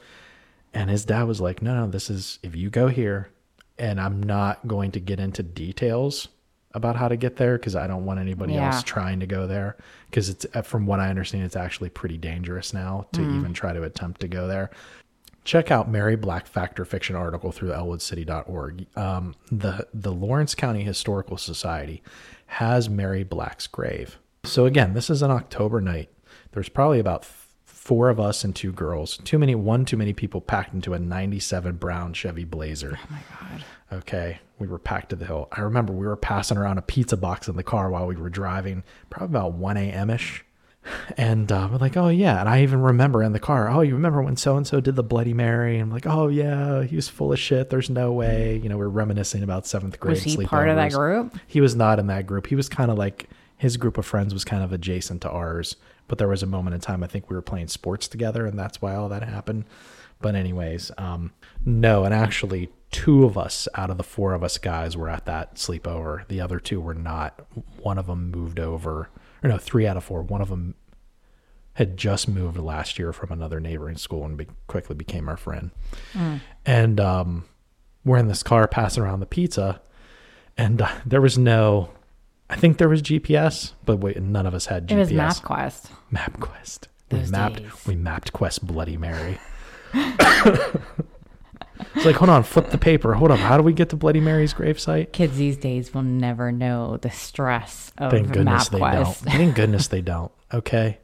And 0.73 0.89
his 0.89 1.05
dad 1.05 1.23
was 1.23 1.41
like, 1.41 1.61
no, 1.61 1.73
no, 1.73 1.89
this 1.89 2.09
is, 2.09 2.39
if 2.43 2.55
you 2.55 2.69
go 2.69 2.87
here, 2.87 3.29
and 3.77 3.99
I'm 3.99 4.21
not 4.21 4.67
going 4.67 4.91
to 4.91 4.99
get 4.99 5.19
into 5.19 5.41
details 5.41 6.27
about 6.73 6.95
how 6.95 7.07
to 7.07 7.15
get 7.17 7.35
there 7.37 7.57
because 7.57 7.75
I 7.75 7.87
don't 7.87 8.05
want 8.05 8.19
anybody 8.19 8.53
Yeah. 8.53 8.67
else 8.73 8.83
trying 8.83 9.19
to 9.21 9.27
go 9.27 9.47
there. 9.47 9.75
Because 10.09 10.29
it's, 10.29 10.45
uh, 10.53 10.61
from 10.61 10.85
what 10.85 10.99
I 10.99 11.09
understand, 11.09 11.43
it's 11.43 11.55
actually 11.55 11.89
pretty 11.89 12.17
dangerous 12.17 12.73
now 12.73 13.07
to 13.13 13.21
even 13.21 13.53
try 13.53 13.73
to 13.73 13.83
attempt 13.83 14.21
to 14.21 14.27
go 14.27 14.47
there 14.47 14.69
check 15.45 15.71
out 15.71 15.89
Mary 15.89 16.15
Black 16.15 16.45
Factor 16.45 16.85
fiction 16.85 17.15
article 17.15 17.51
through 17.51 17.69
ellwoodcity.org. 17.69 18.85
Um, 18.95 19.33
the 19.51 19.87
the 19.93 20.11
Lawrence 20.11 20.53
County 20.53 20.83
Historical 20.83 21.37
Society 21.37 22.03
has 22.45 22.87
Mary 22.89 23.23
Black's 23.23 23.65
grave. 23.65 24.19
So 24.43 24.65
again, 24.65 24.93
this 24.93 25.09
is 25.09 25.21
an 25.23 25.31
October 25.31 25.81
night. 25.81 26.09
There's 26.51 26.69
probably 26.69 26.99
about 26.99 27.25
four 27.89 28.09
of 28.09 28.19
us 28.19 28.43
and 28.43 28.55
two 28.55 28.71
girls. 28.71 29.17
Too 29.23 29.39
many, 29.39 29.55
one 29.55 29.83
too 29.83 29.97
many 29.97 30.13
people 30.13 30.41
packed 30.41 30.75
into 30.75 30.93
a 30.93 30.99
'97 30.99 31.77
brown 31.77 32.13
Chevy 32.13 32.43
Blazer. 32.43 32.99
Oh 33.01 33.07
my 33.09 33.21
god. 33.39 33.63
Okay, 33.91 34.37
we 34.59 34.67
were 34.67 34.77
packed 34.77 35.09
to 35.09 35.15
the 35.15 35.25
hill. 35.25 35.47
I 35.51 35.61
remember 35.61 35.91
we 35.91 36.05
were 36.05 36.15
passing 36.15 36.55
around 36.55 36.77
a 36.77 36.83
pizza 36.83 37.17
box 37.17 37.47
in 37.47 37.55
the 37.55 37.63
car 37.63 37.89
while 37.89 38.05
we 38.05 38.15
were 38.15 38.29
driving, 38.29 38.83
probably 39.09 39.35
about 39.35 39.53
1 39.53 39.77
a.m. 39.77 40.11
ish. 40.11 40.45
And 41.17 41.51
uh, 41.51 41.67
we're 41.69 41.77
like, 41.77 41.97
oh 41.97 42.07
yeah. 42.07 42.39
And 42.39 42.47
I 42.47 42.63
even 42.63 42.81
remember 42.81 43.21
in 43.21 43.33
the 43.33 43.39
car, 43.39 43.69
oh, 43.69 43.81
you 43.81 43.93
remember 43.93 44.21
when 44.21 44.37
so 44.37 44.55
and 44.55 44.65
so 44.65 44.79
did 44.79 44.95
the 44.95 45.03
Bloody 45.03 45.33
Mary? 45.33 45.75
And 45.75 45.83
I'm 45.83 45.91
like, 45.91 46.07
oh 46.07 46.29
yeah, 46.29 46.83
he 46.83 46.95
was 46.95 47.09
full 47.09 47.33
of 47.33 47.37
shit. 47.37 47.69
There's 47.69 47.89
no 47.89 48.13
way. 48.13 48.59
You 48.63 48.69
know, 48.69 48.77
we're 48.77 48.87
reminiscing 48.87 49.43
about 49.43 49.67
seventh 49.67 49.99
grade. 49.99 50.11
Was 50.11 50.23
he 50.23 50.45
part 50.45 50.69
of 50.69 50.77
that 50.77 50.93
group? 50.93 51.37
He 51.47 51.59
was 51.59 51.75
not 51.75 51.99
in 51.99 52.07
that 52.07 52.25
group. 52.27 52.47
He 52.47 52.55
was 52.55 52.69
kind 52.69 52.89
of 52.89 52.97
like 52.97 53.29
his 53.57 53.77
group 53.77 53.97
of 53.97 54.05
friends 54.05 54.33
was 54.33 54.45
kind 54.45 54.63
of 54.63 54.71
adjacent 54.71 55.21
to 55.23 55.29
ours. 55.29 55.75
But 56.09 56.17
there 56.17 56.27
was 56.27 56.43
a 56.43 56.47
moment 56.47 56.73
in 56.73 56.81
time 56.81 57.03
I 57.03 57.07
think 57.07 57.29
we 57.29 57.35
were 57.37 57.41
playing 57.41 57.69
sports 57.69 58.09
together, 58.09 58.45
and 58.45 58.59
that's 58.59 58.81
why 58.81 58.95
all 58.95 59.07
that 59.07 59.23
happened. 59.23 59.63
But 60.21 60.35
anyways, 60.35 60.91
um, 60.97 61.31
no, 61.63 62.03
and 62.03 62.13
actually, 62.13 62.69
two 62.91 63.23
of 63.23 63.37
us 63.37 63.69
out 63.75 63.89
of 63.89 63.97
the 63.97 64.03
four 64.03 64.33
of 64.33 64.43
us 64.43 64.57
guys 64.57 64.97
were 64.97 65.07
at 65.07 65.25
that 65.25 65.55
sleepover. 65.55 66.27
The 66.27 66.41
other 66.41 66.59
two 66.59 66.81
were 66.81 66.93
not. 66.93 67.47
One 67.81 67.97
of 67.97 68.07
them 68.07 68.29
moved 68.31 68.59
over, 68.59 69.09
or 69.41 69.49
no, 69.49 69.57
three 69.57 69.87
out 69.87 69.95
of 69.95 70.03
four. 70.03 70.21
One 70.21 70.41
of 70.41 70.49
them 70.49 70.75
had 71.73 71.95
just 71.95 72.27
moved 72.27 72.57
last 72.57 72.99
year 72.99 73.13
from 73.13 73.31
another 73.31 73.61
neighboring 73.61 73.95
school 73.95 74.25
and 74.25 74.35
be, 74.35 74.47
quickly 74.67 74.95
became 74.95 75.29
our 75.29 75.37
friend. 75.37 75.71
And 76.65 76.99
um, 76.99 77.45
we're 78.03 78.17
in 78.17 78.27
this 78.27 78.43
car 78.43 78.67
passing 78.67 79.03
around 79.03 79.21
the 79.21 79.25
pizza, 79.25 79.79
and 80.57 80.81
uh, 80.81 80.89
there 81.05 81.21
was 81.21 81.37
no. 81.37 81.91
I 82.49 82.55
think 82.55 82.77
there 82.77 82.89
was 82.89 83.01
GPS, 83.01 83.73
but 83.85 83.97
wait, 83.97 84.21
none 84.21 84.45
of 84.45 84.53
us 84.53 84.67
had 84.67 84.87
GPS. 84.87 84.91
It 84.91 84.97
was 84.97 85.11
MapQuest. 85.11 85.85
MapQuest. 86.13 86.87
We 87.11 87.19
Those 87.19 87.31
mapped. 87.31 87.57
days. 87.57 87.71
We 87.87 87.95
mapped 87.95 88.33
Quest 88.33 88.65
Bloody 88.65 88.97
Mary. 88.97 89.39
it's 89.93 92.05
like, 92.05 92.15
hold 92.15 92.29
on, 92.29 92.43
flip 92.43 92.69
the 92.69 92.77
paper. 92.77 93.13
Hold 93.13 93.31
on, 93.31 93.37
how 93.37 93.57
do 93.57 93.63
we 93.63 93.73
get 93.73 93.89
to 93.89 93.95
Bloody 93.95 94.19
Mary's 94.19 94.53
gravesite? 94.53 95.11
Kids 95.11 95.37
these 95.37 95.57
days 95.57 95.93
will 95.93 96.03
never 96.03 96.51
know 96.51 96.97
the 96.97 97.09
stress 97.09 97.91
of 97.97 98.11
Thank 98.11 98.31
goodness 98.31 98.69
they 98.69 98.79
don't. 98.79 99.15
Thank 99.15 99.55
goodness 99.55 99.87
they 99.87 100.01
don't. 100.01 100.31
Okay. 100.53 100.99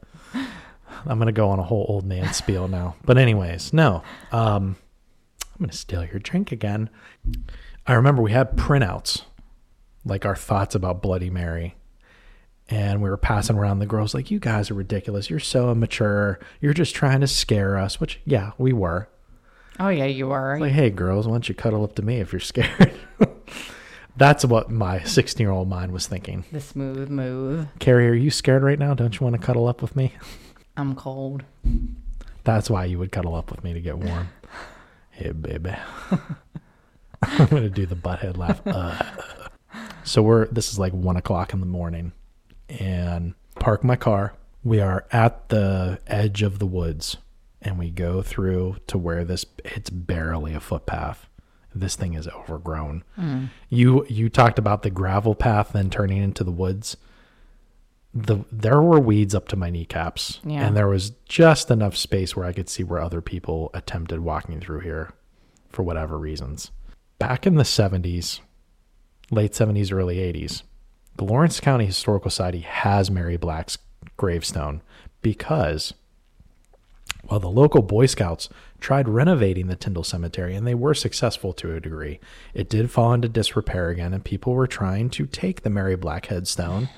I'm 1.07 1.19
gonna 1.19 1.31
go 1.31 1.49
on 1.49 1.59
a 1.59 1.63
whole 1.63 1.85
old 1.87 2.05
man 2.05 2.33
spiel 2.33 2.67
now. 2.67 2.95
But 3.05 3.17
anyways, 3.17 3.73
no. 3.73 4.01
Um, 4.31 4.75
I'm 5.53 5.59
gonna 5.65 5.73
steal 5.73 6.03
your 6.03 6.19
drink 6.19 6.51
again. 6.51 6.89
I 7.87 7.93
remember 7.93 8.21
we 8.21 8.31
had 8.31 8.57
printouts, 8.57 9.21
like 10.05 10.25
our 10.25 10.35
thoughts 10.35 10.75
about 10.75 11.01
Bloody 11.01 11.29
Mary. 11.29 11.75
And 12.67 13.01
we 13.01 13.09
were 13.09 13.17
passing 13.17 13.57
around 13.57 13.79
the 13.79 13.85
girls 13.85 14.13
like, 14.13 14.31
you 14.31 14.39
guys 14.39 14.71
are 14.71 14.75
ridiculous. 14.75 15.29
You're 15.29 15.39
so 15.39 15.71
immature. 15.71 16.39
You're 16.61 16.73
just 16.73 16.95
trying 16.95 17.21
to 17.21 17.27
scare 17.27 17.77
us, 17.77 17.99
which 17.99 18.19
yeah, 18.25 18.51
we 18.57 18.73
were. 18.73 19.07
Oh 19.79 19.89
yeah, 19.89 20.05
you 20.05 20.27
were. 20.27 20.57
Like, 20.59 20.71
hey 20.71 20.89
girls, 20.89 21.27
why 21.27 21.33
don't 21.33 21.49
you 21.49 21.53
cuddle 21.55 21.83
up 21.83 21.95
to 21.95 22.01
me 22.01 22.19
if 22.21 22.31
you're 22.31 22.39
scared? 22.39 22.93
That's 24.17 24.45
what 24.45 24.71
my 24.71 25.03
16 25.03 25.43
year 25.43 25.51
old 25.51 25.67
mind 25.67 25.91
was 25.91 26.07
thinking. 26.07 26.45
the 26.51 26.61
smooth 26.61 27.09
move. 27.09 27.67
Carrie, 27.79 28.07
are 28.07 28.13
you 28.13 28.31
scared 28.31 28.63
right 28.63 28.79
now? 28.79 28.93
Don't 28.93 29.19
you 29.19 29.23
want 29.25 29.39
to 29.39 29.45
cuddle 29.45 29.67
up 29.67 29.81
with 29.81 29.95
me? 29.95 30.13
I'm 30.77 30.95
cold. 30.95 31.43
That's 32.45 32.69
why 32.69 32.85
you 32.85 32.97
would 32.99 33.11
cuddle 33.11 33.35
up 33.35 33.51
with 33.51 33.63
me 33.63 33.73
to 33.73 33.81
get 33.81 33.97
warm. 33.97 34.29
hey, 35.11 35.31
baby. 35.31 35.75
I'm 37.21 37.47
gonna 37.47 37.69
do 37.69 37.85
the 37.85 37.95
butthead 37.95 38.37
laugh. 38.37 38.61
Uh. 38.65 39.44
So 40.03 40.21
we're 40.21 40.45
this 40.47 40.71
is 40.71 40.77
like 40.79 40.93
one 40.93 41.17
o'clock 41.17 41.53
in 41.53 41.59
the 41.59 41.65
morning, 41.65 42.11
and 42.69 43.33
park 43.55 43.83
my 43.83 43.95
car. 43.95 44.33
We 44.63 44.79
are 44.79 45.05
at 45.11 45.49
the 45.49 45.99
edge 46.07 46.41
of 46.41 46.59
the 46.59 46.65
woods, 46.65 47.17
and 47.61 47.77
we 47.79 47.89
go 47.91 48.21
through 48.21 48.77
to 48.87 48.97
where 48.97 49.23
this 49.23 49.45
it's 49.63 49.89
barely 49.89 50.53
a 50.53 50.59
footpath. 50.59 51.27
This 51.73 51.95
thing 51.95 52.13
is 52.13 52.27
overgrown. 52.27 53.03
Hmm. 53.15 53.45
You 53.69 54.05
you 54.09 54.29
talked 54.29 54.59
about 54.59 54.83
the 54.83 54.89
gravel 54.89 55.35
path 55.35 55.71
then 55.73 55.89
turning 55.89 56.17
into 56.17 56.43
the 56.43 56.51
woods. 56.51 56.97
The 58.13 58.45
there 58.51 58.81
were 58.81 58.99
weeds 58.99 59.35
up 59.35 59.47
to 59.49 59.55
my 59.57 59.69
kneecaps, 59.69 60.39
Yeah. 60.45 60.65
and 60.65 60.75
there 60.77 60.87
was 60.87 61.11
just 61.27 61.69
enough 61.69 61.97
space 61.97 62.33
where 62.35 62.45
I 62.45 62.53
could 62.53 62.69
see 62.69 62.83
where 62.83 63.01
other 63.01 63.21
people 63.21 63.71
attempted 63.73 64.21
walking 64.21 64.61
through 64.61 64.79
here 64.81 65.11
for 65.69 65.83
whatever 65.83 66.17
reasons. 66.17 66.71
Back 67.19 67.45
in 67.45 67.55
the 67.55 67.63
70s, 67.63 68.39
late 69.31 69.53
70s, 69.53 69.91
early 69.91 70.17
80s, 70.17 70.63
the 71.15 71.23
Lawrence 71.23 71.59
County 71.59 71.85
Historical 71.85 72.29
Society 72.29 72.59
has 72.59 73.09
Mary 73.09 73.37
Black's 73.37 73.77
gravestone 74.17 74.81
because 75.21 75.93
while 77.27 77.39
the 77.39 77.49
local 77.49 77.81
Boy 77.81 78.05
Scouts 78.05 78.49
tried 78.79 79.09
renovating 79.09 79.67
the 79.67 79.75
Tyndall 79.75 80.03
Cemetery 80.03 80.55
and 80.55 80.67
they 80.67 80.75
were 80.75 80.93
successful 80.93 81.53
to 81.53 81.75
a 81.75 81.79
degree, 81.79 82.19
it 82.53 82.69
did 82.69 82.91
fall 82.91 83.13
into 83.13 83.27
disrepair 83.27 83.89
again 83.89 84.13
and 84.13 84.23
people 84.23 84.53
were 84.53 84.67
trying 84.67 85.09
to 85.11 85.25
take 85.25 85.61
the 85.61 85.69
Mary 85.69 85.95
Black 85.95 86.27
headstone. 86.27 86.89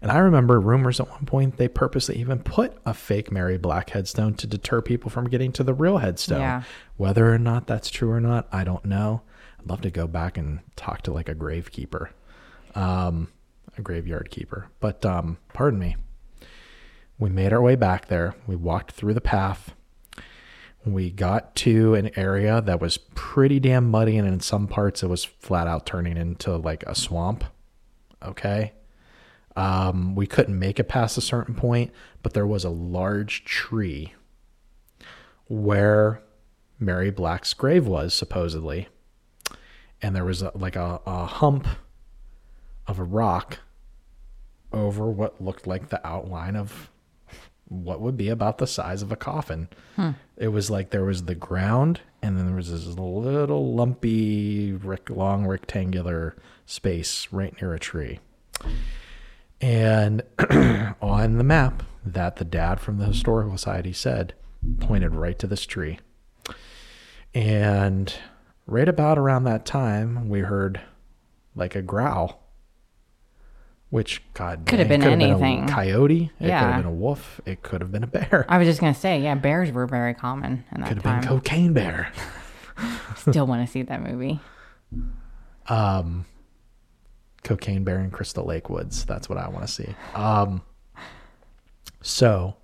And 0.00 0.10
I 0.10 0.18
remember 0.18 0.60
rumors 0.60 1.00
at 1.00 1.10
one 1.10 1.26
point 1.26 1.56
they 1.56 1.68
purposely 1.68 2.16
even 2.16 2.38
put 2.38 2.76
a 2.86 2.94
fake 2.94 3.32
Mary 3.32 3.58
Black 3.58 3.90
headstone 3.90 4.34
to 4.34 4.46
deter 4.46 4.80
people 4.80 5.10
from 5.10 5.28
getting 5.28 5.52
to 5.52 5.64
the 5.64 5.74
real 5.74 5.98
headstone. 5.98 6.40
Yeah. 6.40 6.62
Whether 6.96 7.32
or 7.32 7.38
not 7.38 7.66
that's 7.66 7.90
true 7.90 8.10
or 8.10 8.20
not, 8.20 8.46
I 8.52 8.64
don't 8.64 8.84
know. 8.84 9.22
Love 9.66 9.80
to 9.80 9.90
go 9.90 10.06
back 10.06 10.38
and 10.38 10.60
talk 10.76 11.02
to 11.02 11.12
like 11.12 11.28
a 11.28 11.34
gravekeeper, 11.34 12.10
um, 12.74 13.28
a 13.76 13.82
graveyard 13.82 14.30
keeper. 14.30 14.68
But 14.80 15.04
um, 15.04 15.38
pardon 15.52 15.80
me. 15.80 15.96
We 17.18 17.30
made 17.30 17.52
our 17.52 17.62
way 17.62 17.76
back 17.76 18.06
there. 18.08 18.34
We 18.46 18.56
walked 18.56 18.92
through 18.92 19.14
the 19.14 19.20
path. 19.20 19.74
We 20.84 21.10
got 21.10 21.56
to 21.56 21.94
an 21.94 22.10
area 22.16 22.60
that 22.60 22.80
was 22.80 22.98
pretty 22.98 23.58
damn 23.58 23.90
muddy, 23.90 24.16
and 24.16 24.28
in 24.28 24.38
some 24.38 24.68
parts 24.68 25.02
it 25.02 25.08
was 25.08 25.24
flat 25.24 25.66
out 25.66 25.84
turning 25.84 26.16
into 26.16 26.56
like 26.56 26.84
a 26.84 26.94
swamp. 26.94 27.42
Okay. 28.22 28.72
Um, 29.56 30.14
we 30.14 30.26
couldn't 30.26 30.58
make 30.58 30.78
it 30.78 30.88
past 30.88 31.18
a 31.18 31.22
certain 31.22 31.54
point, 31.54 31.90
but 32.22 32.34
there 32.34 32.46
was 32.46 32.64
a 32.64 32.70
large 32.70 33.44
tree 33.44 34.12
where 35.48 36.22
Mary 36.78 37.10
Black's 37.10 37.54
grave 37.54 37.86
was, 37.86 38.12
supposedly. 38.12 38.88
And 40.02 40.14
there 40.14 40.24
was 40.24 40.42
a, 40.42 40.52
like 40.54 40.76
a, 40.76 41.00
a 41.06 41.26
hump 41.26 41.66
of 42.86 42.98
a 42.98 43.04
rock 43.04 43.58
over 44.72 45.10
what 45.10 45.40
looked 45.40 45.66
like 45.66 45.88
the 45.88 46.06
outline 46.06 46.56
of 46.56 46.90
what 47.68 48.00
would 48.00 48.16
be 48.16 48.28
about 48.28 48.58
the 48.58 48.66
size 48.66 49.02
of 49.02 49.10
a 49.10 49.16
coffin. 49.16 49.68
Hmm. 49.96 50.10
It 50.36 50.48
was 50.48 50.70
like 50.70 50.90
there 50.90 51.04
was 51.04 51.24
the 51.24 51.34
ground, 51.34 52.00
and 52.22 52.36
then 52.36 52.46
there 52.46 52.54
was 52.56 52.70
this 52.70 52.86
little 52.86 53.74
lumpy, 53.74 54.78
long 55.08 55.46
rectangular 55.46 56.36
space 56.64 57.28
right 57.32 57.60
near 57.60 57.74
a 57.74 57.78
tree. 57.78 58.20
And 59.60 60.22
on 61.00 61.38
the 61.38 61.44
map 61.44 61.82
that 62.04 62.36
the 62.36 62.44
dad 62.44 62.80
from 62.80 62.98
the 62.98 63.06
historical 63.06 63.56
society 63.56 63.92
said 63.92 64.34
pointed 64.80 65.14
right 65.14 65.38
to 65.38 65.46
this 65.46 65.66
tree. 65.66 65.98
And 67.34 68.14
right 68.66 68.88
about 68.88 69.18
around 69.18 69.44
that 69.44 69.64
time, 69.66 70.28
we 70.28 70.40
heard 70.40 70.80
like 71.54 71.74
a 71.74 71.82
growl, 71.82 72.42
which 73.90 74.22
God 74.34 74.64
Could 74.66 74.78
have 74.78 74.88
been 74.88 75.00
could 75.02 75.12
anything. 75.12 75.64
a 75.64 75.68
coyote. 75.68 76.30
It 76.38 76.44
could 76.44 76.50
have 76.50 76.76
been 76.82 76.86
a 76.86 76.92
wolf. 76.94 77.40
It 77.46 77.62
could 77.62 77.80
have 77.80 77.92
been 77.92 78.02
a 78.02 78.06
bear. 78.08 78.44
I 78.48 78.58
was 78.58 78.66
just 78.66 78.80
gonna 78.80 78.94
say, 78.94 79.20
yeah, 79.20 79.34
bears 79.34 79.70
were 79.72 79.86
very 79.86 80.14
common 80.14 80.64
in 80.72 80.80
that 80.80 80.88
Could 80.88 80.96
have 80.98 81.04
time. 81.04 81.20
been 81.20 81.28
cocaine 81.28 81.72
bear. 81.72 82.12
Still 83.16 83.46
want 83.46 83.64
to 83.66 83.72
see 83.72 83.82
that 83.82 84.02
movie. 84.02 84.38
Um, 85.68 86.26
cocaine 87.42 87.84
bear 87.84 88.00
in 88.00 88.10
Crystal 88.10 88.44
Lake 88.44 88.68
Woods. 88.68 89.04
That's 89.06 89.28
what 89.28 89.38
I 89.38 89.48
want 89.48 89.66
to 89.66 89.72
see. 89.72 89.94
Um, 90.14 90.62
so 92.02 92.56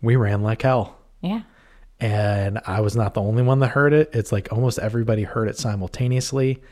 we 0.00 0.16
ran 0.16 0.42
like 0.42 0.62
hell. 0.62 0.96
Yeah. 1.20 1.42
And 2.00 2.60
I 2.66 2.80
was 2.80 2.94
not 2.96 3.14
the 3.14 3.20
only 3.20 3.42
one 3.42 3.58
that 3.60 3.68
heard 3.68 3.92
it. 3.92 4.10
It's 4.12 4.32
like 4.32 4.52
almost 4.52 4.78
everybody 4.78 5.24
heard 5.24 5.48
it 5.48 5.58
simultaneously. 5.58 6.62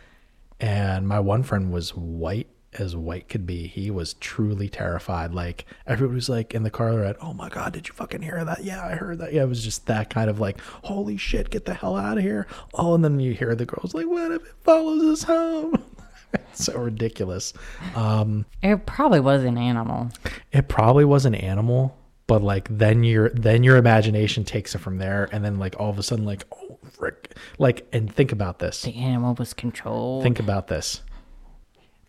And 0.61 1.07
my 1.07 1.21
one 1.21 1.43
friend 1.43 1.73
was 1.73 1.91
white 1.95 2.49
as 2.79 2.95
white 2.95 3.29
could 3.29 3.47
be. 3.47 3.67
He 3.67 3.91
was 3.91 4.15
truly 4.15 4.69
terrified. 4.69 5.33
Like 5.35 5.67
everybody 5.87 6.15
was 6.17 6.29
like 6.29 6.55
in 6.55 6.63
the 6.63 6.71
car, 6.71 6.93
they're 6.93 7.05
like, 7.07 7.23
"Oh 7.23 7.33
my 7.35 7.49
god, 7.49 7.73
did 7.73 7.89
you 7.89 7.95
fucking 7.95 8.23
hear 8.23 8.45
that? 8.45 8.65
Yeah, 8.65 8.85
I 8.85 8.93
heard 8.95 9.19
that." 9.19 9.33
Yeah, 9.33 9.43
it 9.43 9.49
was 9.49 9.65
just 9.65 9.87
that 9.87 10.11
kind 10.11 10.31
of 10.31 10.41
like, 10.41 10.61
"Holy 10.85 11.17
shit, 11.17 11.51
get 11.51 11.65
the 11.65 11.75
hell 11.75 11.97
out 11.97 12.19
of 12.19 12.25
here!" 12.25 12.47
Oh, 12.75 12.95
and 12.95 13.05
then 13.05 13.19
you 13.21 13.33
hear 13.33 13.55
the 13.55 13.67
girls 13.67 13.95
like, 13.95 14.07
"What 14.07 14.31
if 14.33 14.43
it 14.47 14.55
follows 14.63 15.03
us 15.05 15.23
home?" 15.25 15.83
so 16.53 16.79
ridiculous. 16.79 17.53
Um, 17.95 18.47
It 18.63 18.85
probably 18.87 19.21
was 19.21 19.43
an 19.45 19.59
animal. 19.59 20.11
it 20.53 20.69
probably 20.69 21.05
was 21.05 21.25
an 21.27 21.35
animal 21.35 21.97
but 22.27 22.43
like 22.43 22.69
then 22.71 23.05
your 23.05 23.29
then 23.31 23.63
your 23.63 23.77
imagination 23.77 24.45
takes 24.45 24.75
it 24.75 24.79
from 24.79 24.99
there 24.99 25.29
and 25.33 25.45
then 25.45 25.59
like 25.59 25.79
all 25.79 25.91
of 25.91 25.99
a 25.99 26.03
sudden 26.03 26.25
like 26.25 26.45
oh 26.53 26.79
frick 26.91 27.35
like 27.59 27.87
and 27.93 28.13
think 28.13 28.33
about 28.33 28.59
this 28.59 28.83
The 28.83 28.97
animal 28.97 29.35
was 29.35 29.53
controlled. 29.55 30.23
think 30.23 30.39
about 30.41 30.67
this 30.69 31.03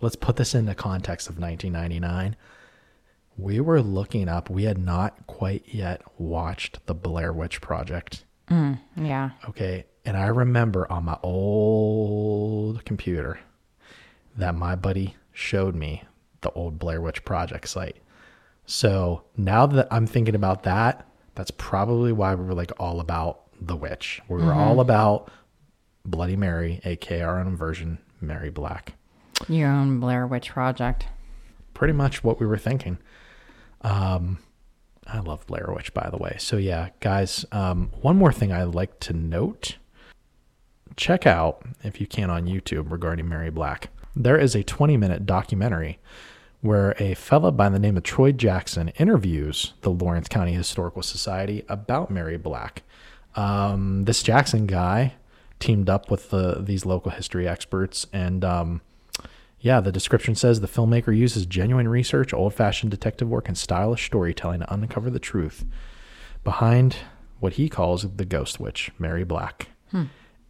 let's 0.02 0.16
put 0.16 0.36
this 0.36 0.54
into 0.56 0.74
context 0.76 1.28
of 1.30 1.38
1999 1.40 2.36
we 3.38 3.60
were 3.60 3.82
looking 3.82 4.28
up 4.28 4.50
we 4.50 4.64
had 4.64 4.78
not 4.78 5.28
quite 5.28 5.64
yet 5.68 6.02
watched 6.18 6.86
the 6.88 6.96
blair 6.96 7.32
witch 7.34 7.62
project 7.62 8.24
mm, 8.50 8.80
yeah. 8.96 9.32
Okay. 9.50 9.86
And 10.06 10.16
I 10.16 10.28
remember 10.28 10.90
on 10.90 11.04
my 11.04 11.18
old 11.22 12.86
computer 12.86 13.40
that 14.38 14.56
my 14.56 14.74
buddy 14.76 15.16
showed 15.34 15.76
me 15.76 16.04
the 16.42 16.50
old 16.52 16.80
Blair 16.80 17.02
Witch 17.02 17.26
Project 17.26 17.68
site. 17.68 17.98
So 18.68 19.24
now 19.38 19.66
that 19.66 19.88
I'm 19.90 20.06
thinking 20.06 20.36
about 20.36 20.64
that, 20.64 21.08
that's 21.36 21.52
probably 21.52 22.12
why 22.12 22.36
we 22.36 22.46
were 22.46 22.54
like 22.54 22.72
all 22.80 23.00
about 23.00 23.44
the 23.60 23.76
witch. 23.76 24.22
We 24.28 24.44
were 24.44 24.54
all 24.54 24.82
about 24.82 25.32
Bloody 26.06 26.36
Mary, 26.36 26.82
aka 26.84 27.22
our 27.22 27.40
own 27.40 27.56
version, 27.56 27.98
Mary 28.22 28.50
Black. 28.50 28.94
Your 29.48 29.70
own 29.70 30.00
Blair 30.00 30.28
Witch 30.28 30.50
Project. 30.50 31.06
Pretty 31.74 31.94
much 31.94 32.24
what 32.24 32.40
we 32.40 32.46
were 32.46 32.58
thinking. 32.58 32.98
Um, 33.82 34.40
I 35.06 35.20
love 35.20 35.48
Blair 35.48 35.72
Witch, 35.74 35.94
by 35.94 36.10
the 36.10 36.18
way. 36.18 36.36
So 36.38 36.58
yeah, 36.58 36.90
guys. 37.00 37.46
Um, 37.54 37.92
one 38.02 38.18
more 38.18 38.34
thing 38.34 38.52
I'd 38.52 38.76
like 38.76 39.00
to 39.02 39.14
note: 39.14 39.78
check 40.98 41.26
out 41.26 41.64
if 41.84 42.02
you 42.02 42.08
can 42.08 42.30
on 42.30 42.48
YouTube 42.48 42.92
regarding 42.92 43.30
Mary 43.30 43.50
Black. 43.50 43.92
There 44.14 44.38
is 44.38 44.56
a 44.56 44.64
20-minute 44.64 45.26
documentary 45.26 46.00
where 46.62 46.96
a 47.00 47.14
fella 47.14 47.52
by 47.52 47.70
the 47.70 47.80
name 47.80 47.98
of 47.98 48.04
Troy 48.04 48.32
Jackson 48.32 48.90
interviews 48.98 49.74
the 49.82 49.92
Lawrence 49.92 50.28
County 50.28 50.54
Historical 50.54 51.02
Society 51.04 51.64
about 51.70 52.10
Mary 52.10 52.38
Black. 52.38 52.84
Um, 53.36 54.06
this 54.06 54.24
Jackson 54.24 54.66
guy 54.66 55.14
teamed 55.60 55.90
up 55.90 56.10
with 56.10 56.30
the, 56.30 56.58
these 56.60 56.86
local 56.86 57.12
history 57.12 57.48
experts 57.48 58.08
and 58.12 58.44
um, 58.44 58.82
yeah, 59.60 59.80
the 59.82 59.92
description 59.92 60.36
says 60.36 60.60
the 60.60 60.68
filmmaker 60.68 61.16
uses 61.16 61.46
genuine 61.46 61.88
research, 61.88 62.34
old 62.34 62.54
fashioned 62.54 62.92
detective 62.92 63.28
work, 63.28 63.48
and 63.48 63.58
stylish 63.58 64.06
storytelling 64.06 64.60
to 64.60 64.74
uncover 64.74 65.10
the 65.10 65.20
truth 65.20 65.66
behind 66.44 66.98
what 67.40 67.54
he 67.54 67.68
calls 67.68 68.04
the 68.16 68.26
ghost 68.26 68.60
witch, 68.60 68.92
Mary 69.00 69.24
Black. 69.24 69.70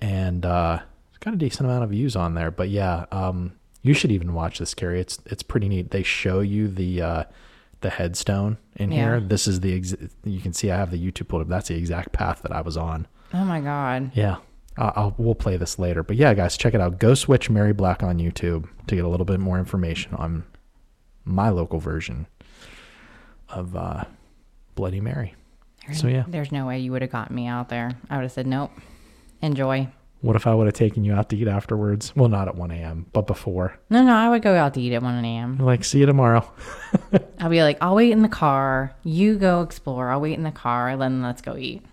And 0.02 0.46
uh, 0.46 0.80
it's 1.10 1.18
got 1.20 1.34
a 1.34 1.38
decent 1.38 1.70
amount 1.70 1.84
of 1.86 1.90
views 1.92 2.16
on 2.16 2.34
there. 2.34 2.52
But 2.52 2.70
yeah, 2.70 3.06
um, 3.12 3.54
you 3.88 3.94
should 3.94 4.12
even 4.12 4.34
watch 4.34 4.60
this, 4.60 4.74
Carrie. 4.74 5.00
It's 5.00 5.20
it's 5.26 5.44
pretty 5.44 5.68
neat. 5.70 5.92
They 5.92 6.04
show 6.04 6.40
you 6.42 6.68
the 6.68 7.02
uh, 7.02 7.24
the 7.82 7.90
headstone 7.90 8.58
in 8.76 8.92
Yeah. 8.92 8.98
here. 8.98 9.20
This 9.20 9.48
is 9.48 9.60
the 9.62 9.76
ex- 9.76 9.96
you 10.24 10.40
can 10.42 10.54
see 10.54 10.70
I 10.72 10.78
have 10.78 10.92
the 10.92 10.98
YouTube 10.98 11.28
pulled 11.28 11.44
up. 11.44 11.48
That's 11.48 11.68
the 11.70 11.76
exact 11.78 12.12
path 12.12 12.42
that 12.44 12.52
I 12.52 12.62
was 12.62 12.78
on. 12.78 13.08
Oh 13.34 13.44
my 13.46 13.60
God. 13.62 14.12
Yeah. 14.14 14.38
Uh, 14.78 14.92
I'll, 14.96 15.16
we'll 15.18 15.34
play 15.36 15.58
this 15.58 15.80
later. 15.80 16.04
But 16.04 16.18
yeah, 16.18 16.34
guys, 16.36 16.56
check 16.56 16.74
it 16.76 16.82
out. 16.82 17.00
Go 17.00 17.14
switch 17.16 17.50
Mary 17.50 17.74
Black 17.74 18.04
on 18.04 18.20
YouTube 18.20 18.68
to 18.88 18.96
get 18.96 19.04
a 19.04 19.08
little 19.08 19.26
bit 19.26 19.40
more 19.40 19.58
information 19.58 20.14
on 20.14 20.44
my 21.26 21.50
local 21.50 21.80
version 21.80 22.28
of 23.50 23.76
uh, 23.76 24.04
Bloody 24.76 25.02
Mary. 25.02 25.34
So 25.94 26.08
yeah, 26.08 26.26
There's 26.28 26.52
no 26.52 26.68
way 26.68 26.80
you 26.80 26.92
would 26.92 27.02
have 27.02 27.12
gotten 27.12 27.36
me 27.36 27.48
out 27.48 27.70
there. 27.70 27.92
I 28.10 28.18
would 28.18 28.24
have 28.24 28.32
said, 28.32 28.46
nope. 28.46 28.72
Enjoy. 29.42 29.88
What 30.22 30.36
if 30.36 30.48
I 30.48 30.54
would 30.54 30.68
have 30.68 30.74
taken 30.74 31.04
you 31.04 31.14
out 31.14 31.30
to 31.30 31.38
eat 31.38 31.48
afterwards? 31.48 32.14
Well, 32.16 32.30
not 32.30 32.48
at 32.48 32.56
1 32.56 32.72
a.m., 32.72 33.06
but 33.14 33.28
before. 33.28 33.80
No, 33.90 34.04
no, 34.04 34.14
I 34.14 34.30
would 34.30 34.42
go 34.42 34.56
out 34.56 34.74
to 34.76 34.82
eat 34.82 34.94
at 34.94 35.04
1 35.04 35.26
a.m. 35.26 35.58
Like, 35.58 35.84
see 35.84 36.00
you 36.00 36.06
tomorrow. 36.06 36.50
I'll 37.40 37.50
be 37.50 37.62
like, 37.62 37.78
I'll 37.82 37.96
wait 37.96 38.12
in 38.12 38.22
the 38.22 38.30
car. 38.30 38.96
You 39.04 39.38
go 39.38 39.62
explore. 39.62 40.10
I'll 40.10 40.22
wait 40.22 40.34
in 40.34 40.44
the 40.44 40.52
car. 40.52 40.96
Then 40.98 41.22
let's 41.22 41.42
go 41.42 41.56
eat. 41.56 41.84